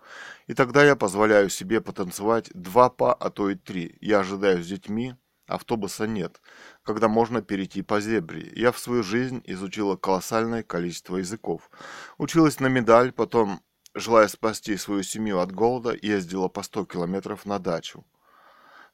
И 0.48 0.54
тогда 0.54 0.84
я 0.84 0.96
позволяю 0.96 1.50
себе 1.50 1.82
потанцевать 1.82 2.50
два 2.54 2.90
па, 2.90 3.14
а 3.14 3.30
то 3.30 3.50
и 3.50 3.56
три. 3.56 3.98
Я 4.02 4.20
ожидаю 4.20 4.64
с 4.64 4.68
детьми, 4.68 5.16
автобуса 5.48 6.08
нет, 6.08 6.42
когда 6.84 7.08
можно 7.08 7.42
перейти 7.42 7.82
по 7.82 8.02
зебре. 8.02 8.52
Я 8.56 8.72
в 8.72 8.80
свою 8.80 9.04
жизнь 9.04 9.42
изучила 9.46 9.96
колоссальное 9.96 10.64
количество 10.64 11.18
языков. 11.18 11.70
Училась 12.18 12.60
на 12.60 12.68
медаль, 12.68 13.12
потом, 13.12 13.62
желая 13.94 14.28
спасти 14.28 14.78
свою 14.78 15.04
семью 15.04 15.40
от 15.40 15.52
голода, 15.52 15.96
ездила 16.02 16.48
по 16.48 16.64
100 16.64 16.86
километров 16.86 17.46
на 17.46 17.60
дачу. 17.60 18.06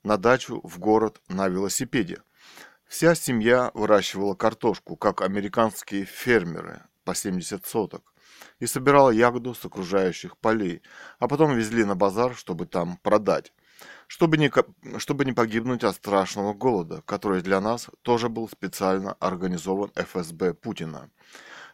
На 0.03 0.18
дачу, 0.18 0.61
в 0.64 0.80
город, 0.80 1.22
на 1.27 1.48
велосипеде. 1.48 2.22
Вся 2.91 3.15
семья 3.15 3.72
выращивала 3.73 4.35
картошку, 4.35 4.97
как 4.97 5.22
американские 5.22 6.03
фермеры, 6.03 6.81
по 7.05 7.15
70 7.15 7.65
соток, 7.65 8.13
и 8.59 8.65
собирала 8.65 9.11
ягоду 9.11 9.53
с 9.53 9.63
окружающих 9.63 10.38
полей, 10.38 10.81
а 11.18 11.30
потом 11.30 11.55
везли 11.55 11.85
на 11.85 11.95
базар, 11.95 12.35
чтобы 12.35 12.65
там 12.65 12.97
продать, 12.97 13.53
чтобы 14.07 14.35
не, 14.35 14.51
чтобы 14.99 15.23
не 15.23 15.31
погибнуть 15.31 15.85
от 15.85 15.95
страшного 15.95 16.53
голода, 16.53 17.01
который 17.05 17.41
для 17.41 17.61
нас 17.61 17.88
тоже 18.01 18.27
был 18.27 18.49
специально 18.49 19.13
организован 19.22 19.93
ФСБ 19.95 20.53
Путина. 20.53 21.09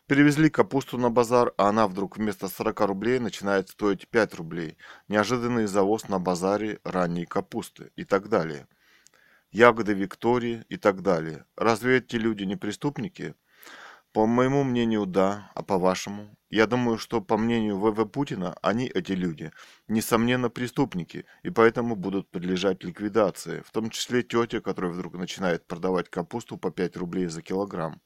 Перевезли 0.05 0.51
капусту 0.51 0.99
на 0.99 1.09
базар, 1.09 1.51
а 1.57 1.69
она 1.69 1.87
вдруг 1.87 2.17
вместо 2.17 2.47
40 2.47 2.79
рублей 2.81 3.17
начинает 3.17 3.69
стоить 3.69 4.07
5 4.07 4.35
рублей. 4.35 4.77
Неожиданный 5.07 5.65
завоз 5.65 6.09
на 6.09 6.19
базаре 6.19 6.79
ранней 6.83 7.25
капусты 7.25 7.89
и 7.95 8.03
так 8.03 8.29
далее 8.29 8.67
ягоды 9.51 9.93
Виктории 9.93 10.65
и 10.69 10.77
так 10.77 11.01
далее. 11.01 11.45
Разве 11.55 11.97
эти 11.97 12.15
люди 12.15 12.43
не 12.43 12.55
преступники? 12.55 13.35
По 14.13 14.25
моему 14.25 14.63
мнению, 14.63 15.05
да, 15.05 15.51
а 15.53 15.61
по 15.63 15.77
вашему? 15.77 16.37
Я 16.49 16.65
думаю, 16.65 16.97
что 16.97 17.21
по 17.21 17.37
мнению 17.37 17.77
ВВ 17.77 18.09
Путина, 18.09 18.55
они, 18.61 18.87
эти 18.87 19.11
люди, 19.11 19.51
несомненно 19.87 20.49
преступники, 20.49 21.25
и 21.43 21.49
поэтому 21.49 21.95
будут 21.95 22.31
подлежать 22.31 22.83
ликвидации, 22.83 23.61
в 23.61 23.71
том 23.71 23.89
числе 23.89 24.23
тетя, 24.23 24.61
которая 24.61 24.93
вдруг 24.93 25.15
начинает 25.15 25.67
продавать 25.67 26.09
капусту 26.09 26.57
по 26.57 26.71
5 26.71 26.95
рублей 26.97 27.27
за 27.27 27.41
килограмм. 27.41 28.01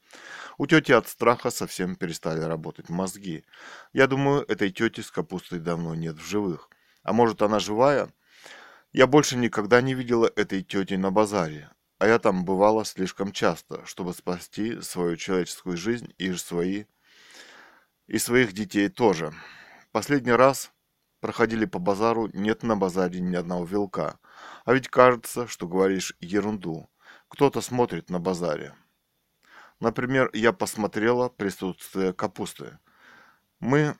У 0.57 0.65
тети 0.65 0.91
от 0.91 1.07
страха 1.07 1.51
совсем 1.51 1.95
перестали 1.95 2.41
работать 2.41 2.89
мозги. 2.89 3.45
Я 3.93 4.07
думаю, 4.07 4.43
этой 4.47 4.71
тети 4.71 5.01
с 5.01 5.11
капустой 5.11 5.59
давно 5.59 5.93
нет 5.95 6.17
в 6.17 6.25
живых. 6.27 6.69
А 7.03 7.13
может 7.13 7.41
она 7.43 7.59
живая? 7.59 8.11
Я 8.93 9.07
больше 9.07 9.37
никогда 9.37 9.81
не 9.81 9.93
видела 9.93 10.29
этой 10.35 10.63
тети 10.63 10.95
на 10.95 11.11
базаре, 11.11 11.69
а 11.97 12.07
я 12.07 12.19
там 12.19 12.43
бывала 12.43 12.83
слишком 12.83 13.31
часто, 13.31 13.85
чтобы 13.85 14.13
спасти 14.13 14.81
свою 14.81 15.15
человеческую 15.15 15.77
жизнь 15.77 16.13
и 16.17 16.33
свои 16.33 16.85
и 18.07 18.17
своих 18.17 18.51
детей 18.51 18.89
тоже. 18.89 19.33
Последний 19.93 20.33
раз 20.33 20.73
проходили 21.21 21.63
по 21.63 21.79
базару, 21.79 22.29
нет 22.33 22.63
на 22.63 22.75
базаре 22.75 23.21
ни 23.21 23.33
одного 23.33 23.63
вилка. 23.63 24.19
А 24.65 24.73
ведь 24.73 24.89
кажется, 24.89 25.47
что 25.47 25.69
говоришь 25.69 26.13
ерунду. 26.19 26.89
Кто-то 27.29 27.61
смотрит 27.61 28.09
на 28.09 28.19
базаре. 28.19 28.75
Например, 29.79 30.29
я 30.33 30.51
посмотрела 30.51 31.29
присутствие 31.29 32.11
капусты. 32.11 32.77
Мы 33.61 33.95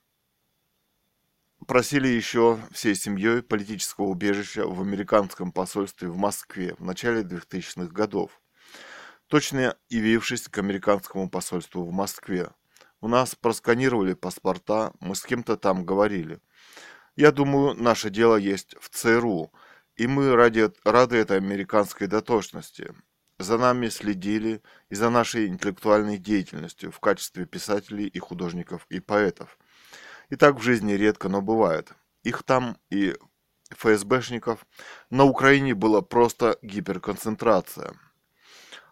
просили 1.68 2.08
еще 2.08 2.60
всей 2.72 2.96
семьей 2.96 3.42
политического 3.42 4.06
убежища 4.06 4.66
в 4.66 4.82
американском 4.82 5.52
посольстве 5.52 6.10
в 6.10 6.18
Москве 6.18 6.76
в 6.78 6.84
начале 6.84 7.22
2000-х 7.22 7.92
годов. 7.94 8.42
Точно 9.28 9.78
явившись 9.90 10.48
к 10.48 10.58
американскому 10.58 11.30
посольству 11.30 11.84
в 11.84 11.92
Москве, 11.92 12.50
у 13.00 13.08
нас 13.08 13.36
просканировали 13.36 14.14
паспорта, 14.14 14.94
мы 15.00 15.16
с 15.16 15.24
кем-то 15.24 15.58
там 15.58 15.86
говорили. 15.86 16.40
Я 17.16 17.32
думаю, 17.32 17.74
наше 17.76 18.10
дело 18.10 18.36
есть 18.36 18.76
в 18.80 18.90
ЦРУ, 18.90 19.52
и 19.96 20.08
мы 20.08 20.36
ради, 20.36 20.70
рады 20.84 21.18
этой 21.18 21.38
американской 21.38 22.08
дотошности. 22.08 22.94
За 23.40 23.58
нами 23.58 23.88
следили 23.90 24.62
и 24.90 24.96
за 24.96 25.10
нашей 25.10 25.48
интеллектуальной 25.48 26.18
деятельностью 26.18 26.92
в 26.92 27.00
качестве 27.00 27.46
писателей 27.46 28.08
и 28.08 28.20
художников 28.20 28.86
и 28.90 29.00
поэтов– 29.00 29.58
и 30.32 30.38
так 30.38 30.56
в 30.56 30.64
жизни 30.64 30.94
редко, 30.94 31.30
но 31.30 31.42
бывает. 31.42 31.92
Их 32.24 32.44
там 32.44 32.78
и 32.90 33.16
ФСБшников 33.70 34.66
на 35.10 35.26
Украине 35.26 35.76
была 35.76 36.02
просто 36.02 36.58
гиперконцентрация. 36.62 37.94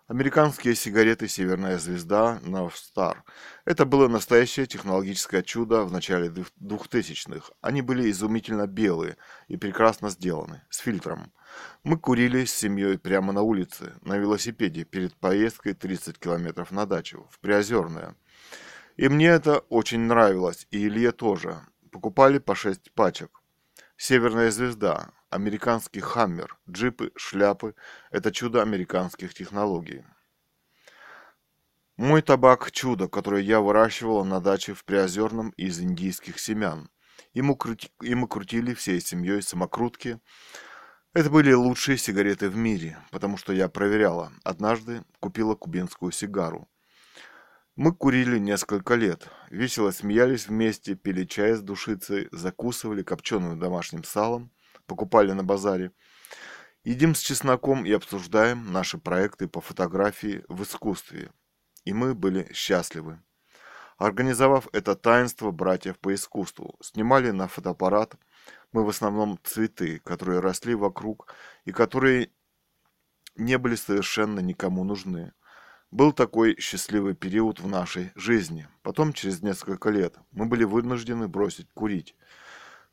Американские 0.07 0.75
сигареты 0.75 1.27
«Северная 1.27 1.77
звезда» 1.77 2.39
Новстар. 2.41 3.23
Это 3.63 3.85
было 3.85 4.07
настоящее 4.07 4.65
технологическое 4.65 5.43
чудо 5.43 5.85
в 5.85 5.91
начале 5.91 6.29
2000-х. 6.29 7.53
Они 7.61 7.83
были 7.83 8.09
изумительно 8.09 8.65
белые 8.67 9.17
и 9.47 9.55
прекрасно 9.55 10.09
сделаны, 10.09 10.63
с 10.69 10.79
фильтром. 10.79 11.31
Мы 11.83 11.97
курили 11.97 12.43
с 12.45 12.53
семьей 12.53 12.97
прямо 12.97 13.31
на 13.31 13.43
улице, 13.43 13.93
на 14.01 14.17
велосипеде, 14.17 14.83
перед 14.83 15.15
поездкой 15.15 15.73
30 15.73 16.17
километров 16.17 16.71
на 16.71 16.85
дачу, 16.85 17.29
в 17.31 17.39
Приозерное– 17.39 18.15
и 18.99 19.07
мне 19.07 19.27
это 19.27 19.59
очень 19.69 20.01
нравилось, 20.01 20.67
и 20.71 20.85
Илье 20.85 21.13
тоже. 21.13 21.61
Покупали 21.89 22.37
по 22.37 22.53
6 22.53 22.91
пачек. 22.91 23.41
Северная 23.95 24.51
звезда, 24.51 25.11
американский 25.29 26.01
хаммер, 26.01 26.57
джипы, 26.69 27.13
шляпы– 27.15 27.75
это 28.11 28.33
чудо 28.33 28.61
американских 28.61 29.33
технологий. 29.33 30.03
Мой 31.95 32.21
табак– 32.21 32.71
чудо, 32.73 33.07
которое 33.07 33.41
я 33.41 33.61
выращивала 33.61 34.25
на 34.25 34.41
даче 34.41 34.73
в 34.73 34.83
Приозерном 34.83 35.51
из 35.51 35.79
индийских 35.79 36.37
семян. 36.37 36.89
И 37.31 37.41
мы, 37.41 37.55
крути, 37.55 37.89
и 38.01 38.15
мы 38.15 38.27
крутили 38.27 38.73
всей 38.73 38.99
семьей 38.99 39.41
самокрутки. 39.41 40.19
Это 41.13 41.29
были 41.29 41.53
лучшие 41.53 41.97
сигареты 41.97 42.49
в 42.49 42.57
мире, 42.57 42.97
потому 43.11 43.37
что 43.37 43.53
я 43.53 43.69
проверяла. 43.69 44.33
Однажды 44.43 45.05
купила 45.21 45.55
кубинскую 45.55 46.11
сигару. 46.11 46.67
Мы 47.79 47.93
курили 47.93 48.39
несколько 48.39 48.95
лет, 48.95 49.29
весело 49.49 49.91
смеялись 49.91 50.49
вместе, 50.49 50.95
пили 50.95 51.23
чай 51.23 51.53
с 51.53 51.61
душицей, 51.61 52.27
закусывали 52.33 53.03
копченым 53.03 53.57
домашним 53.57 54.03
салом, 54.03 54.51
покупали 54.85 55.31
на 55.31 55.45
базаре. 55.45 55.93
Едим 56.83 57.15
с 57.15 57.21
чесноком 57.21 57.85
и 57.85 57.93
обсуждаем 57.93 58.73
наши 58.73 58.97
проекты 58.97 59.47
по 59.47 59.61
фотографии 59.61 60.43
в 60.49 60.63
искусстве. 60.63 61.31
И 61.85 61.93
мы 61.93 62.15
были 62.15 62.51
счастливы. 62.51 63.21
Организовав 63.97 64.67
это 64.73 64.93
таинство 64.97 65.51
братьев 65.51 65.97
по 65.99 66.13
искусству, 66.13 66.77
снимали 66.81 67.31
на 67.31 67.47
фотоаппарат 67.47 68.15
мы 68.73 68.83
в 68.83 68.89
основном 68.89 69.39
цветы, 69.41 69.99
которые 69.99 70.41
росли 70.41 70.75
вокруг 70.75 71.33
и 71.63 71.71
которые 71.71 72.29
не 73.37 73.57
были 73.57 73.75
совершенно 73.75 74.41
никому 74.41 74.83
нужны. 74.83 75.31
Был 75.91 76.11
такой 76.13 76.55
счастливый 76.59 77.15
период 77.15 77.59
в 77.59 77.67
нашей 77.67 78.11
жизни. 78.13 78.67
Потом, 78.83 79.11
через 79.11 79.41
несколько 79.41 79.89
лет, 79.89 80.15
мы 80.31 80.45
были 80.45 80.63
вынуждены 80.63 81.27
бросить 81.27 81.67
курить. 81.73 82.15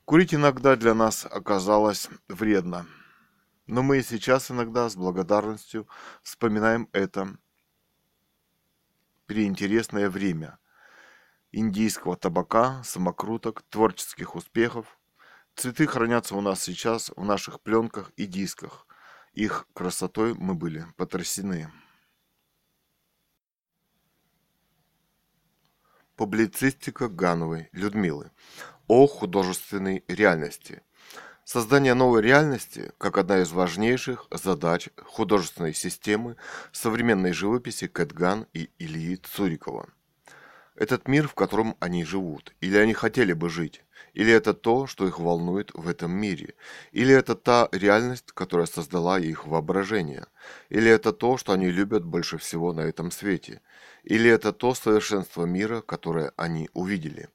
Курить 0.06 0.34
иногда 0.34 0.76
для 0.76 0.94
нас 0.94 1.26
оказалось 1.30 2.08
вредно. 2.28 2.86
Но 3.66 3.82
мы 3.82 3.98
и 3.98 4.02
сейчас 4.02 4.50
иногда 4.50 4.88
с 4.88 4.96
благодарностью 4.96 5.86
вспоминаем 6.22 6.88
это 6.92 7.36
переинтересное 9.26 10.08
время 10.08 10.58
индийского 11.52 12.16
табака, 12.16 12.82
самокруток, 12.82 13.62
творческих 13.68 14.36
успехов. 14.36 14.98
Цветы 15.54 15.86
хранятся 15.86 16.34
у 16.34 16.40
нас 16.40 16.62
сейчас 16.62 17.10
в 17.14 17.24
наших 17.24 17.60
пленках 17.60 18.10
и 18.16 18.24
дисках. 18.24 18.86
Их 19.34 19.66
красотой 19.74 20.32
мы 20.34 20.54
были 20.54 20.86
потрясены. 20.96 21.70
Публицистика 26.16 27.08
Гановой 27.10 27.68
Людмилы 27.72 28.30
о 28.86 29.06
художественной 29.06 30.02
реальности. 30.08 30.80
Создание 31.44 31.92
новой 31.92 32.22
реальности 32.22 32.92
как 32.96 33.18
одна 33.18 33.42
из 33.42 33.52
важнейших 33.52 34.26
задач 34.30 34.88
художественной 35.04 35.74
системы 35.74 36.36
современной 36.72 37.34
живописи 37.34 37.86
Кэтган 37.86 38.46
и 38.54 38.70
Ильи 38.78 39.16
Цурикова. 39.16 39.90
Этот 40.74 41.06
мир, 41.06 41.28
в 41.28 41.34
котором 41.34 41.76
они 41.80 42.02
живут, 42.02 42.54
или 42.62 42.78
они 42.78 42.94
хотели 42.94 43.34
бы 43.34 43.50
жить, 43.50 43.82
или 44.14 44.32
это 44.32 44.54
то, 44.54 44.86
что 44.86 45.06
их 45.06 45.18
волнует 45.18 45.70
в 45.74 45.86
этом 45.86 46.12
мире, 46.12 46.54
или 46.92 47.14
это 47.14 47.34
та 47.34 47.68
реальность, 47.72 48.32
которая 48.32 48.66
создала 48.66 49.18
их 49.18 49.46
воображение, 49.46 50.26
или 50.70 50.90
это 50.90 51.12
то, 51.12 51.36
что 51.36 51.52
они 51.52 51.70
любят 51.70 52.04
больше 52.04 52.38
всего 52.38 52.72
на 52.72 52.80
этом 52.80 53.10
свете, 53.10 53.60
или 54.06 54.30
это 54.30 54.52
то 54.52 54.72
совершенство 54.74 55.44
мира, 55.44 55.82
которое 55.82 56.32
они 56.36 56.70
увидели. 56.72 57.28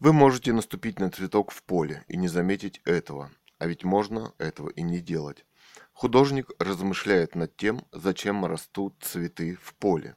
Вы 0.00 0.12
можете 0.12 0.52
наступить 0.52 0.98
на 0.98 1.10
цветок 1.10 1.52
в 1.52 1.62
поле 1.62 2.04
и 2.08 2.16
не 2.16 2.26
заметить 2.26 2.80
этого, 2.84 3.30
а 3.58 3.66
ведь 3.68 3.84
можно 3.84 4.34
этого 4.38 4.68
и 4.70 4.82
не 4.82 4.98
делать. 4.98 5.46
Художник 5.92 6.50
размышляет 6.58 7.36
над 7.36 7.56
тем, 7.56 7.86
зачем 7.92 8.44
растут 8.44 8.96
цветы 9.00 9.56
в 9.62 9.74
поле. 9.74 10.16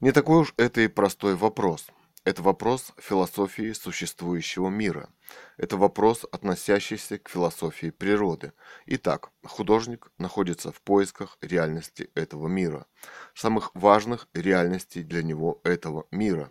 Не 0.00 0.12
такой 0.12 0.42
уж 0.42 0.52
это 0.58 0.82
и 0.82 0.88
простой 0.88 1.36
вопрос. 1.36 1.86
Это 2.24 2.42
вопрос 2.42 2.92
философии 2.98 3.72
существующего 3.72 4.68
мира. 4.68 5.08
Это 5.56 5.76
вопрос, 5.76 6.24
относящийся 6.30 7.18
к 7.18 7.28
философии 7.28 7.90
природы. 7.90 8.52
Итак, 8.86 9.30
художник 9.44 10.10
находится 10.18 10.70
в 10.70 10.80
поисках 10.82 11.38
реальности 11.40 12.10
этого 12.14 12.48
мира, 12.48 12.86
самых 13.34 13.70
важных 13.74 14.28
реальностей 14.34 15.02
для 15.02 15.22
него 15.22 15.60
этого 15.64 16.06
мира. 16.10 16.50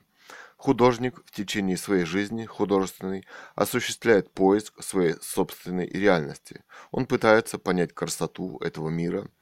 Художник 0.58 1.22
в 1.26 1.32
течение 1.32 1.78
своей 1.78 2.06
жизни 2.06 2.46
художественной 2.46 3.28
осуществляет 3.54 4.32
поиск 4.32 4.82
своей 4.82 5.16
собственной 5.22 5.88
реальности. 5.88 6.64
Он 6.92 7.06
пытается 7.06 7.60
понять 7.60 7.94
красоту 7.94 8.58
этого 8.60 8.90
мира– 8.90 9.28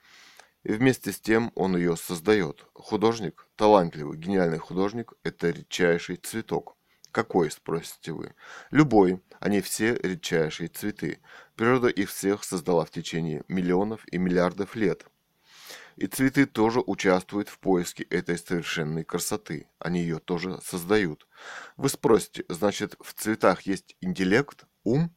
и 0.63 0.71
вместе 0.71 1.11
с 1.11 1.19
тем 1.19 1.51
он 1.55 1.75
ее 1.75 1.97
создает. 1.97 2.65
Художник, 2.73 3.47
талантливый, 3.55 4.17
гениальный 4.17 4.59
художник– 4.59 5.13
это 5.23 5.49
редчайший 5.49 6.15
цветок. 6.15 6.77
Какой, 7.13 7.49
спросите 7.49 8.11
вы? 8.11 8.33
Любой. 8.71 9.21
Они 9.39 9.61
все 9.61 9.95
редчайшие 9.95 10.67
цветы. 10.67 11.21
Природа 11.55 11.87
их 11.87 12.09
всех 12.09 12.43
создала 12.43 12.83
в 12.83 12.91
течение 12.91 13.45
миллионов 13.47 14.01
и 14.11 14.17
миллиардов 14.17 14.75
лет. 14.75 15.05
И 15.95 16.07
цветы 16.07 16.45
тоже 16.45 16.81
участвуют 16.85 17.47
в 17.47 17.59
поиске 17.59 18.03
этой 18.03 18.37
совершенной 18.37 19.05
красоты. 19.05 19.67
Они 19.79 20.01
ее 20.01 20.19
тоже 20.19 20.59
создают. 20.61 21.25
Вы 21.77 21.87
спросите, 21.87 22.43
значит, 22.49 22.97
в 22.99 23.13
цветах 23.13 23.61
есть 23.61 23.95
интеллект, 24.01 24.65
ум? 24.83 25.15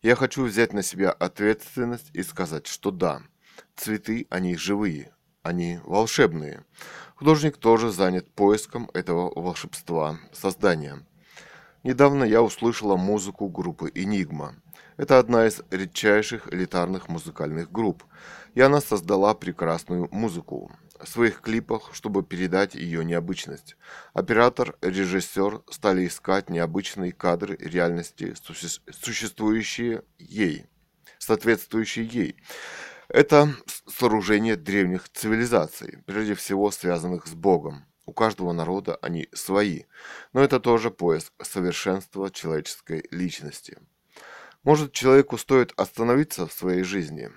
Я 0.00 0.16
хочу 0.16 0.44
взять 0.44 0.72
на 0.72 0.82
себя 0.82 1.10
ответственность 1.10 2.10
и 2.14 2.22
сказать, 2.22 2.66
что 2.66 2.90
да– 2.90 3.20
Цветы, 3.76 4.26
они 4.30 4.56
живые, 4.56 5.12
они 5.42 5.80
волшебные. 5.84 6.64
Художник 7.16 7.56
тоже 7.56 7.90
занят 7.90 8.32
поиском 8.32 8.90
этого 8.94 9.32
волшебства, 9.38 10.18
создания. 10.32 11.04
Недавно 11.84 12.24
я 12.24 12.42
услышала 12.42 12.96
музыку 12.96 13.48
группы 13.48 13.90
«Энигма». 13.94 14.56
Это 14.96 15.18
одна 15.18 15.46
из 15.46 15.60
редчайших 15.70 16.50
элитарных 16.50 17.08
музыкальных 17.08 17.70
групп, 17.70 18.04
и 18.54 18.62
она 18.62 18.80
создала 18.80 19.34
прекрасную 19.34 20.08
музыку 20.10 20.72
в 20.98 21.06
своих 21.06 21.42
клипах, 21.42 21.90
чтобы 21.92 22.22
передать 22.22 22.74
ее 22.74 23.04
необычность. 23.04 23.76
Оператор, 24.14 24.78
режиссер 24.80 25.62
стали 25.70 26.06
искать 26.06 26.48
необычные 26.48 27.12
кадры 27.12 27.58
реальности, 27.60 28.34
существующие 28.90 30.04
ей, 30.18 30.66
соответствующие 31.18 32.06
ей. 32.06 32.36
Это 33.08 33.54
сооружение 33.86 34.56
древних 34.56 35.10
цивилизаций, 35.10 35.98
прежде 36.06 36.34
всего 36.34 36.70
связанных 36.70 37.26
с 37.26 37.34
Богом. 37.34 37.84
У 38.06 38.12
каждого 38.12 38.52
народа 38.52 38.96
они 38.96 39.28
свои, 39.32 39.84
но 40.32 40.42
это 40.42 40.60
тоже 40.60 40.90
поиск 40.90 41.32
совершенства 41.42 42.30
человеческой 42.30 43.06
личности. 43.10 43.78
Может, 44.62 44.92
человеку 44.92 45.38
стоит 45.38 45.72
остановиться 45.76 46.46
в 46.46 46.52
своей 46.52 46.82
жизни 46.82 47.30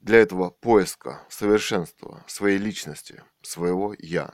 для 0.00 0.18
этого 0.18 0.50
поиска 0.50 1.22
совершенства 1.28 2.24
своей 2.26 2.58
личности, 2.58 3.24
своего 3.42 3.94
«я». 3.98 4.32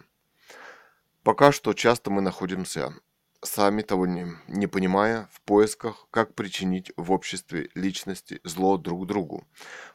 Пока 1.23 1.53
что 1.53 1.73
часто 1.73 2.11
мы 2.11 2.21
находимся 2.21 2.95
сами 3.43 3.83
того 3.83 4.07
не, 4.07 4.27
не 4.49 4.67
понимая, 4.67 5.29
в 5.33 5.41
поисках, 5.43 6.07
как 6.11 6.35
причинить 6.35 6.93
в 6.97 7.11
обществе 7.13 7.71
личности 7.75 8.41
зло 8.45 8.77
друг 8.77 9.07
другу. 9.07 9.47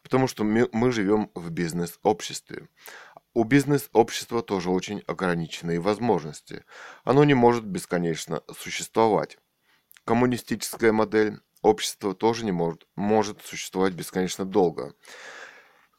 Потому 0.04 0.28
что 0.28 0.44
мы, 0.44 0.70
мы 0.72 0.92
живем 0.92 1.32
в 1.34 1.50
бизнес-обществе. 1.50 2.68
У 3.38 3.44
бизнес-общества 3.44 4.42
тоже 4.42 4.72
очень 4.72 5.04
ограниченные 5.06 5.80
возможности. 5.80 6.66
Оно 7.04 7.24
не 7.24 7.36
может 7.36 7.66
бесконечно 7.66 8.42
существовать. 8.52 9.38
Коммунистическая 10.06 10.92
модель 10.92 11.40
общества 11.62 12.16
тоже 12.16 12.46
не 12.46 12.52
может, 12.52 12.88
может 12.96 13.44
существовать 13.44 13.94
бесконечно 13.94 14.44
долго. 14.44 14.96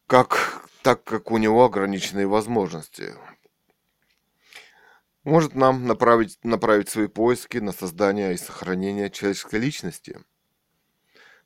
Как, 0.08 0.66
так 0.82 1.04
как 1.04 1.30
у 1.30 1.38
него 1.38 1.64
ограниченные 1.64 2.26
возможности 2.26 3.14
может 5.22 5.54
нам 5.54 5.86
направить, 5.86 6.40
направить 6.42 6.88
свои 6.88 7.06
поиски 7.06 7.58
на 7.58 7.70
создание 7.70 8.34
и 8.34 8.36
сохранение 8.36 9.10
человеческой 9.10 9.60
личности. 9.60 10.18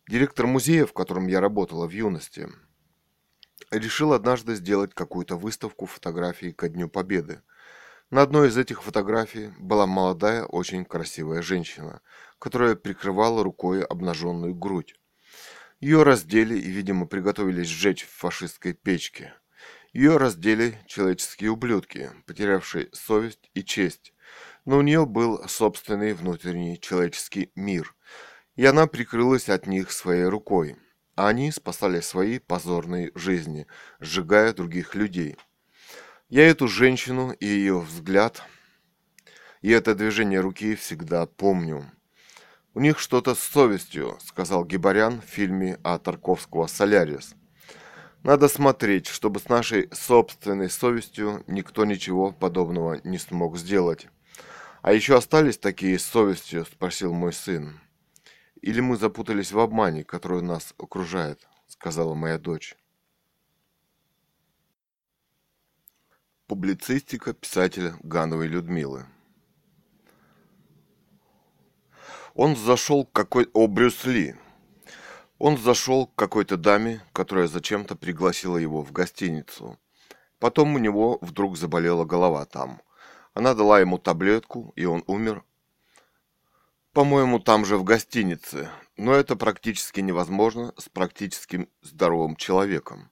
Директор 0.09 0.47
музея, 0.47 0.86
в 0.86 0.94
котором 0.94 1.27
я 1.27 1.43
работала 1.43 1.86
в 1.86 1.90
юности, 1.90 2.48
решил 3.73 4.12
однажды 4.12 4.55
сделать 4.55 4.94
какую-то 4.94 5.36
выставку 5.36 5.86
фотографий 5.86 6.53
ко 6.53 6.69
Дню 6.69 6.89
Победы. 6.89 7.43
На 8.11 8.23
одной 8.23 8.49
из 8.49 8.57
этих 8.57 8.82
фотографий 8.82 9.53
была 9.59 9.86
молодая, 9.86 10.44
очень 10.44 10.85
красивая 10.85 11.43
женщина, 11.43 12.01
которая 12.39 12.77
прикрывала 12.77 13.43
рукой 13.43 13.82
обнаженную 13.82 14.55
грудь. 14.55 14.94
Ее 15.81 16.03
раздели 16.03 16.59
и, 16.59 16.70
видимо, 16.70 17.07
приготовились 17.07 17.69
сжечь 17.69 18.05
в 18.05 18.11
фашистской 18.11 18.74
печке– 18.74 19.35
ее 19.93 20.16
раздели 20.16 20.78
человеческие 20.86 21.51
ублюдки, 21.51 22.11
потерявшие 22.27 22.89
совесть 22.93 23.51
и 23.53 23.62
честь. 23.62 24.15
Но 24.65 24.78
у 24.78 24.82
нее 24.82 25.05
был 25.05 25.47
собственный 25.49 26.15
внутренний 26.15 26.81
человеческий 26.81 27.53
мир, 27.55 27.94
и 28.57 28.65
она 28.65 28.86
прикрылась 28.86 29.51
от 29.51 29.66
них 29.66 29.93
своей 29.93 30.24
рукой. 30.24 30.77
Они 31.14 31.52
спасали 31.52 32.01
свои 32.01 32.39
позорные 32.39 33.12
жизни, 33.14 33.66
сжигая 34.01 34.52
других 34.52 34.94
людей. 34.94 35.36
Я 36.28 36.48
эту 36.48 36.68
женщину 36.68 37.32
и 37.32 37.47
ее 37.47 37.80
взгляд, 37.80 38.43
и 39.60 39.70
это 39.70 39.94
движение 39.94 40.40
руки 40.40 40.74
всегда 40.74 41.26
помню. 41.26 41.90
«У 42.74 42.80
них 42.80 42.98
что-то 42.98 43.34
с 43.34 43.40
совестью»,— 43.40 44.18
сказал 44.24 44.64
Гибарян 44.64 45.20
в 45.20 45.26
фильме 45.26 45.78
о 45.82 45.98
Тарковского 45.98 46.66
«Солярис». 46.66 47.34
Надо 48.22 48.47
смотреть, 48.47 49.09
чтобы 49.09 49.40
с 49.40 49.48
нашей 49.48 49.89
собственной 49.93 50.70
совестью 50.70 51.43
никто 51.48 51.84
ничего 51.84 52.30
подобного 52.30 53.01
не 53.02 53.18
смог 53.18 53.59
сделать. 53.59 54.06
А 54.80 54.93
еще 54.93 55.16
остались 55.16 55.59
такие 55.59 55.98
с 55.98 56.05
совестью, 56.05 56.64
спросил 56.64 57.12
мой 57.12 57.32
сын. 57.32 57.80
Или 58.62 58.80
мы 58.80 58.97
запутались 58.97 59.51
в 59.51 59.59
обмане, 59.59 60.05
который 60.05 60.40
нас 60.40 60.72
окружает, 60.78 61.47
сказала 61.66 62.14
моя 62.14 62.39
дочь. 62.39 62.76
Публицистика 66.47 67.34
писателя 67.34 67.97
Гановой 68.05 68.47
Людмилы. 68.47 69.06
Он 72.34 72.55
зашел 72.56 73.05
к 73.05 73.12
какой... 73.12 73.51
О, 73.52 73.66
Брюс 73.66 74.05
Ли. 74.05 74.36
Он 75.39 75.59
зашел 75.59 76.06
к 76.06 76.14
какой-то 76.14 76.56
даме, 76.56 77.02
которая 77.12 77.48
зачем-то 77.48 77.97
пригласила 77.97 78.56
его 78.56 78.82
в 78.82 78.93
гостиницу. 78.93 79.76
Потом 80.39 80.76
у 80.76 80.78
него 80.78 81.18
вдруг 81.20 81.56
заболела 81.56 82.05
голова 82.05 82.44
там. 82.44 82.80
Она 83.34 83.55
дала 83.55 83.80
ему 83.80 83.98
таблетку, 83.98 84.72
и 84.76 84.84
он 84.84 85.02
умер. 85.09 85.44
По-моему, 86.93 87.39
там 87.39 87.64
же 87.64 87.77
в 87.77 87.85
гостинице. 87.85 88.70
Но 88.97 89.14
это 89.14 89.36
практически 89.36 90.01
невозможно 90.01 90.74
с 90.78 90.89
практически 90.89 91.69
здоровым 91.81 92.36
человеком. 92.36 93.10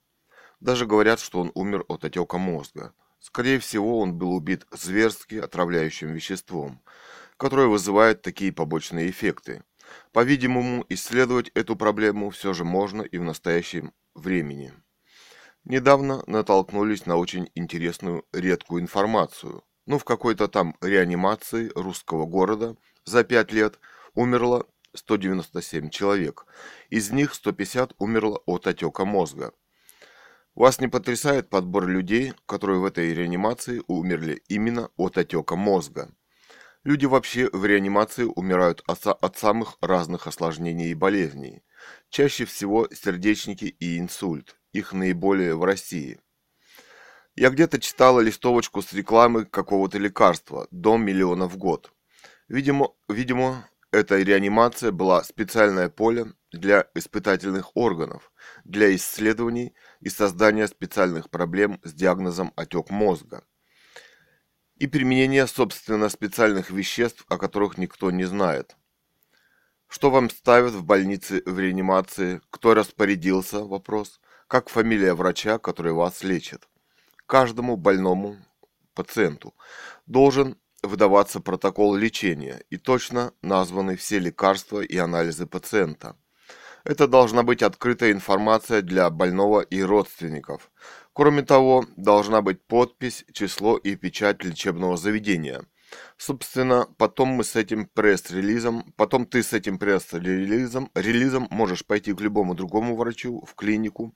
Даже 0.59 0.85
говорят, 0.85 1.19
что 1.19 1.39
он 1.39 1.51
умер 1.55 1.85
от 1.87 2.05
отека 2.05 2.37
мозга. 2.37 2.93
Скорее 3.19 3.59
всего, 3.59 3.99
он 3.99 4.15
был 4.17 4.33
убит 4.33 4.65
зверски 4.71 5.35
отравляющим 5.35 6.13
веществом– 6.13 6.81
которое 7.41 7.65
вызывает 7.65 8.21
такие 8.21 8.53
побочные 8.53 9.09
эффекты. 9.09 9.63
По-видимому, 10.11 10.85
исследовать 10.89 11.49
эту 11.55 11.75
проблему 11.75 12.29
все 12.29 12.53
же 12.53 12.63
можно 12.63 13.01
и 13.01 13.17
в 13.17 13.23
настоящем 13.23 13.93
времени. 14.13 14.71
Недавно 15.63 16.21
натолкнулись 16.27 17.07
на 17.07 17.17
очень 17.17 17.49
интересную 17.55 18.25
редкую 18.31 18.83
информацию. 18.83 19.63
Ну, 19.87 19.97
в 19.97 20.03
какой-то 20.03 20.47
там 20.49 20.77
реанимации 20.81 21.71
русского 21.73 22.27
города 22.27 22.75
за 23.05 23.23
5 23.23 23.51
лет 23.51 23.79
умерло 24.15 24.65
197 24.93 25.89
человек. 25.89 26.45
Из 26.89 27.11
них 27.11 27.33
150 27.33 27.93
умерло 27.97 28.41
от 28.45 28.67
отека 28.67 29.05
мозга. 29.05 29.53
Вас 30.55 30.81
не 30.81 30.87
потрясает 30.87 31.49
подбор 31.49 31.87
людей, 31.87 32.33
которые 32.45 32.79
в 32.79 32.85
этой 32.85 33.13
реанимации 33.13 33.81
умерли 33.87 34.43
именно 34.49 34.89
от 34.97 35.17
отека 35.17 35.55
мозга? 35.55 36.13
Люди 36.83 37.05
вообще 37.05 37.47
в 37.53 37.63
реанимации 37.65 38.23
умирают 38.23 38.83
от 38.87 39.37
самых 39.37 39.77
разных 39.81 40.27
осложнений 40.27 40.91
и 40.91 40.95
болезней. 40.95 41.63
Чаще 42.09 42.45
всего 42.45 42.87
сердечники 42.91 43.65
и 43.65 43.99
инсульт. 43.99 44.55
Их 44.73 44.91
наиболее 44.91 45.55
в 45.55 45.63
России. 45.63 46.19
Я 47.35 47.49
где-то 47.49 47.79
читала 47.79 48.19
листовочку 48.19 48.81
с 48.81 48.93
рекламы 48.93 49.45
какого-то 49.45 49.97
лекарства 49.99 50.67
до 50.71 50.97
миллиона 50.97 51.47
в 51.47 51.57
год. 51.57 51.93
Видимо, 52.51 52.89
видимо, 53.07 53.65
эта 53.93 54.17
реанимация 54.17 54.91
была 54.91 55.23
специальное 55.23 55.87
поле 55.87 56.33
для 56.51 56.85
испытательных 56.95 57.77
органов, 57.77 58.33
для 58.65 58.93
исследований 58.93 59.73
и 60.01 60.09
создания 60.09 60.67
специальных 60.67 61.29
проблем 61.29 61.79
с 61.85 61.93
диагнозом 61.93 62.51
отек 62.57 62.89
мозга 62.89 63.45
и 64.75 64.87
применение, 64.87 65.47
собственно, 65.47 66.09
специальных 66.09 66.71
веществ, 66.71 67.25
о 67.29 67.37
которых 67.37 67.77
никто 67.77 68.11
не 68.11 68.25
знает. 68.25 68.75
Что 69.87 70.11
вам 70.11 70.29
ставят 70.29 70.73
в 70.73 70.83
больнице 70.83 71.41
в 71.45 71.57
реанимации? 71.57 72.41
Кто 72.49 72.73
распорядился? 72.73 73.63
Вопрос. 73.63 74.19
Как 74.49 74.67
фамилия 74.67 75.13
врача, 75.13 75.57
который 75.57 75.93
вас 75.93 76.21
лечит? 76.21 76.67
Каждому 77.27 77.77
больному 77.77 78.35
пациенту 78.93 79.55
должен 80.05 80.57
выдаваться 80.83 81.39
протокол 81.39 81.95
лечения 81.95 82.63
и 82.69 82.77
точно 82.77 83.33
названы 83.41 83.95
все 83.95 84.19
лекарства 84.19 84.81
и 84.81 84.97
анализы 84.97 85.45
пациента. 85.45 86.15
Это 86.83 87.07
должна 87.07 87.43
быть 87.43 87.61
открытая 87.61 88.11
информация 88.11 88.81
для 88.81 89.09
больного 89.09 89.61
и 89.61 89.83
родственников. 89.83 90.71
Кроме 91.13 91.43
того, 91.43 91.85
должна 91.95 92.41
быть 92.41 92.65
подпись, 92.65 93.25
число 93.33 93.77
и 93.77 93.95
печать 93.95 94.43
лечебного 94.43 94.97
заведения. 94.97 95.63
Собственно, 96.17 96.87
потом 96.97 97.29
мы 97.29 97.43
с 97.43 97.55
этим 97.55 97.85
пресс-релизом, 97.85 98.93
потом 98.95 99.25
ты 99.25 99.43
с 99.43 99.53
этим 99.53 99.77
пресс-релизом, 99.77 100.89
релизом 100.95 101.47
можешь 101.51 101.85
пойти 101.85 102.13
к 102.13 102.21
любому 102.21 102.55
другому 102.55 102.95
врачу, 102.95 103.43
в 103.45 103.55
клинику, 103.55 104.15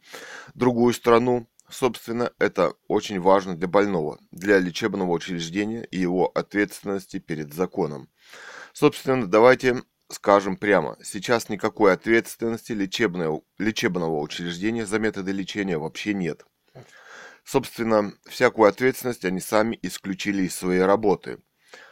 другую 0.54 0.94
страну. 0.94 1.48
Собственно, 1.70 2.32
это 2.40 2.74
очень 2.88 3.20
важно 3.20 3.56
для 3.56 3.68
больного, 3.68 4.20
для 4.32 4.60
лечебного 4.60 5.12
учреждения 5.12 5.84
и 5.86 6.00
его 6.00 6.28
ответственности 6.28 7.20
перед 7.20 7.54
законом. 7.54 8.10
Собственно, 8.74 9.26
давайте 9.28 9.84
скажем 10.10 10.58
прямо, 10.58 10.98
сейчас 11.04 11.50
никакой 11.50 11.94
ответственности 11.94 12.72
лечебного, 12.72 13.42
лечебного 13.58 14.20
учреждения 14.20 14.86
за 14.86 15.00
методы 15.00 15.32
лечения 15.32 15.78
вообще 15.78 16.14
нет. 16.14 16.46
Собственно, 17.44 18.14
всякую 18.26 18.70
ответственность 18.70 19.26
они 19.26 19.40
сами 19.40 19.78
исключили 19.82 20.44
из 20.44 20.56
своей 20.56 20.82
работы. 20.82 21.40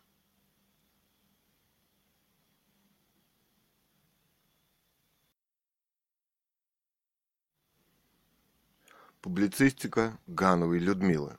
Публицистика 9.23 10.19
Гановой 10.27 10.79
Людмилы 10.79 11.37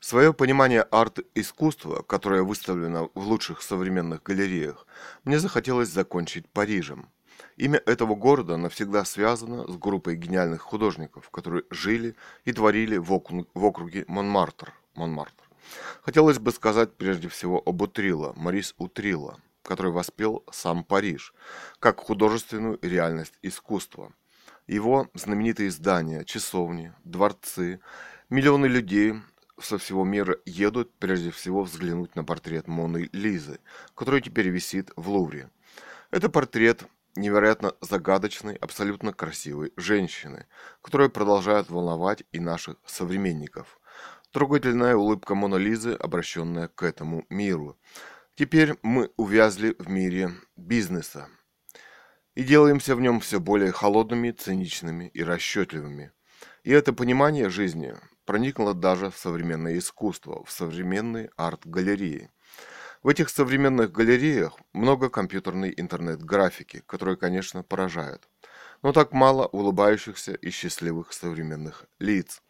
Свое 0.00 0.34
понимание 0.34 0.82
арт-искусства, 0.82 2.02
которое 2.02 2.42
выставлено 2.42 3.10
в 3.14 3.26
лучших 3.26 3.62
современных 3.62 4.22
галереях, 4.22 4.86
мне 5.24 5.38
захотелось 5.38 5.88
закончить 5.88 6.46
Парижем. 6.50 7.08
Имя 7.56 7.80
этого 7.86 8.14
города 8.14 8.58
навсегда 8.58 9.06
связано 9.06 9.66
с 9.66 9.78
группой 9.78 10.16
гениальных 10.16 10.60
художников, 10.60 11.30
которые 11.30 11.64
жили 11.70 12.16
и 12.44 12.52
творили 12.52 12.98
в, 12.98 13.10
округе 13.14 14.04
Монмартр. 14.06 14.74
Монмартр. 14.94 15.44
Хотелось 16.02 16.38
бы 16.38 16.52
сказать 16.52 16.94
прежде 16.98 17.28
всего 17.28 17.62
об 17.64 17.80
Утрилла, 17.80 18.34
Марис 18.36 18.74
Утрилла, 18.76 19.40
который 19.62 19.90
воспел 19.90 20.44
сам 20.52 20.84
Париж, 20.84 21.32
как 21.78 21.98
художественную 22.00 22.78
реальность 22.82 23.38
искусства. 23.40 24.12
Его 24.66 25.08
знаменитые 25.14 25.70
здания, 25.70 26.24
часовни, 26.24 26.92
дворцы, 27.04 27.80
миллионы 28.28 28.66
людей, 28.66 29.14
со 29.58 29.78
всего 29.78 30.04
мира 30.04 30.38
едут 30.44 30.92
прежде 30.98 31.30
всего 31.30 31.62
взглянуть 31.62 32.16
на 32.16 32.24
портрет 32.24 32.66
Моны 32.66 33.08
Лизы, 33.12 33.60
который 33.94 34.22
теперь 34.22 34.48
висит 34.48 34.90
в 34.96 35.10
Лувре. 35.10 35.50
Это 36.10 36.28
портрет 36.28 36.84
невероятно 37.16 37.74
загадочной, 37.80 38.54
абсолютно 38.54 39.12
красивой 39.12 39.72
женщины, 39.76 40.46
которая 40.82 41.08
продолжает 41.08 41.68
волновать 41.68 42.24
и 42.32 42.40
наших 42.40 42.76
современников. 42.86 43.80
Трогательная 44.32 44.96
улыбка 44.96 45.34
Моны 45.34 45.56
Лизы, 45.56 45.92
обращенная 45.92 46.68
к 46.68 46.82
этому 46.82 47.26
миру. 47.28 47.76
Теперь 48.36 48.76
мы 48.82 49.10
увязли 49.16 49.74
в 49.78 49.90
мире 49.90 50.30
бизнеса 50.56 51.28
и 52.40 52.42
делаемся 52.42 52.96
в 52.96 53.02
нем 53.02 53.20
все 53.20 53.38
более 53.38 53.70
холодными, 53.70 54.30
циничными 54.30 55.10
и 55.12 55.22
расчетливыми. 55.22 56.10
И 56.64 56.70
это 56.70 56.94
понимание 56.94 57.50
жизни 57.50 57.94
проникла 58.24 58.72
даже 58.72 59.10
в 59.10 59.18
современное 59.18 59.76
искусство, 59.76 60.42
в 60.46 60.50
современные 60.50 61.28
арт-галереи. 61.36 62.30
В 63.02 63.08
этих 63.08 63.28
современных 63.28 63.92
галереях 63.92 64.58
много 64.72 65.10
компьютерной 65.10 65.74
интернет-графики, 65.76 66.82
которые, 66.86 67.18
конечно, 67.18 67.62
поражают. 67.62 68.26
но 68.82 68.92
так 68.92 69.12
мало 69.12 69.46
улыбающихся 69.48 70.32
и 70.32 70.48
счастливых 70.48 71.12
современных 71.12 71.84
лиц. 71.98 72.40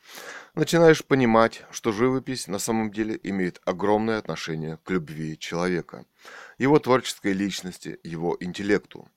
Начинаешь 0.54 1.04
понимать, 1.04 1.64
что 1.72 1.90
живопись 1.90 2.46
на 2.46 2.60
самом 2.60 2.92
деле 2.92 3.18
имеет 3.24 3.60
огромное 3.64 4.18
отношение 4.18 4.78
к 4.84 4.90
любви 4.90 5.36
человека, 5.36 6.04
его 6.58 6.78
творческой 6.78 7.32
личности, 7.32 7.98
его 8.04 8.36
интеллекту. 8.38 9.08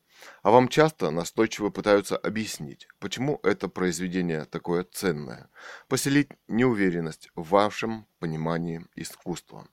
А 0.41 0.51
вам 0.51 0.67
часто 0.67 1.09
настойчиво 1.11 1.69
пытаются 1.69 2.17
объяснить, 2.17 2.87
почему 2.99 3.39
это 3.43 3.67
произведение 3.67 4.45
такое 4.45 4.83
ценное, 4.83 5.49
поселить 5.87 6.29
неуверенность 6.47 7.29
в 7.35 7.49
вашем 7.49 8.07
понимании 8.19 8.85
искусства. 8.95 9.67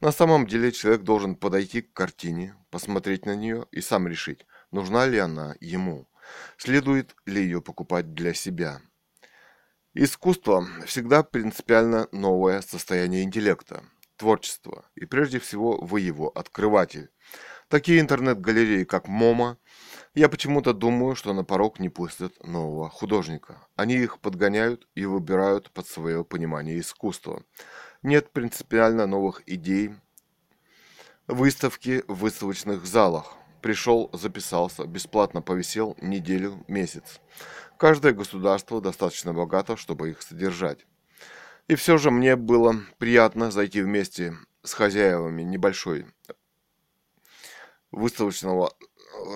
На 0.00 0.12
самом 0.12 0.46
деле 0.46 0.72
человек 0.72 1.02
должен 1.02 1.36
подойти 1.36 1.82
к 1.82 1.92
картине, 1.92 2.56
посмотреть 2.70 3.26
на 3.26 3.34
нее 3.36 3.66
и 3.70 3.80
сам 3.80 4.08
решить, 4.08 4.46
нужна 4.70 5.06
ли 5.06 5.18
она 5.18 5.54
ему, 5.60 6.08
следует 6.56 7.14
ли 7.26 7.42
ее 7.42 7.62
покупать 7.62 8.14
для 8.14 8.34
себя. 8.34 8.80
Искусство 9.94 10.66
всегда 10.86 11.22
принципиально 11.22 12.08
новое 12.12 12.62
состояние 12.62 13.24
интеллекта, 13.24 13.84
творчества, 14.16 14.86
и 14.94 15.04
прежде 15.04 15.38
всего 15.38 15.78
вы 15.78 16.00
его 16.00 16.28
открыватель. 16.28 17.10
Такие 17.68 18.00
интернет-галереи, 18.00 18.84
как 18.84 19.08
МОМА, 19.08 19.58
я 20.14 20.28
почему-то 20.28 20.74
думаю, 20.74 21.14
что 21.14 21.32
на 21.32 21.42
порог 21.42 21.80
не 21.80 21.88
пустят 21.88 22.32
нового 22.46 22.90
художника. 22.90 23.66
Они 23.76 23.94
их 23.94 24.18
подгоняют 24.18 24.86
и 24.94 25.06
выбирают 25.06 25.70
под 25.70 25.86
свое 25.86 26.22
понимание 26.24 26.78
искусства. 26.78 27.42
Нет 28.02 28.30
принципиально 28.30 29.06
новых 29.06 29.42
идей. 29.46 29.94
Выставки 31.26 32.04
в 32.08 32.16
выставочных 32.16 32.84
залах. 32.84 33.34
Пришел, 33.62 34.10
записался, 34.12 34.84
бесплатно 34.84 35.40
повисел 35.40 35.96
неделю, 36.02 36.64
месяц. 36.68 37.20
Каждое 37.78 38.12
государство 38.12 38.80
достаточно 38.80 39.32
богато, 39.32 39.76
чтобы 39.76 40.10
их 40.10 40.20
содержать. 40.20 40.84
И 41.68 41.74
все 41.74 41.96
же 41.96 42.10
мне 42.10 42.36
было 42.36 42.74
приятно 42.98 43.50
зайти 43.50 43.80
вместе 43.80 44.34
с 44.62 44.74
хозяевами 44.74 45.42
небольшой 45.42 46.06
выставочного 47.92 48.72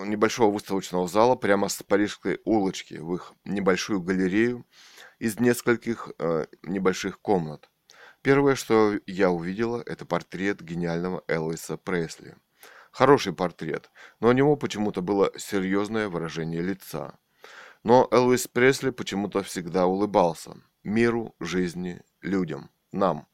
небольшого 0.04 0.52
выставочного 0.52 1.08
зала 1.08 1.36
прямо 1.36 1.68
с 1.68 1.82
Парижской 1.82 2.40
улочки 2.44 2.94
в 2.94 3.14
их 3.14 3.32
небольшую 3.44 4.00
галерею 4.00 4.66
из 5.18 5.38
нескольких 5.40 6.10
э, 6.18 6.46
небольших 6.62 7.20
комнат. 7.20 7.70
Первое, 8.22 8.54
что 8.54 8.98
я 9.06 9.30
увидела, 9.30 9.82
это 9.86 10.04
портрет 10.04 10.60
гениального 10.60 11.22
Элвиса 11.28 11.76
Пресли. 11.76 12.36
Хороший 12.90 13.32
портрет, 13.32 13.90
но 14.20 14.28
у 14.28 14.32
него 14.32 14.56
почему-то 14.56 15.02
было 15.02 15.30
серьезное 15.36 16.08
выражение 16.08 16.62
лица. 16.62 17.18
Но 17.82 18.08
Элвис 18.10 18.48
Пресли 18.48 18.90
почему-то 18.90 19.42
всегда 19.42 19.86
улыбался. 19.86 20.56
Миру, 20.82 21.34
жизни, 21.38 22.00
людям, 22.20 22.70
нам. 22.90 23.28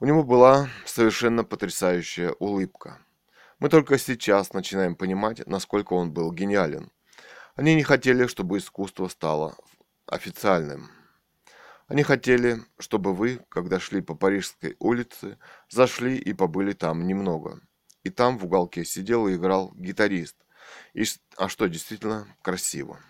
У 0.00 0.06
него 0.06 0.22
была 0.22 0.68
совершенно 0.84 1.44
потрясающая 1.44 2.32
улыбка. 2.32 3.00
Мы 3.64 3.70
только 3.70 3.96
сейчас 3.96 4.52
начинаем 4.52 4.94
понимать, 4.94 5.46
насколько 5.46 5.94
он 5.94 6.12
был 6.12 6.30
гениален. 6.32 6.92
Они 7.54 7.74
не 7.74 7.82
хотели, 7.82 8.26
чтобы 8.26 8.58
искусство 8.58 9.08
стало 9.08 9.56
официальным. 10.04 10.90
Они 11.86 12.02
хотели, 12.02 12.58
чтобы 12.78 13.14
вы, 13.14 13.40
когда 13.48 13.80
шли 13.80 14.02
по 14.02 14.14
Парижской 14.14 14.76
улице, 14.80 15.38
зашли 15.70 16.18
и 16.18 16.34
побыли 16.34 16.74
там 16.74 17.06
немного. 17.06 17.58
И 18.02 18.10
там 18.10 18.36
в 18.36 18.44
уголке 18.44 18.84
сидел 18.84 19.28
и 19.28 19.36
играл 19.36 19.72
гитарист. 19.76 20.36
И, 20.92 21.04
а 21.38 21.48
что 21.48 21.66
действительно 21.66 22.28
красиво. 22.42 23.00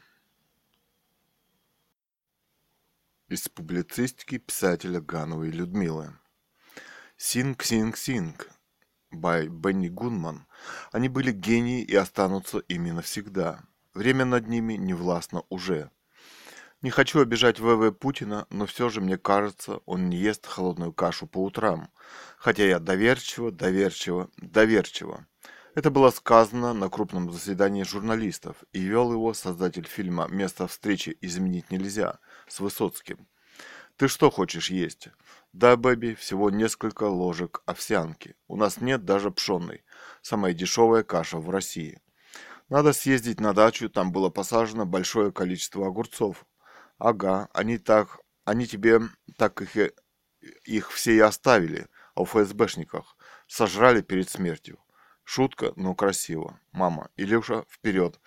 Из 3.26 3.48
публицистики 3.48 4.38
писателя 4.38 5.00
Гановой 5.00 5.50
Людмилы. 5.50 6.16
«Sing-Sing-Sing» 7.16 8.53
by 9.14 9.48
Benny 9.48 9.88
Goodman. 9.88 10.46
Они 10.92 11.08
были 11.08 11.32
гении 11.32 11.82
и 11.82 11.94
останутся 11.94 12.58
ими 12.58 12.90
навсегда. 12.90 13.62
Время 13.94 14.24
над 14.24 14.48
ними 14.48 14.74
не 14.74 14.94
властно 14.94 15.44
уже. 15.48 15.90
Не 16.82 16.90
хочу 16.90 17.20
обижать 17.20 17.60
ВВ 17.60 17.92
Путина, 17.92 18.46
но 18.50 18.66
все 18.66 18.90
же 18.90 19.00
мне 19.00 19.16
кажется, 19.16 19.80
он 19.86 20.10
не 20.10 20.18
ест 20.18 20.46
холодную 20.46 20.92
кашу 20.92 21.26
по 21.26 21.42
утрам. 21.42 21.88
Хотя 22.36 22.66
я 22.66 22.78
доверчиво, 22.78 23.50
доверчиво, 23.50 24.28
доверчиво. 24.36 25.26
Это 25.74 25.90
было 25.90 26.10
сказано 26.10 26.74
на 26.74 26.88
крупном 26.90 27.32
заседании 27.32 27.82
журналистов, 27.84 28.56
и 28.72 28.80
вел 28.80 29.12
его 29.12 29.32
создатель 29.34 29.86
фильма 29.86 30.28
«Место 30.28 30.66
встречи 30.66 31.16
изменить 31.20 31.70
нельзя» 31.70 32.18
с 32.46 32.60
Высоцким. 32.60 33.26
«Ты 33.96 34.08
что 34.08 34.30
хочешь 34.30 34.70
есть?» 34.70 35.08
«Да, 35.52 35.76
Бэби, 35.76 36.14
всего 36.14 36.50
несколько 36.50 37.04
ложек 37.04 37.62
овсянки. 37.64 38.34
У 38.48 38.56
нас 38.56 38.80
нет 38.80 39.04
даже 39.04 39.30
пшенной. 39.30 39.84
Самая 40.20 40.52
дешевая 40.52 41.04
каша 41.04 41.38
в 41.38 41.48
России. 41.48 42.00
Надо 42.68 42.92
съездить 42.92 43.40
на 43.40 43.52
дачу, 43.52 43.88
там 43.88 44.10
было 44.10 44.30
посажено 44.30 44.86
большое 44.86 45.30
количество 45.30 45.86
огурцов. 45.86 46.44
Ага, 46.98 47.48
они 47.52 47.78
так, 47.78 48.20
они 48.44 48.66
тебе 48.66 49.00
так 49.36 49.62
их, 49.62 49.92
их 50.64 50.90
все 50.90 51.12
и 51.12 51.20
оставили, 51.20 51.86
а 52.14 52.22
у 52.22 52.24
ФСБшниках 52.24 53.16
сожрали 53.46 54.00
перед 54.00 54.28
смертью. 54.28 54.78
Шутка, 55.24 55.72
но 55.76 55.94
красиво. 55.94 56.58
Мама, 56.72 57.10
Илюша, 57.16 57.64
вперед. 57.70 58.20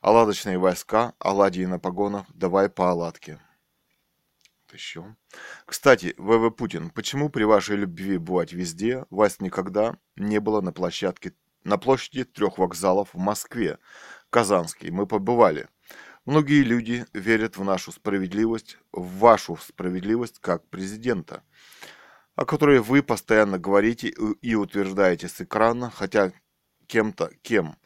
Оладочные 0.00 0.58
войска, 0.58 1.14
оладьи 1.18 1.66
на 1.66 1.78
погонах, 1.78 2.26
давай 2.32 2.70
по 2.70 2.90
оладке. 2.90 3.40
Еще. 4.72 5.16
Кстати, 5.64 6.14
ВВ 6.18 6.50
Путин, 6.50 6.90
почему 6.90 7.30
при 7.30 7.44
вашей 7.44 7.76
любви 7.76 8.18
бывать 8.18 8.52
везде 8.52 9.06
вас 9.10 9.40
никогда 9.40 9.96
не 10.16 10.40
было 10.40 10.60
на 10.60 10.72
площадке, 10.72 11.32
на 11.64 11.78
площади 11.78 12.24
трех 12.24 12.58
вокзалов 12.58 13.14
в 13.14 13.18
Москве, 13.18 13.78
Казанский? 14.30 14.90
Мы 14.90 15.06
побывали. 15.06 15.68
Многие 16.26 16.62
люди 16.62 17.06
верят 17.14 17.56
в 17.56 17.64
нашу 17.64 17.90
справедливость, 17.90 18.76
в 18.92 19.18
вашу 19.18 19.56
справедливость 19.56 20.38
как 20.40 20.68
президента, 20.68 21.42
о 22.36 22.44
которой 22.44 22.80
вы 22.80 23.02
постоянно 23.02 23.58
говорите 23.58 24.08
и 24.08 24.54
утверждаете 24.54 25.28
с 25.28 25.40
экрана, 25.40 25.90
хотя 25.90 26.32
кем-то 26.86 27.30
кем. 27.40 27.76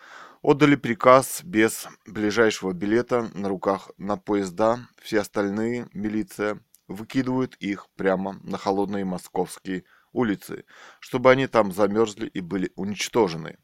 Отдали 0.42 0.74
приказ 0.74 1.42
без 1.44 1.86
ближайшего 2.04 2.72
билета 2.72 3.30
на 3.32 3.48
руках 3.48 3.92
на 3.96 4.16
поезда, 4.16 4.88
все 5.00 5.20
остальные, 5.20 5.88
милиция, 5.92 6.58
выкидывают 6.92 7.56
их 7.56 7.88
прямо 7.96 8.38
на 8.42 8.58
холодные 8.58 9.04
московские 9.04 9.84
улицы, 10.12 10.64
чтобы 11.00 11.30
они 11.30 11.46
там 11.46 11.72
замерзли 11.72 12.26
и 12.26 12.40
были 12.40 12.72
уничтожены. 12.76 13.58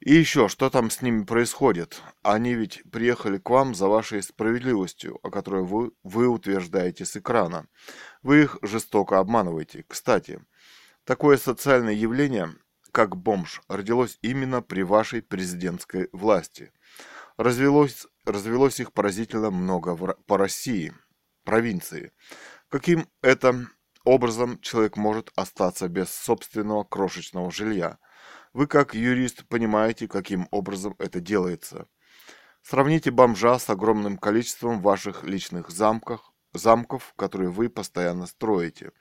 И 0.00 0.14
еще, 0.14 0.48
что 0.48 0.70
там 0.70 0.90
с 0.90 1.02
ними 1.02 1.24
происходит? 1.24 2.02
Они 2.22 2.54
ведь 2.54 2.82
приехали 2.92 3.38
к 3.38 3.50
вам 3.50 3.74
за 3.74 3.88
вашей 3.88 4.22
справедливостью, 4.22 5.18
о 5.24 5.30
которой 5.30 5.64
вы, 5.64 5.90
вы 6.04 6.28
утверждаете 6.28 7.04
с 7.04 7.16
экрана. 7.16 7.66
Вы 8.22 8.42
их 8.42 8.58
жестоко 8.62 9.18
обманываете. 9.18 9.84
Кстати, 9.88 10.40
такое 11.04 11.36
социальное 11.36 11.94
явление, 11.94 12.54
как 12.92 13.16
бомж, 13.16 13.60
родилось 13.66 14.18
именно 14.22 14.62
при 14.62 14.82
вашей 14.82 15.20
президентской 15.20 16.08
власти. 16.12 16.72
Развелось, 17.36 18.06
развелось 18.24 18.78
их 18.78 18.92
поразительно 18.92 19.50
много 19.50 19.96
в, 19.96 20.14
по 20.26 20.38
России, 20.38 20.92
провинции. 21.48 22.12
Каким 22.68 23.08
это 23.22 23.66
образом 24.04 24.60
человек 24.60 24.96
может 24.96 25.32
остаться 25.34 25.88
без 25.88 26.10
собственного 26.10 26.84
крошечного 26.84 27.50
жилья– 27.50 27.98
вы 28.52 28.66
как 28.66 28.94
юрист 28.94 29.46
понимаете, 29.46 30.08
каким 30.08 30.48
образом 30.50 30.94
это 30.98 31.20
делается. 31.20 31.86
Сравните 32.62 33.10
бомжа 33.10 33.58
с 33.58 33.70
огромным 33.70 34.18
количеством 34.18 34.80
ваших 34.80 35.24
личных 35.24 35.70
замков, 35.70 36.20
замков, 36.52 37.12
которые 37.16 37.50
вы 37.50 37.68
постоянно 37.68 38.26
строите, 38.26 38.92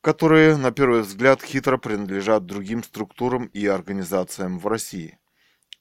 которые, 0.00 0.56
на 0.56 0.70
первый 0.72 1.02
взгляд, 1.02 1.42
хитро 1.42 1.78
принадлежат 1.78 2.46
другим 2.46 2.82
структурам 2.82 3.46
и 3.46 3.66
организациям 3.66 4.58
в 4.58 4.66
России. 4.66 5.18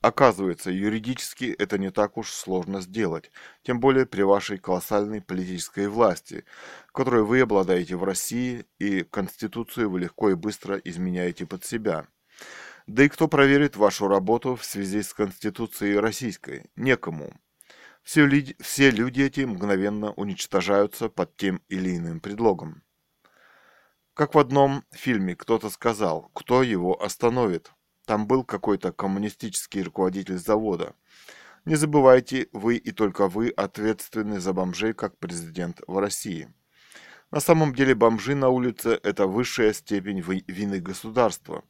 Оказывается, 0.01 0.71
юридически 0.71 1.55
это 1.59 1.77
не 1.77 1.91
так 1.91 2.17
уж 2.17 2.31
сложно 2.31 2.81
сделать, 2.81 3.31
тем 3.61 3.79
более 3.79 4.07
при 4.07 4.23
вашей 4.23 4.57
колоссальной 4.57 5.21
политической 5.21 5.87
власти, 5.87 6.43
которой 6.91 7.23
вы 7.23 7.41
обладаете 7.41 7.95
в 7.95 8.03
России, 8.03 8.65
и 8.79 9.03
Конституцию 9.03 9.91
вы 9.91 9.99
легко 9.99 10.31
и 10.31 10.35
быстро 10.35 10.77
изменяете 10.77 11.45
под 11.45 11.65
себя. 11.65 12.07
Да 12.87 13.03
и 13.03 13.09
кто 13.09 13.27
проверит 13.27 13.75
вашу 13.75 14.07
работу 14.07 14.55
в 14.55 14.65
связи 14.65 15.03
с 15.03 15.13
Конституцией 15.13 15.99
Российской? 15.99 16.71
Некому. 16.75 17.39
Все, 18.01 18.25
люди, 18.25 18.55
все 18.59 18.89
люди 18.89 19.21
эти 19.21 19.41
мгновенно 19.41 20.13
уничтожаются 20.13 21.09
под 21.09 21.37
тем 21.37 21.61
или 21.69 21.95
иным 21.95 22.19
предлогом. 22.21 22.81
Как 24.15 24.33
в 24.33 24.39
одном 24.39 24.83
фильме 24.91 25.35
кто-то 25.35 25.69
сказал, 25.69 26.31
кто 26.33 26.63
его 26.63 26.99
остановит. 26.99 27.71
Там 28.11 28.27
был 28.27 28.43
какой-то 28.43 28.91
коммунистический 28.91 29.83
руководитель 29.83 30.37
завода. 30.37 30.95
Не 31.63 31.75
забывайте, 31.75 32.49
вы 32.51 32.75
и 32.75 32.91
только 32.91 33.29
вы 33.29 33.47
ответственны 33.51 34.41
за 34.41 34.51
бомжей 34.51 34.93
как 34.93 35.17
президент 35.17 35.79
в 35.87 35.97
России. 35.97 36.53
На 37.31 37.39
самом 37.39 37.73
деле 37.73 37.95
бомжи 37.95 38.35
на 38.35 38.49
улице– 38.49 38.99
это 39.03 39.27
высшая 39.27 39.71
степень 39.71 40.19
вины 40.19 40.81
государства. 40.81 41.63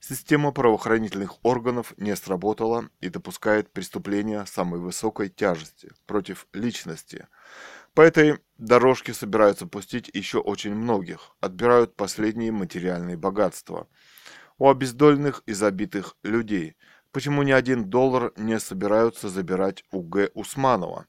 Система 0.00 0.50
правоохранительных 0.52 1.44
органов 1.44 1.92
не 1.98 2.16
сработала 2.16 2.88
и 3.02 3.10
допускает 3.10 3.70
преступления 3.70 4.46
самой 4.46 4.80
высокой 4.80 5.28
тяжести 5.28 5.90
против 6.06 6.46
личности. 6.54 7.26
По 7.92 8.00
этой 8.00 8.38
дорожке 8.56 9.12
собираются 9.12 9.66
пустить 9.66 10.10
еще 10.14 10.38
очень 10.38 10.74
многих, 10.74 11.36
отбирают 11.40 11.96
последние 11.96 12.50
материальные 12.50 13.18
богатства. 13.18 13.88
У 14.62 14.68
обездоленных 14.68 15.42
и 15.46 15.54
забитых 15.54 16.14
людей. 16.22 16.76
Почему 17.10 17.42
ни 17.42 17.50
один 17.50 17.90
доллар 17.90 18.32
не 18.36 18.60
собираются 18.60 19.28
забирать 19.28 19.82
у 19.90 20.02
Г. 20.02 20.30
Усманова? 20.34 21.08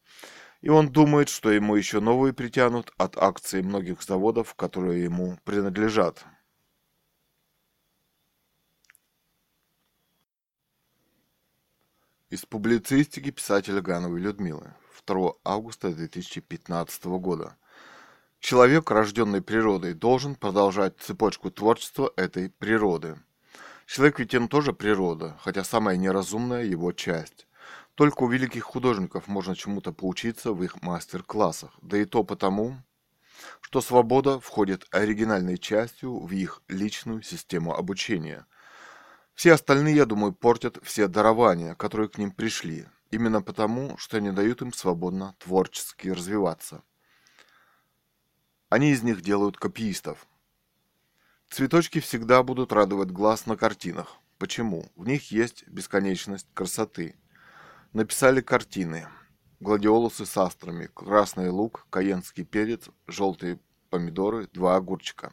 и 0.61 0.69
он 0.69 0.91
думает, 0.91 1.29
что 1.29 1.51
ему 1.51 1.75
еще 1.75 1.99
новые 1.99 2.33
притянут 2.33 2.91
от 2.97 3.15
акций 3.15 3.61
многих 3.61 4.01
заводов, 4.01 4.55
которые 4.55 5.03
ему 5.03 5.37
принадлежат. 5.43 6.25
Из 12.31 12.47
публицистики 12.47 13.29
писателя 13.29 13.81
Гановой 13.81 14.19
Людмилы 14.19 14.73
2 15.05 15.33
августа 15.43 15.93
2015 15.93 17.05
года. 17.05 17.55
Человек, 18.39 18.89
рожденный 18.89 19.43
природой, 19.43 19.93
должен 19.93 20.33
продолжать 20.33 20.97
цепочку 20.97 21.51
творчества 21.51 22.11
этой 22.15 22.49
природы. 22.49 23.19
Человек 23.85 24.19
ведь 24.19 24.35
он 24.35 24.47
тоже 24.47 24.73
природа, 24.73 25.37
хотя 25.41 25.63
самая 25.63 25.97
неразумная 25.97 26.63
его 26.63 26.91
часть. 26.91 27.47
Только 27.95 28.23
у 28.23 28.27
великих 28.27 28.63
художников 28.63 29.27
можно 29.27 29.55
чему-то 29.55 29.91
поучиться 29.91 30.53
в 30.53 30.63
их 30.63 30.81
мастер-классах, 30.81 31.71
да 31.81 31.97
и 31.97 32.05
то 32.05 32.23
потому, 32.23 32.81
что 33.61 33.81
свобода 33.81 34.39
входит 34.39 34.87
оригинальной 34.91 35.57
частью 35.57 36.19
в 36.19 36.31
их 36.31 36.61
личную 36.67 37.21
систему 37.21 37.75
обучения. 37.75 38.45
Все 39.35 39.53
остальные, 39.53 39.95
я 39.95 40.05
думаю, 40.05 40.33
портят 40.33 40.77
все 40.83 41.07
дарования, 41.07 41.75
которые 41.75 42.09
к 42.09 42.17
ним 42.17 42.31
пришли, 42.31 42.87
именно 43.11 43.41
потому, 43.41 43.97
что 43.97 44.19
не 44.19 44.31
дают 44.31 44.61
им 44.61 44.73
свободно 44.73 45.35
творчески 45.39 46.07
развиваться. 46.07 46.83
Они 48.69 48.91
из 48.91 49.03
них 49.03 49.21
делают 49.21 49.57
копиистов. 49.57 50.25
Цветочки 51.53 51.99
всегда 51.99 52.43
будут 52.43 52.73
радовать 52.73 53.11
глаз 53.11 53.45
на 53.45 53.55
картинах. 53.55 54.17
Почему? 54.37 54.91
В 54.95 55.07
них 55.07 55.31
есть 55.31 55.67
бесконечность 55.67 56.47
красоты– 56.53 57.15
Написали 57.93 58.41
картины. 58.41 59.07
Гладиолусы 59.59 60.25
с 60.25 60.35
астрами, 60.35 60.89
красный 60.95 61.49
лук, 61.49 61.85
каенский 61.91 62.43
перец, 62.43 62.89
желтые 63.05 63.59
помидоры, 63.91 64.47
два 64.47 64.77
огурчика. 64.77 65.31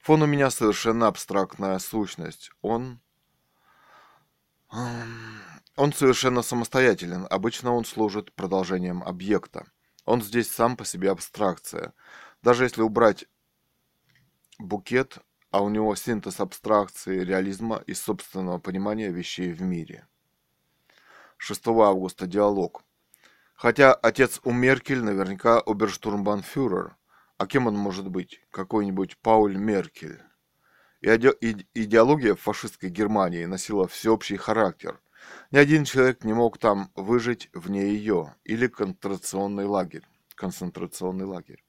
Фон 0.00 0.22
у 0.22 0.26
меня 0.26 0.50
совершенно 0.50 1.08
абстрактная 1.08 1.78
сущность. 1.78 2.50
Он... 2.62 3.00
Он 5.76 5.92
совершенно 5.92 6.40
самостоятелен. 6.40 7.26
Обычно 7.28 7.74
он 7.74 7.84
служит 7.84 8.32
продолжением 8.32 9.02
объекта. 9.02 9.66
Он 10.06 10.22
здесь 10.22 10.50
сам 10.50 10.78
по 10.78 10.86
себе 10.86 11.10
абстракция. 11.10 11.92
Даже 12.40 12.64
если 12.64 12.80
убрать 12.80 13.26
букет, 14.58 15.18
а 15.54 15.60
у 15.62 15.68
него 15.68 15.94
синтез 15.94 16.40
абстракции, 16.40 17.20
реализма 17.20 17.80
и 17.86 17.94
собственного 17.94 18.58
понимания 18.58 19.10
вещей 19.10 19.52
в 19.52 19.62
мире– 19.62 20.08
6 21.38 21.68
августа 21.68 22.26
диалог. 22.26 22.82
Хотя 23.54 23.94
отец 23.94 24.40
у 24.42 24.50
Меркель 24.50 25.02
наверняка 25.02 25.60
оберштурмбанфюрер. 25.60 26.96
А 27.38 27.46
кем 27.46 27.68
он 27.68 27.76
может 27.76 28.08
быть? 28.08 28.40
Какой-нибудь 28.50 29.16
Пауль 29.18 29.56
Меркель. 29.56 30.22
И 31.00 31.08
идеология 31.74 32.34
фашистской 32.34 32.90
Германии 32.90 33.44
носила 33.44 33.86
всеобщий 33.86 34.36
характер. 34.36 35.00
Ни 35.52 35.58
один 35.58 35.84
человек 35.84 36.24
не 36.24 36.32
мог 36.32 36.58
там 36.58 36.90
выжить 36.96 37.48
вне 37.52 37.88
ее. 37.90 38.34
Или 38.42 38.66
концентрационный 38.66 39.66
лагерь. 39.66 40.06
Концентрационный 40.34 41.26
лагерь. 41.26 41.63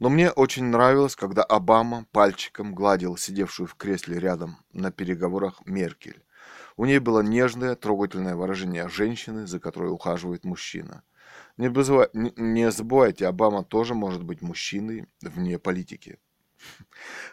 Но 0.00 0.08
мне 0.08 0.30
очень 0.30 0.64
нравилось, 0.64 1.14
когда 1.14 1.42
Обама 1.42 2.06
пальчиком 2.10 2.74
гладил 2.74 3.18
сидевшую 3.18 3.66
в 3.66 3.74
кресле 3.74 4.18
рядом 4.18 4.56
на 4.72 4.90
переговорах 4.90 5.60
Меркель. 5.66 6.24
У 6.78 6.86
ней 6.86 6.98
было 6.98 7.20
нежное, 7.20 7.76
трогательное 7.76 8.34
выражение 8.34 8.88
женщины, 8.88 9.46
за 9.46 9.60
которой 9.60 9.92
ухаживает 9.92 10.44
мужчина. 10.44 11.02
Не, 11.58 11.68
вызыва... 11.68 12.08
не 12.14 12.70
забывайте, 12.70 13.26
Обама 13.26 13.62
тоже 13.62 13.94
может 13.94 14.24
быть 14.24 14.40
мужчиной 14.40 15.06
вне 15.20 15.58
политики. 15.58 16.18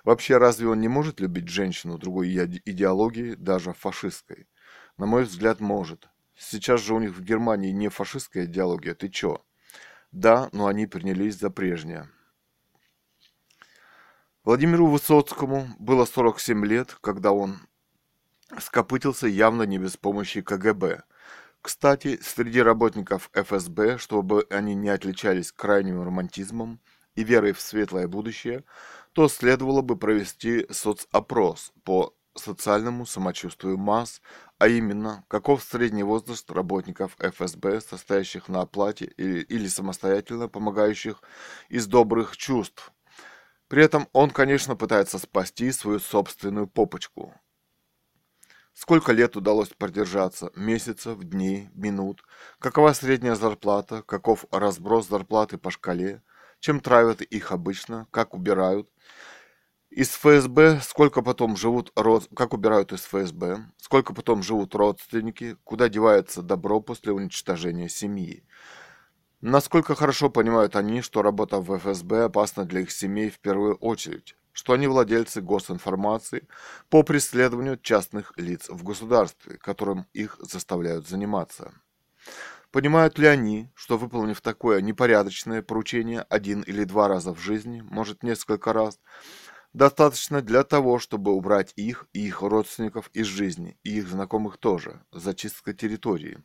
Вообще, 0.04 0.38
разве 0.38 0.68
он 0.68 0.82
не 0.82 0.90
может 0.90 1.22
любить 1.22 1.48
женщину 1.48 1.98
другой 1.98 2.34
идеологии, 2.34 3.36
даже 3.36 3.72
фашистской? 3.72 4.50
На 4.98 5.06
мой 5.06 5.24
взгляд, 5.24 5.62
может. 5.62 6.10
Сейчас 6.36 6.82
же 6.82 6.94
у 6.94 7.00
них 7.00 7.16
в 7.16 7.24
Германии 7.24 7.72
не 7.72 7.88
фашистская 7.88 8.44
идеология, 8.44 8.94
ты 8.94 9.08
чё? 9.08 9.46
Да, 10.12 10.50
но 10.52 10.68
они 10.68 10.86
принялись 10.86 11.40
за 11.40 11.50
прежнее. 11.50 12.10
Владимиру 14.48 14.88
Высоцкому 14.88 15.68
было 15.78 16.06
47 16.06 16.66
лет, 16.66 16.96
когда 17.02 17.34
он 17.34 17.60
скопытился 18.58 19.28
явно 19.28 19.64
не 19.64 19.78
без 19.78 19.98
помощи 19.98 20.40
КГБ. 20.40 21.04
Кстати, 21.62 22.18
среди 22.22 22.62
работников 22.62 23.30
ФСБ, 23.34 23.98
чтобы 23.98 24.48
они 24.50 24.74
не 24.74 24.88
отличались 24.88 25.52
крайним 25.52 26.02
романтизмом 26.02 26.80
и 27.16 27.26
верой 27.26 27.52
в 27.52 27.60
светлое 27.60 28.08
будущее, 28.08 28.64
то 29.12 29.28
следовало 29.28 29.82
бы 29.82 29.98
провести 29.98 30.66
соцопрос 30.72 31.74
по 31.84 32.16
социальному 32.34 33.06
самочувствию 33.06 33.78
масс, 33.78 34.22
а 34.60 34.70
именно, 34.70 35.26
каков 35.28 35.62
средний 35.62 36.04
возраст 36.04 36.50
работников 36.50 37.18
ФСБ, 37.20 37.82
состоящих 37.82 38.48
на 38.48 38.62
оплате 38.62 39.12
или, 39.18 39.42
или 39.42 39.68
самостоятельно 39.68 40.48
помогающих 40.48 41.22
из 41.68 41.86
добрых 41.86 42.38
чувств. 42.38 42.94
При 43.68 43.84
этом 43.84 44.08
он, 44.14 44.30
конечно, 44.30 44.76
пытается 44.76 45.20
спасти 45.20 45.72
свою 45.72 46.00
собственную 46.00 46.68
попочку. 46.68 47.34
Сколько 48.74 49.12
лет 49.12 49.36
удалось 49.36 49.70
продержаться? 49.70 50.52
Месяцев, 50.56 51.20
дней, 51.24 51.70
минут? 51.74 52.24
Какова 52.60 52.94
средняя 52.94 53.36
зарплата? 53.36 54.04
Каков 54.04 54.46
разброс 54.52 55.10
зарплаты 55.10 55.58
по 55.58 55.72
шкале? 55.72 56.22
Чем 56.60 56.80
травят 56.80 57.22
их 57.22 57.52
обычно? 57.52 58.08
Как 58.12 58.34
убирают? 58.34 58.90
Из 59.90 60.10
ФСБ 60.10 60.82
сколько 60.82 61.22
потом 61.22 61.58
живут 61.58 61.92
род... 61.96 62.28
как 62.36 62.54
убирают 62.54 62.94
из 62.94 63.02
ФСБ? 63.02 63.66
Сколько 63.78 64.14
потом 64.14 64.44
живут 64.44 64.76
родственники? 64.76 65.58
Куда 65.64 65.90
девается 65.90 66.42
добро 66.42 66.80
после 66.80 67.14
уничтожения 67.14 67.90
семьи? 67.90 68.46
Насколько 69.42 69.94
хорошо 69.94 70.30
понимают 70.30 70.76
они, 70.76 71.02
что 71.02 71.22
работа 71.22 71.60
в 71.60 71.78
ФСБ 71.78 72.24
опасна 72.26 72.66
для 72.66 72.82
их 72.82 72.92
семей 72.92 73.30
в 73.30 73.40
первую 73.40 73.76
очередь? 73.76 74.36
что 74.58 74.74
они 74.74 74.88
владельцы 74.88 75.40
госинформации 75.40 76.48
по 76.90 77.04
преследованию 77.04 77.78
частных 77.78 78.34
лиц 78.38 78.70
в 78.70 78.84
государстве, 78.84 79.60
которым 79.60 80.08
их 80.14 80.40
заставляют 80.42 81.08
заниматься. 81.08 81.74
Понимают 82.72 83.20
ли 83.20 83.28
они, 83.28 83.70
что 83.76 84.00
выполнив 84.00 84.42
такое 84.42 84.82
непорядочное 84.82 85.62
поручение 85.62 86.22
один 86.22 86.62
или 86.62 86.86
два 86.86 87.08
раза 87.08 87.36
в 87.36 87.40
жизни, 87.40 87.82
может 87.82 88.24
несколько 88.24 88.74
раз, 88.74 89.00
достаточно 89.74 90.42
для 90.42 90.64
того, 90.64 90.98
чтобы 90.98 91.34
убрать 91.34 91.74
их 91.76 92.08
и 92.14 92.26
их 92.26 92.42
родственников 92.42 93.12
из 93.14 93.28
жизни, 93.28 93.78
и 93.84 94.00
их 94.00 94.08
знакомых 94.08 94.58
тоже, 94.58 95.04
зачистка 95.12 95.74
территории. 95.76 96.44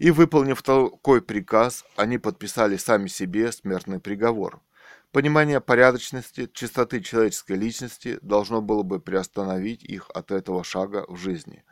И 0.00 0.10
выполнив 0.10 0.60
такой 0.62 1.22
приказ, 1.22 1.84
они 1.94 2.18
подписали 2.18 2.76
сами 2.76 3.06
себе 3.06 3.52
смертный 3.52 4.00
приговор– 4.00 4.60
Понимание 5.12 5.60
порядочности, 5.60 6.48
чистоты 6.54 7.00
человеческой 7.00 7.56
личности 7.56 8.20
должно 8.22 8.62
было 8.62 8.84
бы 8.84 9.00
приостановить 9.00 9.82
их 9.82 10.08
от 10.14 10.30
этого 10.30 10.62
шага 10.62 11.04
в 11.08 11.16
жизни. 11.16 11.64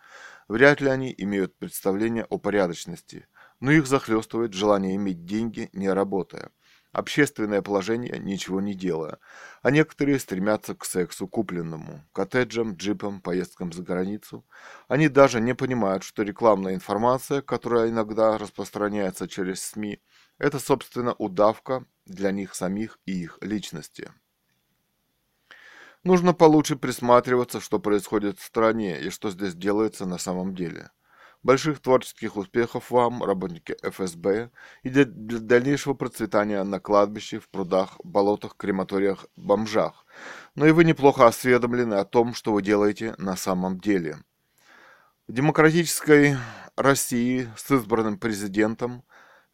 Вряд 0.48 0.80
ли 0.80 0.88
они 0.88 1.14
имеют 1.16 1.56
представление 1.56 2.24
о 2.24 2.38
порядочности, 2.38 3.28
но 3.60 3.70
их 3.70 3.86
захлестывает 3.86 4.54
желание 4.54 4.96
иметь 4.96 5.24
деньги, 5.24 5.70
не 5.72 5.88
работая. 5.88 6.50
Общественное 6.98 7.62
положение, 7.62 8.18
ничего 8.18 8.60
не 8.60 8.74
делая. 8.74 9.18
А 9.62 9.70
некоторые 9.70 10.18
стремятся 10.18 10.74
к 10.74 10.84
сексу 10.84 11.28
купленному, 11.28 12.04
коттеджам, 12.12 12.74
джипам, 12.74 13.20
поездкам 13.20 13.72
за 13.72 13.84
границу. 13.84 14.44
Они 14.88 15.08
даже 15.08 15.40
не 15.40 15.54
понимают, 15.54 16.02
что 16.02 16.24
рекламная 16.24 16.74
информация, 16.74 17.40
которая 17.40 17.90
иногда 17.90 18.36
распространяется 18.36 19.28
через 19.28 19.62
СМИ, 19.62 20.00
это, 20.38 20.58
собственно, 20.58 21.14
удавка 21.18 21.84
для 22.04 22.32
них 22.32 22.56
самих 22.56 22.98
и 23.06 23.12
их 23.12 23.38
личности. 23.42 24.10
Нужно 26.02 26.34
получше 26.34 26.74
присматриваться, 26.74 27.60
что 27.60 27.78
происходит 27.78 28.40
в 28.40 28.44
стране 28.44 29.00
и 29.00 29.10
что 29.10 29.30
здесь 29.30 29.54
делается 29.54 30.04
на 30.04 30.18
самом 30.18 30.52
деле. 30.56 30.90
Больших 31.42 31.80
творческих 31.80 32.36
успехов 32.36 32.90
вам, 32.90 33.22
работники 33.22 33.76
ФСБ, 33.82 34.50
и 34.82 34.90
для, 34.90 35.04
дальнейшего 35.04 35.94
процветания 35.94 36.62
на 36.64 36.80
кладбище, 36.80 37.38
в 37.38 37.48
прудах, 37.48 37.96
болотах, 38.02 38.56
крематориях, 38.56 39.26
бомжах. 39.36 40.04
Но 40.56 40.66
и 40.66 40.72
вы 40.72 40.84
неплохо 40.84 41.26
осведомлены 41.26 41.94
о 41.94 42.04
том, 42.04 42.34
что 42.34 42.52
вы 42.52 42.62
делаете 42.62 43.14
на 43.18 43.36
самом 43.36 43.78
деле. 43.78 44.18
В 45.28 45.32
демократической 45.32 46.36
России 46.74 47.48
с 47.56 47.70
избранным 47.70 48.18
президентом, 48.18 49.04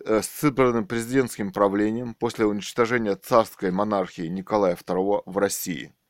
э, 0.04 0.22
с 0.22 0.42
избранным 0.42 0.86
президентским 0.86 1.52
правлением 1.52 2.14
после 2.14 2.46
уничтожения 2.46 3.14
царской 3.14 3.70
монархии 3.70 4.28
Николая 4.28 4.76
II 4.76 5.22
в 5.26 5.36
России– 5.36 5.92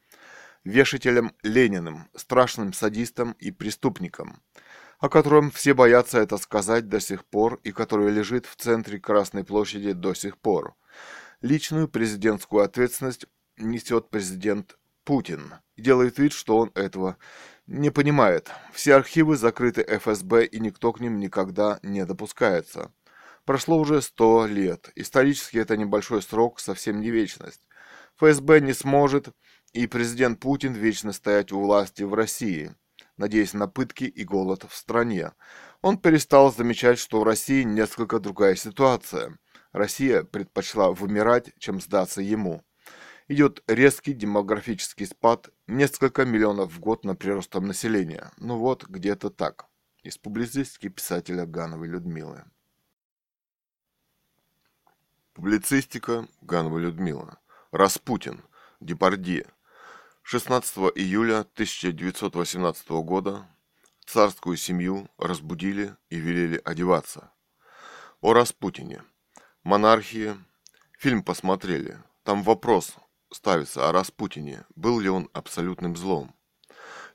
вешателем 0.65 1.33
Лениным, 1.43 2.09
страшным 2.17 2.73
садистом 2.73 3.33
и 3.33 3.51
преступником, 3.51 4.43
о 5.05 5.11
котором 5.11 5.51
все 5.51 5.75
боятся 5.75 6.19
это 6.19 6.39
сказать 6.39 6.89
до 6.89 6.99
сих 6.99 7.27
пор 7.27 7.61
и 7.63 7.73
который 7.73 8.11
лежит 8.11 8.47
в 8.47 8.57
центре 8.57 8.99
Красной 8.99 9.45
площади 9.45 9.93
до 9.93 10.15
сих 10.15 10.39
пор. 10.39 10.77
Личную 11.43 11.89
президентскую 11.89 12.65
ответственность 12.65 13.27
несет 13.59 14.09
президент 14.09 14.79
Путин 15.05 15.57
и 15.77 15.83
делает 15.83 16.19
вид, 16.19 16.33
что 16.33 16.57
он 16.57 16.71
этого 16.75 17.19
не 17.67 17.91
понимает. 17.91 18.51
Все 18.73 18.95
архивы 18.95 19.37
закрыты 19.37 19.83
ФСБ 19.83 20.47
и 20.47 20.59
никто 20.59 20.91
к 20.95 21.01
ним 21.01 21.21
никогда 21.21 21.81
не 21.83 22.07
допускается. 22.07 22.91
Прошло 23.45 23.77
уже 23.77 24.01
сто 24.01 24.47
лет. 24.47 24.91
Исторически 24.95 25.59
это 25.59 25.77
небольшой 25.77 26.23
срок, 26.23 26.61
совсем 26.61 27.03
не 27.03 27.11
вечность. 27.11 27.61
ФСБ 28.17 28.63
не 28.63 28.73
сможет 28.73 29.29
и 29.75 29.87
президент 29.87 30.41
Путин 30.41 30.73
вечно 30.73 31.13
стоять 31.13 31.53
у 31.53 31.61
власти 31.61 32.05
в 32.05 32.15
России, 32.15 32.75
надеясь 33.17 33.55
на 33.55 33.69
пытки 33.69 34.05
и 34.05 34.25
голод 34.25 34.65
в 34.69 34.75
стране. 34.75 35.33
Он 35.83 35.99
перестал 35.99 36.53
замечать, 36.53 36.99
что 36.99 37.21
в 37.21 37.25
России 37.25 37.63
несколько 37.63 38.19
другая 38.19 38.55
ситуация. 38.55 39.39
Россия 39.73 40.23
предпочла 40.23 40.93
вымирать, 40.93 41.53
чем 41.59 41.81
сдаться 41.81 42.23
ему. 42.23 42.63
Идет 43.27 43.63
резкий 43.67 44.13
демографический 44.13 45.07
спад, 45.07 45.49
несколько 45.67 46.25
миллионов 46.25 46.73
в 46.73 46.81
год 46.81 47.05
на 47.05 47.15
приростом 47.15 47.67
населения. 47.67 48.31
Ну 48.37 48.59
вот, 48.59 48.85
где-то 48.85 49.31
так. 49.31 49.67
Из 50.03 50.19
публицистики 50.19 50.89
писателя 50.89 51.47
Гановой 51.47 51.89
Людмилы. 51.89 52.45
Публицистика 55.33 56.29
Гановой 56.43 56.83
Людмила. 56.83 57.39
Распутин. 57.73 58.45
Депардье. 58.81 59.47
16 60.27 60.79
июля 60.95 61.41
1918 61.41 62.89
года 63.05 63.47
царскую 64.07 64.57
семью 64.57 65.11
разбудили 65.19 65.97
и 66.09 66.17
велели 66.17 66.59
одеваться. 66.65 67.31
О 68.23 68.33
Распутине. 68.33 69.03
Монархии. 69.65 70.35
Фильм 70.99 71.23
посмотрели. 71.23 72.03
Там 72.23 72.43
вопрос 72.43 72.95
ставится 73.31 73.87
о 73.87 73.93
Распутине. 73.93 74.65
Был 74.75 74.99
ли 74.99 75.11
он 75.11 75.29
абсолютным 75.35 75.95
злом? 75.95 76.35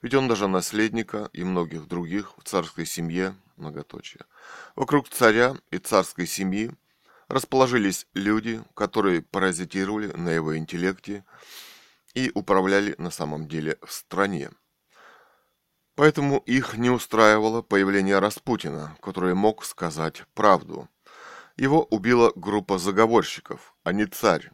Ведь 0.04 0.14
он 0.14 0.28
даже 0.28 0.48
наследника 0.48 1.32
и 1.34 1.44
многих 1.44 1.88
других 1.88 2.38
в 2.38 2.44
царской 2.44 2.86
семье, 2.86 3.36
многоточие. 3.56 4.26
Вокруг 4.76 5.10
царя 5.10 5.56
и 5.72 5.80
царской 5.80 6.28
семьи 6.28 6.70
расположились 7.28 8.06
люди, 8.14 8.64
которые 8.76 9.24
паразитировали 9.24 10.12
на 10.12 10.30
его 10.30 10.56
интеллекте, 10.56 11.26
и 12.14 12.32
управляли 12.34 12.96
на 12.98 13.12
самом 13.12 13.48
деле 13.48 13.78
в 13.82 13.92
стране. 13.92 14.50
Поэтому 15.96 16.38
их 16.46 16.78
не 16.78 16.90
устраивало 16.90 17.62
появление 17.62 18.20
Распутина, 18.20 18.98
который 19.02 19.34
мог 19.36 19.66
сказать 19.66 20.24
правду. 20.34 20.88
Его 21.58 21.84
убила 21.84 22.32
группа 22.36 22.78
заговорщиков, 22.78 23.76
а 23.84 23.92
не 23.92 24.06
царь. 24.06 24.50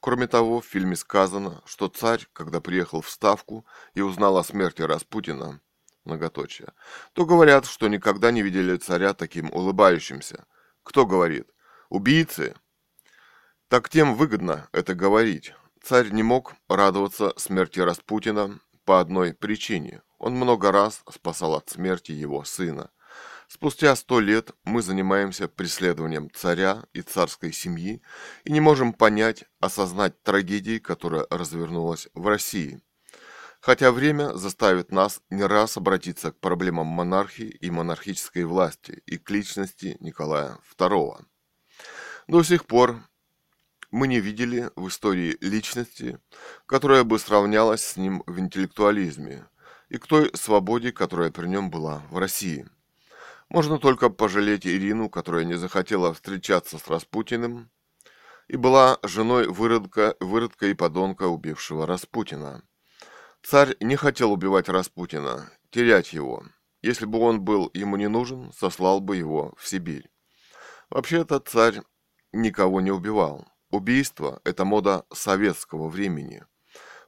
Кроме 0.00 0.26
того, 0.26 0.60
в 0.60 0.66
фильме 0.66 0.96
сказано, 0.96 1.62
что 1.64 1.88
царь, 1.88 2.26
когда 2.32 2.60
приехал 2.60 3.00
в 3.00 3.08
Ставку 3.08 3.66
и 3.94 4.02
узнал 4.02 4.36
о 4.36 4.44
смерти 4.44 4.82
Распутина, 4.82 5.60
многоточие, 6.04 6.72
то 7.12 7.24
говорят, 7.24 7.66
что 7.66 7.88
никогда 7.88 8.30
не 8.30 8.42
видели 8.42 8.76
царя 8.76 9.14
таким 9.14 9.50
улыбающимся. 9.52 10.46
Кто 10.82 11.06
говорит? 11.06 11.48
Убийцы? 11.88 12.54
Так 13.68 13.88
тем 13.88 14.14
выгодно 14.14 14.68
это 14.72 14.94
говорить. 14.94 15.54
Царь 15.82 16.10
не 16.10 16.22
мог 16.22 16.54
радоваться 16.68 17.32
смерти 17.36 17.80
Распутина 17.80 18.60
по 18.84 19.00
одной 19.00 19.32
причине. 19.34 20.02
Он 20.18 20.34
много 20.34 20.70
раз 20.70 21.02
спасал 21.10 21.54
от 21.54 21.70
смерти 21.70 22.12
его 22.12 22.44
сына. 22.44 22.90
Спустя 23.48 23.96
сто 23.96 24.20
лет 24.20 24.52
мы 24.62 24.82
занимаемся 24.82 25.48
преследованием 25.48 26.30
царя 26.32 26.84
и 26.92 27.02
царской 27.02 27.52
семьи 27.52 28.00
и 28.44 28.52
не 28.52 28.60
можем 28.60 28.92
понять, 28.92 29.44
осознать 29.58 30.22
трагедии, 30.22 30.78
которая 30.78 31.26
развернулась 31.30 32.08
в 32.14 32.26
России. 32.28 32.80
Хотя 33.60 33.90
время 33.90 34.36
заставит 34.36 34.92
нас 34.92 35.20
не 35.30 35.42
раз 35.42 35.76
обратиться 35.76 36.30
к 36.30 36.38
проблемам 36.38 36.86
монархии 36.86 37.48
и 37.48 37.70
монархической 37.70 38.44
власти 38.44 39.02
и 39.06 39.18
к 39.18 39.28
личности 39.30 39.96
Николая 39.98 40.58
II. 40.78 41.24
До 42.28 42.42
сих 42.44 42.66
пор 42.66 43.02
мы 43.90 44.08
не 44.08 44.20
видели 44.20 44.70
в 44.76 44.88
истории 44.88 45.36
личности, 45.40 46.18
которая 46.66 47.04
бы 47.04 47.18
сравнялась 47.18 47.84
с 47.84 47.96
ним 47.96 48.22
в 48.26 48.38
интеллектуализме 48.38 49.46
и 49.88 49.98
к 49.98 50.06
той 50.06 50.30
свободе, 50.34 50.92
которая 50.92 51.30
при 51.30 51.46
нем 51.46 51.70
была 51.70 52.02
в 52.10 52.18
России. 52.18 52.68
Можно 53.48 53.78
только 53.78 54.10
пожалеть 54.10 54.66
Ирину, 54.66 55.08
которая 55.08 55.44
не 55.44 55.54
захотела 55.54 56.14
встречаться 56.14 56.78
с 56.78 56.86
Распутиным 56.86 57.70
и 58.46 58.56
была 58.56 58.98
женой 59.02 59.48
выродка, 59.48 60.14
выродка 60.20 60.66
и 60.66 60.74
подонка, 60.74 61.24
убившего 61.24 61.86
Распутина. 61.86 62.62
Царь 63.42 63.76
не 63.80 63.96
хотел 63.96 64.32
убивать 64.32 64.68
Распутина, 64.68 65.50
терять 65.70 66.12
его. 66.12 66.44
Если 66.82 67.06
бы 67.06 67.18
он 67.18 67.40
был 67.40 67.70
ему 67.74 67.96
не 67.96 68.08
нужен, 68.08 68.52
сослал 68.52 69.00
бы 69.00 69.16
его 69.16 69.54
в 69.56 69.66
Сибирь. 69.66 70.08
Вообще-то 70.88 71.40
царь 71.40 71.82
никого 72.32 72.80
не 72.80 72.90
убивал. 72.90 73.46
Убийство– 73.70 74.40
это 74.44 74.64
мода 74.64 75.04
советского 75.12 75.88
времени. 75.88 76.44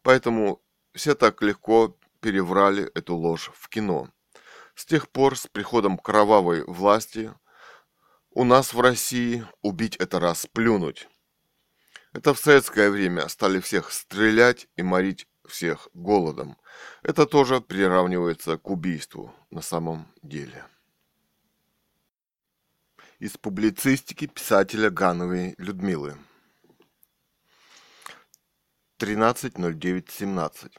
Поэтому 0.02 0.62
все 0.94 1.14
так 1.14 1.43
легко 1.43 1.97
переврали 2.20 2.84
эту 2.94 3.16
ложь 3.16 3.51
в 3.55 3.68
кино. 3.68 4.09
С 4.76 4.86
тех 4.86 5.09
пор, 5.09 5.36
с 5.36 5.48
приходом 5.48 5.98
кровавой 5.98 6.64
власти, 6.64 7.34
у 8.30 8.44
нас 8.44 8.72
в 8.72 8.80
России 8.80 9.44
убить 9.60 9.97
это 9.97 10.20
раз 10.20 10.47
плюнуть. 10.47 11.09
Это 12.12 12.32
в 12.32 12.39
советское 12.39 12.90
время 12.90 13.28
стали 13.28 13.59
всех 13.60 13.90
стрелять 13.90 14.68
и 14.76 14.82
морить 14.82 15.26
всех 15.47 15.89
голодом. 15.94 16.56
Это 17.02 17.26
тоже 17.26 17.60
приравнивается 17.60 18.56
к 18.56 18.70
убийству 18.70 19.34
на 19.51 19.62
самом 19.62 20.06
деле. 20.22 20.64
Из 23.18 23.36
публицистики 23.36 24.26
писателя 24.26 24.90
Гановой 24.90 25.55
Людмилы. 25.59 26.16
13.09.17. 29.03 30.70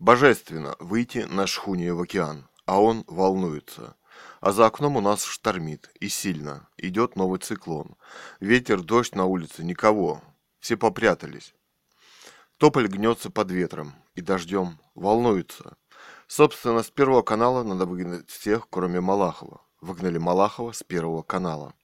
Божественно 0.00 0.74
выйти 0.80 1.18
на 1.18 1.46
шхуне 1.46 1.94
в 1.94 2.00
океан, 2.00 2.48
а 2.64 2.80
он 2.80 3.04
волнуется. 3.06 3.94
А 4.40 4.50
за 4.50 4.66
окном 4.66 4.96
у 4.96 5.00
нас 5.00 5.22
штормит, 5.22 5.88
и 6.00 6.08
сильно. 6.08 6.68
Идет 6.76 7.14
новый 7.14 7.38
циклон. 7.38 7.94
Ветер, 8.40 8.82
дождь 8.82 9.14
на 9.14 9.26
улице, 9.26 9.62
никого. 9.62 10.22
Все 10.58 10.76
попрятались. 10.76 11.54
Тополь 12.56 12.88
гнется 12.88 13.30
под 13.30 13.52
ветром 13.52 13.94
и 14.16 14.22
дождем, 14.22 14.80
волнуется. 14.96 15.76
Собственно, 16.26 16.82
с 16.82 16.90
первого 16.90 17.22
канала 17.22 17.62
надо 17.62 17.86
выгнать 17.86 18.28
всех, 18.28 18.68
кроме 18.68 19.00
Малахова. 19.00 19.60
Выгнали 19.80 20.18
Малахова 20.18 20.72
с 20.72 20.82
первого 20.82 21.22
канала. 21.22 21.74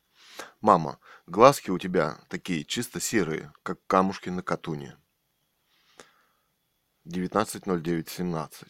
Мама, 0.60 0.98
глазки 1.28 1.70
у 1.70 1.78
тебя 1.78 2.18
такие 2.28 2.64
чисто 2.64 2.98
серые, 2.98 3.52
как 3.62 3.78
камушки 3.86 4.28
на 4.28 4.42
катуне. 4.42 4.96
19.09.17. 7.06 8.66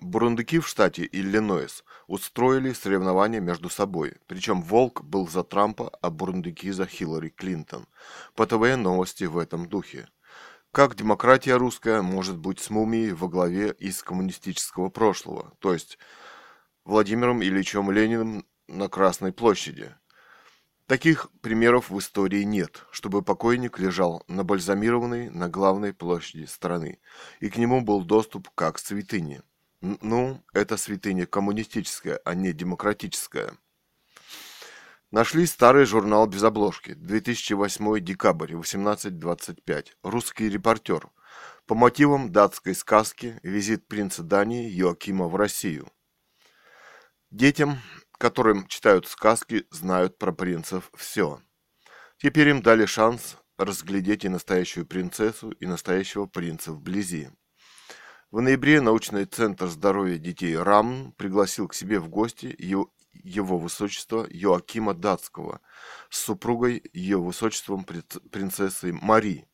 Бурундуки 0.00 0.60
в 0.60 0.68
штате 0.68 1.08
Иллинойс 1.10 1.84
устроили 2.06 2.72
соревнования 2.72 3.40
между 3.40 3.68
собой, 3.68 4.16
причем 4.26 4.62
Волк 4.62 5.02
был 5.02 5.26
за 5.28 5.42
Трампа, 5.42 5.90
а 6.00 6.10
бурундуки 6.10 6.70
за 6.70 6.86
Хиллари 6.86 7.30
Клинтон. 7.30 7.86
По 8.34 8.46
ТВ 8.46 8.76
новости 8.76 9.24
в 9.24 9.38
этом 9.38 9.68
духе. 9.68 10.08
Как 10.70 10.94
демократия 10.94 11.56
русская 11.56 12.02
может 12.02 12.38
быть 12.38 12.60
с 12.60 12.70
мумией 12.70 13.12
во 13.12 13.28
главе 13.28 13.70
из 13.72 14.02
коммунистического 14.02 14.88
прошлого, 14.88 15.52
то 15.58 15.72
есть 15.72 15.98
Владимиром 16.84 17.42
Ильичем 17.42 17.90
Лениным 17.90 18.46
на 18.68 18.88
Красной 18.88 19.32
площади? 19.32 19.94
Таких 20.86 21.30
примеров 21.40 21.88
в 21.88 21.98
истории 21.98 22.42
нет, 22.42 22.84
чтобы 22.90 23.22
покойник 23.22 23.78
лежал 23.78 24.22
набальзамированный 24.28 25.30
на 25.30 25.48
главной 25.48 25.94
площади 25.94 26.44
страны, 26.44 27.00
и 27.40 27.48
к 27.48 27.56
нему 27.56 27.80
был 27.80 28.04
доступ 28.04 28.50
как 28.54 28.76
к 28.76 28.78
святыне. 28.78 29.42
Ну, 29.80 30.42
это 30.52 30.76
святыня 30.76 31.26
коммунистическая, 31.26 32.20
а 32.24 32.34
не 32.34 32.52
демократическая. 32.52 33.54
Нашли 35.10 35.46
старый 35.46 35.86
журнал 35.86 36.26
без 36.26 36.42
обложки. 36.42 36.92
2008 36.94 38.00
декабрь, 38.00 38.52
18.25. 38.52 39.86
Русский 40.02 40.50
репортер. 40.50 41.08
По 41.66 41.74
мотивам 41.74 42.30
датской 42.30 42.74
сказки 42.74 43.38
«Визит 43.42 43.86
принца 43.88 44.22
Дании 44.22 44.68
Йоакима 44.68 45.28
в 45.28 45.36
Россию». 45.36 45.88
Детям, 47.30 47.78
которым 48.24 48.66
читают 48.68 49.06
сказки, 49.06 49.66
знают 49.70 50.16
про 50.16 50.32
принцев 50.32 50.90
все. 50.94 51.42
Теперь 52.16 52.48
им 52.48 52.62
дали 52.62 52.86
шанс 52.86 53.36
разглядеть 53.58 54.24
и 54.24 54.30
настоящую 54.30 54.86
принцессу, 54.86 55.50
и 55.50 55.66
настоящего 55.66 56.24
принца 56.24 56.72
вблизи. 56.72 57.28
В 58.30 58.40
ноябре 58.40 58.80
научный 58.80 59.26
центр 59.26 59.66
здоровья 59.66 60.16
детей 60.16 60.56
РАМ 60.56 61.12
пригласил 61.18 61.68
к 61.68 61.74
себе 61.74 62.00
в 62.00 62.08
гости 62.08 62.56
его, 62.58 62.90
его 63.12 63.58
высочество 63.58 64.26
Йоакима 64.30 64.94
Датского 64.94 65.60
с 66.08 66.20
супругой 66.20 66.82
ее 66.94 67.18
высочеством 67.18 67.84
принцессой 67.84 68.92
Мари. 68.92 69.46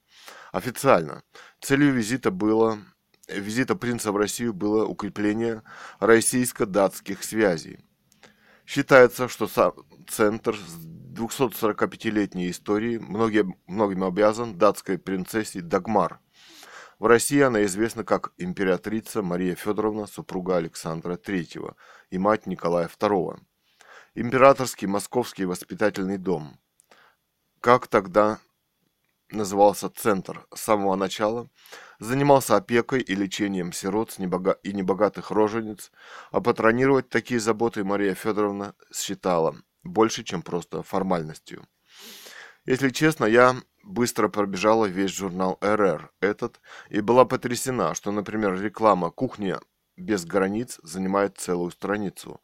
Официально. 0.53 1.25
Целью 1.61 1.93
визита 1.93 2.31
было 2.31 2.79
визита 3.27 3.75
принца 3.75 4.13
в 4.13 4.17
Россию 4.17 4.55
было 4.55 4.85
укрепление 4.87 5.65
российско-датских 5.99 7.25
связей. 7.25 7.81
Считается, 8.71 9.27
что 9.27 9.49
сам 9.49 9.73
центр 10.07 10.55
с 10.55 10.87
245-летней 10.87 12.53
историей 12.53 12.99
многим, 13.01 13.57
многим 13.67 14.05
обязан 14.05 14.57
датской 14.57 14.97
принцессе 14.97 15.61
Дагмар– 15.61 16.21
в 17.01 17.07
России 17.07 17.41
она 17.41 17.65
известна 17.65 18.05
как 18.05 18.33
императрица 18.37 19.23
Мария 19.23 19.55
Федоровна, 19.55 20.07
супруга 20.07 20.59
Александра 20.59 21.15
III 21.15 21.75
и 22.11 22.19
мать 22.19 22.47
Николая 22.47 22.89
II. 22.89 23.41
Императорский 24.15 24.87
Московский 24.87 25.47
воспитательный 25.47 26.19
дом. 26.19 26.61
Как 27.61 27.89
тогда 27.89 28.39
назывался 29.33 29.89
центр 29.91 30.47
с 30.55 30.61
самого 30.61 30.97
начала, 30.97 31.49
занимался 31.99 32.57
опекой 32.57 33.01
и 33.01 33.15
лечением 33.15 33.73
сирот 33.73 34.19
и 34.19 34.73
небогатых 34.73 35.31
рожениц, 35.31 35.91
а 36.31 36.41
патронировать 36.41 37.09
такие 37.09 37.41
заботы 37.41 37.85
Мария 37.85 38.15
Федоровна 38.15 38.75
считала 38.93 39.57
больше, 39.83 40.25
чем 40.25 40.43
просто 40.43 40.83
формальностью. 40.83 41.67
Если 42.67 42.91
честно, 42.91 43.25
я 43.25 43.57
быстро 43.83 44.29
пробежала 44.29 44.87
весь 44.87 45.11
журнал 45.11 45.59
РР 45.61 46.13
этот 46.21 46.61
и 46.89 47.01
была 47.01 47.25
потрясена, 47.25 47.95
что, 47.95 48.13
например, 48.13 48.61
реклама 48.61 49.11
«Кухня 49.11 49.61
без 49.97 50.25
границ» 50.25 50.79
занимает 50.83 51.39
целую 51.39 51.71
страницу. 51.71 52.41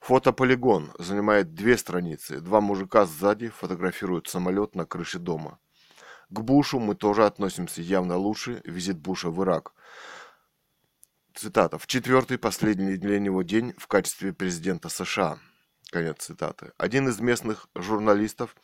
Фотополигон 0.00 0.92
занимает 0.98 1.54
две 1.54 1.76
страницы. 1.76 2.40
Два 2.40 2.60
мужика 2.60 3.06
сзади 3.06 3.48
фотографируют 3.48 4.28
самолет 4.28 4.74
на 4.74 4.86
крыше 4.86 5.18
дома. 5.18 5.58
К 6.30 6.40
Бушу 6.40 6.78
мы 6.78 6.94
тоже 6.94 7.24
относимся 7.24 7.80
явно 7.80 8.16
лучше. 8.16 8.60
Визит 8.64 8.98
Буша 8.98 9.30
в 9.30 9.42
Ирак. 9.42 9.72
Цитата. 11.34 11.78
«В 11.78 11.86
четвертый 11.86 12.36
последний 12.36 12.96
для 12.96 13.18
него 13.18 13.42
день 13.42 13.72
в 13.78 13.86
качестве 13.86 14.32
президента 14.32 14.88
США». 14.88 15.38
Конец 15.90 16.18
цитаты. 16.18 16.72
Один 16.76 17.08
из 17.08 17.18
местных 17.20 17.68
журналистов 17.74 18.54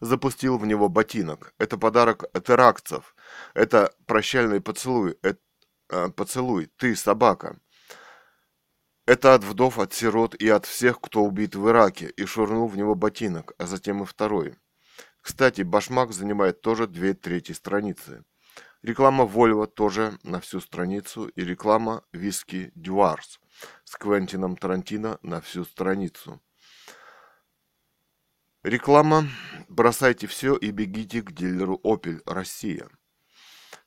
запустил 0.00 0.58
в 0.58 0.66
него 0.66 0.88
ботинок. 0.88 1.54
Это 1.58 1.76
подарок 1.76 2.24
от 2.32 2.50
иракцев. 2.50 3.16
Это 3.54 3.92
прощальный 4.06 4.60
поцелуй. 4.60 5.18
Это, 5.22 5.40
э, 5.90 6.08
поцелуй. 6.10 6.66
Ты 6.76 6.94
собака. 6.94 7.58
Это 9.06 9.34
от 9.34 9.42
вдов, 9.42 9.80
от 9.80 9.92
сирот 9.92 10.36
и 10.36 10.48
от 10.48 10.66
всех, 10.66 11.00
кто 11.00 11.24
убит 11.24 11.56
в 11.56 11.68
Ираке, 11.68 12.08
и 12.10 12.24
швырнул 12.24 12.68
в 12.68 12.76
него 12.76 12.94
ботинок, 12.94 13.54
а 13.58 13.66
затем 13.66 14.02
и 14.04 14.06
второй. 14.06 14.56
Кстати, 15.22 15.62
башмак 15.62 16.12
занимает 16.12 16.60
тоже 16.60 16.86
две 16.88 17.14
трети 17.14 17.52
страницы. 17.52 18.24
Реклама 18.82 19.24
Volvo 19.24 19.68
тоже 19.68 20.18
на 20.24 20.40
всю 20.40 20.60
страницу, 20.60 21.28
и 21.28 21.44
реклама 21.44 22.02
виски 22.12 22.72
Дюарс 22.74 23.38
с 23.84 23.96
Квентином 23.96 24.56
Тарантино 24.56 25.18
на 25.22 25.40
всю 25.40 25.64
страницу. 25.64 26.42
Реклама 28.64 29.28
«Бросайте 29.68 30.26
все 30.26 30.56
и 30.56 30.72
бегите 30.72 31.22
к 31.22 31.32
дилеру 31.32 31.80
Opel 31.84 32.20
Россия». 32.26 32.88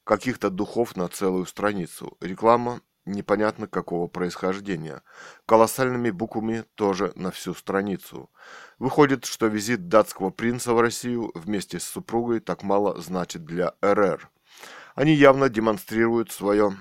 Каких-то 0.05 0.49
духов 0.49 0.95
на 0.95 1.09
целую 1.09 1.45
страницу. 1.45 2.15
Реклама 2.21 2.81
непонятно 3.05 3.67
какого 3.67 4.07
происхождения. 4.07 5.01
Колоссальными 5.45 6.09
буквами 6.09 6.65
тоже 6.75 7.11
на 7.15 7.31
всю 7.31 7.53
страницу. 7.53 8.29
Выходит, 8.79 9.25
что 9.25 9.47
визит 9.47 9.87
датского 9.87 10.29
принца 10.29 10.73
в 10.73 10.81
Россию 10.81 11.31
вместе 11.35 11.79
с 11.79 11.83
супругой 11.83 12.39
так 12.39 12.63
мало 12.63 12.99
значит 13.01 13.45
для 13.45 13.73
РР. 13.81 14.29
Они 14.95 15.13
явно 15.13 15.49
демонстрируют 15.49 16.31
свое 16.31 16.75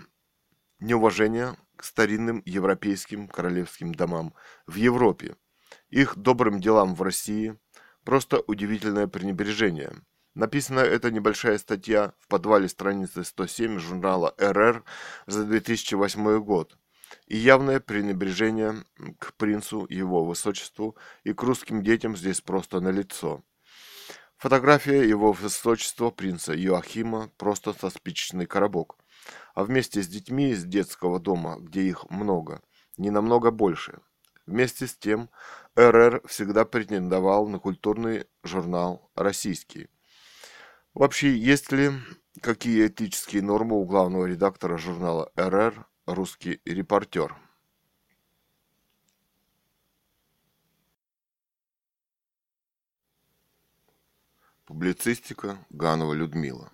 неуважение 0.81 1.57
к 1.77 1.85
старинным 1.85 2.43
европейским 2.45 3.29
королевским 3.29 3.95
домам 3.95 4.35
в 4.67 4.77
Европе, 4.77 5.37
их 5.91 6.17
добрым 6.17 6.61
делам 6.61 6.95
в 6.95 7.03
России– 7.03 7.59
Просто 8.05 8.43
удивительное 8.47 9.07
пренебрежение. 9.07 9.93
Написана 10.35 10.81
эта 10.81 11.13
небольшая 11.13 11.59
статья 11.59 12.13
в 12.19 12.27
подвале 12.27 12.69
страницы 12.69 13.23
107 13.23 13.79
журнала 13.79 14.35
РР 14.37 14.83
за 15.27 15.45
2008 15.45 16.41
год. 16.41 16.77
И 17.29 17.37
явное 17.37 17.79
пренебрежение 17.79 18.85
к 19.21 19.35
принцу, 19.35 19.87
его 19.89 20.25
высочеству 20.25 20.97
и 21.23 21.33
к 21.33 21.43
русским 21.45 21.85
детям 21.85 22.17
здесь 22.17 22.41
просто 22.41 22.81
налицо. 22.81 23.45
Фотография 24.37 25.09
его 25.09 25.33
высочества 25.33 26.11
принца 26.11 26.53
Йоахима 26.53 27.31
просто 27.37 27.73
со 27.73 27.89
спичечный 27.89 28.47
коробок. 28.47 28.97
А 29.55 29.63
вместе 29.63 30.03
с 30.03 30.09
детьми 30.09 30.51
из 30.51 30.65
детского 30.65 31.21
дома, 31.21 31.59
где 31.61 31.83
их 31.83 32.11
много, 32.11 32.61
не 32.97 33.11
намного 33.11 33.53
больше. 33.53 34.01
Вместе 34.47 34.89
с 34.89 34.97
тем, 34.97 35.31
РР 35.77 36.23
всегда 36.27 36.65
претендовал 36.65 37.47
на 37.47 37.61
культурный 37.61 38.27
журнал 38.43 39.11
«Российский». 39.15 39.89
Вообще, 40.95 41.37
есть 41.37 41.73
ли 41.73 41.93
какие 42.41 42.87
этические 42.87 43.43
нормы 43.43 43.77
у 43.77 43.85
главного 43.85 44.27
редактора 44.27 44.79
журнала 44.79 45.31
РР 45.37 45.87
«Русский 46.07 46.61
репортер»? 46.65 47.37
Публицистика 54.65 55.59
Ганова 55.69 56.15
Людмила. 56.15 56.73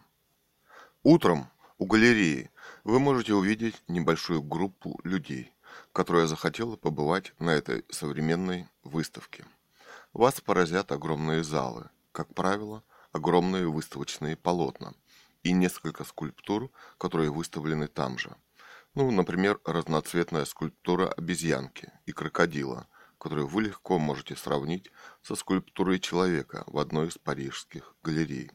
Утром 1.03 1.51
у 1.79 1.87
галереи 1.87 2.51
вы 2.85 3.01
можете 3.01 3.35
увидеть 3.35 3.83
небольшую 3.89 4.43
группу 4.43 5.01
людей– 5.03 5.53
которая 5.93 6.27
захотела 6.27 6.77
побывать 6.77 7.33
на 7.39 7.51
этой 7.51 7.85
современной 7.91 8.69
выставке. 8.83 9.45
Вас 10.13 10.41
поразят 10.41 10.93
огромные 10.93 11.45
залы, 11.45 11.91
как 12.13 12.35
правило, 12.35 12.83
огромные 13.13 13.69
выставочные 13.69 14.37
полотна 14.37 14.95
и 15.43 15.53
несколько 15.53 16.05
скульптур, 16.05 16.71
которые 16.99 17.31
выставлены 17.31 17.89
там 17.89 18.19
же. 18.19 18.37
Ну, 18.95 19.11
например, 19.11 19.61
разноцветная 19.65 20.45
скульптура 20.45 21.09
обезьянки 21.09 21.93
и 22.07 22.13
крокодила, 22.13 22.89
которую 23.19 23.47
вы 23.47 23.63
легко 23.63 23.99
можете 23.99 24.35
сравнить 24.35 24.91
со 25.23 25.37
скульптурой 25.37 26.01
человека 26.01 26.65
в 26.67 26.79
одной 26.79 27.09
из 27.09 27.19
парижских 27.19 27.95
галерей, 28.03 28.51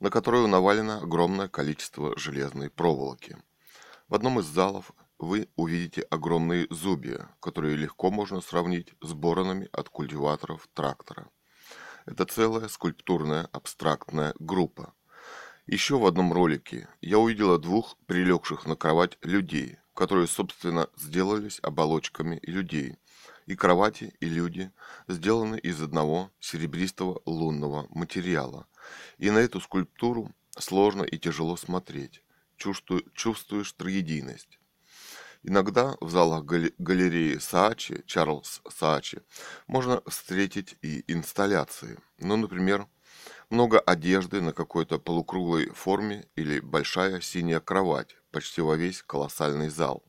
на 0.00 0.10
которую 0.10 0.48
навалено 0.48 0.98
огромное 0.98 1.48
количество 1.48 2.16
железной 2.18 2.70
проволоки. 2.70 3.38
В 4.08 4.14
одном 4.14 4.40
из 4.40 4.46
залов 4.46 4.92
вы 5.18 5.48
увидите 5.56 6.02
огромные 6.02 6.66
зубья, 6.70 7.34
которые 7.40 7.76
легко 7.76 8.10
можно 8.10 8.40
сравнить 8.40 8.94
с 9.00 9.12
боронами 9.14 9.68
от 9.72 9.88
культиваторов 9.88 10.68
трактора. 10.74 11.30
Это 12.06 12.26
целая 12.26 12.68
скульптурная 12.68 13.48
абстрактная 13.52 14.34
группа. 14.38 14.94
Еще 15.66 15.98
в 15.98 16.04
одном 16.04 16.34
ролике 16.34 16.88
я 17.00 17.18
увидела 17.18 17.58
двух 17.58 17.96
прилегших 18.06 18.66
на 18.66 18.76
кровать 18.76 19.16
людей, 19.22 19.78
которые, 19.94 20.26
собственно, 20.26 20.88
сделались 20.96 21.60
оболочками 21.62 22.40
людей. 22.42 22.98
И 23.46 23.56
кровати, 23.56 24.14
и 24.20 24.26
люди 24.26 24.70
сделаны 25.08 25.58
из 25.58 25.80
одного 25.80 26.30
серебристого 26.40 27.22
лунного 27.24 27.86
материала. 27.88 28.66
И 29.16 29.30
на 29.30 29.38
эту 29.38 29.60
скульптуру 29.60 30.30
сложно 30.58 31.02
и 31.04 31.18
тяжело 31.18 31.56
смотреть. 31.56 32.22
Чувствуешь 32.56 33.72
троедийность. 33.72 34.58
Иногда 35.46 35.94
в 36.00 36.08
залах 36.08 36.44
галереи 36.44 37.36
Саачи, 37.36 38.02
Чарльз 38.06 38.62
Саачи, 38.74 39.20
можно 39.66 40.02
встретить 40.06 40.76
и 40.80 41.04
инсталляции. 41.06 41.98
Ну, 42.18 42.36
например, 42.36 42.86
много 43.50 43.78
одежды 43.78 44.40
на 44.40 44.54
какой-то 44.54 44.98
полукруглой 44.98 45.66
форме 45.68 46.26
или 46.34 46.60
большая 46.60 47.20
синяя 47.20 47.60
кровать 47.60 48.16
почти 48.30 48.62
во 48.62 48.74
весь 48.76 49.02
колоссальный 49.02 49.68
зал. 49.68 50.02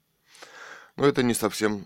Но 0.95 1.05
это 1.05 1.21
не 1.21 1.33
совсем 1.33 1.85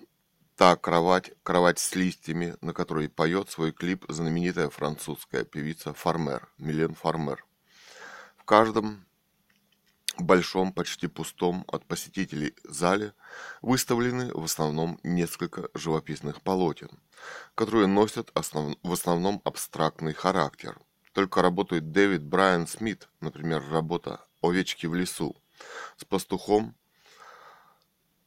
та 0.55 0.75
кровать, 0.75 1.31
кровать 1.41 1.79
с 1.79 1.95
листьями, 1.95 2.55
на 2.61 2.71
которой 2.71 3.09
поет 3.09 3.49
свой 3.49 3.71
клип 3.71 4.05
знаменитая 4.09 4.69
французская 4.69 5.43
певица 5.43 5.95
Фармер, 5.95 6.49
Милен 6.59 6.93
Фармер. 6.93 7.43
В 8.37 8.43
каждом 8.43 9.05
большом, 10.21 10.73
почти 10.73 11.07
пустом 11.07 11.65
от 11.67 11.85
посетителей 11.85 12.55
зале 12.63 13.13
выставлены 13.61 14.31
в 14.33 14.43
основном 14.43 14.99
несколько 15.03 15.69
живописных 15.73 16.41
полотен, 16.41 16.89
которые 17.55 17.87
носят 17.87 18.31
основ... 18.33 18.77
в 18.83 18.93
основном 18.93 19.41
абстрактный 19.43 20.13
характер. 20.13 20.79
Только 21.13 21.41
работает 21.41 21.91
Дэвид 21.91 22.23
Брайан 22.23 22.67
Смит, 22.67 23.09
например, 23.19 23.63
работа 23.69 24.25
«Овечки 24.41 24.85
в 24.85 24.95
лесу» 24.95 25.35
с 25.97 26.05
пастухом 26.05 26.75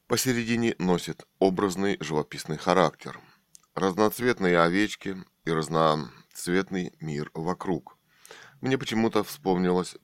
посередине 0.07 0.75
носит 0.79 1.27
образный 1.39 1.97
живописный 2.01 2.59
характер. 2.59 3.19
Разноцветные 3.75 4.61
овечки 4.61 5.17
и 5.45 5.51
разноцветный 5.51 6.93
мир 7.01 7.31
вокруг– 7.35 7.97
мне 8.63 8.79
почему-то 8.79 9.25
вспомнилась 9.25 9.97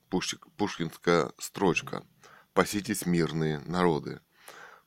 пушкинская 0.57 1.31
строчка 1.37 2.05
«Паситесь 2.53 3.05
мирные 3.05 3.59
народы». 3.59 4.19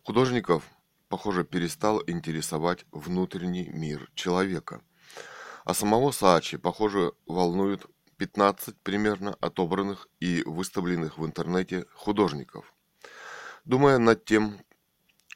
Художников, 0.02 0.62
похоже, 1.08 1.42
перестал 1.42 2.02
интересовать 2.06 2.84
внутренний 2.92 3.70
мир 3.70 4.10
человека. 4.14 4.82
А 5.64 5.72
самого 5.72 6.10
Саачи, 6.10 6.58
похоже, 6.58 7.12
волнуют 7.26 7.86
15 8.18 8.76
примерно 8.82 9.34
отобранных 9.40 10.06
и 10.20 10.42
выставленных 10.44 11.16
в 11.16 11.24
интернете 11.24 11.86
художников. 11.94 12.74
Думая 13.64 13.96
над 13.96 14.26
тем, 14.26 14.60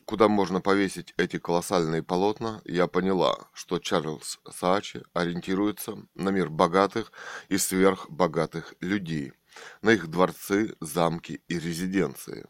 куда 0.07 0.29
можно 0.29 0.61
повесить 0.61 1.13
эти 1.19 1.39
колоссальные 1.39 2.03
полотна, 2.03 2.63
я 2.65 2.87
поняла, 2.87 3.49
что 3.53 3.79
Чарльз 3.79 4.39
Саачи 4.51 5.03
ориентируется 5.13 5.99
на 6.15 6.31
мир 6.31 6.49
богатых 6.49 7.13
и 7.49 7.59
сверхбогатых 7.59 8.75
людей, 8.81 9.33
на 9.83 9.91
их 9.91 10.07
дворцы, 10.07 10.77
замки 10.81 11.43
и 11.49 11.59
резиденции. 11.59 12.47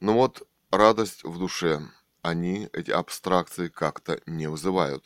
Но 0.00 0.14
вот 0.14 0.48
радость 0.70 1.24
в 1.24 1.38
душе 1.38 1.82
они, 2.22 2.68
эти 2.72 2.90
абстракции, 2.90 3.68
как-то 3.68 4.20
не 4.26 4.48
вызывают. 4.48 5.04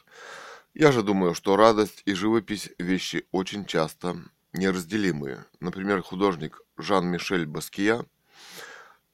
Я 0.74 0.92
же 0.92 1.02
думаю, 1.02 1.34
что 1.34 1.56
радость 1.56 2.02
и 2.06 2.14
живопись– 2.14 2.70
вещи 2.78 3.26
очень 3.32 3.66
часто 3.66 4.16
неразделимые. 4.52 5.44
Например, 5.60 6.00
художник 6.00 6.60
Жан-Мишель 6.76 7.46
Баския 7.46 8.06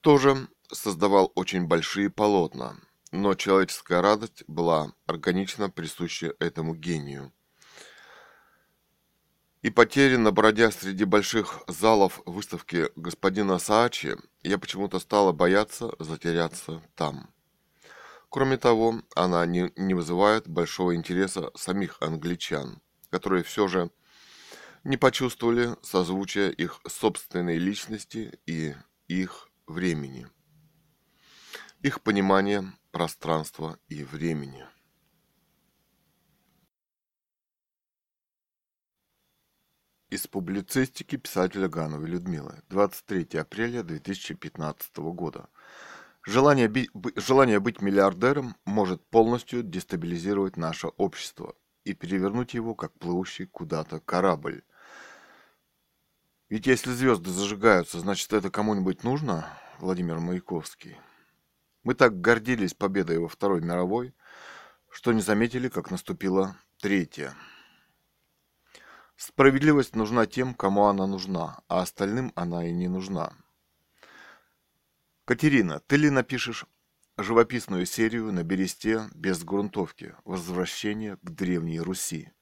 тоже 0.00 0.48
создавал 0.72 1.32
очень 1.34 1.66
большие 1.66 2.10
полотна, 2.10 2.76
но 3.10 3.34
человеческая 3.34 4.00
радость 4.00 4.44
была 4.46 4.92
органично 5.06 5.70
присуща 5.70 6.34
этому 6.38 6.74
гению. 6.74 7.32
И 9.62 9.70
потерянно 9.70 10.30
бродя 10.30 10.70
среди 10.70 11.04
больших 11.04 11.62
залов 11.66 12.22
выставки 12.26 12.90
господина 12.94 13.58
Саачи, 13.58 14.16
я 14.42 14.56
почему-то 14.58 15.00
стала 15.00 15.32
бояться 15.32 15.90
затеряться 15.98 16.80
там. 16.94 17.30
Кроме 18.28 18.56
того, 18.56 19.02
она 19.16 19.44
не, 19.46 19.72
не 19.74 19.94
вызывает 19.94 20.46
большого 20.46 20.94
интереса 20.94 21.50
самих 21.56 22.00
англичан, 22.00 22.80
которые 23.10 23.42
все 23.42 23.66
же 23.68 23.90
не 24.84 24.96
почувствовали 24.96 25.76
созвучия 25.82 26.50
их 26.50 26.80
собственной 26.86 27.58
личности 27.58 28.38
и 28.46 28.76
их 29.08 29.48
времени 29.66 30.28
их 31.82 32.02
понимание 32.02 32.64
пространства 32.90 33.78
и 33.88 34.02
времени. 34.02 34.66
Из 40.10 40.26
публицистики 40.26 41.16
писателя 41.16 41.68
Гановой 41.68 42.08
Людмилы. 42.08 42.62
23 42.70 43.38
апреля 43.38 43.82
2015 43.82 44.96
года. 44.96 45.48
Желание, 46.24 46.66
би, 46.66 46.90
желание 47.14 47.60
быть 47.60 47.80
миллиардером 47.80 48.56
может 48.64 49.06
полностью 49.06 49.62
дестабилизировать 49.62 50.56
наше 50.56 50.88
общество 50.88 51.54
и 51.84 51.92
перевернуть 51.94 52.54
его, 52.54 52.74
как 52.74 52.98
плывущий 52.98 53.46
куда-то 53.46 54.00
корабль. 54.00 54.64
Ведь 56.48 56.66
если 56.66 56.90
звезды 56.90 57.30
зажигаются, 57.30 58.00
значит 58.00 58.32
это 58.32 58.50
кому-нибудь 58.50 59.04
нужно? 59.04 59.46
Владимир 59.78 60.18
Маяковский. 60.18 60.96
Мы 61.84 61.94
так 61.94 62.20
гордились 62.20 62.74
победой 62.74 63.18
во 63.18 63.28
Второй 63.28 63.60
мировой, 63.60 64.14
что 64.90 65.12
не 65.12 65.20
заметили, 65.20 65.68
как 65.68 65.90
наступила 65.90 66.56
Третья. 66.80 67.34
Справедливость 69.16 69.96
нужна 69.96 70.26
тем, 70.26 70.54
кому 70.54 70.84
она 70.84 71.06
нужна, 71.06 71.60
а 71.68 71.82
остальным 71.82 72.32
она 72.36 72.66
и 72.66 72.72
не 72.72 72.88
нужна. 72.88 73.32
Катерина, 75.24 75.80
ты 75.80 75.96
ли 75.96 76.10
напишешь 76.10 76.66
живописную 77.16 77.84
серию 77.84 78.32
на 78.32 78.44
бересте 78.44 79.08
без 79.14 79.42
грунтовки 79.44 80.14
«Возвращение 80.24 81.16
к 81.16 81.30
Древней 81.30 81.80
Руси»? 81.80 82.32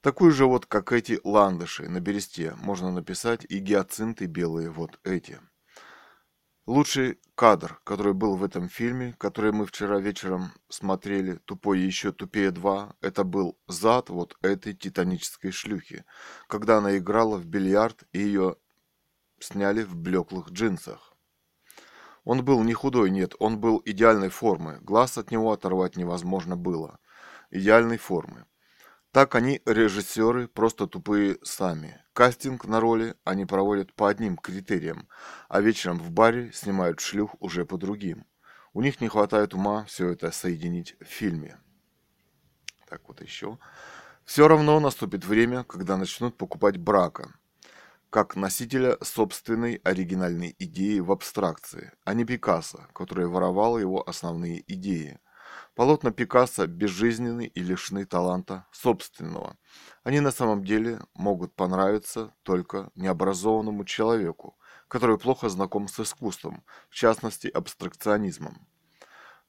Такую 0.00 0.30
же 0.30 0.46
вот, 0.46 0.66
как 0.66 0.92
эти 0.92 1.20
ландыши 1.24 1.88
на 1.88 2.00
бересте, 2.00 2.54
можно 2.56 2.92
написать 2.92 3.44
и 3.48 3.58
гиацинты 3.58 4.26
белые 4.26 4.70
вот 4.70 5.00
эти– 5.04 5.40
Лучший 6.68 7.18
кадр, 7.34 7.80
который 7.82 8.12
был 8.12 8.36
в 8.36 8.44
этом 8.44 8.68
фильме, 8.68 9.14
который 9.16 9.52
мы 9.52 9.64
вчера 9.64 10.00
вечером 10.00 10.52
смотрели, 10.68 11.36
«Тупой 11.46 11.78
еще 11.80 12.12
тупее 12.12 12.50
2», 12.50 12.96
это 13.00 13.24
был 13.24 13.58
зад 13.68 14.10
вот 14.10 14.36
этой 14.42 14.74
титанической 14.74 15.50
шлюхи, 15.50 16.04
когда 16.46 16.76
она 16.76 16.98
играла 16.98 17.38
в 17.38 17.46
бильярд 17.46 18.02
и 18.12 18.18
ее 18.18 18.56
сняли 19.40 19.82
в 19.82 19.96
блеклых 19.96 20.50
джинсах. 20.50 21.14
Он 22.24 22.44
был 22.44 22.62
не 22.62 22.74
худой, 22.74 23.08
нет, 23.08 23.34
он 23.38 23.58
был 23.58 23.80
идеальной 23.86 24.28
формы, 24.28 24.78
глаз 24.82 25.16
от 25.16 25.30
него 25.30 25.52
оторвать 25.52 25.96
невозможно 25.96 26.54
было. 26.54 26.98
Идеальной 27.50 27.96
формы. 27.96 28.44
Так 29.10 29.34
они, 29.36 29.62
режиссеры, 29.64 30.48
просто 30.48 30.86
тупые 30.86 31.38
сами. 31.42 32.04
Кастинг 32.18 32.64
на 32.64 32.80
роли 32.80 33.14
они 33.22 33.46
проводят 33.46 33.94
по 33.94 34.08
одним 34.08 34.36
критериям, 34.36 35.06
а 35.48 35.60
вечером 35.60 36.00
в 36.00 36.10
баре 36.10 36.50
снимают 36.52 36.98
шлюх 36.98 37.36
уже 37.38 37.64
по 37.64 37.78
другим. 37.78 38.26
У 38.72 38.82
них 38.82 39.00
не 39.00 39.06
хватает 39.06 39.54
ума 39.54 39.84
все 39.84 40.08
это 40.08 40.32
соединить 40.32 40.96
в 41.00 41.04
фильме. 41.04 41.60
Так 42.88 43.06
вот 43.06 43.22
еще. 43.22 43.60
Все 44.24 44.48
равно 44.48 44.80
наступит 44.80 45.24
время, 45.24 45.62
когда 45.62 45.96
начнут 45.96 46.36
покупать 46.36 46.76
брака, 46.76 47.32
как 48.10 48.34
носителя 48.34 48.98
собственной 49.00 49.76
оригинальной 49.84 50.56
идеи 50.58 50.98
в 50.98 51.12
абстракции, 51.12 51.92
а 52.02 52.14
не 52.14 52.24
Пикассо, 52.24 52.88
который 52.94 53.28
воровал 53.28 53.78
его 53.78 54.02
основные 54.08 54.64
идеи– 54.66 55.20
Полотна 55.78 56.10
Пикассо 56.10 56.66
безжизненны 56.66 57.46
и 57.46 57.60
лишены 57.60 58.04
таланта 58.04 58.66
собственного. 58.72 59.56
Они 60.02 60.18
на 60.18 60.32
самом 60.32 60.64
деле 60.64 60.98
могут 61.14 61.54
понравиться 61.54 62.34
только 62.42 62.90
необразованному 62.96 63.84
человеку, 63.84 64.58
который 64.88 65.18
плохо 65.18 65.48
знаком 65.48 65.86
с 65.86 66.00
искусством, 66.00 66.64
в 66.90 66.96
частности 66.96 67.46
абстракционизмом. 67.46 68.66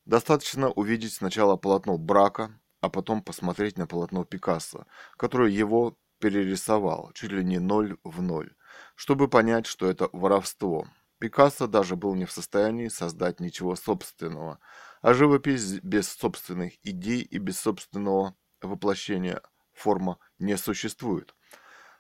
Достаточно 0.05 0.69
увидеть 0.69 1.13
сначала 1.13 1.57
полотно 1.57 1.97
Брака, 1.97 2.51
а 2.79 2.89
потом 2.89 3.23
посмотреть 3.23 3.79
на 3.79 3.87
полотно 3.87 4.23
Пикассо, 4.23 4.85
которое 5.17 5.49
его 5.49 5.97
перерисовал 6.19 7.11
чуть 7.15 7.31
ли 7.31 7.43
не 7.43 7.57
ноль 7.57 7.97
в 8.03 8.21
ноль, 8.21 8.53
чтобы 8.93 9.29
понять, 9.29 9.65
что 9.65 9.89
это 9.89 10.09
воровство. 10.13 10.87
Пикассо 11.17 11.65
даже 11.65 11.95
был 11.95 12.13
не 12.13 12.25
в 12.25 12.31
состоянии 12.31 12.87
создать 12.87 13.39
ничего 13.39 13.75
собственного– 13.75 14.59
а 15.01 15.13
живопись 15.13 15.79
без 15.81 16.09
собственных 16.09 16.73
идей 16.83 17.21
и 17.21 17.37
без 17.37 17.59
собственного 17.59 18.35
воплощения 18.61 19.41
форма 19.73 20.17
не 20.39 20.57
существует. 20.57 21.35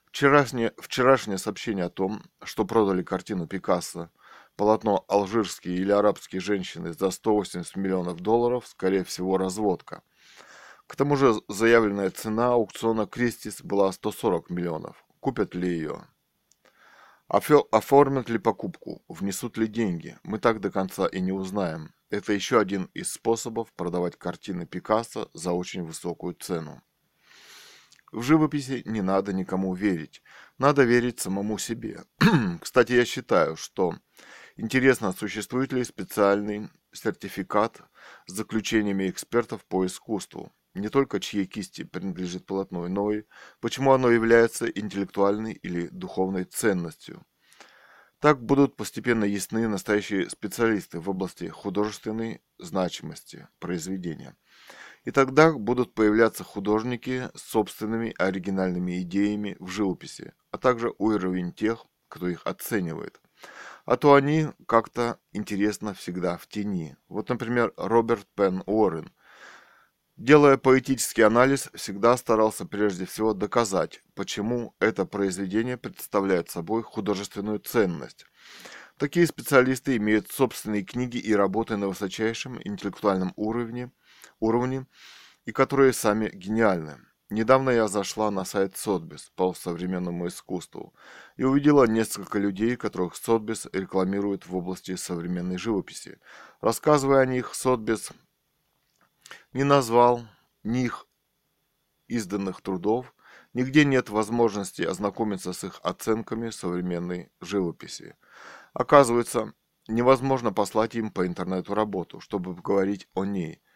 Вчерашнее, 0.05 0.73
вчерашнее 0.77 1.37
сообщение 1.37 1.85
о 1.85 1.89
том, 1.89 2.23
что 2.43 2.65
продали 2.65 3.03
картину 3.03 3.47
Пикассо, 3.47 4.09
полотно 4.55 5.05
«Алжирские 5.07 5.77
или 5.77 5.91
арабские 5.91 6.41
женщины» 6.41 6.93
за 6.93 7.11
180 7.11 7.75
миллионов 7.75 8.19
долларов, 8.19 8.67
скорее 8.67 9.03
всего, 9.03 9.37
разводка. 9.37 10.01
К 10.87 10.95
тому 10.95 11.15
же 11.15 11.35
заявленная 11.47 12.09
цена 12.09 12.53
аукциона 12.53 13.05
Кристис 13.05 13.61
была 13.61 13.91
140 13.91 14.49
миллионов. 14.49 15.05
Купят 15.19 15.53
ли 15.53 15.69
ее? 15.69 16.07
Оформят 17.27 18.27
ли 18.27 18.39
покупку? 18.39 19.03
Внесут 19.07 19.57
ли 19.57 19.67
деньги? 19.67 20.17
Мы 20.23 20.39
так 20.39 20.59
до 20.59 20.71
конца 20.71 21.05
и 21.05 21.21
не 21.21 21.31
узнаем. 21.31 21.93
Это 22.09 22.33
еще 22.33 22.59
один 22.59 22.89
из 22.93 23.11
способов 23.11 23.71
продавать 23.73 24.17
картины 24.17 24.65
Пикассо 24.65 25.29
за 25.33 25.51
очень 25.51 25.83
высокую 25.83 26.33
цену. 26.33 26.81
В 28.11 28.23
живописи 28.23 28.81
не 28.85 29.01
надо 29.01 29.33
никому 29.33 29.73
верить. 29.75 30.23
Надо 30.57 30.83
верить 30.83 31.19
самому 31.19 31.59
себе. 31.59 32.03
Кстати, 32.61 32.93
я 32.93 33.05
считаю, 33.05 33.55
что 33.55 33.95
Интересно, 34.61 35.13
существует 35.13 35.71
ли 35.71 35.85
специальный 35.85 36.69
сертификат 36.91 37.81
с 38.27 38.33
заключениями 38.33 39.09
экспертов 39.09 39.63
по 39.63 39.85
искусству? 39.85 40.51
Не 40.73 40.89
только 40.89 41.21
чьей 41.21 41.45
кисти 41.45 41.85
принадлежит 41.85 42.45
полотно, 42.45 42.85
но 42.89 43.09
и 43.09 43.23
почему 43.61 43.93
оно 43.93 44.09
является 44.09 44.65
интеллектуальной 44.67 45.53
или 45.53 45.87
духовной 45.87 46.43
ценностью. 46.43 47.25
Так 48.19 48.43
будут 48.43 48.75
постепенно 48.75 49.23
ясны 49.23 49.69
настоящие 49.69 50.29
специалисты 50.29 50.99
в 50.99 51.09
области 51.09 51.45
художественной 51.47 52.41
значимости 52.57 53.47
произведения. 53.59 54.35
И 55.05 55.11
тогда 55.11 55.53
будут 55.53 55.93
появляться 55.93 56.43
художники 56.43 57.29
с 57.33 57.41
собственными 57.41 58.13
оригинальными 58.17 59.01
идеями 59.03 59.55
в 59.59 59.69
живописи, 59.69 60.33
а 60.51 60.57
также 60.57 60.93
уровень 60.97 61.53
тех, 61.53 61.85
кто 62.09 62.27
их 62.27 62.41
оценивает. 62.45 63.21
А 63.85 63.95
то 63.95 64.13
они 64.13 64.47
как-то 64.67 65.17
интересно 65.31 65.93
всегда 65.93 66.35
в 66.35 66.45
тени. 66.47 66.97
Вот, 67.07 67.29
например, 67.29 67.73
Роберт 67.77 68.27
Пен 68.35 68.63
Уоррен, 68.65 69.13
делая 70.19 70.57
поэтический 70.57 71.21
анализ, 71.21 71.69
всегда 71.73 72.15
старался 72.17 72.65
прежде 72.65 73.05
всего 73.05 73.33
доказать, 73.33 74.03
почему 74.15 74.75
это 74.79 75.05
произведение 75.05 75.77
представляет 75.77 76.49
собой 76.49 76.83
художественную 76.83 77.59
ценность. 77.59 78.25
Такие 78.97 79.25
специалисты 79.25 79.95
имеют 79.95 80.29
собственные 80.29 80.83
книги 80.83 81.17
и 81.17 81.33
работы 81.33 81.77
на 81.77 81.87
высочайшем 81.87 82.59
интеллектуальном 82.63 83.31
уровне, 83.37 83.91
уровне 84.41 84.85
и 85.45 85.53
которые 85.53 85.93
сами 85.93 86.29
гениальны. 86.33 86.97
Недавно 87.29 87.69
я 87.69 87.87
зашла 87.87 88.29
на 88.29 88.43
сайт 88.43 88.75
Сотбис 88.75 89.31
по 89.35 89.53
современному 89.53 90.27
искусству 90.27 90.93
и 91.37 91.43
увидела 91.43 91.85
несколько 91.85 92.39
людей, 92.39 92.75
которых 92.75 93.15
Сотбис 93.15 93.67
рекламирует 93.71 94.47
в 94.47 94.55
области 94.55 94.95
современной 94.95 95.59
живописи. 95.59 96.19
Рассказывая 96.59 97.21
о 97.21 97.25
них, 97.27 97.53
Сотбис 97.53 98.11
не 99.53 99.63
назвал 99.63 100.23
ни 100.63 100.85
их 100.85 101.07
изданных 102.07 102.61
трудов, 102.61 103.13
нигде 103.53 103.85
нет 103.85 104.09
возможности 104.09 104.81
ознакомиться 104.81 105.53
с 105.53 105.63
их 105.63 105.79
оценками 105.83 106.49
современной 106.49 107.31
живописи. 107.41 108.15
Оказывается, 108.73 109.53
невозможно 109.87 110.51
послать 110.51 110.95
им 110.95 111.11
по 111.11 111.25
интернету 111.27 111.73
работу, 111.73 112.19
чтобы 112.19 112.55
поговорить 112.55 113.07
о 113.13 113.25
ней– 113.25 113.61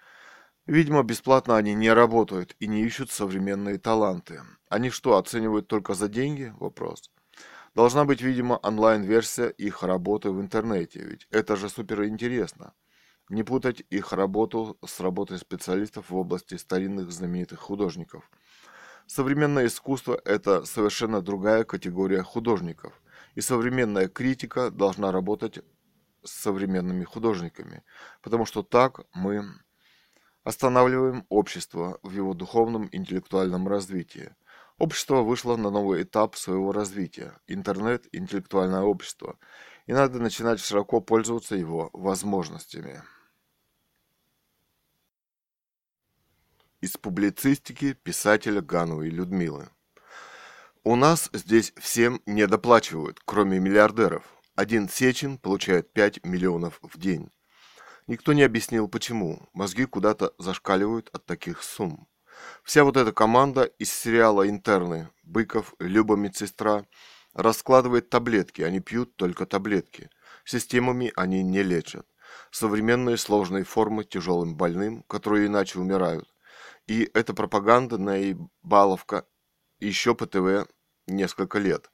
Видимо, 0.66 1.04
бесплатно 1.04 1.58
они 1.58 1.74
не 1.74 1.92
работают 1.92 2.56
и 2.60 2.68
не 2.68 2.84
ищут 2.84 3.12
современные 3.12 3.78
таланты. 3.78 4.42
Они 4.70 4.90
что, 4.90 5.18
оценивают 5.18 5.68
только 5.68 5.94
за 5.94 6.08
деньги? 6.08 6.54
Вопрос. 6.58 7.12
Должна 7.76 8.06
быть, 8.06 8.22
видимо, 8.22 8.54
онлайн-версия 8.64 9.50
их 9.50 9.84
работы 9.84 10.32
в 10.32 10.40
интернете, 10.40 11.00
ведь 11.02 11.28
это 11.32 11.58
же 11.58 11.68
супер 11.68 12.06
интересно. 12.06 12.74
Не 13.30 13.44
путать 13.44 13.84
их 13.90 14.14
работу 14.14 14.78
с 14.86 15.00
работой 15.00 15.38
специалистов 15.38 16.10
в 16.10 16.16
области 16.16 16.56
старинных 16.56 17.12
знаменитых 17.12 17.60
художников. 17.60 18.30
Современное 19.08 19.68
искусство– 19.68 20.20
это 20.26 20.66
совершенно 20.66 21.22
другая 21.22 21.64
категория 21.64 22.24
художников, 22.24 23.02
и 23.36 23.42
современная 23.42 24.08
критика 24.08 24.72
должна 24.72 25.12
работать 25.12 25.60
с 26.24 26.32
современными 26.32 27.04
художниками, 27.04 27.84
потому 28.22 28.46
что 28.46 28.64
так 28.64 29.02
мы 29.14 29.46
Останавливаем 30.44 31.26
общество 31.30 32.00
в 32.04 32.12
его 32.12 32.34
духовном 32.34 32.90
интеллектуальном 32.92 33.66
развитии. 33.66 34.36
Общество 34.78 35.22
вышло 35.22 35.56
на 35.56 35.70
новый 35.70 36.04
этап 36.04 36.36
своего 36.36 36.74
развития– 36.74 37.40
интернет– 37.48 38.08
интеллектуальное 38.12 38.82
общество, 38.82 39.38
и 39.86 39.94
надо 39.94 40.20
начинать 40.20 40.60
широко 40.60 41.02
пользоваться 41.02 41.56
его 41.56 41.90
возможностями. 41.94 43.02
Из 46.82 46.98
публицистики 46.98 47.94
писателя 47.94 48.62
Гановой 48.62 49.10
Людмилы. 49.10 49.70
У 50.84 50.98
нас 50.98 51.30
здесь 51.32 51.74
всем 51.78 52.22
недоплачивают, 52.26 53.22
кроме 53.24 53.60
миллиардеров. 53.60 54.26
Один 54.56 54.90
Сечин 54.90 55.38
получает 55.38 55.94
5 55.94 56.26
миллионов 56.26 56.80
в 56.82 57.00
день. 57.00 57.32
Никто 58.06 58.34
не 58.34 58.44
объяснил, 58.44 58.90
почему. 58.90 59.48
Мозги 59.54 59.86
куда-то 59.86 60.34
зашкаливают 60.38 61.10
от 61.14 61.26
таких 61.26 61.64
сумм. 61.64 62.08
Вся 62.64 62.84
вот 62.84 62.98
эта 62.98 63.14
команда 63.14 63.64
из 63.64 63.94
сериала 63.94 64.48
«Интерны» 64.50 65.10
Быков, 65.24 65.74
Люба 65.80 66.16
медсестра 66.16 66.86
раскладывает 67.34 68.10
таблетки, 68.10 68.62
они 68.62 68.80
пьют 68.80 69.16
только 69.16 69.46
таблетки. 69.46 70.10
Системами 70.46 71.12
они 71.16 71.44
не 71.44 71.64
лечат. 71.64 72.08
Современные 72.52 73.18
сложные 73.18 73.64
формы 73.64 74.04
тяжелым 74.04 74.56
больным, 74.56 75.04
которые 75.04 75.48
иначе 75.48 75.80
умирают. 75.80 76.28
И 76.88 77.10
эта 77.14 77.34
пропаганда 77.34 77.98
наебаловка 77.98 79.26
еще 79.80 80.16
по 80.16 80.26
ТВ 80.26 80.68
несколько 81.08 81.60
лет. 81.60 81.90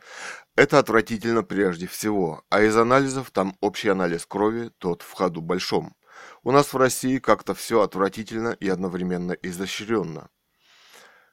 Это 0.56 0.80
отвратительно 0.80 1.44
прежде 1.44 1.88
всего, 1.88 2.44
а 2.50 2.62
из 2.62 2.76
анализов 2.78 3.32
там 3.32 3.58
общий 3.62 3.90
анализ 3.90 4.26
крови, 4.26 4.72
тот 4.78 5.02
в 5.02 5.12
ходу 5.14 5.42
большом. 5.42 5.96
У 6.44 6.52
нас 6.52 6.74
в 6.74 6.78
России 6.78 7.18
как-то 7.20 7.54
все 7.54 7.82
отвратительно 7.82 8.50
и 8.50 8.68
одновременно 8.68 9.32
изощренно. 9.32 10.30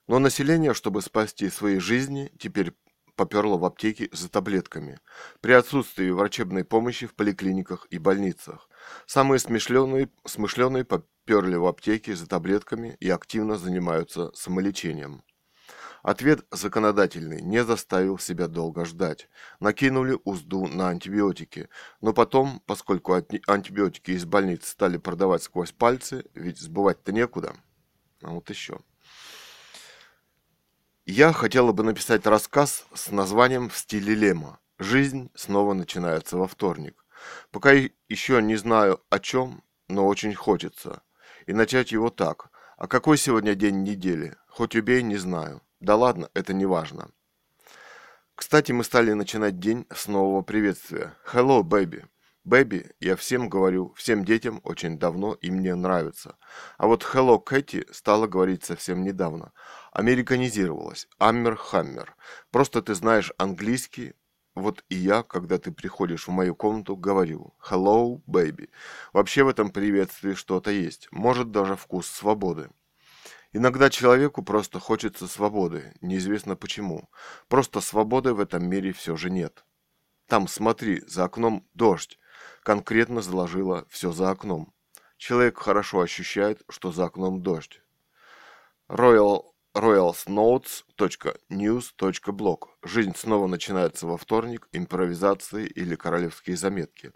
Но 0.06 0.18
население, 0.18 0.74
чтобы 0.74 1.02
спасти 1.02 1.50
свои 1.50 1.78
жизни, 1.78 2.32
теперь 2.38 2.72
поперло 3.16 3.56
в 3.56 3.64
аптеки 3.64 4.08
за 4.12 4.28
таблетками, 4.28 5.00
при 5.40 5.52
отсутствии 5.52 6.10
врачебной 6.10 6.64
помощи 6.64 7.06
в 7.06 7.14
поликлиниках 7.14 7.86
и 7.90 7.98
больницах. 7.98 8.68
Самые 9.06 9.38
смышленые, 9.38 10.10
смышленые 10.24 10.84
поперли 10.84 11.56
в 11.56 11.66
аптеки 11.66 12.12
за 12.12 12.26
таблетками 12.26 12.96
и 13.00 13.10
активно 13.10 13.56
занимаются 13.56 14.30
самолечением. 14.34 15.24
Ответ 16.02 16.46
законодательный 16.52 17.42
не 17.42 17.64
заставил 17.64 18.16
себя 18.16 18.46
долго 18.46 18.84
ждать. 18.84 19.28
Накинули 19.58 20.16
узду 20.22 20.68
на 20.68 20.90
антибиотики, 20.90 21.68
но 22.00 22.12
потом, 22.12 22.62
поскольку 22.64 23.14
антибиотики 23.14 24.12
из 24.12 24.24
больниц 24.24 24.68
стали 24.68 24.98
продавать 24.98 25.42
сквозь 25.42 25.72
пальцы, 25.72 26.24
ведь 26.32 26.60
сбывать-то 26.60 27.10
некуда. 27.10 27.56
А 28.22 28.30
вот 28.30 28.48
еще. 28.50 28.78
Я 31.08 31.32
хотела 31.32 31.70
бы 31.70 31.84
написать 31.84 32.26
рассказ 32.26 32.84
с 32.92 33.12
названием 33.12 33.68
«В 33.68 33.76
стиле 33.76 34.12
Лема». 34.16 34.58
Жизнь 34.80 35.30
снова 35.36 35.72
начинается 35.72 36.36
во 36.36 36.48
вторник. 36.48 37.04
Пока 37.52 37.70
еще 38.08 38.42
не 38.42 38.56
знаю 38.56 39.00
о 39.08 39.20
чем, 39.20 39.62
но 39.86 40.08
очень 40.08 40.34
хочется. 40.34 41.02
И 41.46 41.52
начать 41.52 41.92
его 41.92 42.10
так. 42.10 42.50
А 42.76 42.88
какой 42.88 43.18
сегодня 43.18 43.54
день 43.54 43.84
недели? 43.84 44.34
Хоть 44.48 44.74
убей, 44.74 45.02
не 45.02 45.16
знаю. 45.16 45.62
Да 45.78 45.94
ладно, 45.94 46.28
это 46.34 46.52
не 46.52 46.66
важно. 46.66 47.08
Кстати, 48.34 48.72
мы 48.72 48.82
стали 48.82 49.12
начинать 49.12 49.60
день 49.60 49.86
с 49.94 50.08
нового 50.08 50.42
приветствия. 50.42 51.14
Hello, 51.32 51.62
baby. 51.62 52.04
Baby, 52.46 52.92
я 53.00 53.16
всем 53.16 53.48
говорю, 53.48 53.92
всем 53.96 54.24
детям 54.24 54.60
очень 54.62 55.00
давно 55.00 55.34
и 55.34 55.50
мне 55.50 55.74
нравится. 55.74 56.36
А 56.78 56.86
вот 56.86 57.02
Hello 57.02 57.42
Кэти 57.42 57.84
стала 57.90 58.28
говорить 58.28 58.62
совсем 58.62 59.02
недавно. 59.02 59.50
Американизировалась. 59.96 61.08
Аммер-хаммер. 61.16 62.16
Просто 62.50 62.82
ты 62.82 62.94
знаешь 62.94 63.32
английский, 63.38 64.12
вот 64.54 64.84
и 64.90 64.94
я, 64.94 65.22
когда 65.22 65.56
ты 65.56 65.72
приходишь 65.72 66.28
в 66.28 66.30
мою 66.32 66.54
комнату, 66.54 66.96
говорю 66.96 67.54
«Hello, 67.66 68.20
baby». 68.26 68.68
Вообще 69.14 69.42
в 69.42 69.48
этом 69.48 69.70
приветствии 69.70 70.34
что-то 70.34 70.70
есть, 70.70 71.08
может 71.12 71.50
даже 71.50 71.76
вкус 71.76 72.08
свободы. 72.08 72.68
Иногда 73.54 73.88
человеку 73.88 74.42
просто 74.42 74.80
хочется 74.80 75.26
свободы, 75.26 75.94
неизвестно 76.02 76.56
почему. 76.56 77.08
Просто 77.48 77.80
свободы 77.80 78.34
в 78.34 78.40
этом 78.40 78.68
мире 78.68 78.92
все 78.92 79.16
же 79.16 79.30
нет. 79.30 79.64
Там, 80.26 80.46
смотри, 80.46 81.04
за 81.06 81.24
окном 81.24 81.66
дождь. 81.72 82.18
Конкретно 82.62 83.22
заложило 83.22 83.86
все 83.88 84.12
за 84.12 84.28
окном. 84.30 84.74
Человек 85.16 85.56
хорошо 85.56 86.00
ощущает, 86.00 86.60
что 86.68 86.92
за 86.92 87.06
окном 87.06 87.40
дождь. 87.40 87.80
Royal 88.90 89.55
royalsnotes.news.blog. 89.76 92.58
Жизнь 92.82 93.14
снова 93.14 93.46
начинается 93.46 94.06
во 94.06 94.16
вторник, 94.16 94.68
импровизации 94.72 95.66
или 95.66 95.96
королевские 95.96 96.56
заметки. 96.56 97.12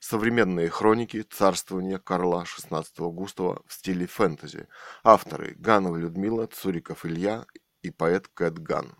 Современные 0.00 0.70
хроники 0.70 1.22
царствования 1.22 1.98
Карла 1.98 2.44
XVI 2.44 2.84
Густава 3.12 3.62
в 3.66 3.72
стиле 3.72 4.06
фэнтези. 4.06 4.66
Авторы 5.04 5.54
Ганова 5.56 5.96
Людмила, 5.96 6.48
Цуриков 6.48 7.06
Илья 7.06 7.46
и 7.82 7.90
поэт 7.90 8.26
Кэт 8.34 8.58
Ган. 8.58 8.96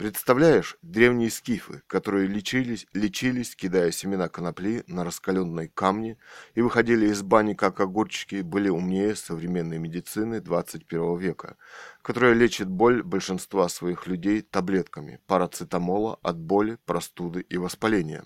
Представляешь, 0.00 0.78
древние 0.80 1.28
скифы, 1.28 1.82
которые 1.86 2.26
лечились, 2.26 2.86
лечились, 2.94 3.54
кидая 3.54 3.90
семена 3.90 4.30
конопли 4.30 4.82
на 4.86 5.04
раскаленные 5.04 5.68
камни 5.68 6.16
и 6.54 6.62
выходили 6.62 7.08
из 7.08 7.20
бани 7.20 7.52
как 7.52 7.80
огурчики, 7.80 8.40
были 8.40 8.70
умнее 8.70 9.14
современной 9.14 9.76
медицины 9.76 10.40
21 10.40 11.18
века, 11.18 11.58
которая 12.00 12.32
лечит 12.32 12.66
боль 12.66 13.02
большинства 13.02 13.68
своих 13.68 14.06
людей 14.06 14.40
таблетками 14.40 15.20
парацетамола 15.26 16.18
от 16.22 16.38
боли, 16.38 16.78
простуды 16.86 17.42
и 17.42 17.58
воспаления. 17.58 18.24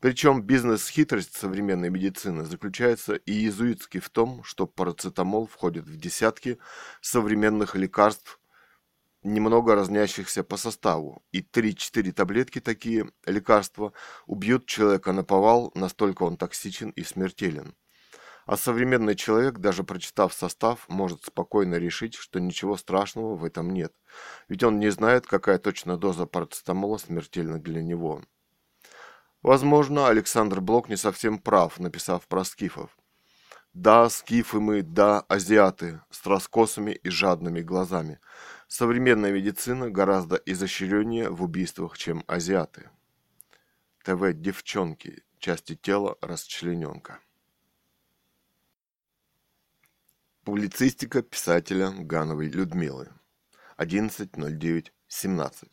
Причем 0.00 0.42
бизнес-хитрость 0.42 1.36
современной 1.36 1.90
медицины 1.90 2.44
заключается 2.44 3.14
и 3.14 3.32
иезуитски 3.32 4.00
в 4.00 4.08
том, 4.08 4.42
что 4.42 4.66
парацетамол 4.66 5.46
входит 5.46 5.86
в 5.86 5.96
десятки 5.98 6.58
современных 7.00 7.76
лекарств, 7.76 8.39
немного 9.22 9.74
разнящихся 9.74 10.42
по 10.44 10.56
составу, 10.56 11.22
и 11.32 11.40
3-4 11.42 12.12
таблетки 12.12 12.60
такие 12.60 13.10
лекарства 13.26 13.92
убьют 14.26 14.66
человека 14.66 15.12
на 15.12 15.24
повал, 15.24 15.72
настолько 15.74 16.22
он 16.24 16.36
токсичен 16.36 16.90
и 16.90 17.02
смертелен. 17.02 17.74
А 18.46 18.56
современный 18.56 19.14
человек, 19.14 19.58
даже 19.58 19.84
прочитав 19.84 20.32
состав, 20.32 20.88
может 20.88 21.24
спокойно 21.24 21.76
решить, 21.76 22.14
что 22.14 22.40
ничего 22.40 22.76
страшного 22.76 23.36
в 23.36 23.44
этом 23.44 23.70
нет, 23.70 23.92
ведь 24.48 24.64
он 24.64 24.78
не 24.78 24.90
знает, 24.90 25.26
какая 25.26 25.58
точно 25.58 25.96
доза 25.96 26.26
парацетамола 26.26 26.98
смертельна 26.98 27.60
для 27.60 27.82
него. 27.82 28.22
Возможно, 29.42 30.08
Александр 30.08 30.60
Блок 30.60 30.88
не 30.88 30.96
совсем 30.96 31.38
прав, 31.38 31.78
написав 31.78 32.26
про 32.26 32.44
скифов. 32.44 32.96
Да, 33.72 34.10
скифы 34.10 34.60
мы, 34.60 34.82
да, 34.82 35.20
азиаты, 35.28 36.00
с 36.10 36.26
раскосыми 36.26 36.90
и 36.90 37.08
жадными 37.08 37.60
глазами. 37.60 38.18
Современная 38.72 39.32
медицина 39.32 39.90
гораздо 39.90 40.36
изощреннее 40.36 41.28
в 41.28 41.42
убийствах, 41.42 41.98
чем 41.98 42.22
азиаты. 42.28 42.88
ТВ 44.04 44.32
«Девчонки. 44.32 45.24
Части 45.40 45.74
тела 45.74 46.16
расчлененка». 46.20 47.18
Публицистика 50.44 51.20
писателя 51.22 51.90
Гановой 51.90 52.48
Людмилы. 52.48 53.08
11.09.17. 53.76 55.68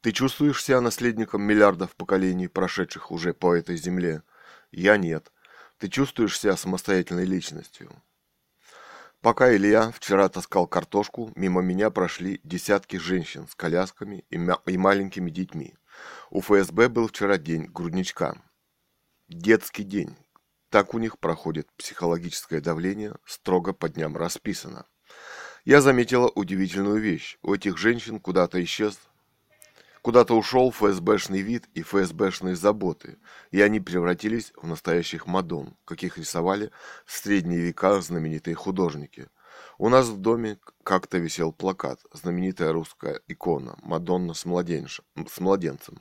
Ты 0.00 0.10
чувствуешь 0.10 0.64
себя 0.64 0.80
наследником 0.80 1.42
миллиардов 1.42 1.94
поколений, 1.94 2.48
прошедших 2.48 3.12
уже 3.12 3.34
по 3.34 3.54
этой 3.54 3.76
земле? 3.76 4.24
Я 4.72 4.96
нет. 4.96 5.30
Ты 5.78 5.86
чувствуешь 5.88 6.40
себя 6.40 6.56
самостоятельной 6.56 7.24
личностью? 7.24 8.02
Пока 9.22 9.54
Илья 9.54 9.90
вчера 9.90 10.30
таскал 10.30 10.66
картошку, 10.66 11.30
мимо 11.36 11.60
меня 11.60 11.90
прошли 11.90 12.40
десятки 12.42 12.96
женщин 12.96 13.46
с 13.48 13.54
колясками 13.54 14.24
и, 14.30 14.40
и 14.66 14.78
маленькими 14.78 15.30
детьми. 15.30 15.74
У 16.30 16.40
ФСБ 16.40 16.88
был 16.88 17.08
вчера 17.08 17.36
день 17.36 17.66
грудничка. 17.66 18.42
Детский 19.28 19.84
день. 19.84 20.16
Так 20.70 20.94
у 20.94 20.98
них 20.98 21.18
проходит 21.18 21.70
психологическое 21.76 22.62
давление, 22.62 23.14
строго 23.26 23.74
по 23.74 23.90
дням 23.90 24.16
расписано. 24.16 24.86
Я 25.66 25.82
заметила 25.82 26.28
удивительную 26.28 26.98
вещь. 26.98 27.36
У 27.42 27.52
этих 27.52 27.76
женщин 27.76 28.20
куда-то 28.20 28.62
исчез 28.64 28.98
Куда-то 30.02 30.34
ушел 30.34 30.70
ФСБшный 30.70 31.42
вид 31.42 31.68
и 31.74 31.82
ФСБшные 31.82 32.56
заботы, 32.56 33.18
и 33.50 33.60
они 33.60 33.80
превратились 33.80 34.52
в 34.56 34.66
настоящих 34.66 35.26
Мадон, 35.26 35.76
каких 35.84 36.16
рисовали 36.16 36.70
в 37.04 37.12
средние 37.12 37.60
века 37.60 38.00
знаменитые 38.00 38.54
художники. 38.54 39.28
У 39.76 39.90
нас 39.90 40.06
в 40.06 40.16
доме 40.16 40.58
как-то 40.84 41.18
висел 41.18 41.52
плакат, 41.52 42.00
знаменитая 42.12 42.72
русская 42.72 43.20
икона 43.28 43.76
«Мадонна 43.82 44.32
с, 44.32 44.40
с 44.44 45.40
младенцем». 45.40 46.00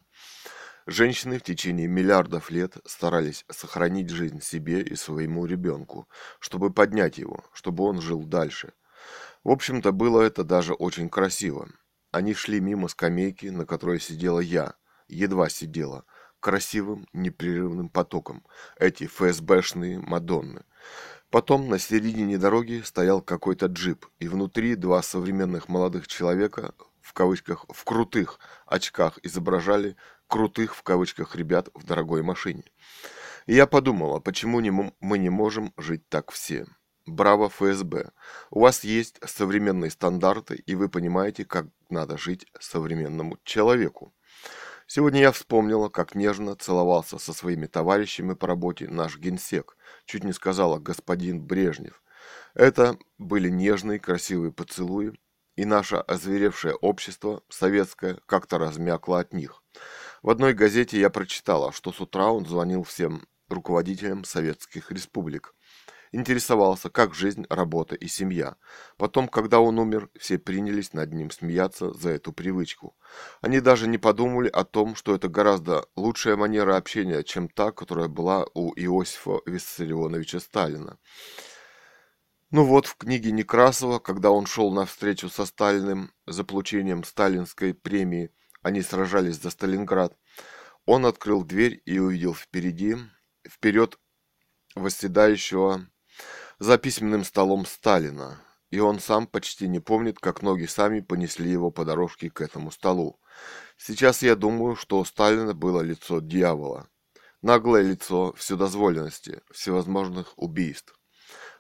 Женщины 0.86 1.38
в 1.38 1.44
течение 1.44 1.88
миллиардов 1.88 2.50
лет 2.52 2.78
старались 2.86 3.46
сохранить 3.50 4.10
жизнь 4.10 4.42
себе 4.42 4.82
и 4.82 4.96
своему 4.96 5.46
ребенку, 5.46 6.08
чтобы 6.40 6.72
поднять 6.72 7.18
его, 7.18 7.44
чтобы 7.54 7.84
он 7.84 8.00
жил 8.02 8.24
дальше. 8.24 8.72
В 9.44 9.52
общем-то, 9.52 9.92
было 9.92 10.22
это 10.22 10.44
даже 10.44 10.74
очень 10.74 11.10
красиво. 11.10 11.70
Они 12.11 12.34
шли 12.34 12.60
мимо 12.60 12.88
скамейки, 12.88 13.48
на 13.48 13.65
которой 13.65 13.99
сидела 13.99 14.40
я, 14.40 14.73
едва 15.07 15.49
сидела, 15.49 16.06
красивым 16.40 17.07
непрерывным 17.14 17.90
потоком, 17.90 18.44
эти 18.80 19.06
ФСБшные 19.06 19.99
Мадонны. 19.99 20.64
Потом 21.30 21.69
на 21.69 21.77
середине 21.77 22.40
дороги 22.40 22.81
стоял 22.84 23.22
какой-то 23.22 23.68
джип, 23.68 24.07
и 24.18 24.27
внутри 24.27 24.76
два 24.76 25.03
современных 25.03 25.69
молодых 25.69 26.07
человека, 26.07 26.73
в 27.02 27.14
кавычках, 27.14 27.65
в 27.69 27.84
крутых 27.84 28.40
очках 28.65 29.19
изображали 29.22 29.95
крутых, 30.27 30.76
в 30.76 30.81
кавычках, 30.81 31.36
ребят 31.36 31.69
в 31.76 31.84
дорогой 31.84 32.23
машине. 32.23 32.64
И 33.45 33.53
я 33.53 33.68
подумала, 33.68 34.19
почему 34.19 34.60
не 34.60 34.72
мы 34.72 35.18
не 35.18 35.30
можем 35.30 35.73
жить 35.77 36.07
так 36.10 36.31
все. 36.31 36.65
Браво, 37.10 37.49
ФСБ. 37.49 38.11
У 38.52 38.61
вас 38.61 38.84
есть 38.84 39.19
современные 39.26 39.91
стандарты, 39.91 40.56
и 40.56 40.76
вы 40.76 40.90
понимаете, 40.90 41.45
как 41.45 41.68
надо 41.90 42.18
жить 42.18 42.45
современному 42.60 43.38
человеку. 43.44 44.14
Сегодня 44.88 45.22
я 45.22 45.31
вспомнила, 45.31 45.90
как 45.90 46.15
нежно 46.15 46.56
целовался 46.56 47.19
со 47.19 47.34
своими 47.34 47.68
товарищами 47.68 48.34
по 48.34 48.48
работе 48.48 48.88
наш 48.88 49.18
генсек, 49.18 49.77
чуть 50.06 50.23
не 50.23 50.34
сказала 50.34 50.80
господин 50.80 51.41
Брежнев. 51.41 52.02
Это 52.53 52.98
были 53.18 53.49
нежные, 53.49 53.99
красивые 53.99 54.52
поцелуи, 54.52 55.14
и 55.56 55.65
наше 55.65 55.98
озверевшее 55.98 56.73
общество, 56.73 57.44
советское, 57.49 58.19
как-то 58.26 58.57
размякло 58.57 59.19
от 59.19 59.34
них. 59.34 59.61
В 60.23 60.30
одной 60.30 60.53
газете 60.53 60.99
я 60.99 61.10
прочитала, 61.10 61.72
что 61.72 61.91
с 61.91 61.99
утра 61.99 62.31
он 62.31 62.45
звонил 62.45 62.84
всем 62.84 63.27
руководителям 63.49 64.23
советских 64.23 64.91
республик, 64.91 65.53
интересовался, 66.11 66.90
как 66.90 67.14
жизнь, 67.14 67.45
работа 67.49 67.95
и 67.95 68.07
семья. 68.07 68.56
Потом, 68.98 69.27
когда 69.27 69.60
он 69.60 69.80
умер, 69.80 70.10
все 70.18 70.38
принялись 70.38 70.94
над 70.94 71.14
ним 71.14 71.31
смеяться 71.31 71.94
за 71.94 72.10
эту 72.11 72.34
привычку. 72.34 72.95
Они 73.41 73.60
даже 73.60 73.88
не 73.88 73.98
подумали 73.98 74.49
о 74.49 74.64
том, 74.64 74.95
что 74.95 75.15
это 75.15 75.27
гораздо 75.27 75.86
лучшая 75.95 76.36
манера 76.36 76.76
общения, 76.77 77.23
чем 77.23 77.48
та, 77.48 77.72
которая 77.72 78.07
была 78.07 78.45
у 78.53 78.73
Иосифа 78.76 79.41
Виссарионовича 79.45 80.40
Сталина. 80.40 80.98
Ну 82.52 82.64
вот, 82.64 82.88
в 82.88 82.95
книге 82.95 83.31
Некрасова, 83.31 83.99
когда 83.99 84.31
он 84.31 84.48
шел 84.48 84.72
на 84.72 84.86
встречу 84.86 85.30
со 85.30 85.45
Сталиным 85.45 86.11
за 86.26 86.44
получением 86.44 87.03
сталинской 87.03 87.76
премии, 87.76 88.31
они 88.64 88.81
сражались 88.81 89.40
за 89.40 89.52
Сталинград, 89.52 90.18
он 90.86 91.06
открыл 91.06 91.44
дверь 91.44 91.81
и 91.86 91.99
увидел 91.99 92.34
впереди, 92.34 92.98
вперед 93.48 93.99
восседающего 94.73 95.88
за 96.60 96.77
письменным 96.77 97.23
столом 97.23 97.65
Сталина, 97.65 98.38
и 98.69 98.80
он 98.80 98.99
сам 98.99 99.27
почти 99.27 99.68
не 99.68 99.80
помнит, 99.80 100.19
как 100.19 100.41
ноги 100.41 100.65
сами 100.65 100.99
понесли 100.99 101.49
его 101.49 101.72
по 101.72 101.86
дорожке 101.86 102.30
к 102.30 102.41
этому 102.41 102.69
столу. 102.72 103.19
Сейчас 103.77 104.21
я 104.21 104.36
думаю, 104.36 104.76
что 104.76 104.99
у 104.99 105.05
Сталина 105.05 105.54
было 105.54 105.81
лицо 105.81 106.20
дьявола. 106.20 106.88
Наглое 107.41 107.84
лицо 107.84 108.34
вседозволенности, 108.34 109.41
всевозможных 109.49 110.34
убийств. 110.36 110.94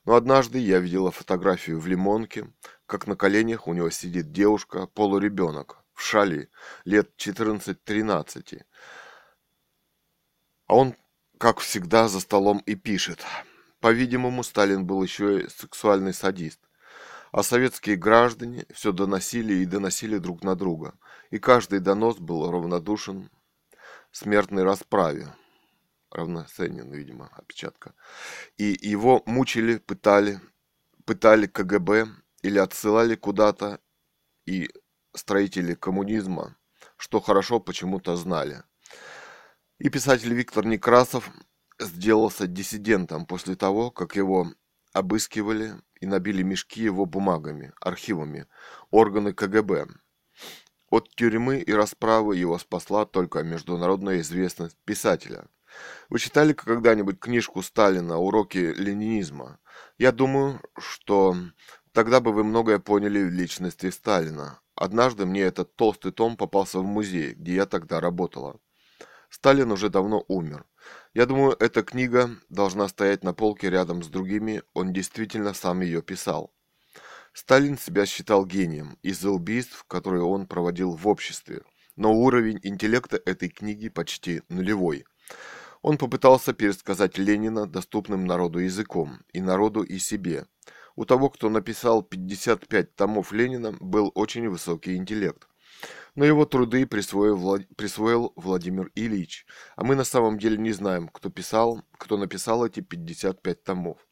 Но 0.03 0.15
однажды 0.15 0.59
я 0.59 0.79
видела 0.79 1.11
фотографию 1.11 1.79
в 1.79 1.87
Лимонке, 1.87 2.51
как 2.85 3.07
на 3.07 3.15
коленях 3.15 3.67
у 3.67 3.73
него 3.73 3.89
сидит 3.89 4.31
девушка, 4.33 4.87
полуребенок, 4.87 5.77
в 5.93 6.01
шали, 6.01 6.49
лет 6.83 7.11
14-13. 7.17 8.63
А 10.67 10.75
он, 10.75 10.95
как 11.37 11.59
всегда, 11.59 12.09
за 12.09 12.19
столом 12.19 12.59
и 12.65 12.75
пишет– 12.75 13.25
по-видимому, 13.79 14.43
Сталин 14.43 14.85
был 14.85 15.01
еще 15.03 15.41
и 15.41 15.49
сексуальный 15.49 16.13
садист. 16.13 16.59
А 17.31 17.43
советские 17.43 17.95
граждане 17.95 18.65
все 18.73 18.91
доносили 18.91 19.53
и 19.55 19.65
доносили 19.65 20.17
друг 20.17 20.43
на 20.43 20.55
друга. 20.55 20.95
И 21.29 21.37
каждый 21.37 21.79
донос 21.79 22.17
был 22.17 22.49
равнодушен 22.51 23.29
смертной 24.11 24.63
расправе. 24.63 25.33
Равноценен, 26.11 26.91
видимо, 26.91 27.29
опечатка. 27.33 27.93
И 28.57 28.77
его 28.81 29.21
мучили, 29.27 29.77
пытали, 29.77 30.41
пытали 31.05 31.45
КГБ 31.45 32.07
или 32.41 32.57
отсылали 32.57 33.15
куда-то. 33.15 33.79
И 34.45 34.69
строители 35.13 35.75
коммунизма, 35.75 36.57
что 36.97 37.19
хорошо 37.19 37.59
почему-то 37.59 38.15
знали. 38.15 38.63
И 39.77 39.89
писатель 39.89 40.33
Виктор 40.33 40.65
Некрасов 40.65 41.29
сделался 41.79 42.47
диссидентом 42.47 43.25
после 43.25 43.55
того, 43.55 43.91
как 43.91 44.15
его 44.15 44.51
обыскивали 44.93 45.73
и 45.99 46.05
набили 46.05 46.43
мешки 46.43 46.81
его 46.81 47.05
бумагами, 47.05 47.73
архивами, 47.79 48.47
органы 48.91 49.33
КГБ. 49.33 49.87
От 50.89 51.09
тюрьмы 51.15 51.59
и 51.59 51.71
расправы 51.71 52.35
его 52.35 52.57
спасла 52.57 53.05
только 53.05 53.43
международная 53.43 54.21
известность 54.21 54.77
писателя. 54.85 55.47
Вы 56.09 56.19
читали 56.19 56.53
когда-нибудь 56.53 57.19
книжку 57.19 57.61
Сталина 57.61 58.17
«Уроки 58.17 58.57
ленинизма»? 58.57 59.59
Я 59.99 60.11
думаю, 60.11 60.61
что 60.77 61.35
тогда 61.91 62.19
бы 62.19 62.33
вы 62.33 62.43
многое 62.43 62.79
поняли 62.79 63.23
в 63.23 63.29
личности 63.29 63.91
Сталина. 63.91 64.59
Однажды 64.73 65.25
мне 65.25 65.41
этот 65.41 65.75
толстый 65.75 66.11
том 66.11 66.37
попался 66.37 66.79
в 66.79 66.85
музей, 66.85 67.33
где 67.33 67.55
я 67.55 67.65
тогда 67.67 67.99
работала. 67.99 68.59
Сталин 69.29 69.71
уже 69.71 69.89
давно 69.89 70.23
умер. 70.27 70.65
Я 71.15 71.25
думаю, 71.25 71.55
эта 71.59 71.81
книга 71.81 72.29
должна 72.49 72.87
стоять 72.87 73.23
на 73.23 73.33
полке 73.33 73.71
рядом 73.71 74.03
с 74.03 74.07
другими, 74.07 74.61
он 74.75 74.93
действительно 74.93 75.55
сам 75.55 75.81
ее 75.81 76.03
писал. 76.03 76.53
Сталин 77.33 77.79
себя 77.79 78.05
считал 78.05 78.45
гением 78.45 78.95
из-за 79.01 79.31
убийств, 79.31 79.85
которые 79.87 80.21
он 80.21 80.45
проводил 80.45 80.91
в 80.91 81.07
обществе, 81.07 81.63
но 81.95 82.13
уровень 82.13 82.59
интеллекта 82.61 83.19
этой 83.25 83.49
книги 83.49 83.89
почти 83.89 84.43
нулевой. 84.49 85.05
Он 85.81 85.97
попытался 85.97 86.53
пересказать 86.53 87.17
Ленина 87.17 87.65
доступным 87.65 88.25
народу 88.25 88.59
языком, 88.59 89.21
и 89.33 89.41
народу, 89.41 89.81
и 89.81 89.97
себе. 89.97 90.45
У 90.95 91.05
того, 91.05 91.31
кто 91.31 91.49
написал 91.49 92.03
55 92.03 92.95
томов 92.95 93.31
Ленина, 93.31 93.75
был 93.79 94.11
очень 94.13 94.47
высокий 94.47 94.95
интеллект. 94.95 95.48
Но 96.19 96.25
его 96.25 96.43
труды 96.45 96.85
присвоил, 96.85 97.37
Влад... 97.37 97.61
присвоил 97.77 98.33
Владимир 98.35 98.91
Ильич, 98.93 99.45
а 99.77 99.85
мы 99.85 99.95
на 99.95 100.03
самом 100.03 100.37
деле 100.37 100.57
не 100.57 100.73
знаем, 100.73 101.07
кто 101.07 101.29
писал, 101.29 101.81
кто 101.97 102.17
написал 102.17 102.65
эти 102.65 102.81
55 102.81 103.63
томов. 103.63 104.05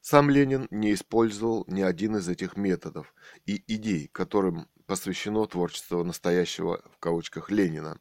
Сам 0.00 0.30
Ленин 0.30 0.68
не 0.70 0.94
использовал 0.94 1.64
ни 1.66 1.82
один 1.82 2.14
из 2.18 2.28
этих 2.28 2.56
методов 2.56 3.12
и 3.46 3.64
идей, 3.66 4.06
которым 4.12 4.68
посвящено 4.86 5.44
творчество 5.44 6.04
настоящего 6.04 6.84
в 6.94 6.98
кавычках 7.00 7.50
Ленина. 7.50 7.98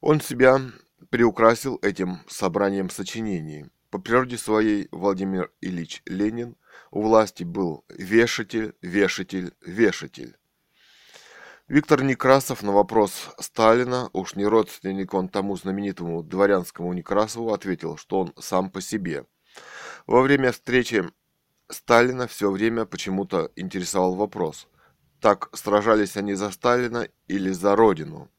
Он 0.00 0.20
себя 0.20 0.60
приукрасил 1.10 1.78
этим 1.82 2.18
собранием 2.26 2.90
сочинений. 2.90 3.66
По 3.90 4.00
природе 4.00 4.38
своей 4.38 4.88
Владимир 4.90 5.52
Ильич 5.60 6.02
Ленин 6.04 6.56
у 6.90 7.02
власти 7.02 7.44
был 7.44 7.84
вешатель, 7.88 8.74
вешатель, 8.82 9.54
вешатель. 9.60 10.36
Виктор 11.68 12.04
Некрасов 12.04 12.62
на 12.62 12.70
вопрос 12.70 13.30
Сталина, 13.40 14.08
уж 14.12 14.36
не 14.36 14.46
родственник 14.46 15.14
он 15.14 15.28
тому 15.28 15.56
знаменитому 15.56 16.22
дворянскому 16.22 16.92
Некрасову, 16.92 17.52
ответил, 17.52 17.96
что 17.96 18.20
он 18.20 18.32
сам 18.38 18.70
по 18.70 18.80
себе. 18.80 19.26
Во 20.06 20.22
время 20.22 20.52
встречи 20.52 21.04
Сталина 21.68 22.28
все 22.28 22.52
время 22.52 22.84
почему-то 22.84 23.50
интересовал 23.56 24.14
вопрос, 24.14 24.68
так 25.20 25.50
сражались 25.56 26.16
они 26.16 26.34
за 26.34 26.52
Сталина 26.52 27.08
или 27.26 27.50
за 27.50 27.74
Родину. 27.74 28.30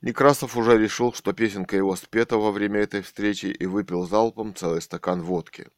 Некрасов 0.00 0.56
уже 0.56 0.78
решил, 0.78 1.12
что 1.12 1.34
песенка 1.34 1.76
его 1.76 1.94
спета 1.94 2.38
во 2.38 2.52
время 2.52 2.80
этой 2.80 3.02
встречи 3.02 3.46
и 3.46 3.66
выпил 3.66 4.06
залпом 4.06 4.54
целый 4.54 4.80
стакан 4.80 5.20
водки. 5.20 5.68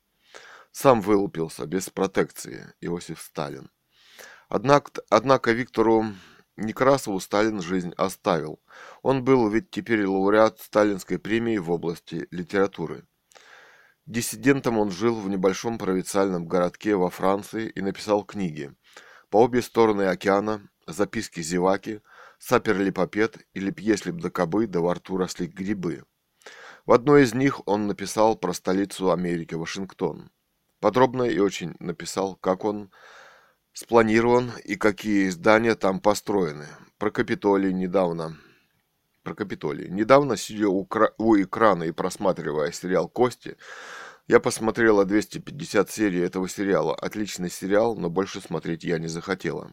Сам 0.70 1.00
вылупился, 1.00 1.66
без 1.66 1.90
протекции, 1.90 2.72
Иосиф 2.80 3.20
Сталин. 3.20 3.68
Однако, 4.48 5.02
однако 5.10 5.50
Виктору 5.50 6.06
Некрасову 6.58 7.20
Сталин 7.20 7.62
жизнь 7.62 7.92
оставил. 7.96 8.60
Он 9.02 9.24
был 9.24 9.48
ведь 9.48 9.70
теперь 9.70 10.06
лауреат 10.06 10.60
Сталинской 10.60 11.18
премии 11.18 11.58
в 11.58 11.70
области 11.70 12.28
литературы. 12.30 13.06
Диссидентом 14.06 14.78
он 14.78 14.90
жил 14.90 15.14
в 15.14 15.28
небольшом 15.28 15.78
провинциальном 15.78 16.46
городке 16.46 16.96
во 16.96 17.10
Франции 17.10 17.68
и 17.68 17.80
написал 17.80 18.24
книги. 18.24 18.74
По 19.30 19.42
обе 19.42 19.62
стороны 19.62 20.02
океана, 20.02 20.68
записки 20.86 21.40
зеваки– 21.40 22.00
саперли 22.38 22.90
попет 22.90 23.38
или 23.52 23.74
если 23.78 24.10
б 24.10 24.20
до 24.20 24.30
кобы, 24.30 24.66
да 24.66 24.80
во 24.80 24.94
рту 24.94 25.16
росли 25.16 25.46
грибы. 25.46 26.04
В 26.86 26.92
одной 26.92 27.24
из 27.24 27.34
них 27.34 27.66
он 27.66 27.86
написал 27.86 28.36
про 28.36 28.52
столицу 28.52 29.10
Америки, 29.10 29.54
Вашингтон. 29.54 30.30
Подробно 30.80 31.24
и 31.24 31.38
очень 31.38 31.74
написал, 31.80 32.36
как 32.36 32.64
он 32.64 32.90
спланирован 33.78 34.50
и 34.64 34.74
какие 34.74 35.28
здания 35.28 35.76
там 35.76 36.00
построены. 36.00 36.66
Про 36.98 37.12
Капитолий 37.12 37.72
недавно. 37.72 38.36
Про 39.22 39.36
Капитолий. 39.36 39.88
Недавно, 39.88 40.36
сидя 40.36 40.68
у, 40.68 40.84
кра... 40.84 41.12
у 41.16 41.36
экрана 41.36 41.84
и 41.84 41.92
просматривая 41.92 42.72
сериал 42.72 43.08
«Кости», 43.08 43.56
я 44.26 44.40
посмотрела 44.40 45.04
250 45.04 45.90
серий 45.90 46.20
этого 46.20 46.48
сериала. 46.48 46.92
Отличный 46.94 47.50
сериал, 47.50 47.94
но 47.94 48.10
больше 48.10 48.40
смотреть 48.40 48.82
я 48.82 48.98
не 48.98 49.06
захотела. 49.06 49.70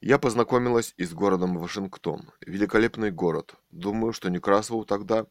Я 0.00 0.18
познакомилась 0.18 0.94
и 0.96 1.04
с 1.04 1.12
городом 1.12 1.58
Вашингтон. 1.58 2.30
Великолепный 2.46 3.10
город. 3.10 3.56
Думаю, 3.70 4.12
что 4.12 4.30
Некрасову 4.30 4.84
тогда 4.84 5.26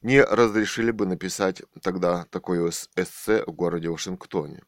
не 0.00 0.24
разрешили 0.24 0.92
бы 0.92 1.04
написать 1.04 1.62
тогда 1.82 2.24
такое 2.30 2.70
эссе 2.96 3.44
в 3.46 3.52
городе 3.52 3.90
Вашингтоне. 3.90 4.62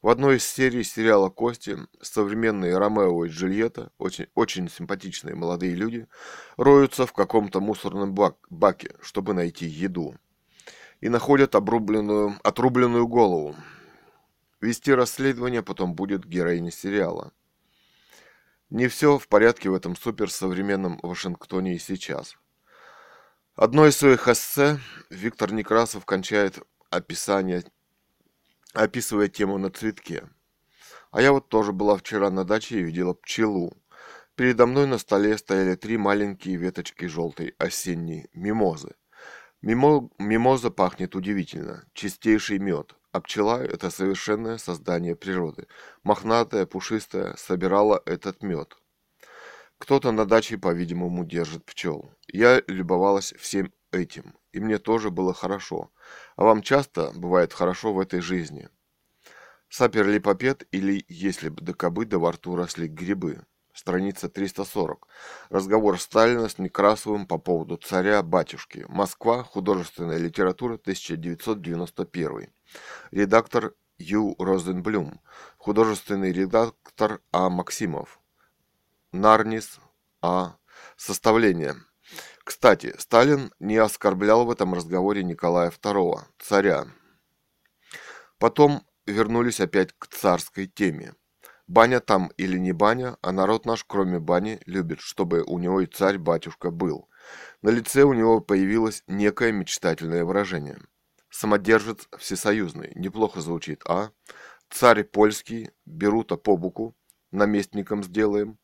В 0.00 0.10
одной 0.10 0.36
из 0.36 0.44
серий 0.44 0.84
сериала 0.84 1.28
«Кости» 1.28 1.76
современные 2.00 2.78
Ромео 2.78 3.24
и 3.24 3.30
Джульетта, 3.30 3.90
очень, 3.98 4.28
очень 4.36 4.70
симпатичные 4.70 5.34
молодые 5.34 5.74
люди, 5.74 6.06
роются 6.56 7.04
в 7.04 7.12
каком-то 7.12 7.60
мусорном 7.60 8.14
бак, 8.14 8.36
баке, 8.48 8.94
чтобы 9.00 9.34
найти 9.34 9.66
еду. 9.66 10.14
И 11.00 11.08
находят 11.08 11.56
обрубленную, 11.56 12.38
отрубленную 12.44 13.08
голову. 13.08 13.56
Вести 14.60 14.94
расследование 14.94 15.64
потом 15.64 15.94
будет 15.94 16.24
героиня 16.24 16.70
сериала. 16.70 17.32
Не 18.70 18.86
все 18.86 19.18
в 19.18 19.26
порядке 19.26 19.68
в 19.68 19.74
этом 19.74 19.96
суперсовременном 19.96 21.00
Вашингтоне 21.02 21.74
и 21.74 21.78
сейчас. 21.80 22.36
Одно 23.56 23.84
из 23.84 23.96
своих 23.96 24.28
эссе 24.28 24.78
Виктор 25.10 25.52
Некрасов 25.52 26.04
кончает 26.04 26.60
описание, 26.90 27.64
описывая 28.74 29.28
тему 29.28 29.58
на 29.58 29.70
цветке. 29.70 30.28
А 31.10 31.22
я 31.22 31.32
вот 31.32 31.48
тоже 31.48 31.72
была 31.72 31.96
вчера 31.96 32.30
на 32.30 32.44
даче 32.44 32.80
и 32.80 32.82
видела 32.82 33.14
пчелу. 33.14 33.76
Передо 34.34 34.66
мной 34.66 34.86
на 34.86 34.98
столе 34.98 35.36
стояли 35.38 35.74
три 35.74 35.96
маленькие 35.96 36.56
веточки 36.56 37.06
желтой 37.06 37.54
осенней 37.58 38.28
мимозы. 38.34 38.94
Мимо, 39.62 40.08
мимоза 40.18 40.70
пахнет 40.70 41.16
удивительно, 41.16 41.84
чистейший 41.92 42.58
мед, 42.58 42.94
а 43.10 43.20
пчела– 43.20 43.60
это 43.64 43.90
совершенное 43.90 44.58
создание 44.58 45.16
природы. 45.16 45.66
Мохнатая, 46.04 46.66
пушистая, 46.66 47.34
собирала 47.36 48.00
этот 48.06 48.42
мед. 48.42 48.76
Кто-то 49.78 50.12
на 50.12 50.26
даче, 50.26 50.58
по-видимому, 50.58 51.24
держит 51.24 51.64
пчел. 51.64 52.12
Я 52.28 52.62
любовалась 52.68 53.32
всем 53.38 53.72
этим, 53.90 54.34
и 54.52 54.60
мне 54.60 54.78
тоже 54.78 55.10
было 55.10 55.34
хорошо. 55.34 55.90
А 56.36 56.44
вам 56.44 56.62
часто 56.62 57.12
бывает 57.14 57.52
хорошо 57.52 57.92
в 57.92 58.00
этой 58.00 58.20
жизни? 58.20 58.68
Саперли 59.68 60.18
попет 60.18 60.66
или 60.70 61.04
если 61.08 61.48
бы 61.48 61.62
до 61.62 61.74
кобы 61.74 62.06
до 62.06 62.18
во 62.18 62.32
рту 62.32 62.56
росли 62.56 62.88
грибы? 62.88 63.44
страница 63.78 64.28
340. 64.28 65.06
Разговор 65.50 66.00
Сталина 66.00 66.48
с 66.48 66.58
Некрасовым 66.58 67.26
по 67.26 67.38
поводу 67.38 67.76
царя-батюшки. 67.76 68.84
Москва. 68.88 69.44
Художественная 69.44 70.18
литература. 70.18 70.74
1991. 70.74 72.50
Редактор 73.12 73.74
Ю. 73.98 74.34
Розенблюм. 74.38 75.20
Художественный 75.56 76.32
редактор 76.32 77.20
А. 77.30 77.48
Максимов. 77.48 78.20
Нарнис 79.12 79.78
А. 80.20 80.56
Составление. 80.96 81.76
Кстати, 82.48 82.94
Сталин 82.98 83.52
не 83.60 83.76
оскорблял 83.76 84.46
в 84.46 84.50
этом 84.50 84.72
разговоре 84.72 85.22
Николая 85.22 85.70
II, 85.70 86.18
царя. 86.38 86.86
Потом 88.38 88.86
вернулись 89.04 89.60
опять 89.60 89.92
к 89.98 90.06
царской 90.06 90.66
теме. 90.66 91.12
Баня 91.66 92.00
там 92.00 92.32
или 92.38 92.56
не 92.56 92.72
баня, 92.72 93.18
а 93.20 93.32
народ 93.32 93.66
наш, 93.66 93.84
кроме 93.84 94.18
бани, 94.18 94.60
любит, 94.64 95.00
чтобы 95.00 95.42
у 95.42 95.58
него 95.58 95.82
и 95.82 95.86
царь-батюшка 95.86 96.70
был. 96.70 97.10
На 97.60 97.68
лице 97.68 98.04
у 98.04 98.14
него 98.14 98.40
появилось 98.40 99.04
некое 99.06 99.52
мечтательное 99.52 100.24
выражение. 100.24 100.78
Самодержец 101.28 102.08
всесоюзный, 102.16 102.92
неплохо 102.94 103.42
звучит, 103.42 103.82
а? 103.84 104.10
Царь 104.70 105.04
польский, 105.04 105.70
берута 105.84 106.38
по 106.38 106.56
буку, 106.56 106.96
наместником 107.30 108.02
сделаем. 108.02 108.58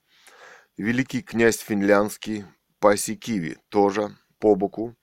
Великий 0.78 1.20
князь 1.20 1.58
финляндский, 1.58 2.46
паси 2.84 3.16
Киви, 3.16 3.56
тоже 3.70 4.14
по 4.38 4.54
боку. 4.54 4.94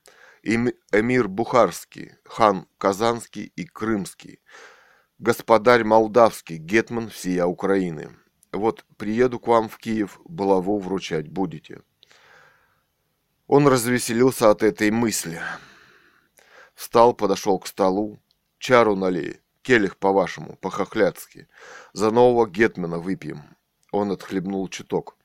Эмир 0.44 1.28
Бухарский, 1.28 2.12
хан 2.26 2.68
Казанский 2.78 3.52
и 3.56 3.66
Крымский– 3.66 4.40
господарь 5.18 5.84
молдавский, 5.84 6.58
гетман 6.58 7.10
всея 7.10 7.46
Украины. 7.46 8.16
Вот 8.52 8.86
приеду 8.98 9.40
к 9.40 9.48
вам 9.48 9.68
в 9.68 9.80
Киев, 9.80 10.20
булаву 10.26 10.78
вручать 10.78 11.28
будете. 11.28 11.82
Он 13.48 13.68
развеселился 13.68 14.52
от 14.52 14.62
этой 14.62 14.92
мысли. 14.92 15.42
Встал, 16.76 17.16
подошел 17.16 17.58
к 17.58 17.66
столу. 17.66 18.20
Чару 18.60 18.96
налей, 18.96 19.40
келих 19.64 19.98
по-вашему, 19.98 20.56
по-хохляцки. 20.58 21.48
За 21.94 22.12
нового 22.12 22.48
гетмана 22.48 23.00
выпьем. 23.00 23.42
Он 23.92 24.12
отхлебнул 24.12 24.68
чуток. 24.68 25.18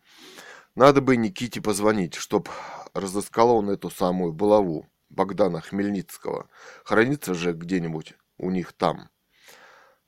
Надо 0.76 1.00
бы 1.00 1.16
Никите 1.16 1.62
позвонить, 1.62 2.14
чтоб 2.14 2.50
разыскал 2.92 3.56
он 3.56 3.70
эту 3.70 3.88
самую 3.88 4.34
булаву 4.34 4.86
Богдана 5.08 5.62
Хмельницкого. 5.62 6.50
Хранится 6.84 7.32
же 7.32 7.54
где-нибудь 7.54 8.12
у 8.36 8.50
них 8.50 8.74
там. 8.74 9.08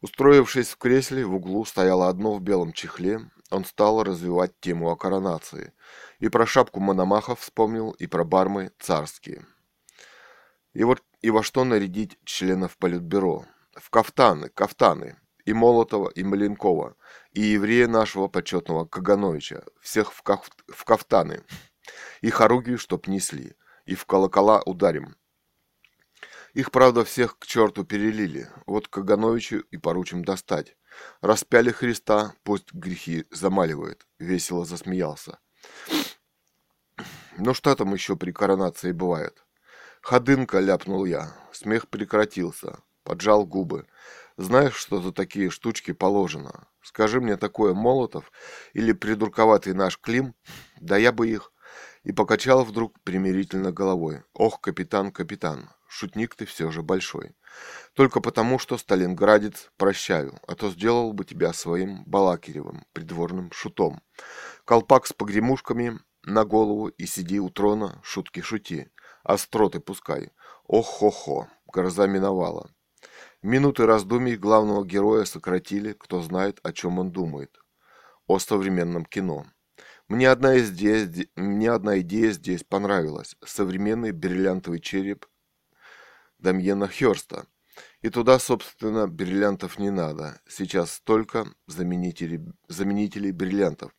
Устроившись 0.02 0.68
в 0.68 0.76
кресле, 0.76 1.24
в 1.24 1.34
углу 1.34 1.64
стояло 1.64 2.08
одно 2.10 2.34
в 2.34 2.42
белом 2.42 2.74
чехле. 2.74 3.30
Он 3.50 3.64
стал 3.64 4.02
развивать 4.05 4.60
тему 4.60 4.90
о 4.90 4.97
коронации. 4.97 5.72
И 6.18 6.28
про 6.28 6.44
шапку 6.44 6.80
Мономахов 6.80 7.40
вспомнил, 7.40 7.92
и 7.92 8.06
про 8.06 8.24
бармы 8.24 8.70
царские. 8.78 9.47
И 10.74 10.84
вот 10.84 11.02
и 11.22 11.30
во 11.30 11.42
что 11.42 11.64
нарядить 11.64 12.18
членов 12.24 12.76
Политбюро? 12.76 13.47
В 13.72 13.88
кафтаны, 13.88 14.50
кафтаны. 14.50 15.16
И 15.49 15.55
Молотова, 15.55 16.10
и 16.10 16.23
Маленкова, 16.25 16.94
и 17.33 17.41
еврея 17.41 17.89
нашего 17.89 18.28
почетного 18.28 18.85
Кагановича. 18.85 19.62
Всех 19.81 20.12
в, 20.12 20.20
каф, 20.20 20.51
в 20.68 20.85
кафтаны. 20.85 21.43
И 22.20 22.28
хоругию, 22.28 22.77
чтоб 22.77 23.07
несли. 23.07 23.57
И 23.86 23.94
в 23.94 24.05
колокола 24.05 24.60
ударим. 24.67 25.17
Их, 26.52 26.70
правда, 26.70 27.02
всех 27.02 27.39
к 27.39 27.47
черту 27.47 27.85
перелили. 27.85 28.51
Вот 28.67 28.89
Кагановичу 28.89 29.60
и 29.70 29.78
поручим 29.78 30.23
достать. 30.23 30.77
Распяли 31.23 31.70
Христа, 31.70 32.35
пусть 32.43 32.75
грехи 32.75 33.25
замаливает. 33.31 34.07
Весело 34.18 34.67
засмеялся. 34.67 35.39
Ну 37.39 37.55
что 37.55 37.75
там 37.75 37.94
еще 37.94 38.17
при 38.17 38.33
коронации 38.33 38.93
бывает? 38.93 39.47
Ходынка, 40.02 40.60
ляпнул 40.60 41.07
я. 41.07 41.35
Смех 41.52 41.89
прекратился. 41.89 42.81
Поджал 43.02 43.47
губы. 43.47 43.86
Знаешь, 44.39 44.76
что 44.76 45.02
за 45.02 45.10
такие 45.10 45.50
штучки 45.50 45.91
положено? 45.91 46.68
Скажи 46.81 47.20
мне 47.20 47.36
такое 47.36 47.75
Молотов 47.75 48.31
или 48.73 48.92
придурковатый 48.92 49.75
наш 49.75 49.99
Клим, 49.99 50.34
да 50.81 50.97
я 50.97 51.10
бы 51.10 51.28
их... 51.28 51.52
И 52.05 52.12
покачал 52.12 52.65
вдруг 52.65 52.99
примирительно 53.02 53.73
головой. 53.73 54.23
Ох, 54.33 54.60
капитан, 54.60 55.10
капитан, 55.10 55.70
шутник 55.89 56.36
ты 56.36 56.47
все 56.47 56.70
же 56.70 56.83
большой. 56.83 57.34
Только 57.94 58.20
потому, 58.20 58.60
что 58.60 58.78
Сталинградец 58.78 59.70
прощаю, 59.76 60.39
а 60.47 60.55
то 60.55 60.70
сделал 60.70 61.12
бы 61.12 61.25
тебя 61.25 61.52
своим 61.52 62.05
Балакиревым, 62.05 62.86
придворным 62.92 63.50
шутом. 63.52 64.00
Колпак 64.65 65.07
с 65.07 65.12
погремушками 65.12 65.99
на 66.23 66.44
голову 66.44 66.86
и 66.86 67.07
сиди 67.07 67.41
у 67.41 67.50
трона, 67.50 68.00
шутки 68.05 68.41
шути, 68.41 68.89
остроты 69.25 69.81
пускай. 69.81 70.31
Ох-хо-хо, 70.65 71.49
гроза 71.67 72.07
миновала. 72.07 72.70
Минуты 73.42 73.86
раздумий 73.86 74.36
главного 74.36 74.84
героя 74.84 75.25
сократили, 75.25 75.92
кто 75.92 76.20
знает, 76.20 76.58
о 76.65 76.73
чем 76.73 76.99
он 76.99 77.12
думает. 77.12 77.57
О 78.26 78.41
современном 78.41 79.05
кино. 79.05 79.47
Мне 80.08 80.28
одна, 80.28 80.58
идея, 80.58 81.08
мне 81.36 81.70
одна 81.70 82.00
идея 82.00 82.33
здесь 82.33 82.65
понравилась. 82.65 83.36
Современный 83.44 84.10
бриллиантовый 84.10 84.81
череп 84.81 85.26
Дамьена 86.41 86.89
Хёрста. 86.89 87.47
И 88.02 88.08
туда, 88.10 88.41
собственно, 88.41 89.07
бриллиантов 89.07 89.78
не 89.78 89.91
надо. 89.91 90.41
Сейчас 90.49 90.94
столько 90.94 91.47
заменителей, 91.68 92.41
заменителей 92.67 93.31
бриллиантов. 93.31 93.92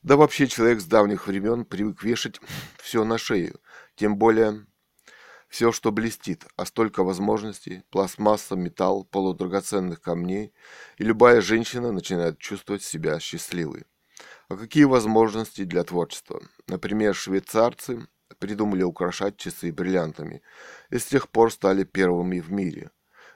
Да 0.00 0.16
вообще 0.16 0.46
человек 0.46 0.80
с 0.80 0.86
давних 0.86 1.26
времен 1.26 1.66
привык 1.66 2.02
вешать 2.02 2.40
все 2.78 3.04
на 3.04 3.18
шею. 3.18 3.60
Тем 3.94 4.16
более 4.16 4.66
все, 5.48 5.72
что 5.72 5.92
блестит, 5.92 6.46
а 6.56 6.66
столько 6.66 7.02
возможностей, 7.02 7.82
пластмасса, 7.90 8.54
металл, 8.54 9.04
полудрагоценных 9.04 10.00
камней, 10.00 10.52
и 10.98 11.04
любая 11.04 11.40
женщина 11.40 11.90
начинает 11.92 12.38
чувствовать 12.38 12.82
себя 12.82 13.18
счастливой. 13.18 13.84
А 14.48 14.56
какие 14.56 14.84
возможности 14.84 15.64
для 15.64 15.84
творчества? 15.84 16.42
Например, 16.66 17.14
швейцарцы 17.14 18.06
придумали 18.38 18.82
украшать 18.82 19.36
часы 19.36 19.72
бриллиантами 19.72 20.42
и 20.90 20.98
с 20.98 21.04
тех 21.06 21.28
пор 21.28 21.52
стали 21.52 21.84
первыми 21.84 22.40
в 22.40 22.52
мире. 22.52 22.90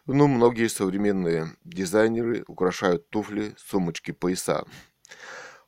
Ну, 0.07 0.26
многие 0.26 0.68
современные 0.68 1.57
дизайнеры 1.65 2.44
украшают 2.49 3.08
туфли, 3.08 3.55
сумочки, 3.57 4.10
пояса. 4.10 4.65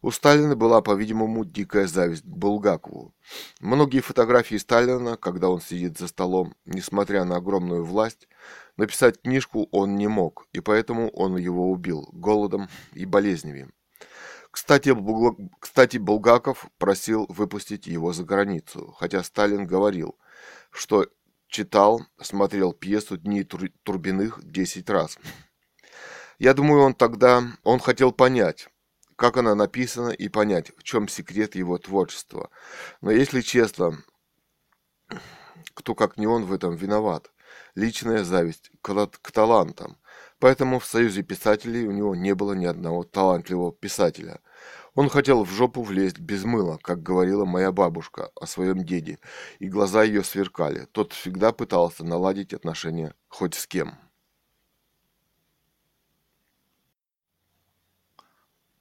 У 0.05 0.11
Сталина 0.11 0.55
была, 0.55 0.83
по-видимому, 0.83 1.47
дикая 1.47 1.87
зависть 1.87 2.25
к 2.25 2.27
Булгакову. 2.27 3.15
Многие 3.61 4.01
фотографии 4.01 4.57
Сталина, 4.57 5.17
когда 5.17 5.49
он 5.49 5.63
сидит 5.63 5.97
за 5.97 6.09
столом, 6.09 6.55
несмотря 6.67 7.25
на 7.25 7.37
огромную 7.37 7.83
власть, 7.87 8.29
написать 8.77 9.23
книжку 9.23 9.67
он 9.73 9.97
не 9.97 10.07
мог, 10.07 10.47
и 10.53 10.61
поэтому 10.61 11.09
он 11.09 11.39
его 11.39 11.71
убил 11.71 12.11
голодом 12.13 12.69
и 12.93 13.07
болезнями. 13.07 13.71
Кстати, 14.51 14.91
Булг... 14.91 15.39
Кстати, 15.59 15.97
Булгаков 15.97 16.67
просил 16.77 17.25
выпустить 17.31 17.87
его 17.87 18.13
за 18.13 18.25
границу, 18.25 18.95
хотя 18.99 19.23
Сталин 19.23 19.67
говорил, 19.67 20.19
что 20.71 21.07
читал, 21.49 22.03
смотрел 22.21 22.75
пьесу 22.75 23.17
«Дни 23.17 23.43
Турбиных» 23.43 24.41
10 24.45 24.91
раз. 24.91 25.19
Я 26.39 26.53
думаю, 26.53 26.83
он 26.83 26.95
тогда, 26.95 27.43
он 27.63 27.79
хотел 27.79 28.13
понять, 28.13 28.69
как 29.17 29.37
она 29.37 29.55
написана 29.55 30.11
и 30.11 30.29
понять, 30.29 30.73
в 30.77 30.83
чем 30.83 31.09
секрет 31.09 31.55
его 31.55 31.79
творчества. 31.79 32.51
Но 33.01 33.11
если 33.11 33.41
честно, 33.41 34.03
кто 35.75 35.95
как 35.95 36.17
не 36.17 36.27
он 36.27 36.45
в 36.45 36.53
этом 36.53 36.75
виноват? 36.75 37.31
Личная 37.75 38.25
зависть 38.25 38.71
к, 38.83 39.07
к 39.07 39.33
талантам. 39.33 39.99
Поэтому 40.39 40.79
в 40.79 40.87
Союзе 40.87 41.23
писателей 41.23 41.87
у 41.87 41.93
него 41.93 42.15
не 42.15 42.35
было 42.35 42.53
ни 42.53 42.67
одного 42.67 43.05
талантливого 43.05 43.73
писателя. 43.73 44.41
Он 44.95 45.09
хотел 45.09 45.45
в 45.45 45.51
жопу 45.51 45.83
влезть 45.83 46.19
без 46.19 46.45
мыла, 46.45 46.79
как 46.83 47.03
говорила 47.03 47.45
моя 47.45 47.73
бабушка 47.73 48.31
о 48.37 48.47
своем 48.47 48.85
деде, 48.85 49.19
и 49.59 49.69
глаза 49.69 50.05
ее 50.05 50.23
сверкали. 50.23 50.87
Тот 50.93 51.13
всегда 51.13 51.53
пытался 51.53 52.05
наладить 52.05 52.55
отношения 52.55 53.15
хоть 53.29 53.55
с 53.55 53.67
кем. 53.67 53.99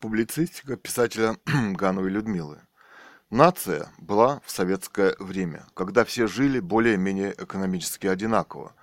Публицистика 0.03 0.75
писателя 0.75 1.37
Гановой 1.45 2.09
Людмилы. 2.09 2.59
Нация 3.29 3.87
была 3.97 4.41
в 4.45 4.51
советское 4.51 5.15
время, 5.17 5.65
когда 5.75 6.03
все 6.03 6.27
жили 6.27 6.59
более-менее 6.59 7.33
экономически 7.37 8.07
одинаково. 8.07 8.73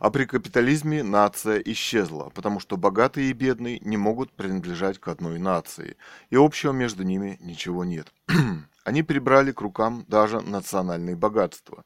А 0.00 0.10
при 0.10 0.24
капитализме 0.24 1.04
нация 1.04 1.58
исчезла, 1.60 2.32
потому 2.34 2.58
что 2.58 2.76
богатые 2.76 3.30
и 3.30 3.32
бедные 3.32 3.78
не 3.84 3.96
могут 3.96 4.32
принадлежать 4.32 4.98
к 4.98 5.06
одной 5.06 5.38
нации, 5.38 5.96
и 6.30 6.34
общего 6.34 6.72
между 6.72 7.04
ними 7.04 7.38
ничего 7.40 7.84
нет. 7.84 8.12
Они 8.84 9.04
прибрали 9.04 9.52
к 9.52 9.60
рукам 9.60 10.04
даже 10.08 10.40
национальные 10.40 11.14
богатства, 11.14 11.84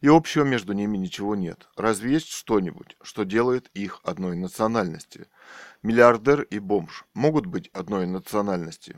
и 0.00 0.06
общего 0.06 0.44
между 0.44 0.74
ними 0.74 0.96
ничего 0.96 1.34
нет. 1.34 1.68
Разве 1.76 2.12
есть 2.12 2.30
что-нибудь, 2.30 2.96
что 3.02 3.24
делает 3.24 3.68
их 3.74 4.00
одной 4.04 4.36
национальности– 4.36 5.26
Миллиардер 5.82 6.42
и 6.42 6.58
бомж 6.58 7.04
могут 7.14 7.46
быть 7.46 7.68
одной 7.68 8.06
национальности. 8.06 8.96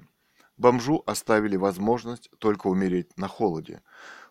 Бомжу 0.57 1.03
оставили 1.05 1.57
возможность 1.57 2.31
только 2.39 2.69
умереть 2.69 3.17
на 3.19 3.29
холоде. 3.29 3.83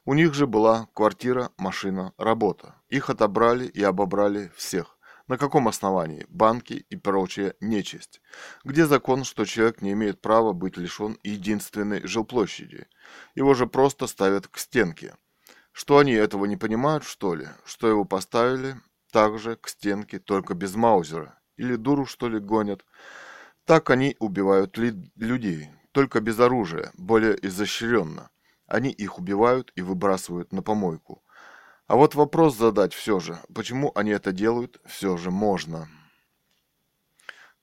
У 0.03 0.15
них 0.15 0.33
же 0.33 0.47
была 0.47 0.87
квартира, 0.93 1.51
машина, 1.57 2.13
работа. 2.17 2.73
Их 2.89 3.11
отобрали 3.11 3.65
и 3.65 3.83
обобрали 3.83 4.51
всех. 4.55 4.97
На 5.27 5.37
каком 5.37 5.67
основании? 5.67 6.25
Банки 6.27 6.85
и 6.89 6.95
прочая 6.95 7.53
нечисть. 7.61 8.19
Где 8.63 8.87
закон, 8.87 9.25
что 9.25 9.45
человек 9.45 9.83
не 9.83 9.91
имеет 9.91 10.19
права 10.19 10.53
быть 10.53 10.75
лишен 10.75 11.19
единственной 11.21 12.01
жилплощади? 12.07 12.87
Его 13.35 13.53
же 13.53 13.67
просто 13.67 14.07
ставят 14.07 14.47
к 14.47 14.57
стенке. 14.57 15.15
Что 15.71 15.99
они 15.99 16.13
этого 16.13 16.45
не 16.45 16.57
понимают, 16.57 17.03
что 17.03 17.35
ли? 17.35 17.47
Что 17.63 17.87
его 17.87 18.05
поставили 18.05 18.75
также 19.11 19.55
к 19.55 19.67
стенке, 19.67 20.17
только 20.17 20.55
без 20.55 20.73
маузера? 20.73 21.38
Или 21.59 21.75
дуру, 21.75 22.05
что 22.05 22.29
ли, 22.29 22.39
гонят? 22.39 22.85
Так 23.65 23.89
они 23.89 24.15
убивают 24.19 24.77
ли 24.77 24.93
людей, 25.17 25.69
только 25.91 26.21
без 26.21 26.39
оружия, 26.39 26.91
более 26.93 27.37
изощренно. 27.45 28.29
Они 28.65 28.91
их 28.91 29.19
убивают 29.19 29.73
и 29.75 29.81
выбрасывают 29.81 30.53
на 30.53 30.61
помойку. 30.61 31.21
А 31.87 31.97
вот 31.97 32.15
вопрос 32.15 32.55
задать 32.55 32.93
все 32.93 33.19
же, 33.19 33.37
почему 33.53 33.91
они 33.93 34.11
это 34.11 34.31
делают, 34.31 34.79
все 34.85 35.17
же 35.17 35.31
можно. 35.31 35.89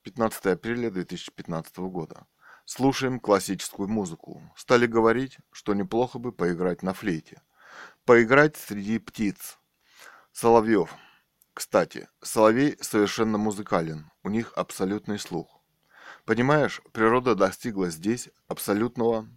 15 0.03 0.45
апреля 0.45 0.91
2015 0.91 1.77
года. 1.77 2.27
Слушаем 2.65 3.19
классическую 3.19 3.89
музыку. 3.89 4.43
Стали 4.55 4.85
говорить, 4.85 5.39
что 5.51 5.73
неплохо 5.73 6.19
бы 6.19 6.31
поиграть 6.31 6.83
на 6.83 6.93
флейте. 6.93 7.41
Поиграть 8.05 8.57
среди 8.57 8.99
птиц. 8.99 9.57
Соловьев. 10.33 10.95
Кстати, 11.57 12.07
соловей 12.21 12.77
совершенно 12.81 13.39
музыкален, 13.39 14.11
у 14.21 14.29
них 14.29 14.53
абсолютный 14.55 15.17
слух. 15.17 15.59
Понимаешь, 16.23 16.83
природа 16.91 17.33
достигла 17.33 17.89
здесь 17.89 18.29
абсолютного 18.47 19.27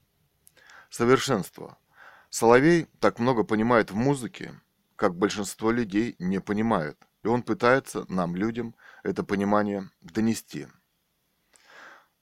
совершенства. 0.90 1.78
Соловей 2.28 2.88
так 2.98 3.20
много 3.20 3.42
понимает 3.42 3.90
в 3.90 3.94
музыке, 3.94 4.60
как 4.96 5.16
большинство 5.16 5.70
людей 5.70 6.14
не 6.18 6.42
понимают, 6.42 6.98
и 7.22 7.28
он 7.28 7.42
пытается 7.42 8.04
нам, 8.12 8.36
людям, 8.36 8.76
это 9.02 9.24
понимание 9.24 9.88
донести. 10.02 10.66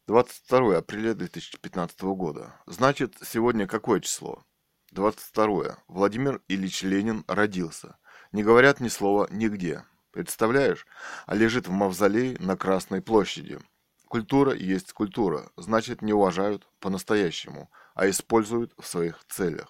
22 0.06 0.76
апреля 0.76 1.14
2015 1.14 2.00
года. 2.02 2.54
Значит, 2.66 3.16
сегодня 3.24 3.66
какое 3.66 3.98
число? 3.98 4.44
22. 4.92 5.76
Владимир 5.88 6.40
Ильич 6.46 6.84
Ленин 6.84 7.24
родился– 7.26 7.98
не 8.32 8.42
говорят 8.42 8.80
ни 8.80 8.88
слова 8.88 9.26
нигде. 9.30 9.84
Представляешь? 10.10 10.86
А 11.26 11.34
лежит 11.34 11.68
в 11.68 11.70
мавзолее 11.70 12.36
на 12.40 12.56
Красной 12.56 13.02
площади. 13.02 13.58
Культура 14.06 14.54
есть 14.54 14.92
культура, 14.94 15.50
значит 15.56 16.00
не 16.00 16.14
уважают 16.14 16.66
по-настоящему, 16.80 17.70
а 17.94 18.08
используют 18.08 18.72
в 18.78 18.86
своих 18.86 19.22
целях. 19.28 19.68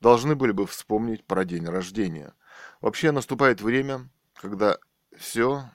Должны 0.00 0.34
были 0.34 0.50
бы 0.50 0.66
вспомнить 0.66 1.24
про 1.24 1.44
день 1.44 1.66
рождения. 1.66 2.34
Вообще 2.80 3.12
наступает 3.12 3.60
время, 3.60 4.10
когда 4.34 4.76
все, 5.16 5.70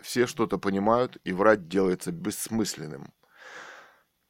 все 0.00 0.26
что-то 0.26 0.58
понимают 0.58 1.16
и 1.24 1.32
врать 1.32 1.66
делается 1.66 2.12
бессмысленным. 2.12 3.14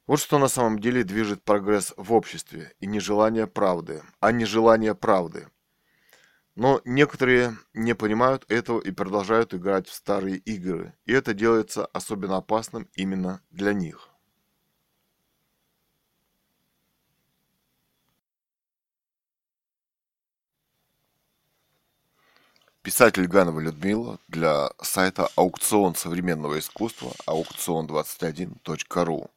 Вот 0.07 0.19
что 0.19 0.39
на 0.39 0.47
самом 0.47 0.79
деле 0.79 1.03
движет 1.03 1.43
прогресс 1.43 1.93
в 1.97 2.13
обществе, 2.13 2.73
и 2.79 2.85
нежелание 2.85 3.45
правды, 3.45 4.03
а 4.21 4.31
нежелание 4.31 4.95
правды– 4.95 5.49
Но 6.55 6.81
некоторые 6.85 7.57
не 7.73 7.95
понимают 7.95 8.49
этого 8.49 8.79
и 8.79 8.91
продолжают 8.91 9.53
играть 9.53 9.87
в 9.87 9.93
старые 9.93 10.37
игры, 10.37 10.93
и 11.05 11.11
это 11.11 11.33
делается 11.33 11.85
особенно 11.87 12.37
опасным 12.37 12.87
именно 12.95 13.41
для 13.51 13.73
них. 13.73 14.15
Писатель 22.85 23.25
Ганова 23.25 23.59
Людмила 23.59 24.19
для 24.27 24.69
сайта 24.79 25.27
«Аукцион 25.35 25.95
современного 25.95 26.59
искусства» 26.59 27.13
аукцион21.ру. 27.25 29.31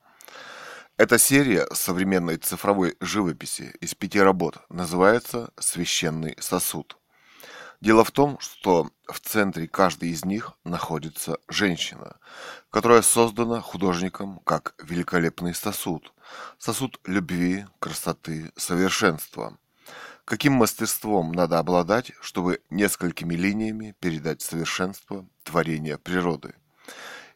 Эта 0.98 1.18
серия 1.18 1.66
современной 1.72 2.36
цифровой 2.36 2.98
живописи 3.00 3.74
из 3.80 3.94
пяти 3.94 4.20
работ 4.20 4.58
называется 4.68 5.50
«Священный 5.58 6.36
сосуд». 6.38 6.97
Дело 7.80 8.04
в 8.04 8.10
том, 8.10 8.38
что 8.40 8.90
в 9.06 9.20
центре 9.20 9.68
каждой 9.68 10.10
из 10.10 10.24
них 10.24 10.52
находится 10.64 11.38
женщина, 11.48 12.18
которая 12.70 13.02
создана 13.02 13.60
художником 13.60 14.40
как 14.40 14.74
великолепный 14.82 15.54
сосуд, 15.54 16.12
сосуд 16.58 17.00
любви, 17.04 17.66
красоты, 17.78 18.52
совершенства– 18.56 19.58
Каким 20.28 20.52
мастерством 20.52 21.32
надо 21.32 21.58
обладать, 21.58 22.12
чтобы 22.20 22.60
несколькими 22.68 23.34
линиями 23.34 23.94
передать 23.98 24.42
совершенство 24.42 25.26
творения 25.42 25.96
природы? 25.96 26.54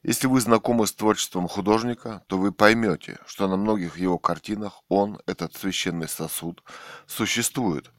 Если 0.03 0.27
вы 0.27 0.43
знакомы 0.43 0.87
с 0.87 0.93
творчеством 0.93 1.49
художника, 1.49 2.23
то 2.27 2.37
вы 2.37 2.53
поймете, 2.53 3.19
что 3.25 3.49
на 3.49 3.57
многих 3.57 3.97
его 3.97 4.19
картинах 4.19 4.83
он, 4.89 5.19
этот 5.25 5.55
священный 5.55 6.07
сосуд, 6.07 6.63
существует. 7.07 7.91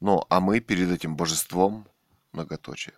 Но 0.00 0.26
а 0.28 0.40
мы 0.40 0.60
перед 0.60 0.90
этим 0.90 1.16
божеством, 1.16 1.88
многоточие, 2.32 2.94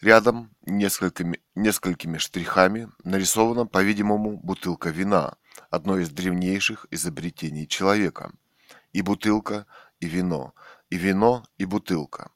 рядом 0.00 0.50
несколькими, 0.66 1.40
несколькими 1.54 2.18
штрихами 2.18 2.88
нарисована, 3.04 3.66
по-видимому, 3.66 4.38
бутылка 4.38 4.90
вина, 4.90 5.36
одно 5.70 5.98
из 5.98 6.10
древнейших 6.10 6.86
изобретений 6.90 7.66
человека. 7.66 8.32
И 8.92 9.02
бутылка, 9.02 9.66
и 10.00 10.06
вино, 10.06 10.54
и 10.88 10.96
вино, 10.96 11.44
и 11.58 11.64
бутылка. 11.64 12.30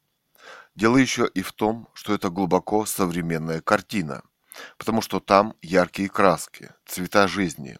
Дело 0.74 0.96
еще 0.96 1.28
и 1.32 1.42
в 1.42 1.52
том, 1.52 1.88
что 1.94 2.14
это 2.14 2.30
глубоко 2.30 2.84
современная 2.84 3.60
картина, 3.60 4.22
потому 4.76 5.02
что 5.02 5.20
там 5.20 5.54
яркие 5.62 6.08
краски, 6.08 6.70
цвета 6.84 7.28
жизни. 7.28 7.78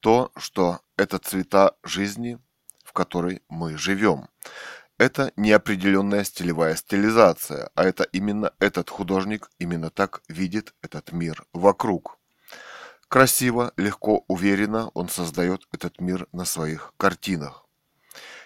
То, 0.00 0.30
что 0.36 0.80
это 0.96 1.18
цвета 1.18 1.76
жизни, 1.82 2.38
в 2.84 2.92
которой 2.92 3.42
мы 3.48 3.76
живем. 3.76 4.28
Это 4.98 5.32
неопределенная 5.36 6.24
стилевая 6.24 6.74
стилизация, 6.74 7.70
а 7.76 7.84
это 7.84 8.02
именно 8.02 8.52
этот 8.58 8.90
художник 8.90 9.48
именно 9.60 9.90
так 9.90 10.22
видит 10.28 10.74
этот 10.82 11.12
мир 11.12 11.46
вокруг. 11.52 12.18
Красиво, 13.06 13.72
легко, 13.76 14.24
уверенно 14.26 14.88
он 14.94 15.08
создает 15.08 15.68
этот 15.72 16.00
мир 16.00 16.26
на 16.32 16.44
своих 16.44 16.94
картинах. 16.96 17.64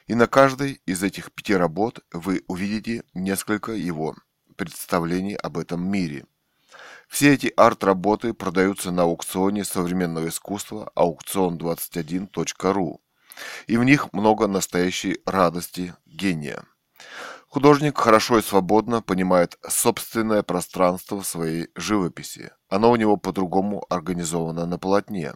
И 0.06 0.14
на 0.14 0.26
каждой 0.26 0.82
из 0.84 1.02
этих 1.02 1.32
пяти 1.32 1.54
работ 1.54 2.00
вы 2.12 2.44
увидите 2.48 3.04
несколько 3.14 3.72
его 3.72 4.14
представлений 4.56 5.36
об 5.36 5.56
этом 5.56 5.90
мире. 5.90 6.26
Все 7.08 7.34
эти 7.34 7.52
арт-работы 7.56 8.34
продаются 8.34 8.90
на 8.90 9.02
аукционе 9.02 9.64
современного 9.64 10.28
искусства 10.28 10.90
аукцион21.ру. 10.96 13.01
И 13.66 13.76
в 13.76 13.84
них 13.84 14.12
много 14.12 14.46
настоящей 14.46 15.20
радости 15.26 15.94
гения. 16.06 16.64
Художник 17.48 17.98
хорошо 17.98 18.38
и 18.38 18.42
свободно 18.42 19.02
понимает 19.02 19.58
собственное 19.68 20.42
пространство 20.42 21.20
в 21.20 21.26
своей 21.26 21.68
живописи. 21.76 22.50
Оно 22.68 22.90
у 22.90 22.96
него 22.96 23.18
по-другому 23.18 23.84
организовано 23.90 24.64
на 24.64 24.78
полотне 24.78 25.34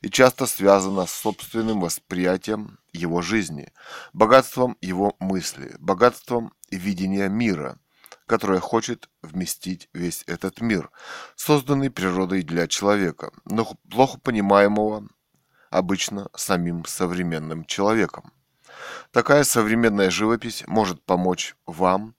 и 0.00 0.08
часто 0.08 0.46
связано 0.46 1.06
с 1.06 1.12
собственным 1.12 1.80
восприятием 1.80 2.78
его 2.92 3.22
жизни, 3.22 3.72
богатством 4.12 4.76
его 4.80 5.14
мысли, 5.18 5.76
богатством 5.78 6.52
видения 6.70 7.28
мира, 7.28 7.78
которое 8.26 8.60
хочет 8.60 9.08
вместить 9.22 9.88
весь 9.92 10.24
этот 10.26 10.60
мир, 10.60 10.90
созданный 11.36 11.90
природой 11.90 12.42
для 12.42 12.66
человека, 12.66 13.30
но 13.44 13.66
плохо 13.90 14.18
понимаемого 14.18 15.08
обычно 15.72 16.28
самим 16.36 16.84
современным 16.84 17.64
человеком. 17.64 18.32
Такая 19.10 19.44
современная 19.44 20.10
живопись 20.10 20.64
может 20.66 21.02
помочь 21.04 21.56
вам 21.66 22.14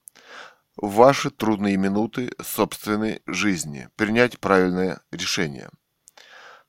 в 0.75 0.95
ваши 0.95 1.29
трудные 1.29 1.77
минуты 1.77 2.31
собственной 2.41 3.21
жизни 3.27 3.89
принять 3.95 4.39
правильное 4.39 5.01
решение– 5.11 5.69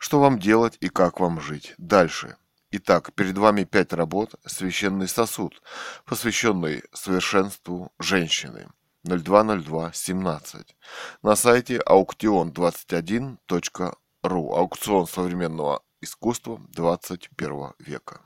что 0.04 0.20
вам 0.20 0.38
делать 0.38 0.76
и 0.80 0.90
как 0.90 1.18
вам 1.18 1.40
жить 1.40 1.72
дальше? 1.78 2.36
Итак, 2.70 3.14
перед 3.14 3.38
вами 3.38 3.64
пять 3.64 3.94
работ 3.94 4.34
«Священный 4.44 5.08
сосуд», 5.08 5.62
посвященный 6.04 6.82
совершенству 6.92 7.90
женщины. 7.98 8.68
020217 9.04 10.76
на 11.22 11.36
сайте 11.36 11.78
аукцион21.ру 11.78 14.54
аукцион 14.54 15.06
современного 15.06 15.82
искусства 16.04 16.60
21 16.74 17.72
века. 17.78 18.20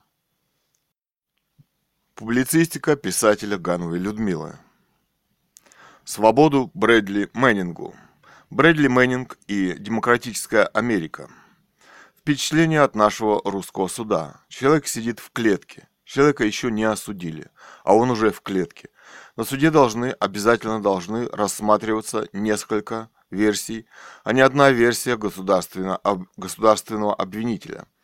Публицистика 2.14 2.96
писателя 2.96 3.58
Гановой 3.58 3.98
Людмилы. 3.98 4.58
Свободу 6.04 6.70
Брэдли 6.74 7.30
Мэннингу. 7.32 7.94
Брэдли 8.50 8.88
Мэннинг 8.88 9.38
и 9.46 9.74
Демократическая 9.78 10.66
Америка– 10.66 11.30
Впечатление 12.28 12.82
от 12.82 12.94
нашего 12.94 13.40
русского 13.42 13.88
суда. 13.88 14.42
Человек 14.50 14.86
сидит 14.86 15.18
в 15.18 15.30
клетке. 15.32 15.88
Человека 16.04 16.44
еще 16.44 16.70
не 16.70 16.84
осудили, 16.84 17.48
а 17.84 17.94
он 17.94 18.10
уже 18.10 18.32
в 18.32 18.42
клетке. 18.42 18.90
На 19.36 19.44
суде 19.44 19.70
должны, 19.70 20.10
обязательно 20.10 20.82
должны 20.82 21.26
рассматриваться 21.28 22.28
несколько 22.34 23.08
версий, 23.30 23.86
а 24.24 24.32
не 24.32 24.40
одна 24.40 24.70
версия 24.70 25.16
государственного, 25.16 26.00
государственного 26.36 27.14
обвинителя– 27.14 27.86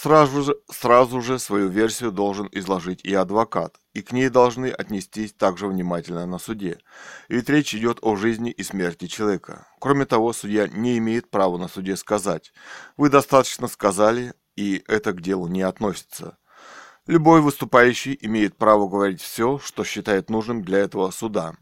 Сразу 0.00 0.42
же, 0.44 0.56
сразу 0.70 1.20
же 1.20 1.40
свою 1.40 1.68
версию 1.68 2.12
должен 2.12 2.48
изложить 2.52 3.00
и 3.02 3.12
адвокат, 3.14 3.80
и 3.94 4.02
к 4.02 4.12
ней 4.12 4.28
должны 4.28 4.66
отнестись 4.66 5.32
также 5.32 5.66
внимательно 5.66 6.24
на 6.24 6.38
суде. 6.38 6.78
Ведь 7.28 7.48
речь 7.48 7.74
идет 7.74 7.98
о 8.02 8.14
жизни 8.14 8.52
и 8.52 8.62
смерти 8.62 9.08
человека. 9.08 9.66
Кроме 9.80 10.06
того, 10.06 10.32
судья 10.32 10.68
не 10.68 10.98
имеет 10.98 11.32
права 11.32 11.58
на 11.58 11.66
суде 11.66 11.96
сказать 11.96 12.52
«Вы 12.96 13.10
достаточно 13.10 13.66
сказали, 13.66 14.34
и 14.54 14.84
это 14.86 15.12
к 15.12 15.20
делу 15.20 15.48
не 15.48 15.62
относится». 15.62 16.38
Любой 17.08 17.40
выступающий 17.40 18.16
имеет 18.20 18.56
право 18.56 18.86
говорить 18.86 19.20
все, 19.20 19.58
что 19.58 19.82
считает 19.82 20.30
нужным 20.30 20.62
для 20.62 20.78
этого 20.78 21.10
суда. 21.10 21.56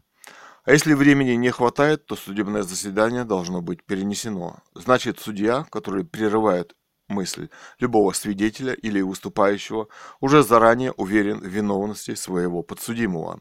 А 0.67 0.73
если 0.73 0.95
времени 0.95 1.31
не 1.31 1.49
хватает, 1.49 2.07
то 2.07 2.17
судебное 2.17 2.61
заседание 2.63 3.23
должно 3.23 3.61
быть 3.61 3.85
перенесено. 3.85 4.57
Значит, 4.75 5.17
судья, 5.17 5.65
который 5.71 6.03
прерывает 6.03 6.75
мысль 7.07 7.47
любого 7.79 8.11
свидетеля 8.11 8.73
или 8.73 8.99
выступающего 8.99 9.87
уже 10.19 10.43
заранее 10.43 10.91
уверен 10.91 11.39
в 11.39 11.45
виновности 11.45 12.15
своего 12.15 12.63
подсудимого. 12.63 13.39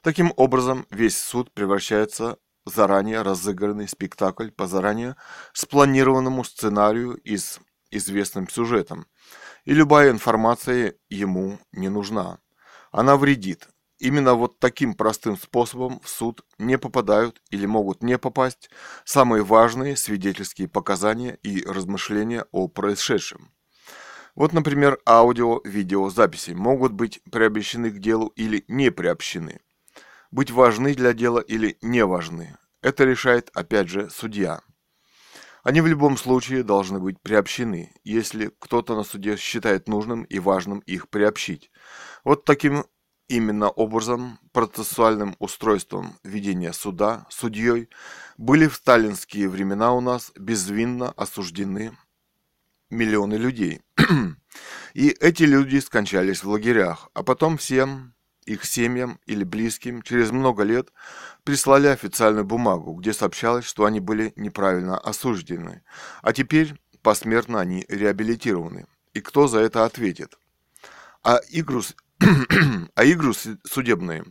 Таким 0.00 0.32
образом, 0.36 0.86
весь 0.90 1.18
суд 1.18 1.52
превращается 1.52 2.38
в 2.64 2.70
заранее 2.70 3.20
разыгранный 3.20 3.86
спектакль 3.86 4.48
по 4.50 4.66
заранее 4.66 5.16
спланированному 5.52 6.42
сценарию 6.42 7.16
и 7.16 7.36
с 7.36 7.60
известным 7.90 8.48
сюжетом, 8.48 9.04
и 9.66 9.74
любая 9.74 10.10
информация 10.10 10.94
ему 11.10 11.58
не 11.70 11.90
нужна. 11.90 12.38
Она 12.92 13.18
вредит, 13.18 13.68
Именно 14.02 14.34
вот 14.34 14.58
таким 14.58 14.94
простым 14.94 15.36
способом 15.36 16.00
в 16.00 16.08
суд 16.08 16.44
не 16.58 16.76
попадают 16.76 17.40
или 17.50 17.66
могут 17.66 18.02
не 18.02 18.18
попасть 18.18 18.68
самые 19.04 19.44
важные 19.44 19.96
свидетельские 19.96 20.66
показания 20.66 21.38
и 21.44 21.64
размышления 21.64 22.44
о 22.50 22.66
происшедшем. 22.66 23.52
Вот, 24.34 24.52
например, 24.52 24.98
аудио-видеозаписи 25.06 26.50
могут 26.50 26.90
быть 26.90 27.22
приобщены 27.30 27.92
к 27.92 28.00
делу 28.00 28.32
или 28.34 28.64
не 28.66 28.90
приобщены. 28.90 29.60
Быть 30.32 30.50
важны 30.50 30.96
для 30.96 31.12
дела 31.12 31.38
или 31.38 31.78
не 31.80 32.04
важны. 32.04 32.56
Это 32.80 33.04
решает, 33.04 33.50
опять 33.54 33.88
же, 33.88 34.10
судья. 34.10 34.62
Они 35.62 35.80
в 35.80 35.86
любом 35.86 36.16
случае 36.16 36.64
должны 36.64 36.98
быть 36.98 37.20
приобщены, 37.20 37.94
если 38.02 38.50
кто-то 38.58 38.96
на 38.96 39.04
суде 39.04 39.36
считает 39.36 39.86
нужным 39.86 40.24
и 40.24 40.40
важным 40.40 40.80
их 40.80 41.08
приобщить. 41.08 41.70
Вот 42.24 42.44
таким 42.44 42.84
Именно 43.32 43.70
образом, 43.70 44.38
процессуальным 44.52 45.36
устройством 45.38 46.18
ведения 46.22 46.74
суда, 46.74 47.24
судьей, 47.30 47.88
были 48.36 48.66
в 48.66 48.74
сталинские 48.74 49.48
времена 49.48 49.94
у 49.94 50.02
нас 50.02 50.32
безвинно 50.36 51.12
осуждены 51.12 51.96
миллионы 52.90 53.36
людей. 53.36 53.80
И 54.92 55.16
эти 55.18 55.44
люди 55.44 55.78
скончались 55.78 56.44
в 56.44 56.50
лагерях, 56.50 57.08
а 57.14 57.22
потом 57.22 57.56
всем 57.56 58.12
их 58.44 58.66
семьям 58.66 59.18
или 59.24 59.44
близким 59.44 60.02
через 60.02 60.30
много 60.30 60.62
лет 60.62 60.92
прислали 61.42 61.86
официальную 61.86 62.44
бумагу, 62.44 62.92
где 62.92 63.14
сообщалось, 63.14 63.64
что 63.64 63.86
они 63.86 64.00
были 64.00 64.34
неправильно 64.36 64.98
осуждены, 64.98 65.82
а 66.20 66.34
теперь 66.34 66.74
посмертно 67.00 67.60
они 67.60 67.86
реабилитированы. 67.88 68.84
И 69.14 69.22
кто 69.22 69.48
за 69.48 69.60
это 69.60 69.86
ответит? 69.86 70.36
А 71.24 71.40
игру, 71.50 71.82
а 72.94 73.04
игру 73.04 73.32
судебные. 73.32 74.24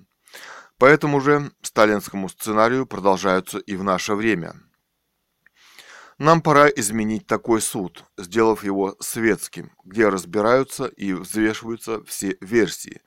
По 0.78 0.86
этому 0.86 1.22
же 1.22 1.52
сталинскому 1.62 2.30
сценарию 2.30 2.86
продолжаются 2.86 3.60
и 3.60 3.76
в 3.76 3.84
наше 3.84 4.16
время– 4.16 4.56
нам 6.22 6.42
пора 6.44 6.70
изменить 6.70 7.26
такой 7.26 7.62
суд, 7.62 8.06
сделав 8.16 8.64
его 8.64 8.96
светским, 9.00 9.72
где 9.84 10.08
разбираются 10.08 10.86
и 10.86 11.14
взвешиваются 11.14 12.04
все 12.04 12.38
версии, 12.42 13.02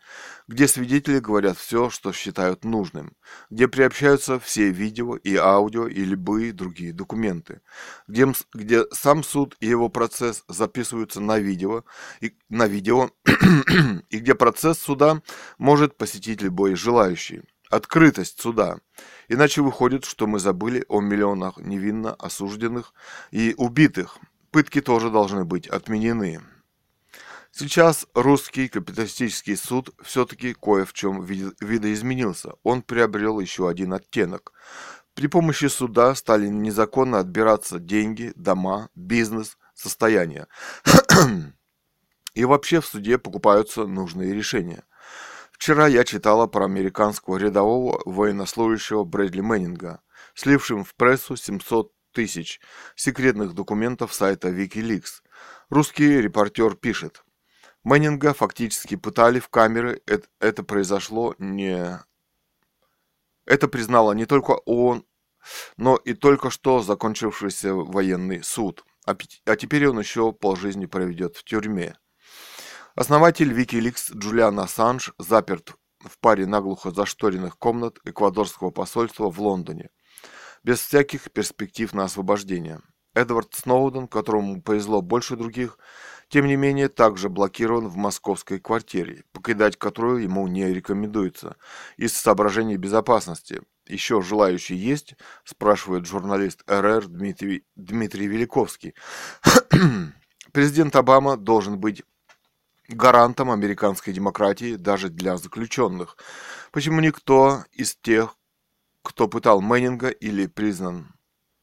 где 0.49 0.67
свидетели 0.67 1.21
говорят 1.21 1.57
все, 1.57 1.91
что 1.91 2.13
считают 2.13 2.65
нужным, 2.65 3.13
где 3.51 3.69
приобщаются 3.69 4.41
все 4.41 4.71
видео 4.71 5.15
и 5.15 5.37
аудио 5.37 5.87
и 5.87 6.05
любые 6.05 6.53
другие 6.53 6.93
документы, 6.93 7.61
где, 8.09 8.27
где 8.53 8.85
сам 8.91 9.23
суд 9.23 9.57
и 9.61 9.69
его 9.69 9.89
процесс 9.89 10.43
записываются 10.49 11.21
на 11.21 11.39
видео, 11.39 11.85
и, 12.21 12.37
на 12.49 12.67
видео 12.67 13.11
и 14.11 14.19
где 14.19 14.35
процесс 14.35 14.79
суда 14.79 15.23
может 15.57 15.97
посетить 15.97 16.43
любой 16.43 16.75
желающий. 16.75 17.43
Открытость 17.71 18.41
суда– 18.41 18.79
Иначе 19.29 19.63
выходит, 19.63 20.05
что 20.05 20.27
мы 20.27 20.39
забыли 20.39 20.85
о 20.89 21.01
миллионах 21.01 21.59
невинно 21.59 22.15
осужденных 22.15 22.93
и 23.31 23.55
убитых. 23.57 24.19
Пытки 24.51 24.81
тоже 24.81 25.11
должны 25.11 25.45
быть 25.45 25.67
отменены. 25.67 26.41
Сейчас 27.51 28.07
русский 28.15 28.69
капиталистический 28.69 29.57
суд 29.57 29.91
все-таки 30.03 30.55
кое 30.55 30.85
в 30.85 30.93
чем 30.93 31.25
видоизменился. 31.25 32.55
Он 32.63 32.83
приобрел 32.83 33.41
еще 33.41 33.69
один 33.69 33.95
оттенок. 33.95 34.53
При 35.15 35.29
помощи 35.29 35.67
суда 35.67 36.15
стали 36.17 36.49
незаконно 36.49 37.21
отбираться 37.21 37.79
деньги, 37.79 38.33
дома, 38.35 38.91
бизнес, 38.97 39.57
состояние. 39.75 40.49
И 42.35 42.45
вообще 42.45 42.81
в 42.81 42.87
суде 42.87 43.17
покупаются 43.17 43.87
нужные 43.87 44.35
решения– 44.35 44.83
Вчера 45.65 45.87
я 45.87 46.05
читала 46.05 46.47
про 46.47 46.67
американского 46.67 47.39
рядового 47.39 48.03
военнослужащего 48.05 49.05
Брэдли 49.05 49.41
Мэннинга, 49.41 50.03
слившим 50.35 50.85
в 50.85 50.95
прессу 50.95 51.37
700 51.37 51.91
тысяч 52.13 52.61
секретных 52.97 53.55
документов 53.55 54.13
сайта 54.13 54.51
Wikileaks. 54.51 55.23
Русский 55.71 56.21
репортер 56.21 56.75
пишет. 56.75 57.25
Мэннинга 57.83 58.35
фактически 58.35 58.97
пытали 58.97 59.41
в 59.41 59.49
камеры, 59.49 60.03
это, 60.05 60.29
это 60.39 60.65
произошло 60.65 61.35
не... 61.39 61.99
Это 63.47 63.67
признала 63.67 64.13
не 64.13 64.27
только 64.27 64.61
ООН, 64.67 65.07
но 65.79 65.97
и 65.97 66.13
только 66.13 66.51
что 66.51 66.83
закончившийся 66.83 67.73
военный 67.73 68.43
суд. 68.43 68.85
А, 69.07 69.17
а 69.47 69.57
теперь 69.57 69.89
он 69.89 69.99
еще 69.99 70.31
полжизни 70.31 70.85
проведет 70.85 71.37
в 71.37 71.45
тюрьме. 71.45 71.97
Основатель 72.97 73.53
Wikileaks 73.53 74.17
Джулиан 74.17 74.61
Ассанж 74.61 75.15
заперт 75.19 75.75
в 75.99 76.17
паре 76.21 76.47
наглухо 76.47 76.93
зашторенных 76.93 77.59
комнат 77.59 77.99
эквадорского 78.05 78.71
посольства 78.71 79.29
в 79.33 79.41
Лондоне, 79.41 79.91
без 80.63 80.79
всяких 80.79 81.33
перспектив 81.33 81.93
на 81.93 82.05
освобождение. 82.05 82.83
Эдвард 83.13 83.53
Сноуден, 83.53 84.07
которому 84.07 84.63
повезло 84.63 85.03
больше 85.03 85.35
других, 85.35 85.77
тем 86.29 86.47
не 86.47 86.55
менее 86.55 86.89
также 86.89 87.29
блокирован 87.29 87.89
в 87.89 87.97
московской 87.97 88.61
квартире, 88.61 89.25
покидать 89.33 89.77
которую 89.77 90.23
ему 90.23 90.47
не 90.47 90.73
рекомендуется, 90.73 91.57
из 91.97 92.17
соображений 92.17 92.77
безопасности. 92.77 93.63
Еще 93.89 94.23
желающий 94.23 94.77
есть, 94.77 95.17
спрашивает 95.43 96.07
журналист 96.07 96.63
РР 96.69 97.09
Дмитрий, 97.09 97.65
Дмитрий 97.75 98.29
Великовский. 98.29 98.95
Президент 100.53 100.95
Обама 100.95 101.37
должен 101.37 101.81
быть 101.81 102.05
гарантом 102.89 103.51
американской 103.51 104.13
демократии 104.13 104.77
даже 104.77 105.09
для 105.09 105.37
заключенных. 105.37 106.17
Почему 106.73 107.01
никто 107.01 107.65
из 107.73 107.97
тех, 107.97 108.37
кто 109.03 109.29
пытал 109.29 109.61
Мэннинга 109.61 110.09
или 110.09 110.47
признан, 110.47 111.15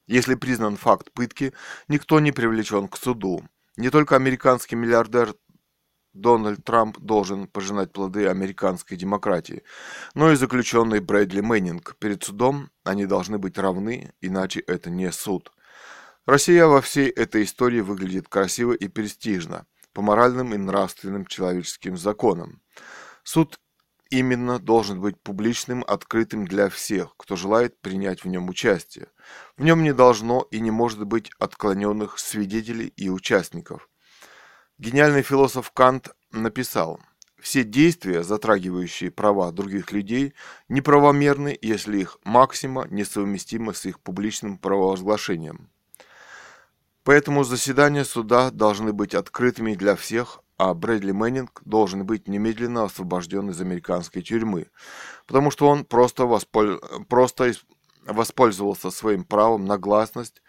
если 0.08 0.36
признан 0.36 0.78
факт 0.78 1.12
пытки, 1.12 1.54
никто 1.88 2.20
не 2.20 2.32
привлечен 2.32 2.88
к 2.88 2.98
суду. 2.98 3.44
Не 3.78 3.90
только 3.90 4.16
американский 4.16 4.76
миллиардер 4.76 5.36
Дональд 6.14 6.64
Трамп 6.66 7.00
должен 7.00 7.48
пожинать 7.48 7.94
плоды 7.94 8.28
американской 8.28 8.98
демократии, 8.98 9.64
но 10.14 10.32
и 10.32 10.36
заключенный 10.36 11.00
Брэдли 11.00 11.40
Мэннинг. 11.40 11.96
Перед 12.00 12.24
судом 12.24 12.70
они 12.84 13.06
должны 13.06 13.38
быть 13.38 13.58
равны, 13.58 14.14
иначе 14.20 14.60
это 14.60 14.90
не 14.90 15.12
суд. 15.12 15.54
Россия 16.26 16.66
во 16.66 16.82
всей 16.82 17.10
этой 17.10 17.44
истории 17.44 17.80
выглядит 17.80 18.28
красиво 18.28 18.74
и 18.74 18.88
престижно 18.90 19.66
по 19.94 20.02
моральным 20.02 20.54
и 20.54 20.58
нравственным 20.58 21.26
человеческим 21.26 21.98
законам. 21.98 22.62
Суд 23.24 23.60
именно 24.10 24.60
должен 24.60 25.00
быть 25.02 25.20
публичным, 25.20 25.84
открытым 25.88 26.46
для 26.46 26.70
всех, 26.70 27.16
кто 27.18 27.36
желает 27.36 27.80
принять 27.82 28.24
в 28.24 28.28
нем 28.28 28.50
участие. 28.50 29.08
В 29.58 29.64
нем 29.64 29.84
не 29.84 29.94
должно 29.94 30.48
и 30.52 30.60
не 30.60 30.72
может 30.72 31.04
быть 31.06 31.32
отклоненных 31.40 32.20
свидетелей 32.20 32.88
и 32.88 33.10
участников. 33.10 33.90
Гениальный 34.78 35.22
философ 35.22 35.72
Кант 35.72 36.10
написал, 36.32 37.00
все 37.42 37.64
действия, 37.64 38.24
затрагивающие 38.24 39.10
права 39.10 39.52
других 39.52 39.92
людей, 39.92 40.34
неправомерны, 40.70 41.58
если 41.60 42.00
их 42.00 42.20
максима 42.24 42.88
несовместима 42.90 43.74
с 43.74 43.86
их 43.86 44.00
публичным 44.00 44.60
праворазглашением. 44.60 45.72
Поэтому 47.04 47.44
заседания 47.44 48.06
суда 48.06 48.52
должны 48.52 48.94
быть 48.94 49.16
открытыми 49.16 49.74
для 49.74 49.96
всех, 49.96 50.42
а 50.58 50.76
Брэдли 50.76 51.12
Мэннинг 51.12 51.62
должен 51.66 52.06
быть 52.06 52.28
немедленно 52.28 52.84
освобожден 52.84 53.50
из 53.50 53.60
американской 53.60 54.22
тюрьмы, 54.22 54.68
потому 55.26 55.50
что 55.50 55.68
он 55.68 55.86
просто, 55.86 56.26
воспол... 56.26 56.80
просто 57.10 57.54
воспользовался 58.06 58.92
своим 58.92 59.24
правом 59.24 59.66
на 59.66 59.80
гласность 59.80 60.44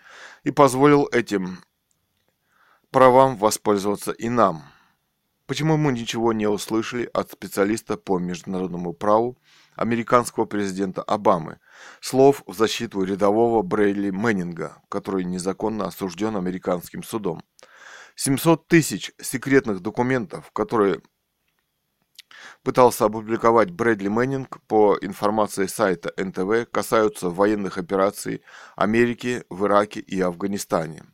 и 0.45 0.51
позволил 0.51 1.09
этим 1.11 1.59
правам 2.91 3.39
воспользоваться 3.39 4.13
и 4.13 4.29
нам. 4.29 4.65
Почему 5.47 5.79
мы 5.79 5.93
ничего 5.93 6.35
не 6.35 6.47
услышали 6.47 7.09
от 7.13 7.33
специалиста 7.33 7.97
по 7.97 8.19
международному 8.19 8.93
праву 8.93 9.39
американского 9.77 10.45
президента 10.45 11.03
Обамы, 11.03 11.59
слов 12.01 12.43
в 12.47 12.55
защиту 12.55 13.03
рядового 13.03 13.63
Брейли 13.63 14.11
Мэннинга, 14.11 14.83
который 14.89 15.25
незаконно 15.25 15.87
осужден 15.87 16.37
американским 16.37 17.03
судом. 17.03 17.43
700 18.15 18.69
тысяч 18.69 19.13
секретных 19.21 19.81
документов, 19.81 20.51
которые 20.53 21.01
пытался 22.63 23.07
опубликовать 23.07 23.71
Брэдли 23.71 24.09
Мэннинг 24.09 24.61
по 24.67 24.97
информации 25.01 25.67
сайта 25.67 26.13
НТВ, 26.17 26.71
касаются 26.71 27.31
военных 27.31 27.79
операций 27.79 28.43
Америки 28.77 29.45
в 29.49 29.67
Ираке 29.67 30.01
и 30.01 30.21
Афганистане. 30.21 31.05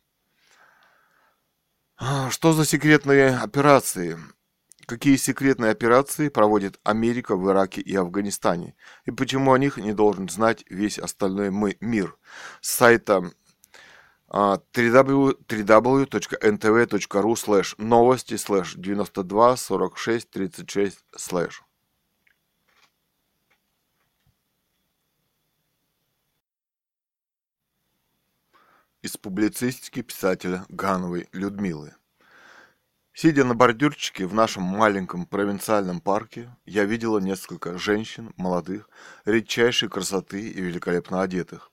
Что 2.30 2.52
за 2.52 2.64
секретные 2.64 3.36
операции? 3.36 4.18
Какие 4.88 5.16
секретные 5.16 5.70
операции 5.70 6.30
проводит 6.30 6.80
Америка 6.82 7.36
в 7.36 7.46
Ираке 7.50 7.82
и 7.82 7.94
Афганистане? 7.94 8.74
И 9.04 9.10
почему 9.10 9.52
о 9.52 9.58
них 9.58 9.76
не 9.76 9.92
должен 9.92 10.30
знать 10.30 10.64
весь 10.70 10.98
остальной 10.98 11.50
мир? 11.82 12.16
С 12.62 12.70
сайта 12.70 13.30
www.ntv.ru 14.30 15.36
слэш 17.36 17.74
новости 17.76 18.36
слэш 18.36 18.76
92 18.76 19.56
46 19.58 20.30
36 20.30 21.04
слэш. 21.14 21.62
Из 29.02 29.18
публицистики 29.18 30.00
писателя 30.00 30.64
Гановой 30.70 31.28
Людмилы. 31.32 31.97
Сидя 33.20 33.42
на 33.42 33.56
бордюрчике 33.56 34.26
в 34.26 34.32
нашем 34.32 34.62
маленьком 34.62 35.26
провинциальном 35.26 36.00
парке, 36.00 36.54
я 36.66 36.84
видела 36.84 37.18
несколько 37.18 37.76
женщин, 37.76 38.32
молодых, 38.36 38.88
редчайшей 39.24 39.88
красоты 39.88 40.48
и 40.48 40.60
великолепно 40.60 41.20
одетых. 41.22 41.72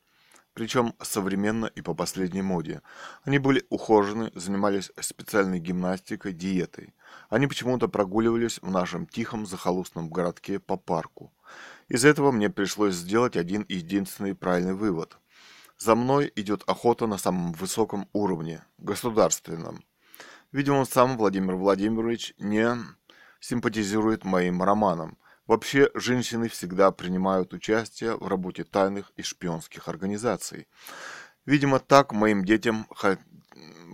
Причем 0.56 0.96
современно 1.04 1.68
и 1.68 1.82
по 1.82 1.94
последней 1.94 2.42
моде. 2.42 2.82
Они 3.26 3.38
были 3.38 3.64
ухожены, 3.70 4.32
занимались 4.34 4.92
специальной 5.00 5.60
гимнастикой, 5.60 6.34
диетой. 6.34 6.96
Они 7.30 7.46
почему-то 7.46 7.88
прогуливались 7.90 8.58
в 8.64 8.72
нашем 8.72 9.06
тихом 9.06 9.46
захолустном 9.46 10.10
городке 10.10 10.58
по 10.58 10.78
парку. 10.78 11.32
Из 11.90 12.06
этого 12.06 12.32
мне 12.32 12.50
пришлось 12.50 12.96
сделать 12.96 13.38
один 13.38 13.68
единственный 13.70 14.34
правильный 14.34 14.74
вывод. 14.74 15.20
За 15.78 15.94
мной 15.94 16.32
идет 16.36 16.64
охота 16.66 17.06
на 17.06 17.20
самом 17.20 17.54
высоком 17.54 18.10
уровне, 18.14 18.64
государственном. 18.80 19.84
Видимо, 20.56 20.86
сам 20.86 21.18
Владимир 21.18 21.56
Владимирович 21.56 22.34
не 22.38 22.78
симпатизирует 23.42 24.24
моим 24.24 24.64
романам, 24.64 25.18
Вообще, 25.48 25.92
женщины 25.94 26.48
всегда 26.48 26.92
принимают 26.92 27.54
участие 27.54 28.16
в 28.16 28.26
работе 28.26 28.64
тайных 28.64 29.12
и 29.18 29.22
шпионских 29.22 29.90
организаций. 29.90 30.68
Видимо, 31.46 31.80
так 31.80 32.14
моим 32.14 32.46
детям 32.46 32.88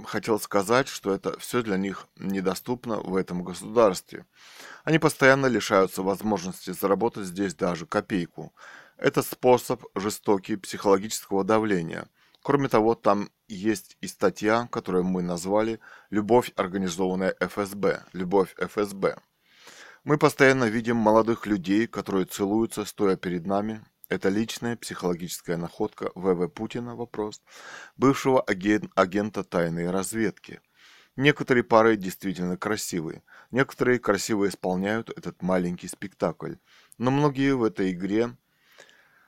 хотел 0.05 0.39
сказать, 0.39 0.87
что 0.87 1.15
это 1.15 1.37
все 1.39 1.63
для 1.63 1.77
них 1.77 2.07
недоступно 2.19 2.97
в 3.01 3.15
этом 3.15 3.43
государстве. 3.43 4.27
Они 4.83 4.99
постоянно 4.99 5.47
лишаются 5.47 6.03
возможности 6.03 6.69
заработать 6.73 7.25
здесь 7.25 7.55
даже 7.55 7.87
копейку. 7.87 8.53
Это 8.97 9.23
способ 9.23 9.83
жестокий 9.95 10.57
психологического 10.57 11.43
давления. 11.43 12.07
Кроме 12.43 12.69
того, 12.69 12.95
там 12.95 13.29
есть 13.47 13.97
и 14.01 14.07
статья, 14.07 14.67
которую 14.71 15.03
мы 15.03 15.21
назвали 15.21 15.79
«Любовь, 16.09 16.51
организованная 16.55 17.35
ФСБ». 17.39 18.03
Любовь 18.13 18.55
ФСБ. 18.57 19.17
Мы 20.03 20.17
постоянно 20.17 20.65
видим 20.65 20.97
молодых 20.97 21.45
людей, 21.45 21.85
которые 21.85 22.25
целуются, 22.25 22.85
стоя 22.85 23.15
перед 23.15 23.45
нами, 23.45 23.83
это 24.09 24.27
личная 24.27 24.75
психологическая 24.75 25.55
находка 25.55 26.11
В.В. 26.15 26.47
Путина, 26.49 26.95
вопрос, 26.95 27.41
бывшего 27.95 28.41
аген 28.41 28.91
агента 28.95 29.43
тайной 29.43 29.89
разведки. 29.89 30.59
Некоторые 31.15 31.63
пары 31.63 31.95
действительно 31.95 32.57
красивые, 32.57 33.23
некоторые 33.51 33.99
красиво 33.99 34.49
исполняют 34.49 35.09
этот 35.09 35.41
маленький 35.41 35.87
спектакль, 35.87 36.55
но 36.97 37.11
многие 37.11 37.55
в 37.55 37.63
этой 37.63 37.91
игре 37.91 38.35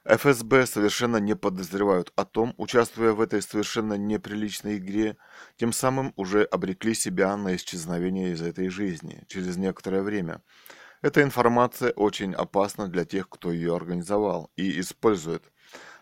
ФСБ 0.05 0.65
совершенно 0.65 1.17
не 1.17 1.35
подозревают 1.35 2.11
о 2.15 2.25
том, 2.25 2.53
участвуя 2.57 3.13
в 3.13 3.21
этой 3.21 3.41
совершенно 3.41 3.93
неприличной 3.93 4.77
игре, 4.77 5.17
тем 5.57 5.71
самым 5.71 6.13
уже 6.17 6.43
обрекли 6.43 6.93
себя 6.93 7.35
на 7.37 7.55
исчезновение 7.55 8.33
из 8.33 8.41
этой 8.41 8.69
жизни 8.69 9.23
через 9.27 9.57
некоторое 9.57 10.01
время– 10.01 10.41
эта 11.03 11.21
информация 11.21 11.91
очень 11.91 12.33
опасна 12.33 12.87
для 12.87 13.03
тех, 13.03 13.27
кто 13.27 13.51
ее 13.51 13.75
организовал 13.75 14.49
и 14.55 14.79
использует, 14.79 15.51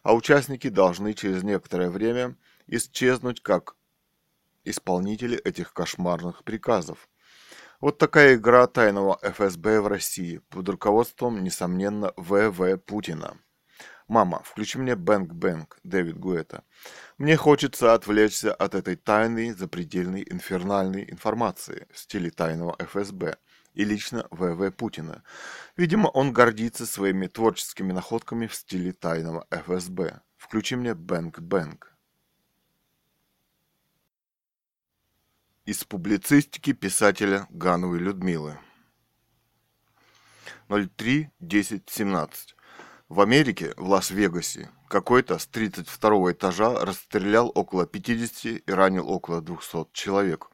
а 0.04 0.14
участники 0.14 0.70
должны 0.70 1.16
через 1.16 1.42
некоторое 1.42 1.90
время 1.90 2.36
исчезнуть 2.68 3.42
как 3.42 3.76
исполнители 4.64 5.40
этих 5.40 5.74
кошмарных 5.74 6.44
приказов. 6.44 7.10
Вот 7.80 7.98
такая 7.98 8.36
игра 8.36 8.68
тайного 8.68 9.18
ФСБ 9.24 9.82
в 9.82 9.88
России 9.88 10.38
под 10.50 10.70
руководством, 10.70 11.44
несомненно, 11.44 12.14
В.В. 12.16 12.78
Путина. 12.78 13.40
«Мама, 14.11 14.41
включи 14.43 14.77
мне 14.77 14.98
Бэнк 14.98 15.31
Бэнк» 15.31 15.80
Дэвид 15.85 16.17
Гуэта. 16.19 16.65
Мне 17.17 17.38
хочется 17.38 17.93
отвлечься 17.93 18.53
от 18.53 18.75
этой 18.75 18.98
тайной, 18.98 19.51
запредельной, 19.51 20.27
инфернальной 20.30 21.09
информации 21.09 21.88
в 21.93 21.98
стиле 21.98 22.30
тайного 22.30 22.75
ФСБ– 22.77 23.38
и 23.73 23.85
лично 23.85 24.27
В.В. 24.30 24.69
Путина. 24.72 25.23
Видимо, 25.77 26.07
он 26.07 26.33
гордится 26.33 26.85
своими 26.85 27.27
творческими 27.27 27.93
находками 27.93 28.48
в 28.48 28.53
стиле 28.53 28.91
тайного 28.91 29.48
ФСБ. 29.49 30.19
Включи 30.35 30.75
мне 30.75 30.93
Бэнк 30.93 31.40
Бэнк. 31.40 31.95
Из 35.64 35.85
публицистики 35.85 36.73
писателя 36.73 37.48
Гановой 37.49 37.99
Людмилы. 37.99 38.59
03.10.17. 40.67 42.56
В 43.11 43.19
Америке, 43.19 43.73
в 43.75 43.90
Лас-Вегасе, 43.90 44.69
какой-то 44.88 45.38
с 45.38 45.45
32 45.45 46.31
этажа 46.31 46.85
расстрелял 46.85 47.51
около 47.53 47.85
50 47.85 48.45
и 48.65 48.72
ранил 48.72 49.09
около 49.09 49.41
200 49.41 49.88
человек. 49.91 50.49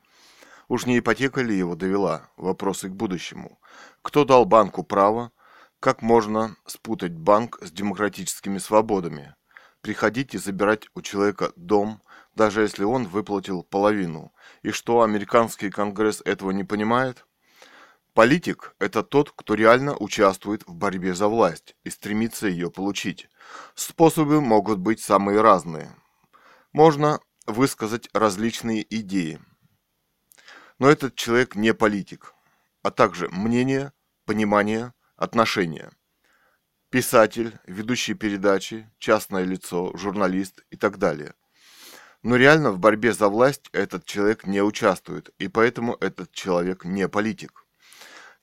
Уж 0.67 0.87
не 0.87 0.97
ипотека 0.97 1.43
ли 1.43 1.55
его 1.55 1.75
довела? 1.75 2.31
Вопросы 2.35 2.89
к 2.89 2.93
будущему. 2.93 3.59
Кто 4.01 4.25
дал 4.25 4.45
банку 4.45 4.81
право? 4.81 5.31
Как 5.79 6.01
можно 6.01 6.55
спутать 6.65 7.11
банк 7.11 7.59
с 7.61 7.69
демократическими 7.69 8.57
свободами? 8.57 9.35
Приходить 9.81 10.33
и 10.33 10.39
забирать 10.39 10.87
у 10.95 11.03
человека 11.03 11.51
дом, 11.55 12.01
даже 12.33 12.61
если 12.61 12.85
он 12.85 13.05
выплатил 13.05 13.61
половину. 13.61 14.33
И 14.63 14.71
что, 14.71 15.03
американский 15.03 15.69
конгресс 15.69 16.23
этого 16.25 16.49
не 16.49 16.63
понимает? 16.63 17.26
Политик– 18.17 18.73
это 18.79 19.03
тот, 19.03 19.31
кто 19.31 19.53
реально 19.53 19.95
участвует 19.95 20.65
в 20.65 20.73
борьбе 20.73 21.13
за 21.13 21.27
власть 21.27 21.75
и 21.83 21.91
стремится 21.91 22.47
ее 22.47 22.71
получить. 22.71 23.29
Способы 23.75 24.41
могут 24.41 24.79
быть 24.79 24.99
самые 24.99 25.41
разные. 25.41 25.95
Можно 26.73 27.19
высказать 27.45 28.09
различные 28.13 28.83
идеи– 28.89 29.39
но 30.79 30.89
этот 30.89 31.13
человек 31.13 31.55
не 31.55 31.75
политик, 31.75 32.33
а 32.81 32.89
также 32.89 33.29
мнение, 33.29 33.93
понимание, 34.25 34.93
отношения. 35.15 35.91
Писатель, 36.89 37.59
ведущий 37.67 38.15
передачи, 38.15 38.89
частное 38.97 39.43
лицо, 39.43 39.95
журналист 39.95 40.63
и 40.71 40.75
так 40.75 40.97
далее. 40.97 41.35
Но 42.23 42.35
реально 42.35 42.71
в 42.71 42.79
борьбе 42.79 43.13
за 43.13 43.29
власть 43.29 43.69
этот 43.73 44.05
человек 44.05 44.47
не 44.47 44.63
участвует, 44.63 45.29
и 45.37 45.47
поэтому 45.47 45.95
этот 45.99 46.31
человек 46.31 46.83
не 46.83 47.07
политик. 47.07 47.66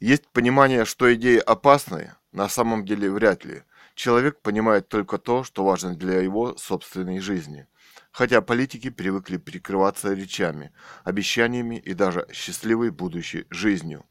Есть 0.00 0.28
понимание, 0.28 0.84
что 0.84 1.12
идеи 1.14 1.38
опасны, 1.38 2.14
на 2.32 2.48
самом 2.48 2.84
деле 2.84 3.10
вряд 3.10 3.44
ли. 3.44 3.62
Человек 3.94 4.40
понимает 4.40 4.88
только 4.88 5.18
то, 5.18 5.44
что 5.44 5.64
важно 5.64 5.94
для 5.94 6.20
его 6.20 6.56
собственной 6.56 7.20
жизни 7.20 7.66
хотя 8.14 8.40
политики 8.40 8.90
привыкли 8.90 9.38
прикрываться 9.38 10.14
речами, 10.14 10.72
обещаниями 11.02 11.76
и 11.76 11.94
даже 11.94 12.26
счастливой 12.32 12.90
будущей 12.90 13.44
жизнью. 13.50 14.06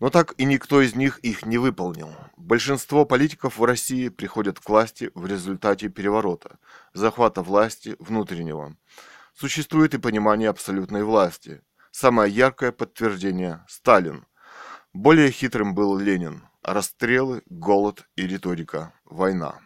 Но 0.00 0.10
так 0.10 0.34
и 0.36 0.44
никто 0.44 0.82
из 0.82 0.94
них 0.94 1.18
их 1.20 1.46
не 1.46 1.56
выполнил. 1.56 2.10
Большинство 2.36 3.06
политиков 3.06 3.56
в 3.56 3.64
России 3.64 4.10
приходят 4.10 4.60
к 4.60 4.68
власти 4.68 5.10
в 5.14 5.26
результате 5.26 5.88
переворота, 5.88 6.58
захвата 6.92 7.40
власти 7.40 7.96
внутреннего. 7.98 8.76
Существует 9.34 9.94
и 9.94 9.98
понимание 9.98 10.50
абсолютной 10.50 11.04
власти. 11.04 11.62
Самое 11.92 12.32
яркое 12.32 12.72
подтверждение– 12.72 13.64
Сталин. 13.68 14.26
Более 14.94 15.30
хитрым 15.30 15.74
был 15.74 15.98
Ленин. 15.98 16.48
Расстрелы, 16.62 17.42
голод 17.46 18.08
и 18.16 18.26
риторика. 18.26 18.94
Война. 19.04 19.60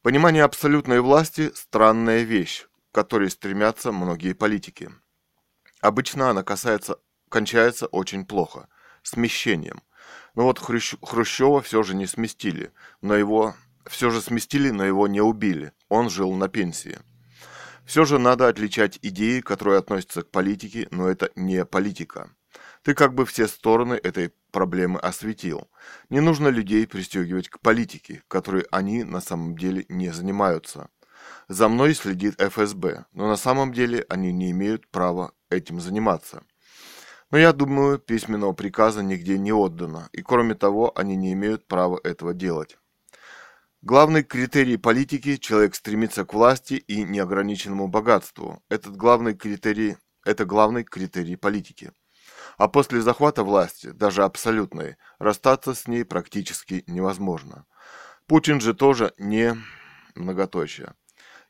Понимание 0.00 0.44
абсолютной 0.44 1.00
власти– 1.02 1.52
странная 1.54 2.22
вещь, 2.22 2.66
к 2.90 2.94
которой 2.94 3.30
стремятся 3.30 3.92
многие 3.92 4.32
политики. 4.32 4.90
Обычно 5.82 6.30
она 6.30 6.42
касается, 6.42 6.98
кончается 7.28 7.88
очень 7.88 8.24
плохо– 8.24 8.68
смещением. 9.02 9.82
Но 10.34 10.44
вот 10.44 10.58
Хрущ, 10.58 10.94
Хрущева 11.02 11.60
все 11.60 11.82
же 11.82 11.94
не 11.94 12.06
сместили, 12.06 12.72
но 13.02 13.14
его 13.14 13.54
все 13.84 14.08
же 14.08 14.22
сместили, 14.22 14.70
но 14.70 14.82
его 14.82 15.08
не 15.08 15.20
убили. 15.20 15.72
Он 15.90 16.08
жил 16.08 16.32
на 16.32 16.48
пенсии. 16.48 16.98
Все 17.88 18.04
же 18.04 18.18
надо 18.18 18.48
отличать 18.48 18.98
идеи, 19.00 19.40
которые 19.40 19.78
относятся 19.78 20.22
к 20.22 20.30
политике, 20.30 20.88
но 20.90 21.08
это 21.08 21.30
не 21.36 21.64
политика. 21.64 22.28
Ты 22.82 22.92
как 22.92 23.14
бы 23.14 23.24
все 23.24 23.48
стороны 23.48 23.94
этой 23.94 24.30
проблемы 24.52 25.00
осветил. 25.00 25.70
Не 26.10 26.20
нужно 26.20 26.48
людей 26.48 26.86
пристегивать 26.86 27.48
к 27.48 27.60
политике, 27.60 28.22
которой 28.28 28.66
они 28.70 29.04
на 29.04 29.22
самом 29.22 29.56
деле 29.56 29.86
не 29.88 30.12
занимаются. 30.12 30.90
За 31.48 31.70
мной 31.70 31.94
следит 31.94 32.38
ФСБ, 32.38 33.06
но 33.14 33.26
на 33.26 33.36
самом 33.36 33.72
деле 33.72 34.04
они 34.10 34.32
не 34.32 34.50
имеют 34.50 34.86
права 34.88 35.32
этим 35.48 35.80
заниматься. 35.80 36.42
Но 37.30 37.38
я 37.38 37.54
думаю, 37.54 37.98
письменного 37.98 38.52
приказа 38.52 39.02
нигде 39.02 39.38
не 39.38 39.52
отдано, 39.54 40.10
и 40.12 40.20
кроме 40.20 40.54
того, 40.54 40.92
они 40.94 41.16
не 41.16 41.32
имеют 41.32 41.66
права 41.66 41.98
этого 42.04 42.34
делать. 42.34 42.76
Главный 43.82 44.24
критерий 44.24 44.76
политики– 44.76 45.36
человек 45.38 45.74
стремится 45.74 46.24
к 46.24 46.34
власти 46.34 46.74
и 46.74 47.04
неограниченному 47.04 47.88
богатству. 47.88 48.62
Этот 48.68 48.96
главный 48.96 49.34
критерий– 49.34 49.96
это 50.24 50.44
главный 50.44 50.84
критерий 50.84 51.36
политики 51.36 51.92
а 52.58 52.68
после 52.68 53.00
захвата 53.00 53.44
власти, 53.44 53.90
даже 53.90 54.24
абсолютной, 54.24 54.96
расстаться 55.18 55.74
с 55.74 55.86
ней 55.86 56.04
практически 56.04 56.84
невозможно. 56.86 57.66
Путин 58.26 58.60
же 58.60 58.74
тоже 58.74 59.14
не 59.16 59.56
многоточие. 60.14 60.94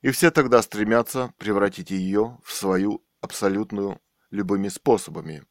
И 0.03 0.11
все 0.11 0.31
тогда 0.31 0.63
стремятся 0.63 1.33
превратить 1.39 1.91
ее 1.91 2.39
в 2.45 2.53
свою 2.53 3.05
абсолютную 3.21 4.01
любыми 4.31 4.69
способами. 4.69 5.45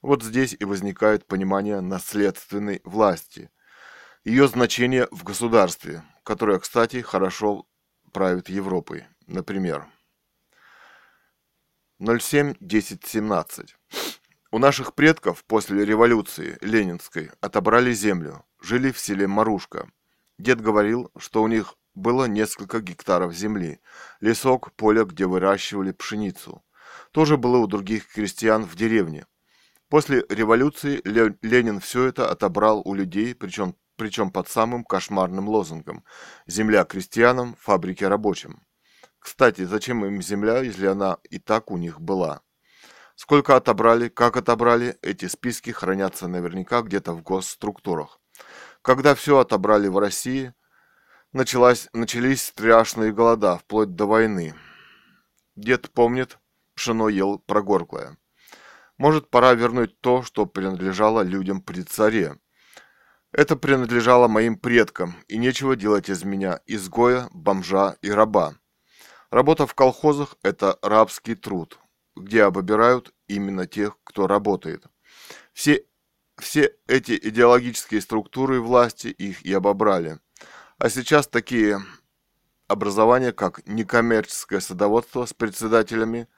Вот 0.00 0.22
здесь 0.22 0.56
и 0.58 0.64
возникает 0.64 1.26
понимание 1.26 1.80
наследственной 1.80 2.80
власти, 2.84 3.50
ее 4.24 4.48
значение 4.48 5.06
в 5.10 5.22
государстве, 5.22 6.02
которое, 6.22 6.58
кстати, 6.58 7.02
хорошо 7.02 7.66
правит 8.12 8.48
Европой. 8.48 9.04
Например, 9.26 9.86
07.10.17. 12.00 13.68
У 14.50 14.58
наших 14.58 14.94
предков 14.94 15.44
после 15.44 15.84
революции 15.84 16.56
ленинской 16.62 17.32
отобрали 17.40 17.92
землю, 17.92 18.44
жили 18.62 18.92
в 18.92 18.98
селе 18.98 19.26
Марушка. 19.26 19.90
Дед 20.38 20.60
говорил, 20.60 21.10
что 21.18 21.42
у 21.42 21.48
них 21.48 21.74
было 21.94 22.24
несколько 22.24 22.80
гектаров 22.80 23.34
земли, 23.34 23.80
лесок, 24.20 24.72
поле, 24.72 25.04
где 25.04 25.26
выращивали 25.26 25.92
пшеницу. 25.92 26.64
Тоже 27.10 27.36
было 27.36 27.58
у 27.58 27.66
других 27.66 28.08
крестьян 28.08 28.64
в 28.64 28.74
деревне. 28.74 29.26
После 29.88 30.24
революции 30.28 31.00
Ленин 31.42 31.78
все 31.78 32.06
это 32.06 32.30
отобрал 32.30 32.80
у 32.84 32.94
людей, 32.94 33.34
причем, 33.34 33.76
причем 33.96 34.30
под 34.30 34.48
самым 34.48 34.84
кошмарным 34.84 35.48
лозунгом 35.48 36.04
«Земля 36.46 36.84
крестьянам, 36.84 37.56
фабрики 37.58 38.04
рабочим». 38.04 38.62
Кстати, 39.18 39.64
зачем 39.64 40.04
им 40.04 40.20
земля, 40.20 40.60
если 40.60 40.86
она 40.86 41.18
и 41.30 41.38
так 41.38 41.70
у 41.70 41.78
них 41.78 42.00
была? 42.00 42.42
Сколько 43.14 43.56
отобрали, 43.56 44.08
как 44.08 44.36
отобрали, 44.36 44.98
эти 45.00 45.26
списки 45.28 45.70
хранятся 45.70 46.28
наверняка 46.28 46.82
где-то 46.82 47.12
в 47.12 47.22
госструктурах. 47.22 48.20
Когда 48.82 49.14
все 49.14 49.38
отобрали 49.38 49.88
в 49.88 49.98
России, 49.98 50.52
началась, 51.32 51.88
начались 51.92 52.44
страшные 52.44 53.12
голода, 53.12 53.56
вплоть 53.56 53.94
до 53.94 54.06
войны. 54.06 54.54
Дед 55.56 55.90
помнит, 55.92 56.38
пшено 56.74 57.08
ел 57.08 57.38
прогорклое. 57.38 58.18
Может, 58.98 59.30
пора 59.30 59.54
вернуть 59.54 60.00
то, 60.00 60.22
что 60.22 60.46
принадлежало 60.46 61.22
людям 61.22 61.62
при 61.62 61.82
царе. 61.82 62.38
Это 63.36 63.56
принадлежало 63.56 64.28
моим 64.28 64.56
предкам, 64.56 65.16
и 65.26 65.38
нечего 65.38 65.74
делать 65.74 66.08
из 66.08 66.22
меня 66.22 66.60
изгоя, 66.66 67.28
бомжа 67.32 67.96
и 68.00 68.08
раба. 68.08 68.54
Работа 69.28 69.66
в 69.66 69.74
колхозах– 69.74 70.36
это 70.44 70.78
рабский 70.82 71.34
труд, 71.34 71.80
где 72.14 72.44
обобирают 72.44 73.12
именно 73.26 73.66
тех, 73.66 73.96
кто 74.04 74.28
работает. 74.28 74.84
Все, 75.52 75.84
все 76.38 76.76
эти 76.86 77.18
идеологические 77.20 78.02
структуры 78.02 78.60
власти 78.60 79.08
их 79.08 79.44
и 79.44 79.52
обобрали. 79.52 80.20
А 80.78 80.88
сейчас 80.88 81.26
такие 81.26 81.82
образования, 82.68 83.32
как 83.32 83.66
некоммерческое 83.66 84.60
садоводство 84.60 85.26
с 85.26 85.34
председателями, 85.34 86.28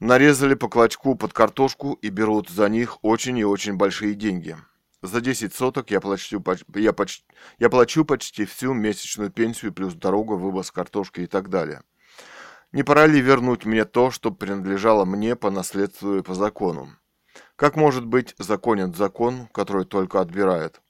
нарезали 0.00 0.54
по 0.54 0.70
клочку 0.70 1.14
под 1.14 1.34
картошку 1.34 1.92
и 2.00 2.08
берут 2.08 2.48
за 2.48 2.70
них 2.70 3.04
очень 3.04 3.36
и 3.36 3.44
очень 3.44 3.74
большие 3.76 4.14
деньги. 4.14 4.56
За 5.04 5.20
10 5.20 5.52
соток 5.54 5.90
я 5.90 6.00
плачу, 6.00 6.42
я, 6.74 6.94
почти, 6.94 7.26
я 7.58 7.68
плачу 7.68 8.06
почти 8.06 8.46
всю 8.46 8.72
месячную 8.72 9.30
пенсию, 9.30 9.74
плюс 9.74 9.92
дорога, 9.92 10.32
вывоз 10.32 10.70
картошки 10.70 11.20
и 11.20 11.26
так 11.26 11.50
далее. 11.50 11.82
Не 12.72 12.84
пора 12.84 13.06
ли 13.06 13.20
вернуть 13.20 13.66
мне 13.66 13.84
то, 13.84 14.10
что 14.10 14.30
принадлежало 14.30 15.04
мне 15.04 15.36
по 15.36 15.50
наследству 15.50 16.16
и 16.16 16.22
по 16.22 16.32
закону? 16.32 16.96
Как 17.54 17.76
может 17.76 18.06
быть 18.06 18.34
законен 18.38 18.94
закон, 18.94 19.46
который 19.48 19.84
только 19.84 20.22
отбирает? 20.22 20.80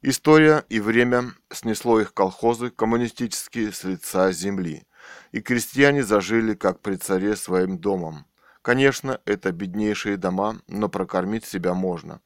История 0.00 0.64
и 0.70 0.80
время 0.80 1.34
снесло 1.52 2.00
их 2.00 2.14
колхозы 2.14 2.70
коммунистические 2.70 3.70
с 3.70 3.84
лица 3.84 4.32
земли, 4.32 4.86
и 5.32 5.42
крестьяне 5.42 6.02
зажили, 6.04 6.54
как 6.54 6.80
при 6.80 6.96
царе, 6.96 7.36
своим 7.36 7.78
домом. 7.78 8.24
Конечно, 8.62 9.20
это 9.26 9.52
беднейшие 9.52 10.16
дома, 10.16 10.62
но 10.68 10.88
прокормить 10.88 11.44
себя 11.44 11.74
можно. 11.74 12.22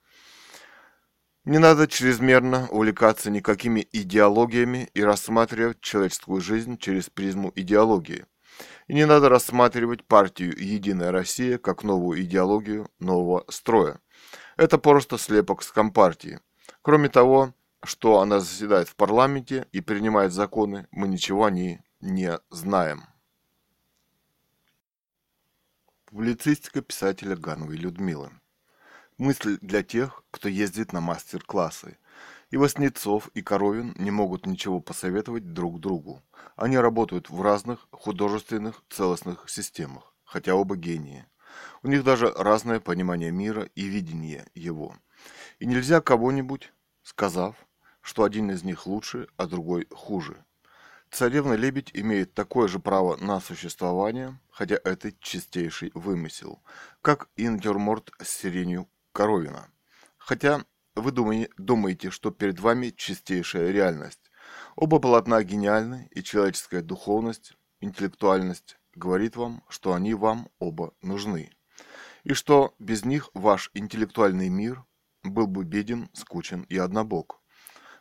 Не 1.50 1.58
надо 1.58 1.88
чрезмерно 1.88 2.68
увлекаться 2.70 3.28
никакими 3.28 3.84
идеологиями 3.90 4.88
и 4.94 5.02
рассматривать 5.02 5.80
человеческую 5.80 6.40
жизнь 6.40 6.78
через 6.78 7.10
призму 7.10 7.50
идеологии. 7.56 8.24
И 8.86 8.94
не 8.94 9.04
надо 9.04 9.28
рассматривать 9.28 10.04
партию 10.04 10.56
«Единая 10.56 11.10
Россия» 11.10 11.58
как 11.58 11.82
новую 11.82 12.22
идеологию 12.22 12.88
нового 13.00 13.44
строя. 13.48 13.98
Это 14.56 14.78
просто 14.78 15.18
слепок 15.18 15.64
с 15.64 15.72
компартии. 15.72 16.38
Кроме 16.82 17.08
того, 17.08 17.52
что 17.82 18.20
она 18.20 18.38
заседает 18.38 18.88
в 18.88 18.94
парламенте 18.94 19.66
и 19.72 19.80
принимает 19.80 20.32
законы, 20.32 20.86
мы 20.92 21.08
ничего 21.08 21.46
о 21.46 21.50
ней 21.50 21.80
не 22.00 22.38
знаем. 22.50 23.02
Публицистика 26.04 26.80
писателя 26.80 27.34
Гановой 27.34 27.76
Людмилы. 27.76 28.39
Мысль 29.20 29.58
для 29.60 29.82
тех, 29.82 30.24
кто 30.30 30.48
ездит 30.48 30.94
на 30.94 31.02
мастер-классы. 31.02 31.98
И 32.48 32.56
Васнецов, 32.56 33.28
и 33.34 33.42
Коровин 33.42 33.94
не 33.98 34.10
могут 34.10 34.46
ничего 34.46 34.80
посоветовать 34.80 35.52
друг 35.52 35.78
другу. 35.78 36.22
Они 36.56 36.78
работают 36.78 37.28
в 37.28 37.42
разных 37.42 37.86
художественных 37.90 38.82
целостных 38.88 39.50
системах, 39.50 40.14
хотя 40.24 40.54
оба 40.54 40.74
гении. 40.74 41.26
У 41.82 41.88
них 41.88 42.02
даже 42.02 42.32
разное 42.32 42.80
понимание 42.80 43.30
мира 43.30 43.68
и 43.74 43.82
видение 43.82 44.46
его. 44.54 44.96
И 45.58 45.66
нельзя 45.66 46.00
кого-нибудь, 46.00 46.72
сказав, 47.02 47.56
что 48.00 48.24
один 48.24 48.50
из 48.50 48.62
них 48.62 48.86
лучше, 48.86 49.28
а 49.36 49.44
другой 49.44 49.86
хуже. 49.90 50.46
Царевна-лебедь 51.10 51.90
имеет 51.92 52.32
такое 52.32 52.68
же 52.68 52.78
право 52.78 53.18
на 53.18 53.38
существование, 53.40 54.40
хотя 54.50 54.78
это 54.82 55.12
чистейший 55.20 55.90
вымысел, 55.92 56.62
как 57.02 57.28
и 57.36 57.50
натюрморт 57.50 58.12
с 58.18 58.30
сиренью 58.30 58.88
Коровина. 59.12 59.70
Хотя 60.18 60.64
вы 60.94 61.12
думаете, 61.12 62.10
что 62.10 62.30
перед 62.30 62.60
вами 62.60 62.90
чистейшая 62.90 63.70
реальность. 63.70 64.30
Оба 64.76 64.98
полотна 64.98 65.42
гениальны, 65.42 66.08
и 66.10 66.22
человеческая 66.22 66.82
духовность, 66.82 67.56
интеллектуальность 67.80 68.78
говорит 68.94 69.36
вам, 69.36 69.62
что 69.68 69.94
они 69.94 70.14
вам 70.14 70.48
оба 70.58 70.94
нужны. 71.02 71.50
И 72.24 72.34
что 72.34 72.74
без 72.78 73.04
них 73.04 73.30
ваш 73.34 73.70
интеллектуальный 73.74 74.48
мир 74.48 74.84
был 75.22 75.46
бы 75.46 75.64
беден, 75.64 76.10
скучен 76.12 76.62
и 76.62 76.76
однобок. 76.76 77.40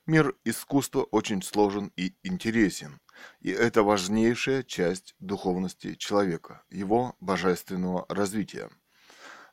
Мир 0.05 0.35
искусства 0.43 1.03
очень 1.03 1.43
сложен 1.43 1.91
и 1.95 2.15
интересен, 2.23 2.99
и 3.41 3.51
это 3.51 3.83
важнейшая 3.83 4.63
часть 4.63 5.15
духовности 5.19 5.95
человека, 5.95 6.63
его 6.69 7.15
божественного 7.19 8.05
развития. 8.09 8.69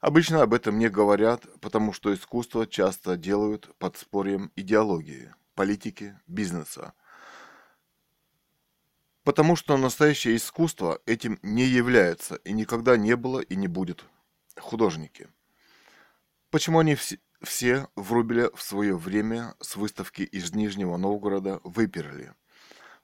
Обычно 0.07 0.43
об 0.43 0.55
этом 0.55 0.79
не 0.79 0.89
говорят, 0.89 1.49
потому 1.61 1.93
что 1.93 2.15
искусство 2.15 2.65
часто 2.65 3.17
делают 3.17 3.75
под 3.79 3.97
спорьем 3.97 4.53
идеологии, 4.55 5.35
политики, 5.57 6.17
бизнеса. 6.29 6.93
Потому 9.25 9.57
что 9.57 9.77
настоящее 9.77 10.37
искусство 10.37 11.01
этим 11.07 11.41
не 11.43 11.65
является 11.65 12.37
и 12.37 12.53
никогда 12.53 12.97
не 12.97 13.17
было 13.17 13.41
и 13.41 13.57
не 13.57 13.67
будет 13.67 14.05
художники. 14.57 15.27
Почему 16.51 16.79
они 16.79 16.95
все, 16.95 17.19
все 17.43 17.89
Врубеля 17.97 18.51
в 18.55 18.63
свое 18.63 18.97
время 18.97 19.57
с 19.61 19.75
выставки 19.75 20.23
из 20.23 20.55
Нижнего 20.55 20.97
Новгорода 20.97 21.61
выперли? 21.65 22.33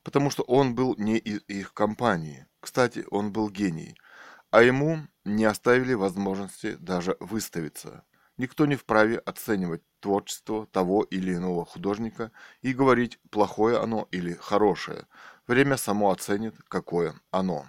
Потому 0.04 0.30
что 0.30 0.44
он 0.44 0.76
был 0.76 0.94
не 0.96 1.18
из 1.18 1.42
их 1.48 1.74
компании. 1.74 2.46
Кстати, 2.60 3.04
он 3.10 3.32
был 3.32 3.50
гений– 3.50 3.96
а 4.52 4.62
ему 4.62 5.00
не 5.24 5.44
оставили 5.46 5.94
возможности 5.94 6.76
даже 6.76 7.16
выставиться. 7.20 8.04
Никто 8.36 8.66
не 8.66 8.76
вправе 8.76 9.18
оценивать 9.18 9.82
творчество 10.00 10.66
того 10.66 11.02
или 11.04 11.34
иного 11.34 11.64
художника 11.64 12.30
и 12.60 12.74
говорить, 12.74 13.18
плохое 13.30 13.78
оно 13.78 14.08
или 14.12 14.34
хорошее. 14.34 15.06
Время 15.46 15.76
само 15.78 16.10
оценит, 16.10 16.56
какое 16.68 17.14
оно. 17.30 17.66